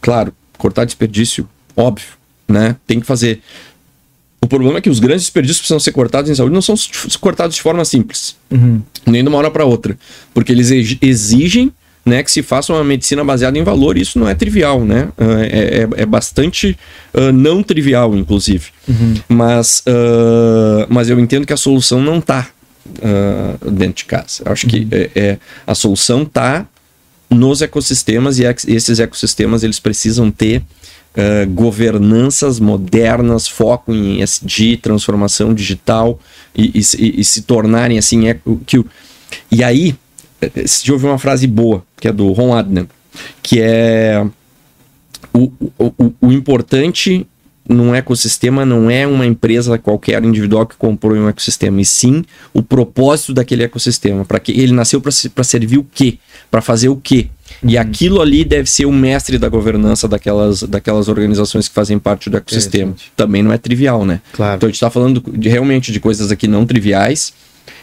claro, 0.00 0.32
cortar 0.58 0.84
desperdício, 0.84 1.48
óbvio, 1.76 2.08
né? 2.46 2.76
Tem 2.86 3.00
que 3.00 3.06
fazer. 3.06 3.40
O 4.44 4.46
problema 4.46 4.76
é 4.76 4.80
que 4.82 4.90
os 4.90 5.00
grandes 5.00 5.22
desperdícios 5.22 5.56
que 5.56 5.62
precisam 5.62 5.80
ser 5.80 5.92
cortados 5.92 6.30
em 6.30 6.34
saúde 6.34 6.52
não 6.52 6.60
são 6.60 6.74
cortados 7.18 7.56
de 7.56 7.62
forma 7.62 7.82
simples, 7.82 8.36
uhum. 8.50 8.82
nem 9.06 9.22
de 9.22 9.28
uma 9.30 9.38
hora 9.38 9.50
para 9.50 9.64
outra, 9.64 9.96
porque 10.34 10.52
eles 10.52 10.70
exigem 11.00 11.72
né, 12.04 12.22
que 12.22 12.30
se 12.30 12.42
faça 12.42 12.70
uma 12.70 12.84
medicina 12.84 13.24
baseada 13.24 13.58
em 13.58 13.64
valor. 13.64 13.96
Isso 13.96 14.18
não 14.18 14.28
é 14.28 14.34
trivial, 14.34 14.84
né? 14.84 15.08
É, 15.16 15.88
é, 15.96 16.02
é 16.02 16.04
bastante 16.04 16.76
uh, 17.14 17.32
não 17.32 17.62
trivial, 17.62 18.14
inclusive. 18.14 18.66
Uhum. 18.86 19.14
Mas, 19.30 19.82
uh, 19.88 20.86
mas 20.90 21.08
eu 21.08 21.18
entendo 21.18 21.46
que 21.46 21.52
a 21.54 21.56
solução 21.56 22.02
não 22.02 22.18
está 22.18 22.50
uh, 22.86 23.70
dentro 23.70 23.94
de 23.94 24.04
casa. 24.04 24.42
Eu 24.44 24.52
acho 24.52 24.66
uhum. 24.66 24.70
que 24.70 24.88
é, 24.90 25.10
é, 25.14 25.38
a 25.66 25.74
solução 25.74 26.24
está 26.24 26.66
nos 27.30 27.62
ecossistemas 27.62 28.38
e 28.38 28.44
esses 28.68 28.98
ecossistemas 28.98 29.64
eles 29.64 29.80
precisam 29.80 30.30
ter 30.30 30.62
uh, 31.16 31.50
governanças 31.50 32.60
modernas, 32.60 33.48
foco 33.48 33.92
em 33.92 34.22
SD, 34.22 34.78
transformação 34.78 35.54
digital 35.54 36.18
e, 36.54 36.78
e, 36.78 37.20
e 37.20 37.24
se 37.24 37.42
tornarem 37.42 37.98
assim. 37.98 38.28
É, 38.28 38.38
que, 38.66 38.84
e 39.50 39.64
aí, 39.64 39.94
se 40.66 40.90
ouviu 40.92 41.08
uma 41.08 41.18
frase 41.18 41.46
boa, 41.46 41.84
que 41.98 42.08
é 42.08 42.12
do 42.12 42.32
Ron 42.32 42.54
Adnan, 42.54 42.86
que 43.42 43.60
é 43.60 44.24
o, 45.32 45.50
o, 45.78 46.12
o 46.20 46.32
importante 46.32 47.26
num 47.68 47.94
ecossistema 47.94 48.64
não 48.66 48.90
é 48.90 49.06
uma 49.06 49.24
empresa 49.24 49.78
qualquer 49.78 50.22
individual 50.22 50.66
que 50.66 50.76
comprou 50.76 51.16
um 51.16 51.28
ecossistema, 51.28 51.80
e 51.80 51.84
sim 51.84 52.24
o 52.52 52.62
propósito 52.62 53.32
daquele 53.32 53.64
ecossistema. 53.64 54.24
Para 54.24 54.38
que 54.38 54.52
ele 54.52 54.72
nasceu 54.72 55.00
para 55.00 55.44
servir 55.44 55.78
o 55.78 55.86
quê? 55.94 56.18
Para 56.50 56.60
fazer 56.60 56.88
o 56.88 56.96
quê? 56.96 57.28
E 57.62 57.78
aquilo 57.78 58.20
ali 58.20 58.44
deve 58.44 58.68
ser 58.68 58.86
o 58.86 58.92
mestre 58.92 59.38
da 59.38 59.48
governança 59.48 60.06
daquelas, 60.06 60.62
daquelas 60.62 61.08
organizações 61.08 61.68
que 61.68 61.74
fazem 61.74 61.98
parte 61.98 62.28
do 62.28 62.36
ecossistema. 62.36 62.94
Também 63.16 63.42
não 63.42 63.52
é 63.52 63.58
trivial, 63.58 64.04
né? 64.04 64.20
Claro. 64.32 64.56
Então 64.56 64.66
a 64.66 64.70
gente 64.70 64.76
está 64.76 64.90
falando 64.90 65.22
de, 65.26 65.48
realmente 65.48 65.92
de 65.92 66.00
coisas 66.00 66.30
aqui 66.30 66.46
não 66.46 66.66
triviais 66.66 67.32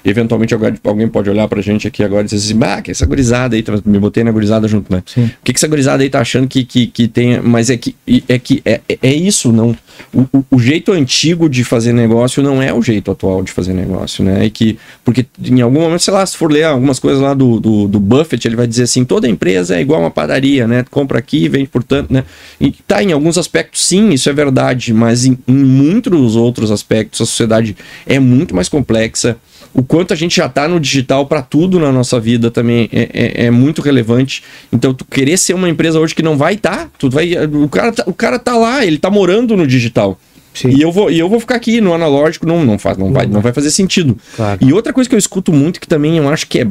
eventualmente 0.03 0.53
alguém 0.83 1.07
pode 1.07 1.29
olhar 1.29 1.47
pra 1.47 1.61
gente 1.61 1.87
aqui 1.87 2.03
agora 2.03 2.23
e 2.23 2.25
dizer 2.25 2.37
assim, 2.37 2.57
bah, 2.57 2.81
que 2.81 2.91
essa 2.91 3.05
gurizada 3.05 3.55
aí, 3.55 3.63
me 3.85 3.99
botei 3.99 4.23
na 4.23 4.31
gurizada 4.31 4.67
junto, 4.67 4.91
né? 4.91 5.03
Sim. 5.05 5.25
O 5.25 5.43
que, 5.43 5.53
que 5.53 5.59
essa 5.59 5.67
gurizada 5.67 6.03
aí 6.03 6.09
tá 6.09 6.19
achando 6.19 6.47
que, 6.47 6.63
que, 6.63 6.87
que 6.87 7.07
tem. 7.07 7.39
Mas 7.41 7.69
é 7.69 7.77
que 7.77 7.95
é, 8.27 8.39
que 8.39 8.61
é, 8.65 8.81
é 9.01 9.13
isso, 9.13 9.51
não. 9.51 9.75
O, 10.13 10.25
o, 10.49 10.59
jeito 10.59 10.91
antigo 10.91 11.47
de 11.47 11.63
fazer 11.63 11.93
negócio 11.93 12.41
não 12.41 12.61
é 12.61 12.73
o 12.73 12.81
jeito 12.81 13.11
atual 13.11 13.43
de 13.43 13.51
fazer 13.51 13.73
negócio, 13.73 14.23
né? 14.23 14.45
E 14.45 14.49
que, 14.49 14.77
porque 15.03 15.25
em 15.43 15.61
algum 15.61 15.81
momento, 15.81 16.01
sei 16.01 16.13
lá, 16.13 16.25
se 16.25 16.35
for 16.35 16.51
ler 16.51 16.63
algumas 16.63 16.99
coisas 16.99 17.21
lá 17.21 17.33
do, 17.33 17.59
do, 17.59 17.87
do 17.87 17.99
Buffett, 17.99 18.47
ele 18.47 18.55
vai 18.55 18.67
dizer 18.67 18.83
assim: 18.83 19.05
toda 19.05 19.27
empresa 19.27 19.75
é 19.75 19.81
igual 19.81 20.01
uma 20.01 20.11
padaria, 20.11 20.67
né? 20.67 20.83
Compra 20.89 21.19
aqui, 21.19 21.47
vende 21.47 21.67
portanto, 21.67 22.11
né? 22.11 22.23
E 22.59 22.71
tá, 22.71 23.03
em 23.03 23.11
alguns 23.11 23.37
aspectos, 23.37 23.85
sim, 23.85 24.09
isso 24.09 24.29
é 24.29 24.33
verdade, 24.33 24.93
mas 24.93 25.25
em, 25.25 25.37
em 25.47 25.53
muitos 25.53 26.35
outros 26.35 26.71
aspectos, 26.71 27.21
a 27.21 27.25
sociedade 27.25 27.75
é 28.05 28.19
muito 28.19 28.55
mais 28.55 28.67
complexa 28.67 29.37
o 29.73 29.83
quanto 29.83 30.13
a 30.13 30.15
gente 30.15 30.35
já 30.35 30.47
está 30.47 30.67
no 30.67 30.79
digital 30.79 31.25
para 31.25 31.41
tudo 31.41 31.79
na 31.79 31.91
nossa 31.91 32.19
vida 32.19 32.51
também 32.51 32.89
é, 32.91 33.09
é, 33.13 33.45
é, 33.45 33.51
muito 33.51 33.81
relevante. 33.81 34.43
Então, 34.71 34.93
tu 34.93 35.05
querer 35.05 35.37
ser 35.37 35.53
uma 35.53 35.69
empresa 35.69 35.99
hoje 35.99 36.13
que 36.13 36.23
não 36.23 36.37
vai 36.37 36.55
estar, 36.55 36.77
tá, 36.77 36.89
tu 36.97 37.09
vai, 37.09 37.33
o 37.45 37.69
cara, 37.69 37.91
tá, 37.91 38.03
o 38.05 38.13
cara 38.13 38.37
tá 38.37 38.57
lá, 38.57 38.85
ele 38.85 38.97
tá 38.97 39.09
morando 39.09 39.55
no 39.55 39.65
digital. 39.65 40.19
Sim. 40.53 40.69
E 40.69 40.81
eu 40.81 40.91
vou 40.91 41.09
e 41.09 41.17
eu 41.17 41.29
vou 41.29 41.39
ficar 41.39 41.55
aqui 41.55 41.79
no 41.79 41.93
analógico, 41.93 42.45
não, 42.45 42.65
não, 42.65 42.77
faz, 42.77 42.97
não, 42.97 43.07
não 43.07 43.13
vai, 43.13 43.25
não 43.25 43.41
vai 43.41 43.53
fazer 43.53 43.71
sentido. 43.71 44.17
Claro. 44.35 44.59
E 44.61 44.73
outra 44.73 44.91
coisa 44.91 45.09
que 45.09 45.15
eu 45.15 45.19
escuto 45.19 45.53
muito 45.53 45.79
que 45.79 45.87
também 45.87 46.17
eu 46.17 46.27
acho 46.27 46.45
que 46.47 46.59
é, 46.59 46.67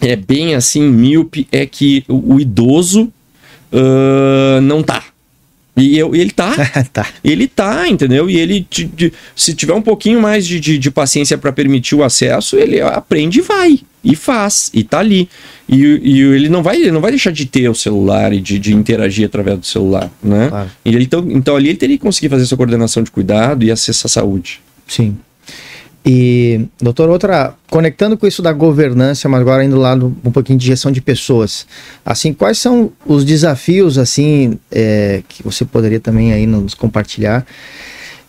é 0.00 0.16
bem 0.16 0.54
assim 0.54 0.82
míope 0.88 1.46
é 1.52 1.66
que 1.66 2.02
o, 2.08 2.36
o 2.36 2.40
idoso 2.40 3.12
uh, 3.72 4.60
não 4.62 4.82
tá. 4.82 5.02
E 5.76 5.98
eu, 5.98 6.14
ele 6.14 6.30
tá, 6.30 6.54
tá. 6.92 7.06
Ele 7.22 7.48
tá, 7.48 7.88
entendeu? 7.88 8.30
E 8.30 8.38
ele, 8.38 8.66
de, 8.70 8.84
de, 8.84 9.12
se 9.34 9.54
tiver 9.54 9.74
um 9.74 9.82
pouquinho 9.82 10.20
mais 10.20 10.46
de, 10.46 10.60
de, 10.60 10.78
de 10.78 10.90
paciência 10.90 11.36
para 11.36 11.52
permitir 11.52 11.96
o 11.96 12.04
acesso, 12.04 12.56
ele 12.56 12.80
aprende 12.80 13.40
e 13.40 13.42
vai. 13.42 13.80
E 14.04 14.14
faz. 14.14 14.70
E 14.72 14.84
tá 14.84 15.00
ali. 15.00 15.28
E, 15.68 15.76
e 15.76 16.20
ele 16.20 16.48
não 16.48 16.62
vai 16.62 16.76
ele 16.76 16.92
não 16.92 17.00
vai 17.00 17.10
deixar 17.10 17.32
de 17.32 17.46
ter 17.46 17.68
o 17.68 17.74
celular 17.74 18.32
e 18.32 18.40
de, 18.40 18.58
de 18.58 18.74
interagir 18.74 19.24
através 19.24 19.58
do 19.58 19.66
celular, 19.66 20.10
né? 20.22 20.48
Claro. 20.48 20.70
E 20.84 20.94
ele, 20.94 21.04
então, 21.04 21.26
então 21.30 21.56
ali 21.56 21.70
ele 21.70 21.78
teria 21.78 21.96
que 21.96 22.02
conseguir 22.02 22.28
fazer 22.28 22.42
essa 22.42 22.56
coordenação 22.56 23.02
de 23.02 23.10
cuidado 23.10 23.64
e 23.64 23.70
acesso 23.70 24.06
à 24.06 24.10
saúde. 24.10 24.60
Sim. 24.86 25.16
E, 26.06 26.66
doutor, 26.80 27.08
outra, 27.08 27.54
conectando 27.70 28.18
com 28.18 28.26
isso 28.26 28.42
da 28.42 28.52
governança, 28.52 29.26
mas 29.26 29.40
agora 29.40 29.64
indo 29.64 29.78
lá 29.78 29.96
no, 29.96 30.14
um 30.22 30.30
pouquinho 30.30 30.58
de 30.58 30.66
gestão 30.66 30.92
de 30.92 31.00
pessoas, 31.00 31.66
assim, 32.04 32.34
quais 32.34 32.58
são 32.58 32.92
os 33.06 33.24
desafios, 33.24 33.96
assim, 33.96 34.58
é, 34.70 35.22
que 35.26 35.42
você 35.42 35.64
poderia 35.64 35.98
também 35.98 36.32
aí 36.32 36.46
nos 36.46 36.74
compartilhar, 36.74 37.46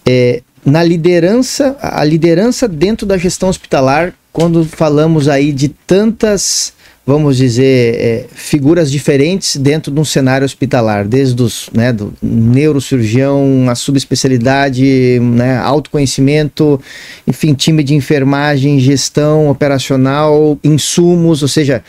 é, 0.05 0.41
na 0.65 0.81
liderança, 0.83 1.77
a 1.81 2.03
liderança 2.03 2.65
dentro 2.67 3.05
da 3.05 3.17
gestão 3.17 3.49
hospitalar, 3.49 4.13
quando 4.31 4.63
falamos 4.63 5.27
aí 5.27 5.51
de 5.51 5.69
tantas 5.69 6.73
vamos 7.05 7.37
dizer, 7.37 7.95
é, 7.95 8.25
figuras 8.33 8.91
diferentes 8.91 9.57
dentro 9.57 9.91
de 9.91 9.99
um 9.99 10.03
cenário 10.03 10.43
hospitalar, 10.43 11.07
desde 11.07 11.39
os, 11.41 11.69
né, 11.71 11.93
do 11.93 12.11
neurocirurgião, 12.21 13.67
a 13.69 13.75
subespecialidade, 13.75 15.19
né, 15.21 15.57
autoconhecimento, 15.57 16.81
enfim, 17.27 17.53
time 17.53 17.83
de 17.83 17.93
enfermagem, 17.93 18.79
gestão 18.79 19.49
operacional, 19.49 20.57
insumos, 20.63 21.43
ou 21.43 21.47
seja, 21.47 21.83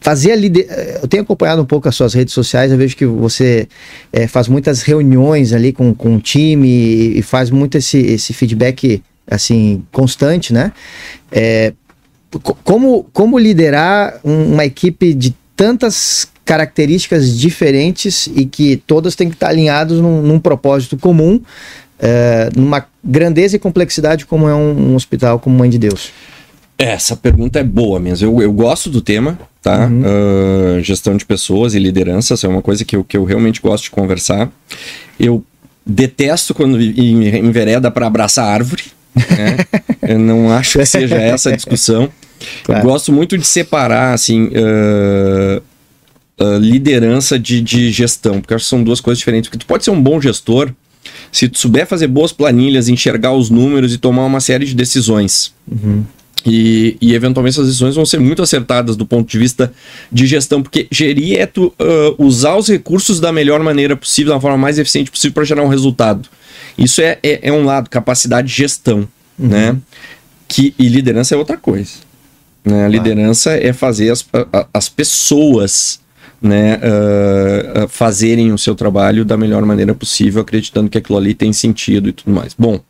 fazer 0.00 0.32
a 0.32 0.36
lider... 0.36 0.66
Eu 1.00 1.06
tenho 1.06 1.22
acompanhado 1.22 1.62
um 1.62 1.66
pouco 1.66 1.88
as 1.88 1.94
suas 1.94 2.12
redes 2.12 2.34
sociais, 2.34 2.72
eu 2.72 2.78
vejo 2.78 2.96
que 2.96 3.06
você 3.06 3.68
é, 4.12 4.26
faz 4.26 4.48
muitas 4.48 4.82
reuniões 4.82 5.52
ali 5.52 5.72
com, 5.72 5.94
com 5.94 6.16
o 6.16 6.20
time 6.20 7.16
e 7.16 7.22
faz 7.22 7.50
muito 7.50 7.78
esse, 7.78 7.98
esse 7.98 8.32
feedback 8.32 9.00
assim 9.28 9.84
constante, 9.92 10.52
né? 10.52 10.72
É, 11.30 11.72
como, 12.40 13.04
como 13.12 13.38
liderar 13.38 14.20
uma 14.24 14.64
equipe 14.64 15.14
de 15.14 15.34
tantas 15.54 16.28
características 16.44 17.36
diferentes 17.36 18.28
e 18.34 18.46
que 18.46 18.76
todas 18.86 19.16
têm 19.16 19.28
que 19.28 19.34
estar 19.34 19.48
alinhadas 19.48 19.98
num, 19.98 20.22
num 20.22 20.38
propósito 20.38 20.96
comum, 20.96 21.40
é, 21.98 22.48
numa 22.54 22.86
grandeza 23.02 23.56
e 23.56 23.58
complexidade 23.58 24.24
como 24.24 24.48
é 24.48 24.54
um, 24.54 24.92
um, 24.92 24.94
hospital 24.94 25.40
como 25.40 25.58
Mãe 25.58 25.68
de 25.68 25.78
Deus? 25.78 26.10
Essa 26.78 27.16
pergunta 27.16 27.58
é 27.58 27.64
boa 27.64 27.98
mesmo. 27.98 28.28
Eu, 28.28 28.42
eu 28.42 28.52
gosto 28.52 28.90
do 28.90 29.00
tema, 29.00 29.38
tá? 29.62 29.86
Uhum. 29.86 30.02
Uh, 30.76 30.80
gestão 30.82 31.16
de 31.16 31.24
pessoas 31.24 31.74
e 31.74 31.78
liderança, 31.78 32.34
é 32.40 32.48
uma 32.48 32.62
coisa 32.62 32.84
que 32.84 32.94
eu, 32.94 33.02
que 33.02 33.16
eu 33.16 33.24
realmente 33.24 33.60
gosto 33.60 33.84
de 33.84 33.90
conversar. 33.90 34.50
Eu 35.18 35.42
detesto 35.84 36.54
quando 36.54 36.80
envereda 36.80 37.90
para 37.90 38.06
abraçar 38.06 38.46
árvore. 38.46 38.84
Né? 39.16 39.56
eu 40.06 40.18
não 40.18 40.52
acho 40.52 40.78
que 40.78 40.86
seja 40.86 41.16
essa 41.16 41.50
a 41.50 41.56
discussão. 41.56 42.10
Claro. 42.64 42.80
Eu 42.80 42.90
gosto 42.90 43.12
muito 43.12 43.36
de 43.36 43.46
separar, 43.46 44.14
assim, 44.14 44.48
uh, 44.48 45.62
uh, 46.40 46.58
liderança 46.58 47.38
de, 47.38 47.60
de 47.60 47.90
gestão, 47.90 48.40
porque 48.40 48.54
acho 48.54 48.64
que 48.64 48.70
são 48.70 48.82
duas 48.82 49.00
coisas 49.00 49.18
diferentes. 49.18 49.48
Porque 49.48 49.64
tu 49.64 49.66
pode 49.66 49.84
ser 49.84 49.90
um 49.90 50.02
bom 50.02 50.20
gestor 50.20 50.72
se 51.30 51.48
tu 51.48 51.58
souber 51.58 51.86
fazer 51.86 52.06
boas 52.06 52.32
planilhas, 52.32 52.88
enxergar 52.88 53.32
os 53.32 53.50
números 53.50 53.92
e 53.92 53.98
tomar 53.98 54.24
uma 54.24 54.40
série 54.40 54.64
de 54.64 54.74
decisões. 54.74 55.52
Uhum. 55.70 56.04
E, 56.44 56.96
e, 57.00 57.12
eventualmente 57.12 57.54
essas 57.54 57.66
decisões 57.66 57.96
vão 57.96 58.06
ser 58.06 58.20
muito 58.20 58.40
acertadas 58.40 58.94
do 58.94 59.04
ponto 59.04 59.28
de 59.28 59.36
vista 59.36 59.72
de 60.12 60.26
gestão, 60.26 60.62
porque 60.62 60.86
gerir 60.92 61.40
é 61.40 61.46
tu 61.46 61.74
uh, 61.80 62.24
usar 62.24 62.54
os 62.54 62.68
recursos 62.68 63.18
da 63.18 63.32
melhor 63.32 63.60
maneira 63.60 63.96
possível, 63.96 64.32
da 64.32 64.40
forma 64.40 64.56
mais 64.56 64.78
eficiente 64.78 65.10
possível 65.10 65.34
para 65.34 65.44
gerar 65.44 65.62
um 65.62 65.68
resultado. 65.68 66.28
Isso 66.78 67.00
é, 67.00 67.18
é, 67.22 67.48
é, 67.48 67.52
um 67.52 67.64
lado, 67.64 67.90
capacidade 67.90 68.46
de 68.46 68.54
gestão, 68.54 69.08
uhum. 69.38 69.48
né? 69.48 69.76
Que, 70.46 70.72
e 70.78 70.88
liderança 70.88 71.34
é 71.34 71.38
outra 71.38 71.56
coisa. 71.56 72.05
Né? 72.66 72.84
A 72.84 72.88
liderança 72.88 73.52
é 73.52 73.72
fazer 73.72 74.10
as, 74.10 74.26
as 74.74 74.88
pessoas 74.88 76.00
né, 76.42 76.78
uh, 76.78 77.88
fazerem 77.88 78.52
o 78.52 78.58
seu 78.58 78.74
trabalho 78.74 79.24
da 79.24 79.36
melhor 79.36 79.64
maneira 79.64 79.94
possível, 79.94 80.42
acreditando 80.42 80.90
que 80.90 80.98
aquilo 80.98 81.16
ali 81.16 81.32
tem 81.32 81.52
sentido 81.52 82.08
e 82.08 82.12
tudo 82.12 82.34
mais. 82.34 82.54
Bom, 82.58 82.80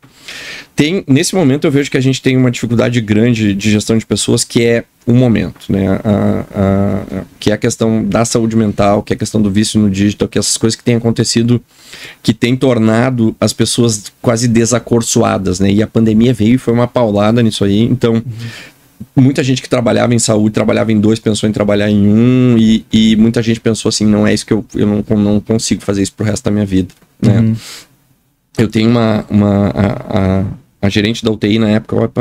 tem 0.75 1.03
nesse 1.07 1.33
momento 1.35 1.65
eu 1.65 1.71
vejo 1.71 1.91
que 1.91 1.97
a 1.97 2.01
gente 2.01 2.21
tem 2.21 2.35
uma 2.35 2.51
dificuldade 2.51 2.99
grande 2.99 3.53
de 3.53 3.71
gestão 3.71 3.97
de 3.97 4.05
pessoas 4.05 4.43
que 4.43 4.63
é 4.63 4.83
o 5.05 5.13
momento, 5.13 5.71
né? 5.71 5.87
A, 5.87 5.99
a, 6.03 7.19
a, 7.19 7.23
que 7.39 7.49
é 7.49 7.53
a 7.53 7.57
questão 7.57 8.03
da 8.03 8.25
saúde 8.25 8.57
mental, 8.57 9.01
que 9.01 9.13
é 9.13 9.15
a 9.15 9.17
questão 9.17 9.41
do 9.41 9.49
vício 9.49 9.79
no 9.79 9.89
digital, 9.89 10.27
que 10.27 10.37
é 10.37 10.41
essas 10.41 10.57
coisas 10.57 10.75
que 10.75 10.83
têm 10.83 10.95
acontecido, 10.95 11.61
que 12.21 12.33
têm 12.33 12.57
tornado 12.57 13.33
as 13.39 13.53
pessoas 13.53 14.11
quase 14.21 14.49
desacorçoadas, 14.49 15.61
né? 15.61 15.71
E 15.71 15.81
a 15.81 15.87
pandemia 15.87 16.33
veio 16.33 16.55
e 16.55 16.57
foi 16.57 16.73
uma 16.73 16.87
paulada 16.87 17.41
nisso 17.41 17.63
aí. 17.63 17.83
Então, 17.83 18.15
uhum 18.15 18.23
muita 19.15 19.43
gente 19.43 19.61
que 19.61 19.69
trabalhava 19.69 20.13
em 20.13 20.19
saúde, 20.19 20.53
trabalhava 20.53 20.91
em 20.91 20.99
dois, 20.99 21.19
pensou 21.19 21.49
em 21.49 21.51
trabalhar 21.51 21.89
em 21.89 22.07
um, 22.07 22.55
e, 22.57 22.85
e 22.91 23.15
muita 23.15 23.41
gente 23.41 23.59
pensou 23.59 23.89
assim, 23.89 24.05
não 24.05 24.25
é 24.25 24.33
isso 24.33 24.45
que 24.45 24.53
eu, 24.53 24.65
eu 24.75 24.85
não, 24.85 25.17
não 25.17 25.39
consigo 25.39 25.81
fazer 25.81 26.03
isso 26.03 26.13
pro 26.13 26.25
resto 26.25 26.43
da 26.43 26.51
minha 26.51 26.65
vida, 26.65 26.93
né? 27.21 27.39
Uhum. 27.39 27.55
Eu 28.57 28.67
tenho 28.67 28.89
uma, 28.89 29.23
uma 29.29 29.67
a, 29.67 30.39
a, 30.39 30.45
a, 30.81 30.89
gerente 30.89 31.23
da 31.23 31.31
UTI 31.31 31.59
na 31.59 31.69
época, 31.69 31.95
ela 31.95 32.11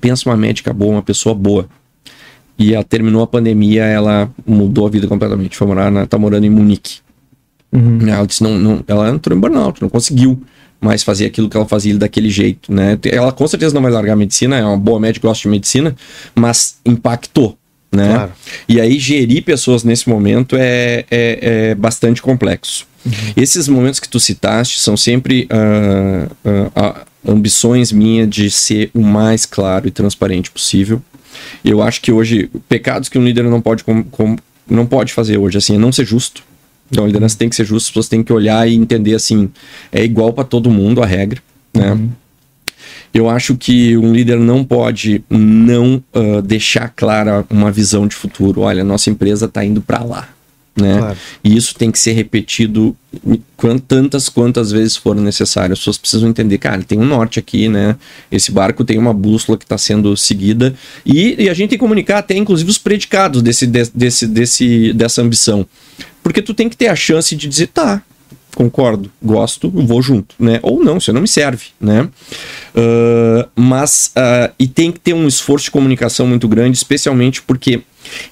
pensa 0.00 0.28
uma 0.28 0.36
médica 0.36 0.72
boa, 0.72 0.92
uma 0.92 1.02
pessoa 1.02 1.34
boa. 1.34 1.68
E 2.58 2.74
ela 2.74 2.84
terminou 2.84 3.22
a 3.22 3.26
pandemia, 3.26 3.84
ela 3.84 4.30
mudou 4.44 4.86
a 4.86 4.90
vida 4.90 5.06
completamente, 5.06 5.56
foi 5.56 5.66
morar, 5.66 5.90
na, 5.90 6.06
tá 6.06 6.18
morando 6.18 6.44
em 6.44 6.50
Munique. 6.50 6.98
Uhum. 7.72 8.08
Ela 8.08 8.26
disse, 8.26 8.42
não, 8.42 8.58
não, 8.58 8.84
ela 8.86 9.10
entrou 9.10 9.36
em 9.36 9.40
burnout, 9.40 9.80
não 9.80 9.88
conseguiu 9.88 10.40
mais 10.84 11.02
fazer 11.02 11.26
aquilo 11.26 11.48
que 11.48 11.56
ela 11.56 11.66
fazia 11.66 11.96
daquele 11.96 12.28
jeito, 12.28 12.72
né? 12.72 12.98
Ela 13.04 13.32
com 13.32 13.48
certeza 13.48 13.74
não 13.74 13.82
vai 13.82 13.90
largar 13.90 14.12
a 14.12 14.16
medicina, 14.16 14.56
é 14.56 14.64
uma 14.64 14.76
boa 14.76 15.00
médica, 15.00 15.26
gosta 15.26 15.42
de 15.42 15.48
medicina, 15.48 15.96
mas 16.34 16.76
impactou, 16.84 17.56
né? 17.90 18.08
Claro. 18.08 18.32
E 18.68 18.80
aí 18.80 18.98
gerir 18.98 19.42
pessoas 19.42 19.82
nesse 19.82 20.08
momento 20.08 20.56
é, 20.56 21.04
é, 21.10 21.38
é 21.70 21.74
bastante 21.74 22.20
complexo. 22.20 22.86
Uhum. 23.04 23.12
Esses 23.36 23.66
momentos 23.66 23.98
que 23.98 24.08
tu 24.08 24.20
citaste 24.20 24.80
são 24.80 24.96
sempre 24.96 25.48
uh, 25.50 26.48
uh, 26.48 27.00
ambições 27.26 27.90
minhas 27.90 28.28
de 28.28 28.50
ser 28.50 28.90
o 28.94 29.02
mais 29.02 29.46
claro 29.46 29.88
e 29.88 29.90
transparente 29.90 30.50
possível. 30.50 31.02
Eu 31.64 31.82
acho 31.82 32.00
que 32.00 32.12
hoje, 32.12 32.50
pecados 32.68 33.08
que 33.08 33.18
um 33.18 33.24
líder 33.24 33.44
não 33.44 33.60
pode, 33.60 33.84
com, 33.84 34.04
com, 34.04 34.36
não 34.68 34.86
pode 34.86 35.12
fazer 35.12 35.38
hoje, 35.38 35.58
assim, 35.58 35.74
é 35.74 35.78
não 35.78 35.90
ser 35.92 36.04
justo, 36.04 36.42
então 36.94 37.02
a 37.02 37.06
liderança 37.08 37.36
tem 37.36 37.48
que 37.48 37.56
ser 37.56 37.64
justa, 37.64 37.88
as 37.88 37.90
pessoas 37.90 38.08
têm 38.08 38.22
que 38.22 38.32
olhar 38.32 38.68
e 38.68 38.74
entender 38.76 39.14
assim, 39.14 39.50
é 39.90 40.04
igual 40.04 40.32
para 40.32 40.44
todo 40.44 40.70
mundo 40.70 41.02
a 41.02 41.06
regra, 41.06 41.42
né? 41.74 41.92
Uhum. 41.92 42.08
Eu 43.12 43.28
acho 43.28 43.56
que 43.56 43.96
um 43.96 44.12
líder 44.12 44.38
não 44.38 44.64
pode 44.64 45.24
não 45.28 46.02
uh, 46.14 46.42
deixar 46.42 46.88
clara 46.88 47.44
uma 47.48 47.70
visão 47.70 48.08
de 48.08 48.14
futuro. 48.14 48.62
Olha, 48.62 48.82
nossa 48.82 49.08
empresa 49.08 49.46
está 49.46 49.64
indo 49.64 49.80
para 49.80 50.02
lá. 50.02 50.28
Né? 50.76 50.98
Claro. 50.98 51.16
E 51.44 51.56
isso 51.56 51.74
tem 51.76 51.90
que 51.90 51.98
ser 51.98 52.12
repetido 52.12 52.96
tantas 53.86 54.28
quantas 54.28 54.72
vezes 54.72 54.96
forem 54.96 55.22
necessárias. 55.22 55.72
As 55.72 55.78
pessoas 55.78 55.98
precisam 55.98 56.28
entender, 56.28 56.58
cara, 56.58 56.82
tem 56.82 56.98
um 56.98 57.04
norte 57.04 57.38
aqui, 57.38 57.68
né? 57.68 57.96
Esse 58.30 58.50
barco 58.50 58.84
tem 58.84 58.98
uma 58.98 59.14
bússola 59.14 59.56
que 59.56 59.64
está 59.64 59.78
sendo 59.78 60.16
seguida 60.16 60.74
e, 61.06 61.44
e, 61.44 61.48
a 61.48 61.54
gente 61.54 61.70
tem 61.70 61.78
que 61.78 61.84
comunicar 61.84 62.18
até, 62.18 62.36
inclusive, 62.36 62.68
os 62.68 62.78
predicados 62.78 63.40
desse, 63.40 63.66
desse, 63.66 64.26
desse, 64.26 64.92
dessa 64.92 65.22
ambição. 65.22 65.64
Porque 66.22 66.42
tu 66.42 66.52
tem 66.52 66.68
que 66.68 66.76
ter 66.76 66.88
a 66.88 66.96
chance 66.96 67.36
de 67.36 67.46
dizer, 67.46 67.68
tá, 67.68 68.02
concordo, 68.54 69.10
gosto, 69.22 69.70
vou 69.70 70.00
junto, 70.00 70.34
né? 70.38 70.58
Ou 70.62 70.82
não, 70.82 70.96
isso 70.98 71.12
não 71.12 71.20
me 71.20 71.28
serve, 71.28 71.66
né? 71.80 72.02
Uh, 72.74 73.48
mas, 73.54 74.12
uh, 74.16 74.52
e 74.58 74.66
tem 74.66 74.90
que 74.90 75.00
ter 75.00 75.12
um 75.12 75.28
esforço 75.28 75.66
de 75.66 75.70
comunicação 75.70 76.26
muito 76.26 76.48
grande, 76.48 76.76
especialmente 76.76 77.42
porque 77.42 77.82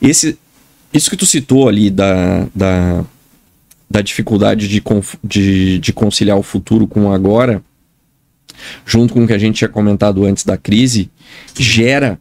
esse, 0.01 0.39
isso 0.93 1.11
que 1.11 1.17
tu 1.17 1.27
citou 1.27 1.69
ali 1.69 1.91
da, 1.91 2.47
da, 2.55 3.05
da 3.91 4.01
dificuldade 4.01 4.69
de, 4.69 4.83
de, 5.25 5.79
de 5.79 5.93
conciliar 5.93 6.39
o 6.39 6.43
futuro 6.43 6.87
com 6.87 7.07
o 7.07 7.13
agora, 7.13 7.63
junto 8.85 9.15
com 9.15 9.25
o 9.25 9.27
que 9.27 9.33
a 9.33 9.39
gente 9.39 9.57
tinha 9.57 9.69
comentado 9.69 10.25
antes 10.25 10.45
da 10.45 10.57
crise, 10.57 11.11
gera 11.57 12.19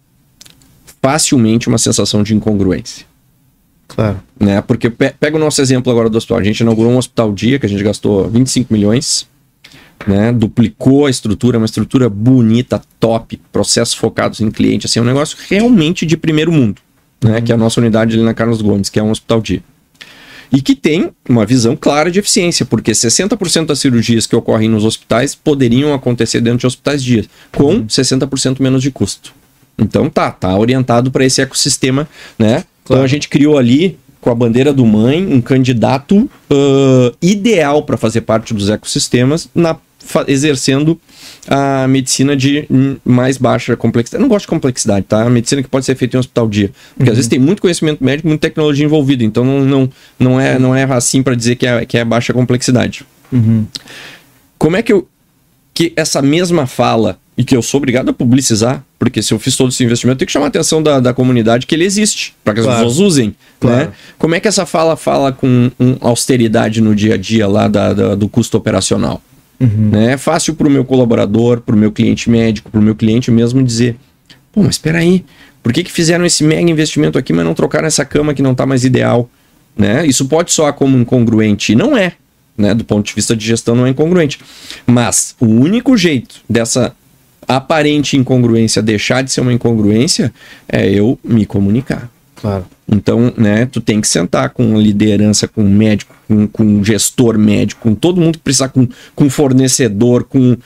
facilmente 1.01 1.67
uma 1.67 1.77
sensação 1.77 2.23
de 2.23 2.35
incongruência. 2.35 3.05
Claro. 3.87 4.21
Né? 4.39 4.61
Porque 4.61 4.89
pega 4.89 5.35
o 5.35 5.39
nosso 5.39 5.61
exemplo 5.61 5.91
agora 5.91 6.09
do 6.09 6.17
hospital. 6.17 6.37
A 6.37 6.43
gente 6.43 6.61
inaugurou 6.61 6.91
um 6.91 6.97
hospital 6.97 7.33
dia 7.33 7.59
que 7.59 7.65
a 7.65 7.69
gente 7.69 7.83
gastou 7.83 8.29
25 8.29 8.73
milhões, 8.73 9.27
né? 10.07 10.31
Duplicou 10.31 11.05
a 11.05 11.09
estrutura, 11.09 11.57
uma 11.57 11.65
estrutura 11.65 12.09
bonita, 12.09 12.81
top, 12.99 13.39
processos 13.51 13.93
focados 13.93 14.41
em 14.41 14.49
cliente, 14.49 14.85
assim, 14.85 14.99
é 14.99 15.01
um 15.01 15.05
negócio 15.05 15.37
realmente 15.49 16.05
de 16.05 16.17
primeiro 16.17 16.51
mundo, 16.51 16.81
né? 17.23 17.35
Uhum. 17.35 17.41
Que 17.41 17.51
é 17.51 17.55
a 17.55 17.57
nossa 17.57 17.79
unidade 17.79 18.15
ali 18.15 18.23
na 18.23 18.33
Carlos 18.33 18.61
Gomes, 18.61 18.89
que 18.89 18.99
é 18.99 19.03
um 19.03 19.11
hospital 19.11 19.41
dia. 19.41 19.63
E 20.51 20.61
que 20.61 20.75
tem 20.75 21.11
uma 21.29 21.45
visão 21.45 21.77
clara 21.77 22.11
de 22.11 22.19
eficiência, 22.19 22.65
porque 22.65 22.91
60% 22.91 23.67
das 23.67 23.79
cirurgias 23.79 24.27
que 24.27 24.35
ocorrem 24.35 24.67
nos 24.67 24.83
hospitais 24.83 25.33
poderiam 25.33 25.93
acontecer 25.93 26.41
dentro 26.41 26.59
de 26.59 26.67
hospitais 26.67 27.01
dias, 27.01 27.29
com 27.51 27.75
uhum. 27.75 27.85
60% 27.85 28.59
menos 28.59 28.81
de 28.81 28.91
custo. 28.91 29.33
Então 29.77 30.09
tá, 30.09 30.29
tá 30.29 30.55
orientado 30.57 31.09
para 31.09 31.25
esse 31.25 31.41
ecossistema, 31.41 32.07
né? 32.37 32.65
Então 32.83 33.01
a 33.01 33.07
gente 33.07 33.29
criou 33.29 33.57
ali, 33.57 33.97
com 34.19 34.29
a 34.29 34.35
bandeira 34.35 34.73
do 34.73 34.85
mãe, 34.85 35.25
um 35.25 35.41
candidato 35.41 36.17
uh, 36.17 37.15
ideal 37.21 37.83
para 37.83 37.97
fazer 37.97 38.21
parte 38.21 38.53
dos 38.53 38.69
ecossistemas, 38.69 39.47
na, 39.55 39.77
exercendo 40.27 40.99
a 41.47 41.87
medicina 41.87 42.35
de 42.35 42.67
mais 43.03 43.37
baixa 43.37 43.75
complexidade. 43.75 44.19
Eu 44.19 44.21
não 44.21 44.29
gosto 44.29 44.45
de 44.45 44.49
complexidade, 44.49 45.05
tá? 45.07 45.23
A 45.23 45.29
medicina 45.29 45.61
que 45.61 45.69
pode 45.69 45.85
ser 45.85 45.95
feita 45.95 46.15
em 46.15 46.17
um 46.17 46.21
hospital 46.21 46.47
dia. 46.47 46.71
Porque 46.95 47.09
uhum. 47.09 47.13
às 47.13 47.17
vezes 47.17 47.29
tem 47.29 47.39
muito 47.39 47.61
conhecimento 47.61 48.03
médico, 48.03 48.27
muita 48.27 48.47
tecnologia 48.47 48.85
envolvida. 48.85 49.23
Então 49.23 49.43
não, 49.43 49.61
não, 49.61 49.89
não, 50.19 50.39
é, 50.39 50.59
não 50.59 50.75
é 50.75 50.83
assim 50.83 51.23
para 51.23 51.35
dizer 51.35 51.55
que 51.55 51.65
é, 51.65 51.85
que 51.85 51.97
é 51.97 52.05
baixa 52.05 52.33
complexidade. 52.33 53.05
Uhum. 53.31 53.65
Como 54.57 54.75
é 54.75 54.81
que 54.81 54.93
eu. 54.93 55.07
Que 55.73 55.93
essa 55.95 56.21
mesma 56.21 56.67
fala 56.67 57.17
e 57.37 57.43
que 57.43 57.55
eu 57.55 57.61
sou 57.61 57.79
obrigado 57.79 58.09
a 58.09 58.13
publicizar, 58.13 58.83
porque 58.99 59.21
se 59.23 59.33
eu 59.33 59.39
fiz 59.39 59.55
todo 59.55 59.69
esse 59.69 59.83
investimento, 59.83 60.15
eu 60.15 60.19
tenho 60.19 60.27
que 60.27 60.31
chamar 60.31 60.45
a 60.45 60.49
atenção 60.49 60.83
da, 60.83 60.99
da 60.99 61.13
comunidade 61.13 61.65
que 61.65 61.73
ele 61.73 61.85
existe, 61.85 62.35
para 62.43 62.53
que 62.53 62.59
as 62.59 62.65
claro. 62.65 62.85
pessoas 62.85 62.99
usem. 62.99 63.35
Claro. 63.59 63.87
Né? 63.87 63.93
Como 64.19 64.35
é 64.35 64.39
que 64.39 64.47
essa 64.47 64.65
fala 64.65 64.95
fala 64.95 65.31
com 65.31 65.71
um, 65.79 65.97
austeridade 66.01 66.81
no 66.81 66.93
dia 66.93 67.15
a 67.15 67.17
dia 67.17 67.47
lá 67.47 67.67
da, 67.67 67.93
da 67.93 68.15
do 68.15 68.29
custo 68.29 68.57
operacional? 68.57 69.21
Uhum. 69.61 69.89
Né? 69.91 70.13
É 70.13 70.17
fácil 70.17 70.55
para 70.55 70.67
o 70.67 70.71
meu 70.71 70.83
colaborador, 70.83 71.61
para 71.61 71.75
o 71.75 71.77
meu 71.77 71.91
cliente 71.91 72.29
médico, 72.29 72.71
para 72.71 72.79
o 72.79 72.83
meu 72.83 72.95
cliente 72.95 73.29
mesmo 73.29 73.63
dizer: 73.63 73.95
pô, 74.51 74.63
mas 74.63 74.71
espera 74.71 74.97
aí, 74.97 75.23
por 75.61 75.71
que, 75.71 75.83
que 75.83 75.91
fizeram 75.91 76.25
esse 76.25 76.43
mega 76.43 76.69
investimento 76.69 77.17
aqui, 77.17 77.31
mas 77.31 77.45
não 77.45 77.53
trocaram 77.53 77.87
essa 77.87 78.03
cama 78.03 78.33
que 78.33 78.41
não 78.41 78.53
está 78.53 78.65
mais 78.65 78.83
ideal? 78.83 79.29
Né? 79.77 80.05
Isso 80.05 80.25
pode 80.25 80.51
soar 80.51 80.73
como 80.73 80.97
incongruente, 80.97 81.73
e 81.73 81.75
não 81.75 81.95
é. 81.95 82.13
Né? 82.57 82.73
Do 82.73 82.83
ponto 82.83 83.05
de 83.05 83.13
vista 83.13 83.35
de 83.35 83.45
gestão, 83.45 83.75
não 83.75 83.85
é 83.85 83.89
incongruente. 83.89 84.39
Mas 84.85 85.35
o 85.39 85.45
único 85.45 85.95
jeito 85.95 86.41
dessa 86.49 86.95
aparente 87.47 88.17
incongruência 88.17 88.81
deixar 88.81 89.21
de 89.23 89.31
ser 89.31 89.41
uma 89.41 89.53
incongruência 89.53 90.33
é 90.67 90.89
eu 90.89 91.19
me 91.23 91.45
comunicar. 91.45 92.09
Claro. 92.35 92.65
Então, 92.91 93.31
né, 93.37 93.65
tu 93.65 93.79
tem 93.79 94.01
que 94.01 94.07
sentar 94.07 94.49
com 94.49 94.77
liderança, 94.77 95.47
com 95.47 95.63
médico, 95.63 96.15
com, 96.27 96.47
com 96.47 96.83
gestor 96.83 97.37
médico, 97.37 97.81
com 97.81 97.95
todo 97.95 98.19
mundo 98.19 98.37
que 98.37 98.43
precisar, 98.43 98.69
com, 98.69 98.87
com 99.15 99.29
fornecedor, 99.29 100.23
com 100.23 100.57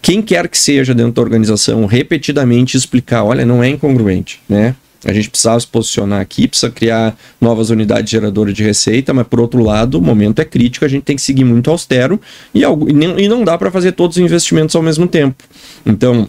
quem 0.00 0.22
quer 0.22 0.48
que 0.48 0.58
seja 0.58 0.94
dentro 0.94 1.12
da 1.12 1.22
organização, 1.22 1.86
repetidamente 1.86 2.76
explicar, 2.76 3.24
olha, 3.24 3.44
não 3.44 3.62
é 3.62 3.68
incongruente, 3.68 4.40
né? 4.48 4.74
A 5.04 5.12
gente 5.12 5.30
precisava 5.30 5.60
se 5.60 5.66
posicionar 5.66 6.20
aqui, 6.20 6.48
precisa 6.48 6.70
criar 6.70 7.16
novas 7.40 7.70
unidades 7.70 8.10
geradoras 8.10 8.52
de 8.52 8.64
receita, 8.64 9.14
mas 9.14 9.26
por 9.26 9.40
outro 9.40 9.62
lado, 9.62 9.98
o 9.98 10.02
momento 10.02 10.40
é 10.40 10.44
crítico, 10.44 10.84
a 10.84 10.88
gente 10.88 11.04
tem 11.04 11.14
que 11.14 11.22
seguir 11.22 11.44
muito 11.44 11.70
austero 11.70 12.20
e, 12.52 12.64
algo, 12.64 12.88
e 12.88 13.28
não 13.28 13.44
dá 13.44 13.56
para 13.56 13.70
fazer 13.70 13.92
todos 13.92 14.16
os 14.16 14.22
investimentos 14.22 14.74
ao 14.74 14.82
mesmo 14.82 15.06
tempo. 15.06 15.36
Então, 15.84 16.28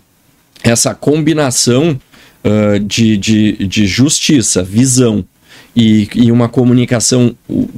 essa 0.64 0.94
combinação 0.94 1.99
uh, 2.48 2.80
de, 2.80 3.18
de, 3.18 3.68
de 3.68 3.86
justiça, 3.86 4.64
visão 4.64 5.26
e, 5.76 6.10
e, 6.15 6.32
uma 6.32 6.49
comunicação 6.49 7.36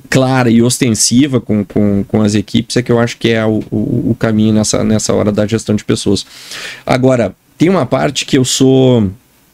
clara 0.09 0.49
e 0.49 0.61
ostensiva 0.61 1.41
com, 1.41 1.65
com, 1.65 2.03
com, 2.05 2.21
as 2.21 2.33
equipes 2.33 2.77
é 2.77 2.81
que 2.81 2.89
eu 2.89 2.97
acho 2.97 3.17
que 3.17 3.27
é 3.27 3.45
o, 3.45 3.61
o, 3.69 4.11
o, 4.11 4.15
caminho 4.17 4.53
nessa, 4.53 4.85
nessa 4.85 5.13
hora 5.13 5.33
da 5.33 5.45
gestão 5.45 5.75
de 5.75 5.83
pessoas. 5.83 6.25
Agora, 6.85 7.35
tem 7.57 7.67
uma 7.67 7.85
parte 7.85 8.25
que 8.25 8.37
eu 8.37 8.45
sou. 8.45 9.11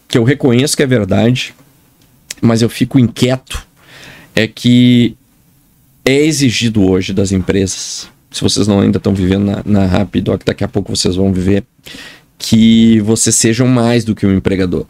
que 0.08 0.16
eu 0.16 0.24
reconheço 0.24 0.78
que 0.78 0.84
é 0.84 0.86
verdade, 0.86 1.56
mas 2.40 2.62
eu 2.62 2.70
fico 2.70 3.00
inquieto, 3.00 3.66
é 4.36 4.46
que 4.46 5.18
é 6.06 6.14
exigido 6.14 6.88
hoje 6.88 7.14
das 7.14 7.32
empresas, 7.32 8.08
se 8.30 8.42
vocês 8.42 8.68
não 8.68 8.80
ainda 8.80 8.98
estão 8.98 9.16
vivendo 9.16 9.46
na, 9.46 9.64
na 9.66 9.86
Rapidoc, 9.88 10.44
daqui 10.46 10.64
a 10.64 10.68
pouco 10.68 10.96
vocês 10.96 11.16
vão 11.16 11.34
viver, 11.34 11.64
que 12.38 13.00
vocês 13.00 13.36
sejam 13.36 13.68
mais 13.68 14.04
do 14.06 14.14
que 14.14 14.24
um 14.24 14.36
empregador. 14.36 14.86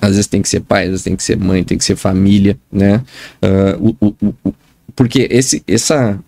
Às 0.00 0.10
vezes 0.10 0.26
tem 0.26 0.42
que 0.42 0.48
ser 0.48 0.60
pai, 0.60 0.84
às 0.84 0.90
vezes 0.90 1.04
tem 1.04 1.16
que 1.16 1.22
ser 1.22 1.36
mãe, 1.36 1.64
tem 1.64 1.78
que 1.78 1.84
ser 1.84 1.96
família, 1.96 2.58
né? 2.70 3.02
Uh, 3.42 3.96
o, 4.00 4.06
o, 4.06 4.34
o, 4.44 4.54
porque 4.94 5.28
esse, 5.30 5.62
essa, 5.66 6.18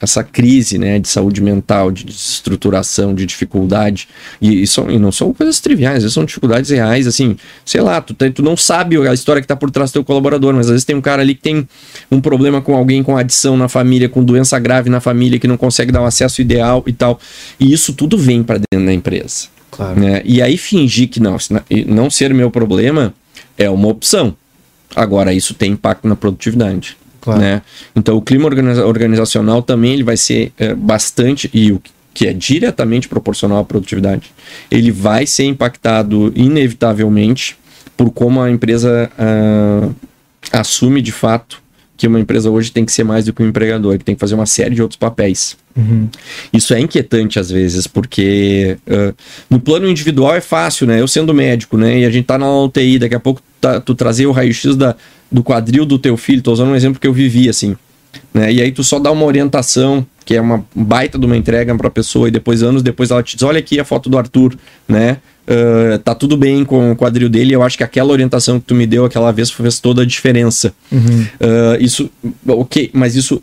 essa 0.00 0.22
crise 0.22 0.78
né, 0.78 0.98
de 0.98 1.08
saúde 1.08 1.42
mental, 1.42 1.90
de 1.90 2.08
estruturação, 2.08 3.14
de 3.14 3.26
dificuldade, 3.26 4.08
e, 4.40 4.62
e, 4.62 4.66
são, 4.66 4.90
e 4.90 4.98
não 4.98 5.12
são 5.12 5.32
coisas 5.32 5.60
triviais, 5.60 6.10
são 6.12 6.24
dificuldades 6.24 6.70
reais, 6.70 7.06
assim, 7.06 7.36
sei 7.64 7.80
lá, 7.80 8.00
tu, 8.00 8.14
tu 8.14 8.42
não 8.42 8.56
sabe 8.56 8.96
a 9.08 9.12
história 9.12 9.40
que 9.40 9.44
está 9.44 9.56
por 9.56 9.70
trás 9.70 9.90
do 9.90 9.94
teu 9.94 10.04
colaborador, 10.04 10.54
mas 10.54 10.66
às 10.66 10.72
vezes 10.72 10.84
tem 10.84 10.96
um 10.96 11.00
cara 11.00 11.22
ali 11.22 11.34
que 11.34 11.42
tem 11.42 11.68
um 12.10 12.20
problema 12.20 12.60
com 12.60 12.74
alguém 12.74 13.02
com 13.02 13.16
adição 13.16 13.56
na 13.56 13.68
família, 13.68 14.08
com 14.08 14.24
doença 14.24 14.58
grave 14.58 14.88
na 14.90 15.00
família, 15.00 15.38
que 15.38 15.48
não 15.48 15.56
consegue 15.56 15.92
dar 15.92 16.02
o 16.02 16.06
acesso 16.06 16.40
ideal 16.40 16.82
e 16.86 16.92
tal, 16.92 17.18
e 17.58 17.72
isso 17.72 17.92
tudo 17.92 18.16
vem 18.16 18.42
para 18.42 18.58
dentro 18.70 18.86
da 18.86 18.92
empresa. 18.92 19.53
Claro. 19.74 20.00
Né? 20.00 20.22
E 20.24 20.40
aí 20.40 20.56
fingir 20.56 21.08
que 21.08 21.18
não, 21.18 21.36
não 21.86 22.08
ser 22.08 22.32
meu 22.32 22.50
problema 22.50 23.12
é 23.58 23.68
uma 23.68 23.88
opção. 23.88 24.36
Agora, 24.94 25.32
isso 25.32 25.52
tem 25.54 25.72
impacto 25.72 26.06
na 26.06 26.14
produtividade. 26.14 26.96
Claro. 27.20 27.40
Né? 27.40 27.62
Então, 27.96 28.16
o 28.16 28.22
clima 28.22 28.44
organiza 28.44 28.86
organizacional 28.86 29.62
também 29.62 29.94
ele 29.94 30.04
vai 30.04 30.16
ser 30.16 30.52
é, 30.56 30.74
bastante, 30.74 31.50
e 31.52 31.72
o 31.72 31.82
que 32.12 32.28
é 32.28 32.32
diretamente 32.32 33.08
proporcional 33.08 33.58
à 33.58 33.64
produtividade, 33.64 34.30
ele 34.70 34.92
vai 34.92 35.26
ser 35.26 35.44
impactado 35.44 36.32
inevitavelmente 36.36 37.56
por 37.96 38.10
como 38.10 38.40
a 38.40 38.50
empresa 38.50 39.10
uh, 39.18 39.94
assume 40.52 41.02
de 41.02 41.10
fato 41.10 41.63
que 41.96 42.06
uma 42.06 42.18
empresa 42.18 42.50
hoje 42.50 42.72
tem 42.72 42.84
que 42.84 42.92
ser 42.92 43.04
mais 43.04 43.24
do 43.24 43.32
que 43.32 43.42
um 43.42 43.48
empregador, 43.48 43.96
que 43.98 44.04
tem 44.04 44.14
que 44.14 44.20
fazer 44.20 44.34
uma 44.34 44.46
série 44.46 44.74
de 44.74 44.82
outros 44.82 44.98
papéis. 44.98 45.56
Uhum. 45.76 46.08
Isso 46.52 46.74
é 46.74 46.80
inquietante 46.80 47.38
às 47.38 47.50
vezes, 47.50 47.86
porque 47.86 48.76
uh, 48.86 49.14
no 49.48 49.60
plano 49.60 49.88
individual 49.88 50.34
é 50.34 50.40
fácil, 50.40 50.86
né? 50.86 51.00
Eu 51.00 51.08
sendo 51.08 51.32
médico, 51.32 51.76
né? 51.76 52.00
E 52.00 52.04
a 52.04 52.10
gente 52.10 52.24
tá 52.24 52.38
na 52.38 52.50
UTI, 52.50 52.98
daqui 52.98 53.14
a 53.14 53.20
pouco 53.20 53.40
tá, 53.60 53.80
tu 53.80 53.94
trazer 53.94 54.26
o 54.26 54.32
raio-x 54.32 54.76
do 55.30 55.42
quadril 55.42 55.84
do 55.84 55.98
teu 55.98 56.16
filho, 56.16 56.42
tô 56.42 56.52
usando 56.52 56.70
um 56.70 56.76
exemplo 56.76 57.00
que 57.00 57.06
eu 57.06 57.12
vivi, 57.12 57.48
assim. 57.48 57.76
Né? 58.32 58.52
E 58.52 58.62
aí 58.62 58.72
tu 58.72 58.84
só 58.84 58.98
dá 58.98 59.10
uma 59.10 59.24
orientação, 59.24 60.06
que 60.24 60.34
é 60.34 60.40
uma 60.40 60.64
baita 60.74 61.18
de 61.18 61.26
uma 61.26 61.36
entrega 61.36 61.74
para 61.76 61.88
a 61.88 61.90
pessoa, 61.90 62.28
e 62.28 62.30
depois, 62.30 62.62
anos 62.62 62.82
depois, 62.82 63.10
ela 63.10 63.22
te 63.22 63.36
diz: 63.36 63.42
olha 63.42 63.58
aqui 63.58 63.78
a 63.80 63.84
foto 63.84 64.08
do 64.08 64.18
Arthur, 64.18 64.56
né? 64.88 65.18
Uh, 65.46 65.98
tá 65.98 66.14
tudo 66.14 66.36
bem 66.36 66.64
com 66.64 66.92
o 66.92 66.96
quadril 66.96 67.28
dele. 67.28 67.54
Eu 67.54 67.62
acho 67.62 67.76
que 67.76 67.84
aquela 67.84 68.12
orientação 68.12 68.58
que 68.58 68.66
tu 68.66 68.74
me 68.74 68.86
deu 68.86 69.04
aquela 69.04 69.30
vez 69.30 69.50
fez 69.50 69.78
toda 69.78 70.02
a 70.02 70.06
diferença. 70.06 70.74
Uhum. 70.90 71.22
Uh, 71.40 71.80
isso, 71.80 72.10
ok, 72.46 72.90
mas 72.94 73.14
isso 73.14 73.42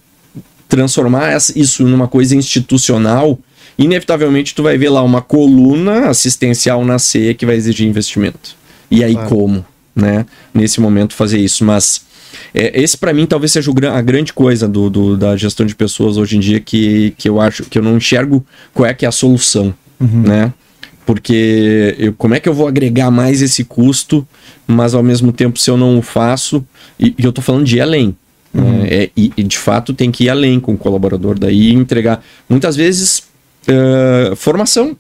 transformar 0.68 1.38
isso 1.56 1.84
numa 1.86 2.08
coisa 2.08 2.34
institucional, 2.34 3.38
inevitavelmente 3.78 4.56
tu 4.56 4.64
vai 4.64 4.78
ver 4.78 4.90
lá 4.90 5.04
uma 5.04 5.22
coluna 5.22 6.08
assistencial 6.08 6.86
na 6.86 6.98
C 6.98 7.34
que 7.34 7.46
vai 7.46 7.56
exigir 7.56 7.86
investimento. 7.86 8.56
E 8.90 9.04
aí 9.04 9.14
claro. 9.14 9.30
como, 9.30 9.66
né? 9.94 10.26
Nesse 10.54 10.80
momento 10.80 11.14
fazer 11.14 11.40
isso, 11.40 11.66
mas 11.66 12.02
é, 12.54 12.82
esse 12.82 12.98
para 12.98 13.14
mim 13.14 13.26
talvez 13.26 13.52
seja 13.52 13.70
o, 13.70 13.76
a 13.94 14.02
grande 14.02 14.32
coisa 14.32 14.66
do, 14.66 14.90
do, 14.90 15.18
da 15.18 15.36
gestão 15.36 15.66
de 15.66 15.76
pessoas 15.76 16.18
hoje 16.18 16.38
em 16.38 16.40
dia 16.40 16.60
que, 16.62 17.14
que 17.18 17.28
eu 17.28 17.42
acho 17.42 17.64
que 17.66 17.78
eu 17.78 17.84
não 17.84 17.98
enxergo 17.98 18.46
qual 18.74 18.88
é 18.88 18.94
que 18.94 19.06
é 19.06 19.10
a 19.10 19.12
solução, 19.12 19.74
uhum. 20.00 20.22
né? 20.22 20.54
Porque 21.06 21.96
eu, 21.98 22.14
como 22.14 22.36
é 22.36 22.40
que 22.40 22.48
eu 22.48 22.54
vou 22.54 22.68
agregar 22.68 23.10
mais 23.12 23.42
esse 23.42 23.64
custo, 23.64 24.28
mas 24.68 24.94
ao 24.94 25.04
mesmo 25.04 25.32
tempo 25.32 25.60
se 25.60 25.70
eu 25.70 25.78
não 25.78 25.98
o 25.98 26.02
faço, 26.02 26.66
e, 27.00 27.16
e 27.18 27.24
eu 27.24 27.32
tô 27.32 27.42
falando 27.42 27.66
de 27.66 27.78
ir 27.78 27.82
além. 27.82 28.16
Né? 28.54 28.62
Uhum. 28.62 28.86
É, 28.86 29.10
e, 29.16 29.32
e, 29.36 29.44
de 29.44 29.58
fato 29.58 29.94
tem 29.94 30.12
que 30.12 30.26
ir 30.26 30.30
além 30.30 30.60
com 30.60 30.74
o 30.74 30.78
colaborador, 30.78 31.40
daí 31.40 31.72
entregar 31.72 32.24
muitas 32.50 32.76
vezes 32.76 33.24
uh, 33.68 34.36
formação. 34.36 34.96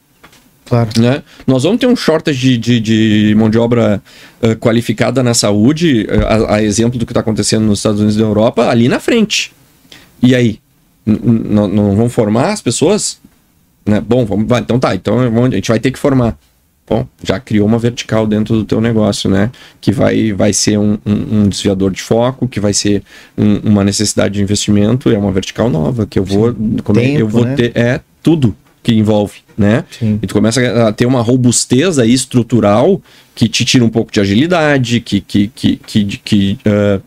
Claro. 0.65 0.89
Né? 0.97 1.21
Nós 1.45 1.63
vamos 1.63 1.79
ter 1.79 1.87
um 1.87 1.95
shortage 1.95 2.57
de, 2.57 2.79
de, 2.79 2.79
de 2.79 3.35
mão 3.35 3.49
de 3.49 3.57
obra 3.57 4.01
uh, 4.41 4.55
qualificada 4.55 5.21
na 5.21 5.33
saúde, 5.33 6.07
a, 6.27 6.55
a, 6.55 6.63
exemplo 6.63 6.97
do 6.97 7.05
que 7.05 7.11
está 7.11 7.19
acontecendo 7.19 7.65
nos 7.65 7.79
Estados 7.79 7.99
Unidos 7.99 8.15
e 8.15 8.21
na 8.21 8.25
Europa, 8.25 8.69
ali 8.69 8.87
na 8.87 8.99
frente. 8.99 9.51
E 10.21 10.33
aí? 10.33 10.59
Não 11.05 11.95
vamos 11.95 12.13
formar 12.13 12.51
as 12.51 12.61
pessoas? 12.61 13.19
Né? 13.91 13.99
Bom, 13.99 14.25
vamos, 14.25 14.47
vai, 14.47 14.61
então 14.61 14.79
tá, 14.79 14.95
então 14.95 15.19
a 15.19 15.49
gente 15.49 15.67
vai 15.67 15.79
ter 15.79 15.91
que 15.91 15.99
formar. 15.99 16.37
Bom, 16.87 17.05
já 17.23 17.39
criou 17.39 17.67
uma 17.67 17.77
vertical 17.77 18.25
dentro 18.25 18.55
do 18.55 18.65
teu 18.65 18.81
negócio, 18.81 19.29
né? 19.29 19.51
Que 19.79 19.91
vai, 19.91 20.33
vai 20.33 20.51
ser 20.51 20.77
um, 20.77 20.97
um, 21.05 21.41
um 21.41 21.49
desviador 21.49 21.91
de 21.91 22.01
foco, 22.01 22.47
que 22.47 22.59
vai 22.59 22.73
ser 22.73 23.03
um, 23.37 23.57
uma 23.69 23.83
necessidade 23.83 24.35
de 24.35 24.41
investimento, 24.41 25.09
é 25.09 25.17
uma 25.17 25.31
vertical 25.31 25.69
nova, 25.69 26.05
que 26.05 26.17
eu 26.17 26.23
vou. 26.23 26.53
Como 26.83 26.99
Tempo, 26.99 27.19
eu 27.19 27.27
vou 27.27 27.45
né? 27.45 27.55
ter. 27.55 27.71
É 27.75 28.01
tudo 28.23 28.55
que 28.83 28.93
envolve, 28.93 29.39
né? 29.57 29.83
Sim. 29.91 30.19
E 30.21 30.27
tu 30.27 30.33
começa 30.33 30.87
a 30.87 30.91
ter 30.91 31.05
uma 31.05 31.21
robustez 31.21 31.99
aí 31.99 32.13
estrutural 32.13 33.01
que 33.35 33.47
te 33.47 33.63
tira 33.63 33.85
um 33.85 33.89
pouco 33.89 34.11
de 34.11 34.19
agilidade, 34.19 34.99
que, 35.01 35.21
que, 35.21 35.47
que, 35.47 35.77
que, 35.77 36.05
que 36.05 36.59
uh, 36.65 37.01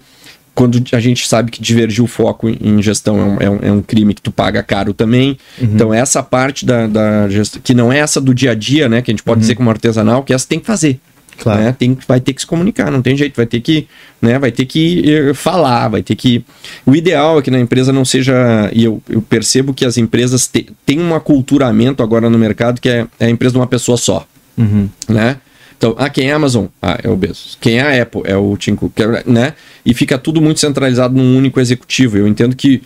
quando 0.55 0.83
a 0.93 1.01
gente 1.01 1.27
sabe 1.27 1.51
que 1.51 1.61
divergir 1.61 2.03
o 2.03 2.07
foco 2.07 2.49
em 2.49 2.81
gestão 2.81 3.19
é 3.19 3.25
um, 3.25 3.37
é 3.41 3.51
um, 3.51 3.59
é 3.71 3.73
um 3.73 3.83
crime 3.83 4.15
que 4.15 4.23
tu 4.23 4.31
paga 4.31 4.63
caro 4.63 4.95
também. 4.95 5.37
Uhum. 5.61 5.71
Então, 5.75 5.95
essa 5.95 6.23
parte 6.23 6.65
da, 6.65 6.87
da 6.87 7.29
gestão, 7.29 7.61
que 7.63 7.75
não 7.75 7.93
é 7.93 7.99
essa 7.99 8.21
do 8.21 8.33
dia 8.33 8.53
a 8.53 8.55
dia, 8.55 8.89
né? 8.89 9.03
Que 9.03 9.11
a 9.11 9.13
gente 9.13 9.23
pode 9.23 9.39
uhum. 9.39 9.41
dizer 9.41 9.55
como 9.57 9.69
artesanal, 9.71 10.23
que 10.23 10.33
essa 10.33 10.47
tem 10.47 10.61
que 10.61 10.67
fazer. 10.67 11.01
Claro. 11.39 11.61
Né? 11.61 11.75
Tem, 11.77 11.99
vai 12.07 12.21
ter 12.21 12.33
que 12.33 12.41
se 12.41 12.47
comunicar, 12.47 12.91
não 12.91 13.03
tem 13.03 13.17
jeito, 13.17 13.37
vai 13.37 13.47
ter 13.47 13.61
que, 13.61 13.89
né, 14.23 14.39
vai 14.39 14.53
ter 14.53 14.67
que 14.67 15.31
uh, 15.31 15.35
falar, 15.35 15.89
vai 15.89 16.03
ter 16.03 16.15
que. 16.15 16.45
O 16.87 16.95
ideal 16.95 17.39
é 17.39 17.43
que 17.43 17.51
na 17.51 17.59
empresa 17.59 17.93
não 17.93 18.05
seja. 18.05 18.71
E 18.73 18.85
eu, 18.85 19.03
eu 19.09 19.21
percebo 19.21 19.75
que 19.75 19.85
as 19.85 19.99
empresas 19.99 20.47
te, 20.47 20.69
têm 20.87 21.01
um 21.01 21.15
aculturamento 21.15 22.03
agora 22.03 22.31
no 22.31 22.39
mercado 22.39 22.81
que 22.81 22.89
é, 22.89 23.07
é 23.19 23.27
a 23.27 23.31
empresa 23.31 23.53
de 23.53 23.59
uma 23.59 23.67
pessoa 23.67 23.97
só. 23.97 24.27
Uhum. 24.57 24.89
Né? 25.09 25.37
Então, 25.77 25.95
ah, 25.99 26.09
quem 26.09 26.31
é 26.31 26.33
Amazon? 26.33 26.67
Ah, 26.81 26.99
é 27.03 27.09
o 27.09 27.17
Bezos. 27.17 27.59
Quem 27.61 27.79
é 27.79 27.83
a 27.83 28.03
Apple? 28.03 28.23
É 28.25 28.37
o 28.37 28.57
Tim 28.57 28.75
Cook, 28.75 28.99
né? 29.27 29.55
E 29.85 29.93
fica 29.93 30.17
tudo 30.17 30.41
muito 30.41 30.61
centralizado 30.61 31.15
num 31.15 31.37
único 31.37 31.61
executivo. 31.61 32.17
Eu 32.17 32.27
entendo 32.27 32.57
que 32.57 32.83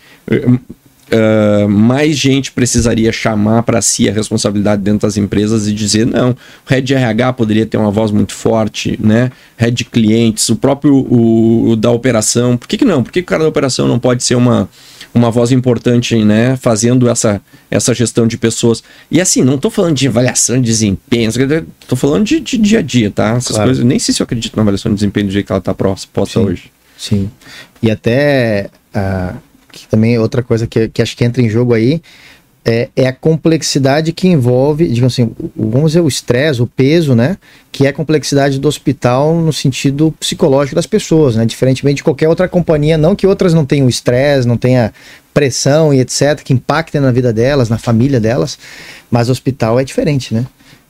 Uh, 1.11 1.67
mais 1.67 2.19
gente 2.19 2.53
precisaria 2.53 3.11
chamar 3.11 3.63
para 3.63 3.81
si 3.81 4.11
a 4.11 4.13
responsabilidade 4.13 4.83
dentro 4.83 5.09
das 5.09 5.17
empresas 5.17 5.67
e 5.67 5.73
dizer 5.73 6.07
não, 6.07 6.37
head 6.67 6.93
RH 6.93 7.33
poderia 7.33 7.65
ter 7.65 7.79
uma 7.79 7.91
voz 7.91 8.11
muito 8.11 8.35
forte, 8.35 8.99
né? 9.03 9.33
Head 9.57 9.87
clientes, 9.87 10.47
o 10.51 10.57
próprio 10.57 10.95
o, 10.95 11.71
o 11.71 11.77
da 11.77 11.91
operação. 11.91 12.59
Por 12.59 12.69
que, 12.69 12.77
que 12.77 12.85
não? 12.85 13.03
Por 13.03 13.11
que, 13.11 13.23
que 13.23 13.25
o 13.25 13.27
cara 13.27 13.43
da 13.43 13.49
operação 13.49 13.89
não 13.89 13.99
pode 13.99 14.23
ser 14.23 14.35
uma, 14.35 14.69
uma 15.15 15.31
voz 15.31 15.51
importante, 15.53 16.17
né? 16.25 16.57
Fazendo 16.57 17.09
essa, 17.09 17.41
essa 17.71 17.95
gestão 17.95 18.27
de 18.27 18.37
pessoas. 18.37 18.83
E 19.11 19.21
assim, 19.21 19.43
não 19.43 19.55
estou 19.55 19.71
falando 19.71 19.97
de 19.97 20.09
avaliação 20.09 20.57
de 20.57 20.67
desempenho, 20.67 21.29
estou 21.29 21.97
falando 21.97 22.25
de, 22.25 22.41
de, 22.41 22.59
dia 22.59 22.79
a 22.79 22.83
dia, 22.83 23.11
tá? 23.11 23.37
Essas 23.37 23.57
claro. 23.57 23.69
coisas. 23.69 23.85
Nem 23.85 23.99
sei 23.99 24.15
se 24.15 24.23
eu 24.23 24.25
acredito 24.25 24.57
na 24.57 24.63
avaliação 24.63 24.91
de 24.93 24.97
desempenho 24.97 25.27
do 25.27 25.33
jeito 25.33 25.47
que 25.47 25.53
ela 25.53 25.59
está 25.59 25.75
posta 25.75 26.41
hoje. 26.41 26.71
Sim. 26.97 27.31
E 27.83 27.91
até. 27.91 28.71
Uh 28.95 29.49
que 29.71 29.87
também 29.87 30.19
outra 30.19 30.43
coisa 30.43 30.67
que, 30.67 30.89
que 30.89 31.03
acho 31.03 31.17
que 31.17 31.25
entra 31.25 31.43
em 31.43 31.49
jogo 31.49 31.75
aí, 31.75 32.03
é, 32.69 32.91
é, 32.95 33.07
a 33.07 33.13
complexidade 33.15 34.13
que 34.13 34.29
envolve, 34.29 34.87
digamos 34.87 35.15
assim, 35.15 35.35
o, 35.57 35.71
vamos 35.71 35.93
dizer, 35.93 36.03
o 36.03 36.09
estresse, 36.09 36.61
o 36.61 36.67
peso, 36.67 37.15
né? 37.15 37.39
Que 37.73 37.87
é 37.87 37.89
a 37.89 37.93
complexidade 37.95 38.59
do 38.59 38.69
hospital 38.69 39.35
no 39.35 39.55
sentido 39.55 40.15
psicológico 40.21 40.75
das 40.75 40.87
pessoas, 40.87 41.35
né? 41.35 41.47
Diferentemente 41.47 41.97
de 41.97 42.05
qualquer 42.05 42.29
outra 42.29 42.47
companhia, 42.47 42.99
não 42.99 43.17
que 43.17 43.27
outras 43.27 43.55
não 43.55 43.65
tenham 43.65 43.89
estresse, 43.89 44.47
não 44.47 44.59
tenha 44.59 44.93
pressão 45.33 45.95
e 45.95 46.01
etc., 46.01 46.43
que 46.45 46.53
impactem 46.53 47.01
na 47.01 47.11
vida 47.11 47.33
delas, 47.33 47.71
na 47.71 47.79
família 47.79 48.21
delas, 48.21 48.59
mas 49.11 49.31
o 49.31 49.33
hospital 49.33 49.81
é 49.81 49.85
diferente, 49.85 50.35
né? 50.35 50.45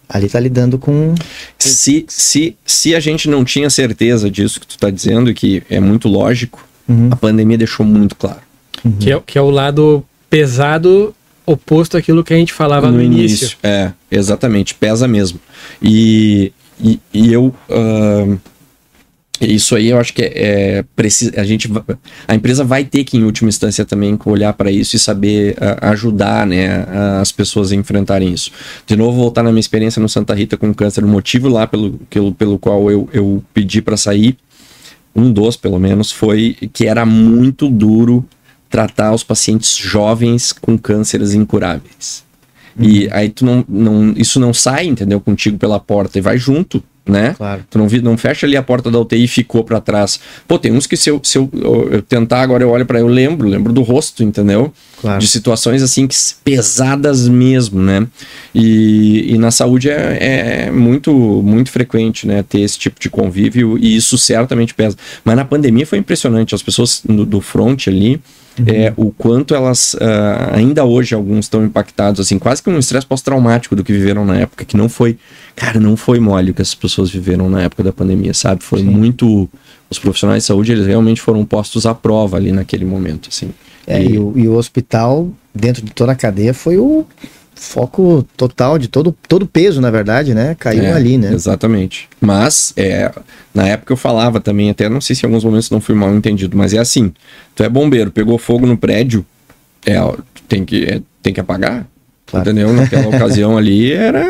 Ali 0.09 0.27
está 0.27 0.41
lidando 0.41 0.79
com. 0.79 1.15
Se, 1.57 2.05
se, 2.09 2.57
se 2.67 2.95
a 2.97 2.99
gente 2.99 3.29
não 3.29 3.45
tinha 3.45 3.71
certeza 3.71 4.29
disso 4.29 4.59
que 4.59 4.67
tu 4.67 4.71
está 4.71 4.91
dizendo, 4.91 5.33
que 5.33 5.63
é 5.71 5.79
muito 5.79 6.09
lógico, 6.09 6.67
uhum. 6.89 7.11
a 7.13 7.15
pandemia 7.15 7.59
deixou 7.59 7.87
muito 7.87 8.17
claro. 8.17 8.41
Uhum. 8.85 8.97
Que, 8.99 9.13
é, 9.13 9.23
que 9.25 9.39
é 9.39 9.43
o 9.43 9.51
lado 9.51 10.03
pesado 10.29 11.15
oposto 11.49 11.97
àquilo 11.97 12.23
que 12.23 12.35
a 12.35 12.37
gente 12.37 12.53
falava 12.53 12.91
no, 12.91 12.99
no 12.99 13.03
início. 13.03 13.47
início. 13.47 13.59
É, 13.62 13.93
exatamente, 14.11 14.75
pesa 14.75 15.09
mesmo. 15.09 15.41
E, 15.83 16.53
e, 16.81 17.01
e 17.12 17.33
eu. 17.33 17.55
Uh, 17.69 18.39
isso 19.41 19.77
aí 19.77 19.91
eu 19.91 19.99
acho 19.99 20.12
que 20.12 20.20
é, 20.20 20.33
é 20.35 20.85
precisa 20.97 21.41
a 21.41 21.45
gente 21.45 21.70
a 22.27 22.35
empresa 22.35 22.65
vai 22.65 22.85
ter 22.85 23.05
que 23.05 23.16
em 23.16 23.23
última 23.23 23.49
instância 23.49 23.85
também 23.85 24.19
olhar 24.25 24.53
para 24.53 24.69
isso 24.69 24.97
e 24.97 24.99
saber 24.99 25.53
uh, 25.53 25.87
ajudar 25.91 26.45
né 26.45 26.85
as 27.20 27.31
pessoas 27.31 27.70
a 27.70 27.77
enfrentarem 27.77 28.33
isso 28.33 28.51
de 28.85 28.97
novo 28.97 29.16
voltar 29.16 29.45
na 29.45 29.51
minha 29.51 29.61
experiência 29.61 30.03
no 30.03 30.09
Santa 30.09 30.35
Rita 30.35 30.57
com 30.57 30.75
câncer 30.75 31.05
o 31.05 31.09
motivo 31.09 31.49
lá 31.49 31.69
pelo 31.69 31.93
pelo, 32.11 32.35
pelo 32.35 32.59
qual 32.59 32.91
eu, 32.91 33.09
eu 33.12 33.41
pedi 33.55 33.81
para 33.81 33.97
sair 33.97 34.37
um 35.15 35.33
dos 35.33 35.57
pelo 35.57 35.79
menos 35.79 36.11
foi 36.11 36.57
que 36.73 36.89
era 36.89 37.07
muito 37.07 37.69
duro 37.69 38.27
tratar 38.69 39.12
os 39.12 39.23
pacientes 39.23 39.77
jovens 39.77 40.53
com 40.53 40.78
cânceres 40.78 41.35
incuráveis 41.35 42.24
uhum. 42.78 42.85
e 42.85 43.09
aí 43.11 43.28
tu 43.28 43.45
não, 43.45 43.65
não 43.69 44.12
isso 44.16 44.39
não 44.39 44.53
sai 44.53 44.86
entendeu 44.86 45.20
contigo 45.20 45.59
pela 45.59 45.81
porta 45.81 46.19
e 46.19 46.20
vai 46.20 46.39
junto 46.39 46.82
né? 47.09 47.35
Claro. 47.36 47.65
Tu 47.69 47.78
não, 47.78 47.86
não 48.03 48.19
fecha 48.19 48.47
ali 48.47 48.57
a 48.57 48.62
porta 48.62 48.90
da 48.90 48.99
UTI 49.01 49.24
e 49.24 49.28
ficou 49.28 49.65
para 49.65 49.81
trás. 49.81 50.20
Pô, 50.47 50.59
tem 50.59 50.73
uns 50.73 50.86
que 50.86 50.97
se 50.97 51.11
eu, 51.11 51.20
se 51.24 51.39
eu, 51.39 51.51
eu 51.90 52.03
tentar 52.03 52.43
agora 52.43 52.62
eu 52.62 52.70
olho 52.70 52.85
para 52.85 53.01
eu 53.01 53.09
lembro, 53.09 53.49
lembro 53.49 53.73
do 53.73 53.82
rosto, 53.82 54.23
entendeu? 54.23 54.73
Claro. 55.01 55.19
De 55.19 55.27
situações 55.27 55.82
assim 55.82 56.07
que 56.07 56.15
pesadas 56.45 57.28
mesmo, 57.28 57.81
né? 57.81 58.07
E, 58.55 59.35
e 59.35 59.39
na 59.39 59.51
saúde 59.51 59.89
é, 59.89 60.66
é, 60.66 60.70
muito 60.70 61.12
muito 61.12 61.70
frequente, 61.70 62.27
né? 62.27 62.45
Ter 62.47 62.61
esse 62.61 62.78
tipo 62.78 63.01
de 63.01 63.09
convívio 63.09 63.78
e 63.78 63.97
isso 63.97 64.19
certamente 64.19 64.74
pesa. 64.74 64.97
Mas 65.24 65.36
na 65.36 65.45
pandemia 65.45 65.86
foi 65.86 65.99
impressionante, 65.99 66.55
as 66.55 66.62
pessoas 66.62 67.03
do 67.05 67.40
front 67.40 67.89
ali 67.89 68.20
Uhum. 68.59 68.65
É, 68.69 68.93
o 68.97 69.11
quanto 69.11 69.55
elas, 69.55 69.95
uh, 69.95 70.53
ainda 70.53 70.85
hoje, 70.85 71.15
alguns 71.15 71.47
estão 71.47 71.65
impactados, 71.65 72.21
assim, 72.21 72.39
quase 72.39 72.63
que 72.63 72.69
um 72.69 72.79
estresse 72.79 73.07
pós-traumático 73.07 73.77
do 73.77 73.85
que 73.85 73.93
viveram 73.93 74.25
na 74.25 74.37
época, 74.37 74.65
que 74.65 74.77
não 74.77 74.89
foi, 74.89 75.19
cara, 75.55 75.79
não 75.79 75.97
foi 75.97 76.19
mole 76.19 76.51
o 76.51 76.55
que 76.55 76.63
as 76.63 76.75
pessoas 76.75 77.11
viveram 77.11 77.49
na 77.49 77.63
época 77.63 77.83
da 77.83 77.93
pandemia, 77.93 78.35
sabe? 78.35 78.63
Foi 78.63 78.81
Sim. 78.81 78.87
muito. 78.87 79.49
Os 79.91 79.99
profissionais 79.99 80.43
de 80.43 80.47
saúde, 80.47 80.73
eles 80.73 80.87
realmente 80.87 81.19
foram 81.19 81.45
postos 81.47 81.87
à 81.87 81.95
prova 81.95 82.37
ali 82.37 82.53
naquele 82.53 82.85
momento, 82.85 83.31
assim. 83.33 83.51
É, 83.87 84.03
e, 84.03 84.13
e, 84.13 84.19
o, 84.19 84.33
e 84.37 84.47
o 84.47 84.55
hospital, 84.55 85.31
dentro 85.55 85.83
de 85.83 85.93
toda 85.93 86.13
a 86.13 86.15
cadeia, 86.15 86.53
foi 86.53 86.77
o 86.77 87.07
foco 87.59 88.25
total 88.37 88.79
de 88.79 88.89
todo 88.89 89.15
todo 89.27 89.47
peso, 89.47 89.81
na 89.81 89.91
verdade, 89.91 90.33
né? 90.33 90.57
Caiu 90.59 90.85
é, 90.85 90.93
ali, 90.93 91.19
né? 91.19 91.33
Exatamente. 91.33 92.09
Mas 92.21 92.73
é, 92.77 93.11
na 93.53 93.67
época 93.67 93.93
eu 93.93 93.97
falava 93.97 94.41
também, 94.41 94.71
até 94.71 94.89
não 94.89 95.01
sei 95.01 95.17
se 95.17 95.25
em 95.25 95.27
alguns 95.27 95.45
momentos 95.45 95.71
não 95.71 95.81
fui 95.81 95.95
mal 95.95 96.15
entendido, 96.15 96.57
mas 96.57 96.73
é 96.73 96.79
assim: 96.79 97.13
tu 97.55 97.63
é 97.63 97.69
bombeiro, 97.69 98.11
pegou 98.11 98.39
fogo 98.39 98.67
no 98.67 98.77
prédio, 98.77 99.27
é, 99.85 99.97
tem 100.49 100.65
que 100.65 100.85
é, 100.85 101.01
tem 101.23 101.35
que 101.35 101.41
apagar. 101.41 101.87
Claro. 102.27 102.45
Entendeu? 102.45 102.73
Naquela 102.73 103.09
ocasião 103.17 103.57
ali 103.57 103.91
era 103.91 104.21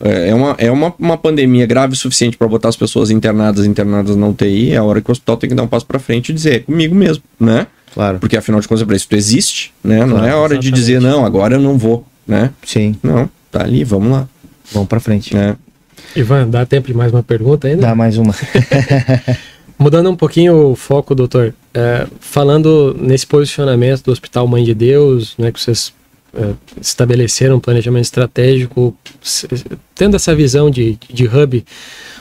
é, 0.00 0.28
é 0.30 0.34
uma, 0.34 0.54
é 0.58 0.70
uma, 0.70 0.94
uma 0.98 1.18
pandemia 1.18 1.66
grave 1.66 1.92
o 1.92 1.96
suficiente 1.96 2.36
para 2.36 2.48
botar 2.48 2.70
as 2.70 2.76
pessoas 2.76 3.10
internadas, 3.10 3.66
internadas 3.66 4.16
na 4.16 4.26
UTI. 4.26 4.72
É 4.72 4.78
a 4.78 4.82
hora 4.82 5.00
que 5.00 5.10
o 5.10 5.12
hospital 5.12 5.36
tem 5.36 5.50
que 5.50 5.54
dar 5.54 5.62
um 5.62 5.68
passo 5.68 5.84
para 5.84 5.98
frente 5.98 6.30
e 6.30 6.32
dizer, 6.32 6.54
é 6.54 6.58
comigo 6.60 6.94
mesmo, 6.94 7.22
né? 7.38 7.66
Claro. 7.92 8.18
Porque 8.18 8.36
afinal 8.36 8.60
de 8.60 8.68
contas, 8.68 8.84
para 8.84 8.96
isso 8.96 9.08
tu 9.08 9.16
existe, 9.16 9.72
né? 9.84 9.98
Claro, 9.98 10.10
não 10.10 10.24
é 10.24 10.34
hora 10.34 10.54
exatamente. 10.54 10.62
de 10.62 10.70
dizer, 10.70 11.00
não, 11.00 11.26
agora 11.26 11.56
eu 11.56 11.60
não 11.60 11.76
vou 11.76 12.06
né? 12.30 12.50
Sim. 12.64 12.94
Não, 13.02 13.28
tá 13.50 13.62
ali, 13.62 13.84
vamos 13.84 14.10
lá. 14.12 14.28
Vamos 14.72 14.88
para 14.88 15.00
frente. 15.00 15.36
É. 15.36 15.56
Ivan, 16.14 16.48
dá 16.48 16.64
tempo 16.64 16.86
de 16.86 16.94
mais 16.94 17.12
uma 17.12 17.22
pergunta 17.22 17.68
ainda? 17.68 17.82
Dá 17.82 17.94
mais 17.94 18.16
uma. 18.16 18.34
Mudando 19.78 20.10
um 20.10 20.16
pouquinho 20.16 20.70
o 20.72 20.76
foco, 20.76 21.14
doutor, 21.14 21.54
é, 21.72 22.06
falando 22.20 22.94
nesse 23.00 23.26
posicionamento 23.26 24.04
do 24.04 24.12
Hospital 24.12 24.46
Mãe 24.46 24.62
de 24.62 24.74
Deus, 24.74 25.34
né, 25.38 25.50
que 25.50 25.60
vocês 25.60 25.92
é, 26.34 26.52
estabeleceram 26.80 27.56
um 27.56 27.60
planejamento 27.60 28.04
estratégico, 28.04 28.94
tendo 29.94 30.16
essa 30.16 30.34
visão 30.34 30.70
de, 30.70 30.98
de 31.08 31.26
hub, 31.26 31.64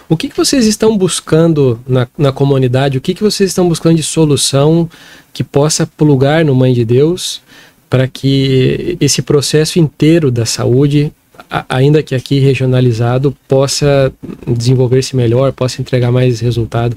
o 0.07 0.18
que, 0.18 0.30
que 0.30 0.38
vocês 0.38 0.65
estão 0.65 0.98
buscando 0.98 1.80
na, 1.88 2.07
na 2.18 2.31
comunidade? 2.31 2.98
O 2.98 3.02
que, 3.02 3.14
que 3.14 3.22
vocês 3.22 3.49
estão 3.52 3.68
buscando 3.68 3.98
de 3.98 4.03
solução 4.03 4.90
que 5.31 5.44
possa 5.44 5.86
plugar 5.86 6.44
no 6.44 6.56
Mãe 6.56 6.73
de 6.73 6.84
Deus 6.84 7.41
para 7.90 8.07
que 8.07 8.98
esse 8.99 9.22
processo 9.22 9.80
inteiro 9.80 10.30
da 10.30 10.45
saúde, 10.45 11.11
ainda 11.68 12.03
que 12.03 12.14
aqui 12.14 12.40
regionalizado, 12.40 13.36
possa 13.48 14.14
desenvolver-se 14.45 15.16
melhor, 15.16 15.52
possa 15.52 15.82
entregar 15.82 16.11
mais 16.11 16.40
resultado. 16.40 16.95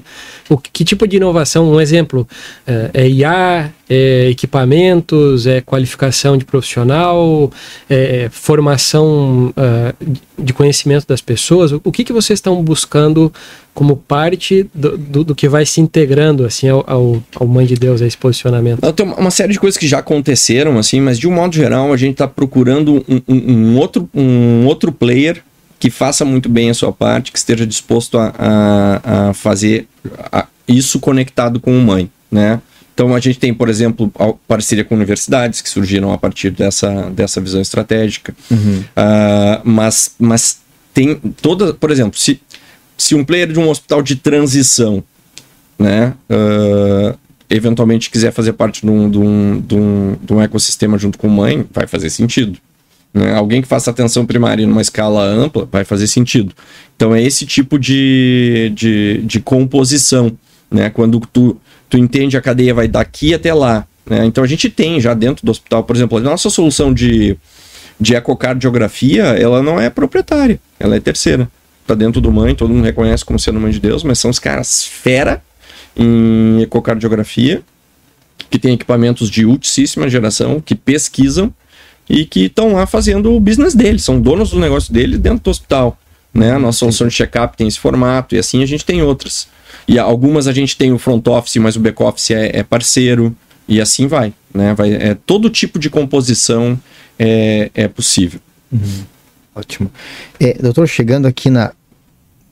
O 0.49 0.57
que 0.57 0.85
tipo 0.85 1.07
de 1.07 1.17
inovação? 1.17 1.71
Um 1.71 1.81
exemplo 1.81 2.27
é, 2.67 2.91
é 2.93 3.09
IA, 3.09 3.73
é 3.89 4.29
equipamentos, 4.29 5.45
é 5.45 5.61
qualificação 5.61 6.37
de 6.37 6.45
profissional, 6.45 7.51
é 7.89 8.29
formação 8.31 9.53
uh, 9.57 10.13
de 10.37 10.53
conhecimento 10.53 11.05
das 11.07 11.21
pessoas. 11.21 11.71
O 11.71 11.91
que, 11.91 12.03
que 12.03 12.13
vocês 12.13 12.37
estão 12.37 12.61
buscando 12.63 13.31
como 13.73 13.97
parte 13.97 14.69
do, 14.73 14.97
do, 14.97 15.23
do, 15.23 15.35
que 15.35 15.49
vai 15.49 15.65
se 15.65 15.81
integrando 15.81 16.45
assim 16.45 16.69
ao, 16.69 16.83
ao, 16.87 17.23
ao, 17.35 17.47
Mãe 17.47 17.65
de 17.65 17.75
Deus, 17.75 18.01
a 18.01 18.07
esse 18.07 18.17
posicionamento? 18.17 18.79
Tem 18.93 19.05
uma 19.05 19.31
série 19.31 19.53
de 19.53 19.59
coisas 19.59 19.77
que 19.77 19.87
já 19.87 19.99
aconteceram, 19.99 20.77
assim, 20.77 21.01
mas 21.01 21.19
de 21.19 21.27
um 21.27 21.33
modo 21.33 21.55
geral 21.55 21.91
a 21.91 21.97
gente 21.97 22.13
está 22.13 22.27
procurando 22.27 23.03
um, 23.07 23.21
um, 23.27 23.53
um, 23.53 23.77
outro, 23.77 24.09
um 24.13 24.65
outro 24.65 24.91
player 24.91 25.43
que 25.79 25.89
faça 25.89 26.23
muito 26.23 26.47
bem 26.47 26.69
a 26.69 26.73
sua 26.73 26.93
parte, 26.93 27.31
que 27.31 27.37
esteja 27.37 27.67
disposto 27.67 28.17
a, 28.17 28.33
a, 28.37 29.29
a 29.29 29.33
fazer 29.33 29.87
a, 30.31 30.47
isso 30.65 30.99
conectado 30.99 31.59
com 31.59 31.77
o 31.77 31.81
Mãe, 31.81 32.09
né? 32.31 32.61
Então 32.93 33.15
a 33.15 33.19
gente 33.19 33.39
tem, 33.39 33.53
por 33.53 33.69
exemplo, 33.69 34.11
parceria 34.47 34.83
com 34.83 34.95
universidades 34.95 35.61
que 35.61 35.69
surgiram 35.69 36.11
a 36.11 36.17
partir 36.17 36.51
dessa, 36.51 37.09
dessa 37.09 37.41
visão 37.41 37.61
estratégica. 37.61 38.35
Uhum. 38.51 38.81
Uh, 38.81 39.61
mas, 39.63 40.13
mas 40.19 40.61
tem 40.93 41.15
toda, 41.15 41.73
por 41.73 41.89
exemplo, 41.89 42.19
se 42.19 42.39
se 42.97 43.15
um 43.15 43.23
player 43.23 43.51
de 43.51 43.59
um 43.59 43.69
hospital 43.69 44.01
de 44.01 44.15
transição, 44.15 45.03
né, 45.77 46.13
uh, 46.29 47.17
eventualmente 47.49 48.09
quiser 48.09 48.31
fazer 48.31 48.53
parte 48.53 48.81
de 48.81 48.89
um, 48.89 49.09
de, 49.09 49.17
um, 49.17 49.59
de, 49.59 49.75
um, 49.75 50.15
de 50.21 50.33
um 50.33 50.41
ecossistema 50.41 50.97
junto 50.97 51.17
com 51.17 51.27
mãe, 51.27 51.65
vai 51.71 51.87
fazer 51.87 52.09
sentido. 52.09 52.57
Né? 53.13 53.33
Alguém 53.35 53.61
que 53.61 53.67
faça 53.67 53.91
atenção 53.91 54.25
primária 54.25 54.65
numa 54.65 54.81
escala 54.81 55.23
ampla, 55.23 55.67
vai 55.71 55.83
fazer 55.83 56.07
sentido. 56.07 56.53
Então 56.95 57.13
é 57.13 57.21
esse 57.21 57.45
tipo 57.45 57.77
de, 57.77 58.71
de, 58.73 59.21
de 59.23 59.39
composição, 59.39 60.31
né? 60.71 60.89
Quando 60.89 61.19
tu, 61.31 61.59
tu 61.93 61.97
entende 61.99 62.35
a 62.35 62.41
cadeia 62.41 62.73
vai 62.73 62.87
daqui 62.87 63.35
até 63.35 63.53
lá. 63.53 63.85
Né? 64.03 64.25
Então 64.25 64.43
a 64.43 64.47
gente 64.47 64.67
tem 64.67 64.99
já 64.99 65.13
dentro 65.13 65.45
do 65.45 65.51
hospital, 65.51 65.83
por 65.83 65.95
exemplo, 65.95 66.17
a 66.17 66.21
nossa 66.21 66.49
solução 66.49 66.91
de, 66.91 67.37
de 67.99 68.15
ecocardiografia, 68.15 69.25
ela 69.25 69.61
não 69.61 69.79
é 69.79 69.91
proprietária, 69.91 70.59
ela 70.79 70.95
é 70.95 70.99
terceira 70.99 71.47
tá 71.85 71.93
dentro 71.93 72.19
do 72.19 72.31
mãe, 72.31 72.55
todo 72.55 72.73
mundo 72.73 72.85
reconhece 72.85 73.23
como 73.23 73.37
sendo 73.37 73.59
mãe 73.59 73.71
de 73.71 73.79
Deus, 73.79 74.03
mas 74.03 74.17
são 74.17 74.31
os 74.31 74.39
caras 74.39 74.85
fera 74.85 75.43
em 75.95 76.61
ecocardiografia, 76.61 77.61
que 78.49 78.57
tem 78.57 78.73
equipamentos 78.73 79.29
de 79.29 79.45
ultíssima 79.45 80.09
geração, 80.09 80.59
que 80.59 80.73
pesquisam 80.73 81.53
e 82.09 82.25
que 82.25 82.45
estão 82.45 82.73
lá 82.73 82.87
fazendo 82.87 83.33
o 83.35 83.39
business 83.39 83.75
deles, 83.75 84.03
são 84.03 84.19
donos 84.19 84.49
do 84.49 84.59
negócio 84.59 84.91
deles 84.91 85.19
dentro 85.19 85.43
do 85.43 85.49
hospital. 85.51 85.99
Né? 86.33 86.53
A 86.53 86.59
nossa 86.59 86.79
solução 86.79 87.07
de 87.07 87.13
check-up 87.13 87.55
tem 87.55 87.67
esse 87.67 87.79
formato 87.79 88.33
e 88.33 88.39
assim 88.39 88.63
a 88.63 88.65
gente 88.65 88.83
tem 88.83 89.03
outras. 89.03 89.47
E 89.87 89.99
algumas 89.99 90.47
a 90.47 90.53
gente 90.53 90.77
tem 90.77 90.91
o 90.91 90.97
front 90.97 91.27
office, 91.27 91.57
mas 91.57 91.75
o 91.75 91.79
back 91.79 92.01
office 92.01 92.31
é, 92.31 92.59
é 92.59 92.63
parceiro 92.63 93.35
e 93.67 93.81
assim 93.81 94.07
vai. 94.07 94.33
Né? 94.53 94.73
vai 94.73 94.93
é, 94.93 95.15
todo 95.25 95.49
tipo 95.49 95.79
de 95.79 95.89
composição 95.89 96.79
é, 97.17 97.69
é 97.73 97.87
possível. 97.87 98.39
Uhum. 98.71 99.03
Ótimo. 99.55 99.91
É, 100.39 100.53
doutor, 100.53 100.87
chegando 100.87 101.27
aqui 101.27 101.49
na. 101.49 101.71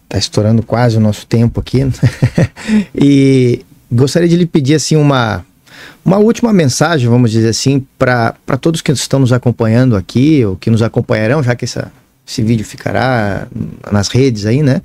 Tá 0.08 0.18
estourando 0.18 0.62
quase 0.62 0.98
o 0.98 1.00
nosso 1.00 1.26
tempo 1.26 1.60
aqui. 1.60 1.86
Né? 1.86 1.92
e 2.94 3.62
gostaria 3.92 4.28
de 4.28 4.36
lhe 4.36 4.46
pedir 4.46 4.76
assim 4.76 4.96
uma, 4.98 5.46
uma 6.04 6.18
última 6.18 6.52
mensagem, 6.52 7.10
vamos 7.10 7.32
dizer 7.32 7.50
assim, 7.50 7.86
para 7.98 8.36
todos 8.60 8.82
que 8.82 8.92
estão 8.92 9.20
nos 9.20 9.32
acompanhando 9.32 9.96
aqui, 9.96 10.44
ou 10.46 10.56
que 10.56 10.70
nos 10.70 10.82
acompanharão, 10.82 11.42
já 11.42 11.56
que 11.56 11.66
essa, 11.66 11.92
esse 12.28 12.42
vídeo 12.42 12.66
ficará 12.66 13.48
nas 13.90 14.10
redes 14.10 14.46
aí, 14.46 14.62
né? 14.62 14.82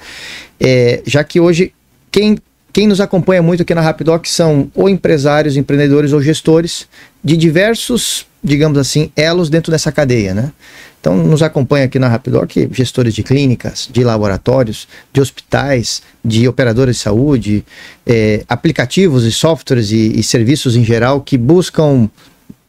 É, 0.61 1.03
já 1.05 1.23
que 1.25 1.41
hoje 1.41 1.73
quem, 2.17 2.39
quem 2.73 2.87
nos 2.87 2.99
acompanha 2.99 3.43
muito 3.43 3.63
aqui 3.63 3.75
na 3.75 3.83
Rapidoc 3.83 4.25
são 4.25 4.71
ou 4.75 4.89
empresários, 4.89 5.55
empreendedores 5.55 6.15
ou 6.15 6.23
gestores 6.23 6.89
de 7.23 7.37
diversos, 7.37 8.27
digamos 8.43 8.79
assim, 8.79 9.11
elos 9.15 9.51
dentro 9.51 9.71
dessa 9.71 9.93
cadeia, 9.93 10.33
né? 10.33 10.51
Então, 10.99 11.15
nos 11.15 11.43
acompanha 11.43 11.85
aqui 11.85 11.99
na 11.99 12.09
Rapidoc 12.09 12.51
gestores 12.73 13.15
de 13.15 13.23
clínicas, 13.23 13.87
de 13.93 14.03
laboratórios, 14.03 14.89
de 15.13 15.21
hospitais, 15.21 16.01
de 16.25 16.49
operadoras 16.49 16.97
de 16.97 17.03
saúde, 17.03 17.63
é, 18.07 18.43
aplicativos 18.49 19.25
e 19.25 19.31
softwares 19.31 19.91
e, 19.91 20.19
e, 20.19 20.23
serviços 20.23 20.75
em 20.75 20.83
geral 20.83 21.21
que 21.21 21.37
buscam 21.37 22.09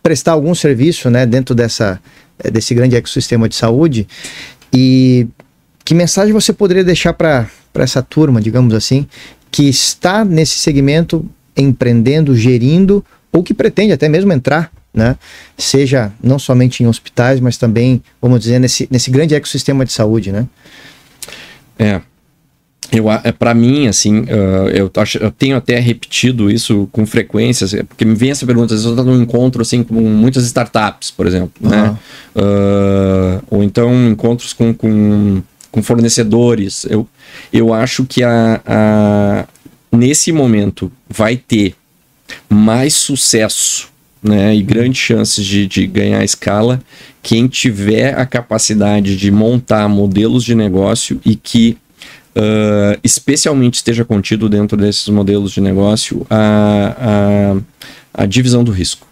prestar 0.04 0.34
algum 0.34 0.54
serviço 0.54 1.10
né, 1.10 1.26
dentro 1.26 1.56
dessa, 1.56 2.02
é, 2.38 2.52
desse 2.52 2.76
grande 2.76 2.98
ecossistema 2.98 3.48
de 3.48 3.56
saúde. 3.56 4.06
E 4.74 5.26
que 5.86 5.94
mensagem 5.94 6.34
você 6.34 6.52
poderia 6.52 6.84
deixar 6.84 7.14
para 7.14 7.48
essa 7.76 8.04
turma, 8.04 8.42
digamos 8.42 8.74
assim, 8.74 9.08
que 9.52 9.68
está 9.68 10.24
nesse 10.26 10.58
segmento 10.60 11.26
empreendendo, 11.56 12.36
gerindo, 12.36 13.04
ou 13.32 13.44
que 13.44 13.54
pretende 13.54 13.94
até 13.94 14.08
mesmo 14.08 14.32
entrar, 14.32 14.72
né? 14.94 15.16
Seja 15.58 16.12
não 16.24 16.38
somente 16.38 16.84
em 16.84 16.88
hospitais, 16.88 17.40
mas 17.40 17.58
também, 17.58 18.02
vamos 18.22 18.40
dizer, 18.40 18.60
nesse, 18.60 18.88
nesse 18.92 19.10
grande 19.10 19.36
ecossistema 19.36 19.86
de 19.86 19.92
saúde, 19.92 20.32
né? 20.32 20.46
É, 21.80 22.02
eu 22.92 23.12
é 23.12 23.32
para 23.32 23.54
mim 23.54 23.88
assim 23.88 24.22
uh, 24.22 24.70
eu, 24.74 24.90
acho, 24.96 25.18
eu 25.18 25.30
tenho 25.30 25.58
até 25.58 25.78
repetido 25.80 26.50
isso 26.50 26.88
com 26.92 27.06
frequência 27.06 27.66
assim, 27.66 27.84
porque 27.84 28.06
me 28.06 28.16
vem 28.16 28.32
essa 28.32 28.46
pergunta 28.46 28.74
às 28.74 28.84
vezes 28.84 28.86
eu 28.86 28.92
estou 28.92 29.06
num 29.06 29.22
encontro 29.22 29.62
assim 29.62 29.84
com 29.84 29.94
muitas 29.94 30.46
startups 30.46 31.12
por 31.12 31.28
exemplo 31.28 31.52
uhum. 31.62 31.70
né 31.70 31.98
uh, 32.36 33.44
ou 33.50 33.64
então 33.64 33.94
encontros 34.10 34.54
com, 34.54 34.74
com, 34.74 35.42
com, 35.72 35.82
fornecedores 35.82 36.86
eu, 36.86 37.08
eu 37.52 37.74
acho 37.74 38.06
que 38.06 38.24
a, 38.24 38.62
a, 38.66 39.46
nesse 39.92 40.32
momento 40.32 40.92
vai 41.10 41.38
ter 41.38 41.76
mais 42.50 42.94
sucesso 42.94 43.90
né, 44.22 44.56
e 44.56 44.62
grandes 44.62 45.02
chances 45.02 45.46
de, 45.46 45.68
de 45.68 45.88
ganhar 45.88 46.24
escala 46.24 46.82
quem 47.22 47.48
tiver 47.48 48.18
a 48.18 48.26
capacidade 48.26 49.18
de 49.18 49.32
montar 49.32 49.88
modelos 49.88 50.44
de 50.44 50.56
negócio 50.56 51.20
e 51.26 51.36
que 51.36 51.78
uh, 52.38 53.00
especialmente 53.04 53.76
esteja 53.76 54.06
contido 54.06 54.48
dentro 54.48 54.78
desses 54.78 55.08
modelos 55.10 55.52
de 55.52 55.60
negócio 55.60 56.26
a, 56.30 56.96
a, 58.14 58.24
a 58.24 58.26
divisão 58.26 58.64
do 58.64 58.72
risco. 58.72 59.08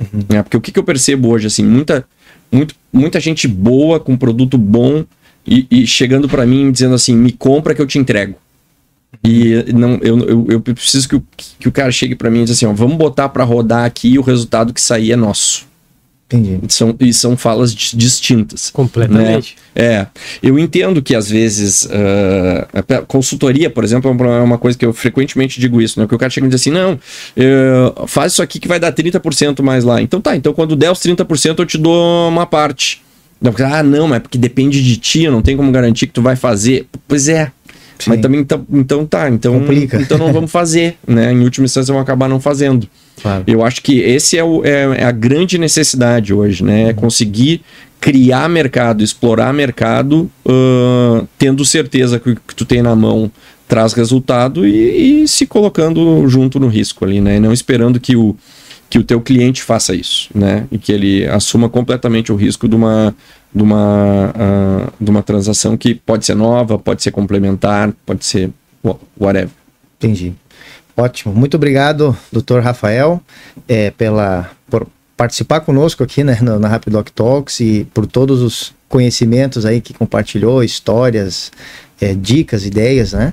Uhum. 0.00 0.36
É, 0.36 0.42
porque 0.42 0.56
o 0.56 0.60
que, 0.60 0.72
que, 0.72 0.78
eu 0.78 0.84
percebo 0.84 1.28
hoje, 1.28 1.46
assim, 1.46 1.64
muita, 1.64 2.04
muito, 2.50 2.74
muita 2.92 3.20
gente 3.20 3.46
boa, 3.46 4.00
com 4.00 4.16
produto 4.16 4.58
bom, 4.58 5.04
e, 5.46 5.66
e 5.70 5.86
chegando 5.86 6.28
para 6.28 6.46
mim 6.46 6.70
dizendo 6.70 6.94
assim, 6.94 7.14
me 7.14 7.32
compra 7.32 7.74
que 7.74 7.82
eu 7.82 7.86
te 7.86 7.98
entrego. 7.98 8.34
E 9.22 9.72
não, 9.72 9.98
eu, 10.02 10.18
eu, 10.20 10.46
eu 10.50 10.60
preciso 10.60 11.08
que 11.08 11.16
o, 11.16 11.24
que 11.58 11.68
o 11.68 11.72
cara 11.72 11.90
chegue 11.92 12.14
para 12.14 12.30
mim 12.30 12.40
e 12.40 12.44
diga 12.44 12.52
assim, 12.52 12.66
ó, 12.66 12.72
vamos 12.72 12.96
botar 12.96 13.28
para 13.28 13.44
rodar 13.44 13.84
aqui 13.84 14.08
e 14.08 14.18
o 14.18 14.22
resultado 14.22 14.72
que 14.72 14.80
sair 14.80 15.12
é 15.12 15.16
nosso. 15.16 15.66
Entendi. 16.26 16.58
São, 16.68 16.96
e 16.98 17.12
são 17.12 17.36
falas 17.36 17.74
distintas. 17.74 18.70
Completamente. 18.70 19.56
Né? 19.74 19.84
É. 19.84 20.06
Eu 20.42 20.58
entendo 20.58 21.02
que 21.02 21.14
às 21.14 21.28
vezes 21.28 21.84
uh, 21.84 23.06
consultoria, 23.06 23.68
por 23.68 23.84
exemplo, 23.84 24.10
é 24.10 24.40
uma 24.40 24.58
coisa 24.58 24.76
que 24.76 24.86
eu 24.86 24.92
frequentemente 24.92 25.60
digo 25.60 25.80
isso, 25.82 26.00
né? 26.00 26.06
Que 26.06 26.14
o 26.14 26.18
cara 26.18 26.30
chega 26.30 26.46
e 26.46 26.50
diz 26.50 26.60
assim: 26.60 26.70
não, 26.70 26.94
uh, 26.94 28.06
faz 28.06 28.32
isso 28.32 28.42
aqui 28.42 28.58
que 28.58 28.66
vai 28.66 28.80
dar 28.80 28.92
30% 28.92 29.62
mais 29.62 29.84
lá. 29.84 30.00
Então 30.00 30.20
tá, 30.20 30.34
então 30.34 30.54
quando 30.54 30.74
der 30.74 30.90
os 30.90 30.98
30%, 31.00 31.58
eu 31.58 31.66
te 31.66 31.76
dou 31.76 32.28
uma 32.28 32.46
parte. 32.46 33.03
Ah, 33.70 33.82
não, 33.82 34.08
mas 34.08 34.16
é 34.16 34.20
porque 34.20 34.38
depende 34.38 34.82
de 34.82 34.96
ti, 34.96 35.28
não 35.28 35.42
tem 35.42 35.56
como 35.56 35.70
garantir 35.70 36.06
que 36.06 36.12
tu 36.12 36.22
vai 36.22 36.36
fazer. 36.36 36.86
Pois 37.06 37.28
é. 37.28 37.50
Sim. 37.98 38.10
Mas 38.10 38.20
também, 38.20 38.40
então, 38.40 38.66
então 38.72 39.06
tá, 39.06 39.28
então, 39.28 39.58
Complica. 39.60 40.00
então 40.00 40.18
não 40.18 40.32
vamos 40.32 40.50
fazer, 40.50 40.96
né? 41.06 41.32
Em 41.32 41.42
última 41.42 41.64
instância, 41.64 41.92
vamos 41.92 42.02
acabar 42.02 42.28
não 42.28 42.40
fazendo. 42.40 42.88
Claro. 43.22 43.44
Eu 43.46 43.64
acho 43.64 43.80
que 43.82 44.00
esse 44.00 44.36
é, 44.36 44.42
o, 44.42 44.64
é, 44.64 45.02
é 45.02 45.04
a 45.04 45.12
grande 45.12 45.58
necessidade 45.58 46.34
hoje, 46.34 46.64
né? 46.64 46.90
É 46.90 46.92
conseguir 46.92 47.62
criar 48.00 48.48
mercado, 48.48 49.02
explorar 49.02 49.52
mercado, 49.54 50.30
uh, 50.44 51.26
tendo 51.38 51.64
certeza 51.64 52.18
que 52.18 52.30
o 52.30 52.36
que 52.36 52.54
tu 52.54 52.64
tem 52.64 52.82
na 52.82 52.94
mão 52.94 53.30
traz 53.66 53.94
resultado 53.94 54.66
e, 54.66 55.22
e, 55.22 55.28
se 55.28 55.46
colocando 55.46 56.28
junto 56.28 56.60
no 56.60 56.68
risco 56.68 57.04
ali, 57.04 57.20
né? 57.20 57.40
Não 57.40 57.52
esperando 57.52 57.98
que 57.98 58.14
o, 58.14 58.36
que 58.94 58.98
o 59.00 59.02
teu 59.02 59.20
cliente 59.20 59.60
faça 59.60 59.92
isso, 59.92 60.30
né? 60.32 60.68
E 60.70 60.78
que 60.78 60.92
ele 60.92 61.26
assuma 61.26 61.68
completamente 61.68 62.30
o 62.30 62.36
risco 62.36 62.68
de 62.68 62.76
uma, 62.76 63.12
de 63.52 63.60
uma, 63.60 64.30
uh, 64.30 64.92
de 65.00 65.10
uma 65.10 65.20
transação 65.20 65.76
que 65.76 65.96
pode 65.96 66.24
ser 66.24 66.36
nova, 66.36 66.78
pode 66.78 67.02
ser 67.02 67.10
complementar, 67.10 67.92
pode 68.06 68.24
ser 68.24 68.52
whatever. 69.18 69.50
Entendi. 69.98 70.32
Ótimo. 70.96 71.34
Muito 71.34 71.56
obrigado, 71.56 72.16
doutor 72.30 72.62
Rafael, 72.62 73.20
é, 73.66 73.90
pela, 73.90 74.48
por 74.70 74.86
participar 75.16 75.62
conosco 75.62 76.04
aqui 76.04 76.22
né, 76.22 76.38
na, 76.40 76.56
na 76.60 76.68
Rapidoc 76.68 77.08
Talks 77.10 77.58
e 77.58 77.88
por 77.92 78.06
todos 78.06 78.42
os 78.42 78.72
conhecimentos 78.94 79.66
aí 79.66 79.80
que 79.80 79.92
compartilhou, 79.92 80.62
histórias, 80.62 81.50
é, 82.00 82.14
dicas, 82.14 82.64
ideias, 82.64 83.12
né? 83.12 83.32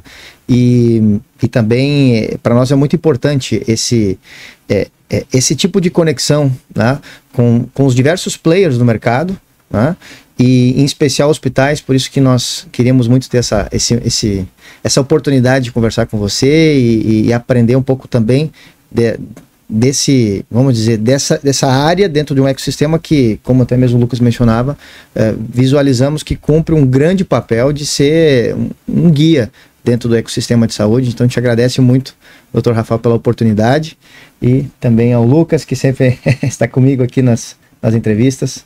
E, 0.50 1.20
e 1.40 1.48
também 1.48 2.18
é, 2.18 2.38
para 2.42 2.56
nós 2.56 2.72
é 2.72 2.76
muito 2.76 2.96
importante 2.96 3.62
esse, 3.68 4.18
é, 4.68 4.88
é, 5.08 5.24
esse 5.32 5.56
tipo 5.56 5.80
de 5.80 5.92
conexão 5.92 6.52
né, 6.76 7.00
com, 7.32 7.68
com 7.76 7.86
os 7.86 7.94
diversos 7.94 8.36
players 8.36 8.80
do 8.80 8.84
mercado, 8.84 9.40
né? 9.70 9.96
e 10.40 10.82
em 10.82 10.84
especial 10.84 11.30
hospitais, 11.30 11.80
por 11.80 11.96
isso 11.96 12.10
que 12.10 12.20
nós 12.20 12.68
queríamos 12.72 13.08
muito 13.08 13.30
ter 13.30 13.38
essa, 13.38 13.70
esse, 13.72 13.94
esse, 14.04 14.48
essa 14.84 15.00
oportunidade 15.00 15.66
de 15.66 15.72
conversar 15.72 16.08
com 16.08 16.18
você 16.18 16.76
e, 16.76 17.28
e 17.28 17.34
aprender 17.34 17.76
um 17.76 17.84
pouco 17.84 18.08
também 18.08 18.52
de, 18.92 19.20
desse, 19.72 20.46
vamos 20.52 20.76
dizer, 20.76 20.98
dessa, 20.98 21.40
dessa 21.42 21.68
área 21.68 22.10
dentro 22.10 22.36
de 22.36 22.42
um 22.42 22.48
ecossistema 22.48 23.00
que, 23.00 23.40
como 23.42 23.64
até 23.64 23.78
mesmo 23.78 23.98
o 23.98 24.02
Lucas 24.02 24.20
mencionava, 24.20 24.78
é, 25.16 25.34
visualizamos 25.38 26.24
que 26.24 26.36
cumpre 26.36 26.76
um 26.76 26.86
grande 26.86 27.24
papel 27.24 27.72
de 27.72 27.86
ser 27.86 28.54
um, 28.54 28.70
um, 28.88 29.10
guia 29.10 29.50
dentro 29.82 30.10
do 30.10 30.16
ecossistema 30.18 30.68
de 30.68 30.74
saúde. 30.74 31.10
Então, 31.10 31.24
a 31.24 31.28
gente 31.28 31.40
agradece 31.40 31.80
muito, 31.80 32.14
doutor 32.54 32.74
Rafael, 32.74 33.00
pela 33.00 33.16
oportunidade 33.16 33.98
e 34.42 34.66
também 34.78 35.14
ao 35.14 35.24
Lucas, 35.24 35.64
que 35.64 35.76
sempre 35.76 36.20
está 36.44 36.68
comigo 36.68 37.02
aqui 37.02 37.22
nas, 37.22 37.56
nas 37.82 37.96
entrevistas. 37.96 38.66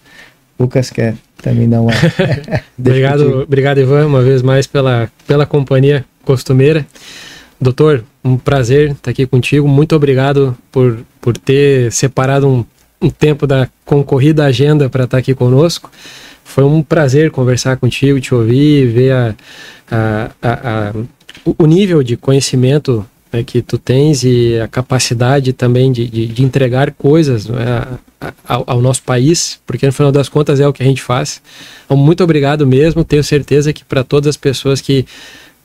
Lucas 0.59 0.89
quer 0.89 1.15
também 1.39 1.69
dar 1.69 1.81
uma. 1.81 1.91
obrigado, 2.79 3.41
obrigado, 3.41 3.79
Ivan, 3.79 4.07
uma 4.07 4.23
vez 4.23 4.41
mais 4.41 4.65
pela, 4.65 5.11
pela 5.27 5.45
companhia 5.45 6.03
costumeira. 6.23 6.85
Doutor, 7.61 8.03
um 8.25 8.37
prazer 8.37 8.91
estar 8.91 9.11
aqui 9.11 9.27
contigo. 9.27 9.67
Muito 9.67 9.95
obrigado 9.95 10.57
por, 10.71 10.97
por 11.21 11.37
ter 11.37 11.91
separado 11.91 12.47
um, 12.47 12.65
um 12.99 13.09
tempo 13.09 13.45
da 13.45 13.69
concorrida 13.85 14.43
agenda 14.43 14.89
para 14.89 15.03
estar 15.03 15.19
aqui 15.19 15.35
conosco. 15.35 15.91
Foi 16.43 16.63
um 16.63 16.81
prazer 16.81 17.29
conversar 17.29 17.77
contigo, 17.77 18.19
te 18.19 18.33
ouvir, 18.33 18.87
ver 18.87 19.11
a, 19.11 19.35
a, 19.91 20.31
a, 20.41 20.89
a 20.89 20.93
o 21.57 21.65
nível 21.67 22.01
de 22.01 22.17
conhecimento 22.17 23.05
né, 23.31 23.43
que 23.43 23.61
tu 23.61 23.77
tens 23.77 24.23
e 24.23 24.59
a 24.59 24.67
capacidade 24.67 25.53
também 25.53 25.91
de, 25.91 26.07
de, 26.07 26.25
de 26.25 26.43
entregar 26.43 26.91
coisas 26.91 27.45
né, 27.45 27.83
ao, 28.47 28.63
ao, 28.65 28.81
nosso 28.81 29.03
país, 29.03 29.59
porque 29.65 29.85
no 29.85 29.91
final 29.91 30.11
das 30.11 30.29
contas 30.29 30.59
é 30.59 30.67
o 30.67 30.73
que 30.73 30.81
a 30.81 30.85
gente 30.85 31.01
faz. 31.01 31.41
Então, 31.85 31.97
muito 31.97 32.23
obrigado 32.23 32.65
mesmo. 32.65 33.03
Tenho 33.03 33.23
certeza 33.23 33.73
que 33.73 33.83
para 33.83 34.03
todas 34.03 34.29
as 34.29 34.37
pessoas 34.37 34.81
que 34.81 35.05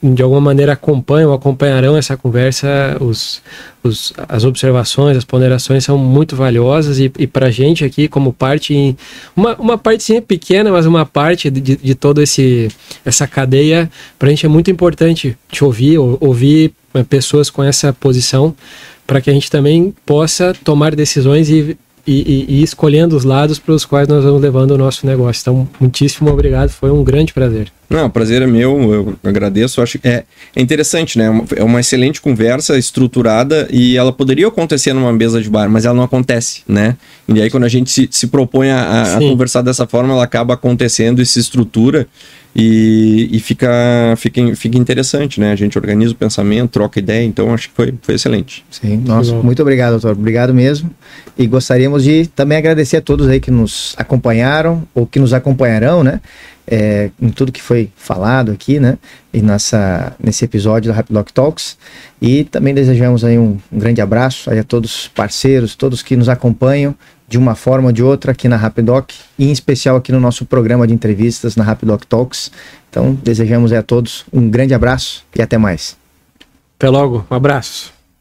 de 0.03 0.23
alguma 0.23 0.41
maneira 0.41 0.73
acompanham, 0.73 1.33
acompanharão 1.33 1.95
essa 1.95 2.17
conversa, 2.17 2.97
os, 3.01 3.43
os, 3.83 4.15
as 4.29 4.45
observações, 4.45 5.17
as 5.17 5.25
ponderações 5.25 5.85
são 5.85 5.99
muito 5.99 6.35
valiosas 6.35 6.99
e, 6.99 7.13
e 7.19 7.27
para 7.27 7.47
a 7.47 7.51
gente 7.51 7.85
aqui, 7.85 8.09
como 8.09 8.33
parte, 8.33 8.97
uma, 9.37 9.55
uma 9.57 9.77
partezinha 9.77 10.23
pequena, 10.23 10.73
mas 10.73 10.87
uma 10.87 11.05
parte 11.05 11.51
de, 11.51 11.77
de 11.77 11.95
toda 11.95 12.23
essa 12.23 13.27
cadeia, 13.27 13.91
para 14.19 14.29
a 14.29 14.31
gente 14.31 14.47
é 14.47 14.49
muito 14.49 14.71
importante 14.71 15.37
te 15.51 15.63
ouvir, 15.63 15.99
ou, 15.99 16.17
ouvir 16.19 16.73
eh, 16.95 17.03
pessoas 17.03 17.51
com 17.51 17.63
essa 17.63 17.93
posição, 17.93 18.55
para 19.07 19.21
que 19.21 19.29
a 19.29 19.33
gente 19.35 19.51
também 19.51 19.95
possa 20.07 20.55
tomar 20.65 20.95
decisões 20.95 21.51
e 21.51 21.77
e, 22.11 22.47
e, 22.49 22.55
e, 22.59 22.63
escolhendo 22.65 23.17
os 23.17 23.23
lados 23.23 23.61
para 23.61 23.73
os 23.73 23.85
quais 23.85 24.09
nós 24.09 24.25
vamos 24.25 24.43
levando 24.43 24.73
o 24.73 24.79
nosso 24.79 25.07
negócio. 25.07 25.41
Então, 25.43 25.69
muitíssimo 25.79 26.29
obrigado, 26.29 26.71
foi 26.71 26.91
um 26.91 27.05
grande 27.05 27.33
prazer. 27.33 27.69
Não, 27.89 28.07
o 28.07 28.11
prazer 28.11 28.43
é 28.43 28.47
meu, 28.47 28.93
eu 28.93 29.17
agradeço. 29.23 29.81
Acho 29.81 29.97
que 29.97 30.09
é, 30.09 30.25
é 30.55 30.61
interessante, 30.61 31.17
né? 31.17 31.27
É 31.55 31.63
uma 31.63 31.79
excelente 31.79 32.21
conversa 32.21 32.77
estruturada 32.77 33.69
e 33.71 33.97
ela 33.97 34.13
poderia 34.13 34.49
acontecer 34.49 34.93
numa 34.93 35.13
mesa 35.13 35.41
de 35.41 35.49
bar, 35.49 35.71
mas 35.71 35.85
ela 35.85 35.95
não 35.95 36.03
acontece, 36.03 36.63
né? 36.67 36.97
E 37.29 37.41
aí, 37.41 37.49
quando 37.49 37.65
a 37.65 37.69
gente 37.69 37.91
se, 37.91 38.09
se 38.11 38.27
propõe 38.27 38.71
a, 38.71 39.17
a 39.17 39.19
conversar 39.19 39.63
dessa 39.63 39.87
forma, 39.87 40.13
ela 40.13 40.25
acaba 40.25 40.55
acontecendo 40.55 41.23
e 41.23 41.27
se 41.27 41.39
estrutura. 41.39 42.09
E, 42.55 43.29
e, 43.31 43.39
fica, 43.39 43.69
fica, 44.17 44.57
fica 44.57 44.77
interessante, 44.77 45.39
né? 45.39 45.53
A 45.53 45.57
gente 45.57 45.79
organiza 45.79 46.13
o 46.13 46.17
pensamento, 46.17 46.71
troca 46.71 46.99
ideia, 46.99 47.25
então 47.25 47.55
acho 47.55 47.69
que 47.69 47.75
foi, 47.75 47.95
foi 48.03 48.17
excelente. 48.17 48.65
Sim, 48.71 49.03
nossa, 49.07 49.35
muito 49.35 49.63
obrigado, 49.63 49.93
doutor. 49.93 50.13
Obrigado 50.13 50.53
mesmo. 50.53 50.91
E 51.39 51.47
gostaríamos 51.47 52.03
de 52.03 52.27
também 52.27 52.59
agradecer 52.59 52.97
a 52.97 53.01
todos 53.01 53.29
aí 53.29 53.39
que 53.39 53.53
nos 53.53 53.95
acompanharam 53.97 54.87
ou 54.93 55.07
que 55.07 55.21
nos 55.21 55.33
acompanharão, 55.33 56.03
né? 56.03 56.21
É, 56.73 57.11
em 57.21 57.31
tudo 57.31 57.51
que 57.51 57.63
foi 57.63 57.91
falado 57.97 58.53
aqui, 58.53 58.81
né? 58.81 58.99
E 59.33 59.41
nessa, 59.41 60.15
nesse 60.23 60.45
episódio 60.45 60.91
da 60.91 60.97
Rapidoc 60.97 61.31
Talks. 61.31 61.77
E 62.21 62.45
também 62.45 62.75
desejamos 62.75 63.25
aí 63.25 63.39
um, 63.39 63.59
um 63.73 63.79
grande 63.79 64.01
abraço 64.01 64.51
aí 64.51 64.59
a 64.59 64.65
todos 64.65 65.03
os 65.03 65.09
parceiros, 65.09 65.77
todos 65.77 66.03
que 66.03 66.17
nos 66.17 66.29
acompanham 66.29 66.97
de 67.31 67.39
uma 67.39 67.55
forma 67.55 67.87
ou 67.87 67.93
de 67.93 68.03
outra 68.03 68.33
aqui 68.33 68.49
na 68.49 68.57
Rapidoc 68.57 69.13
e 69.39 69.47
em 69.47 69.53
especial 69.53 69.95
aqui 69.95 70.11
no 70.11 70.19
nosso 70.19 70.45
programa 70.45 70.85
de 70.85 70.93
entrevistas 70.93 71.55
na 71.55 71.63
Rapidoc 71.63 72.05
Talks. 72.05 72.51
Então, 72.91 73.17
desejamos 73.23 73.73
a 73.73 73.85
todos 73.85 74.25
um 74.33 74.51
grande 74.51 74.75
abraço 74.75 75.25
e 75.35 75.41
até 75.41 75.57
mais. 75.57 75.97
Até 76.77 76.89
logo, 76.91 77.25
um 77.31 77.35
abraço. 77.35 78.00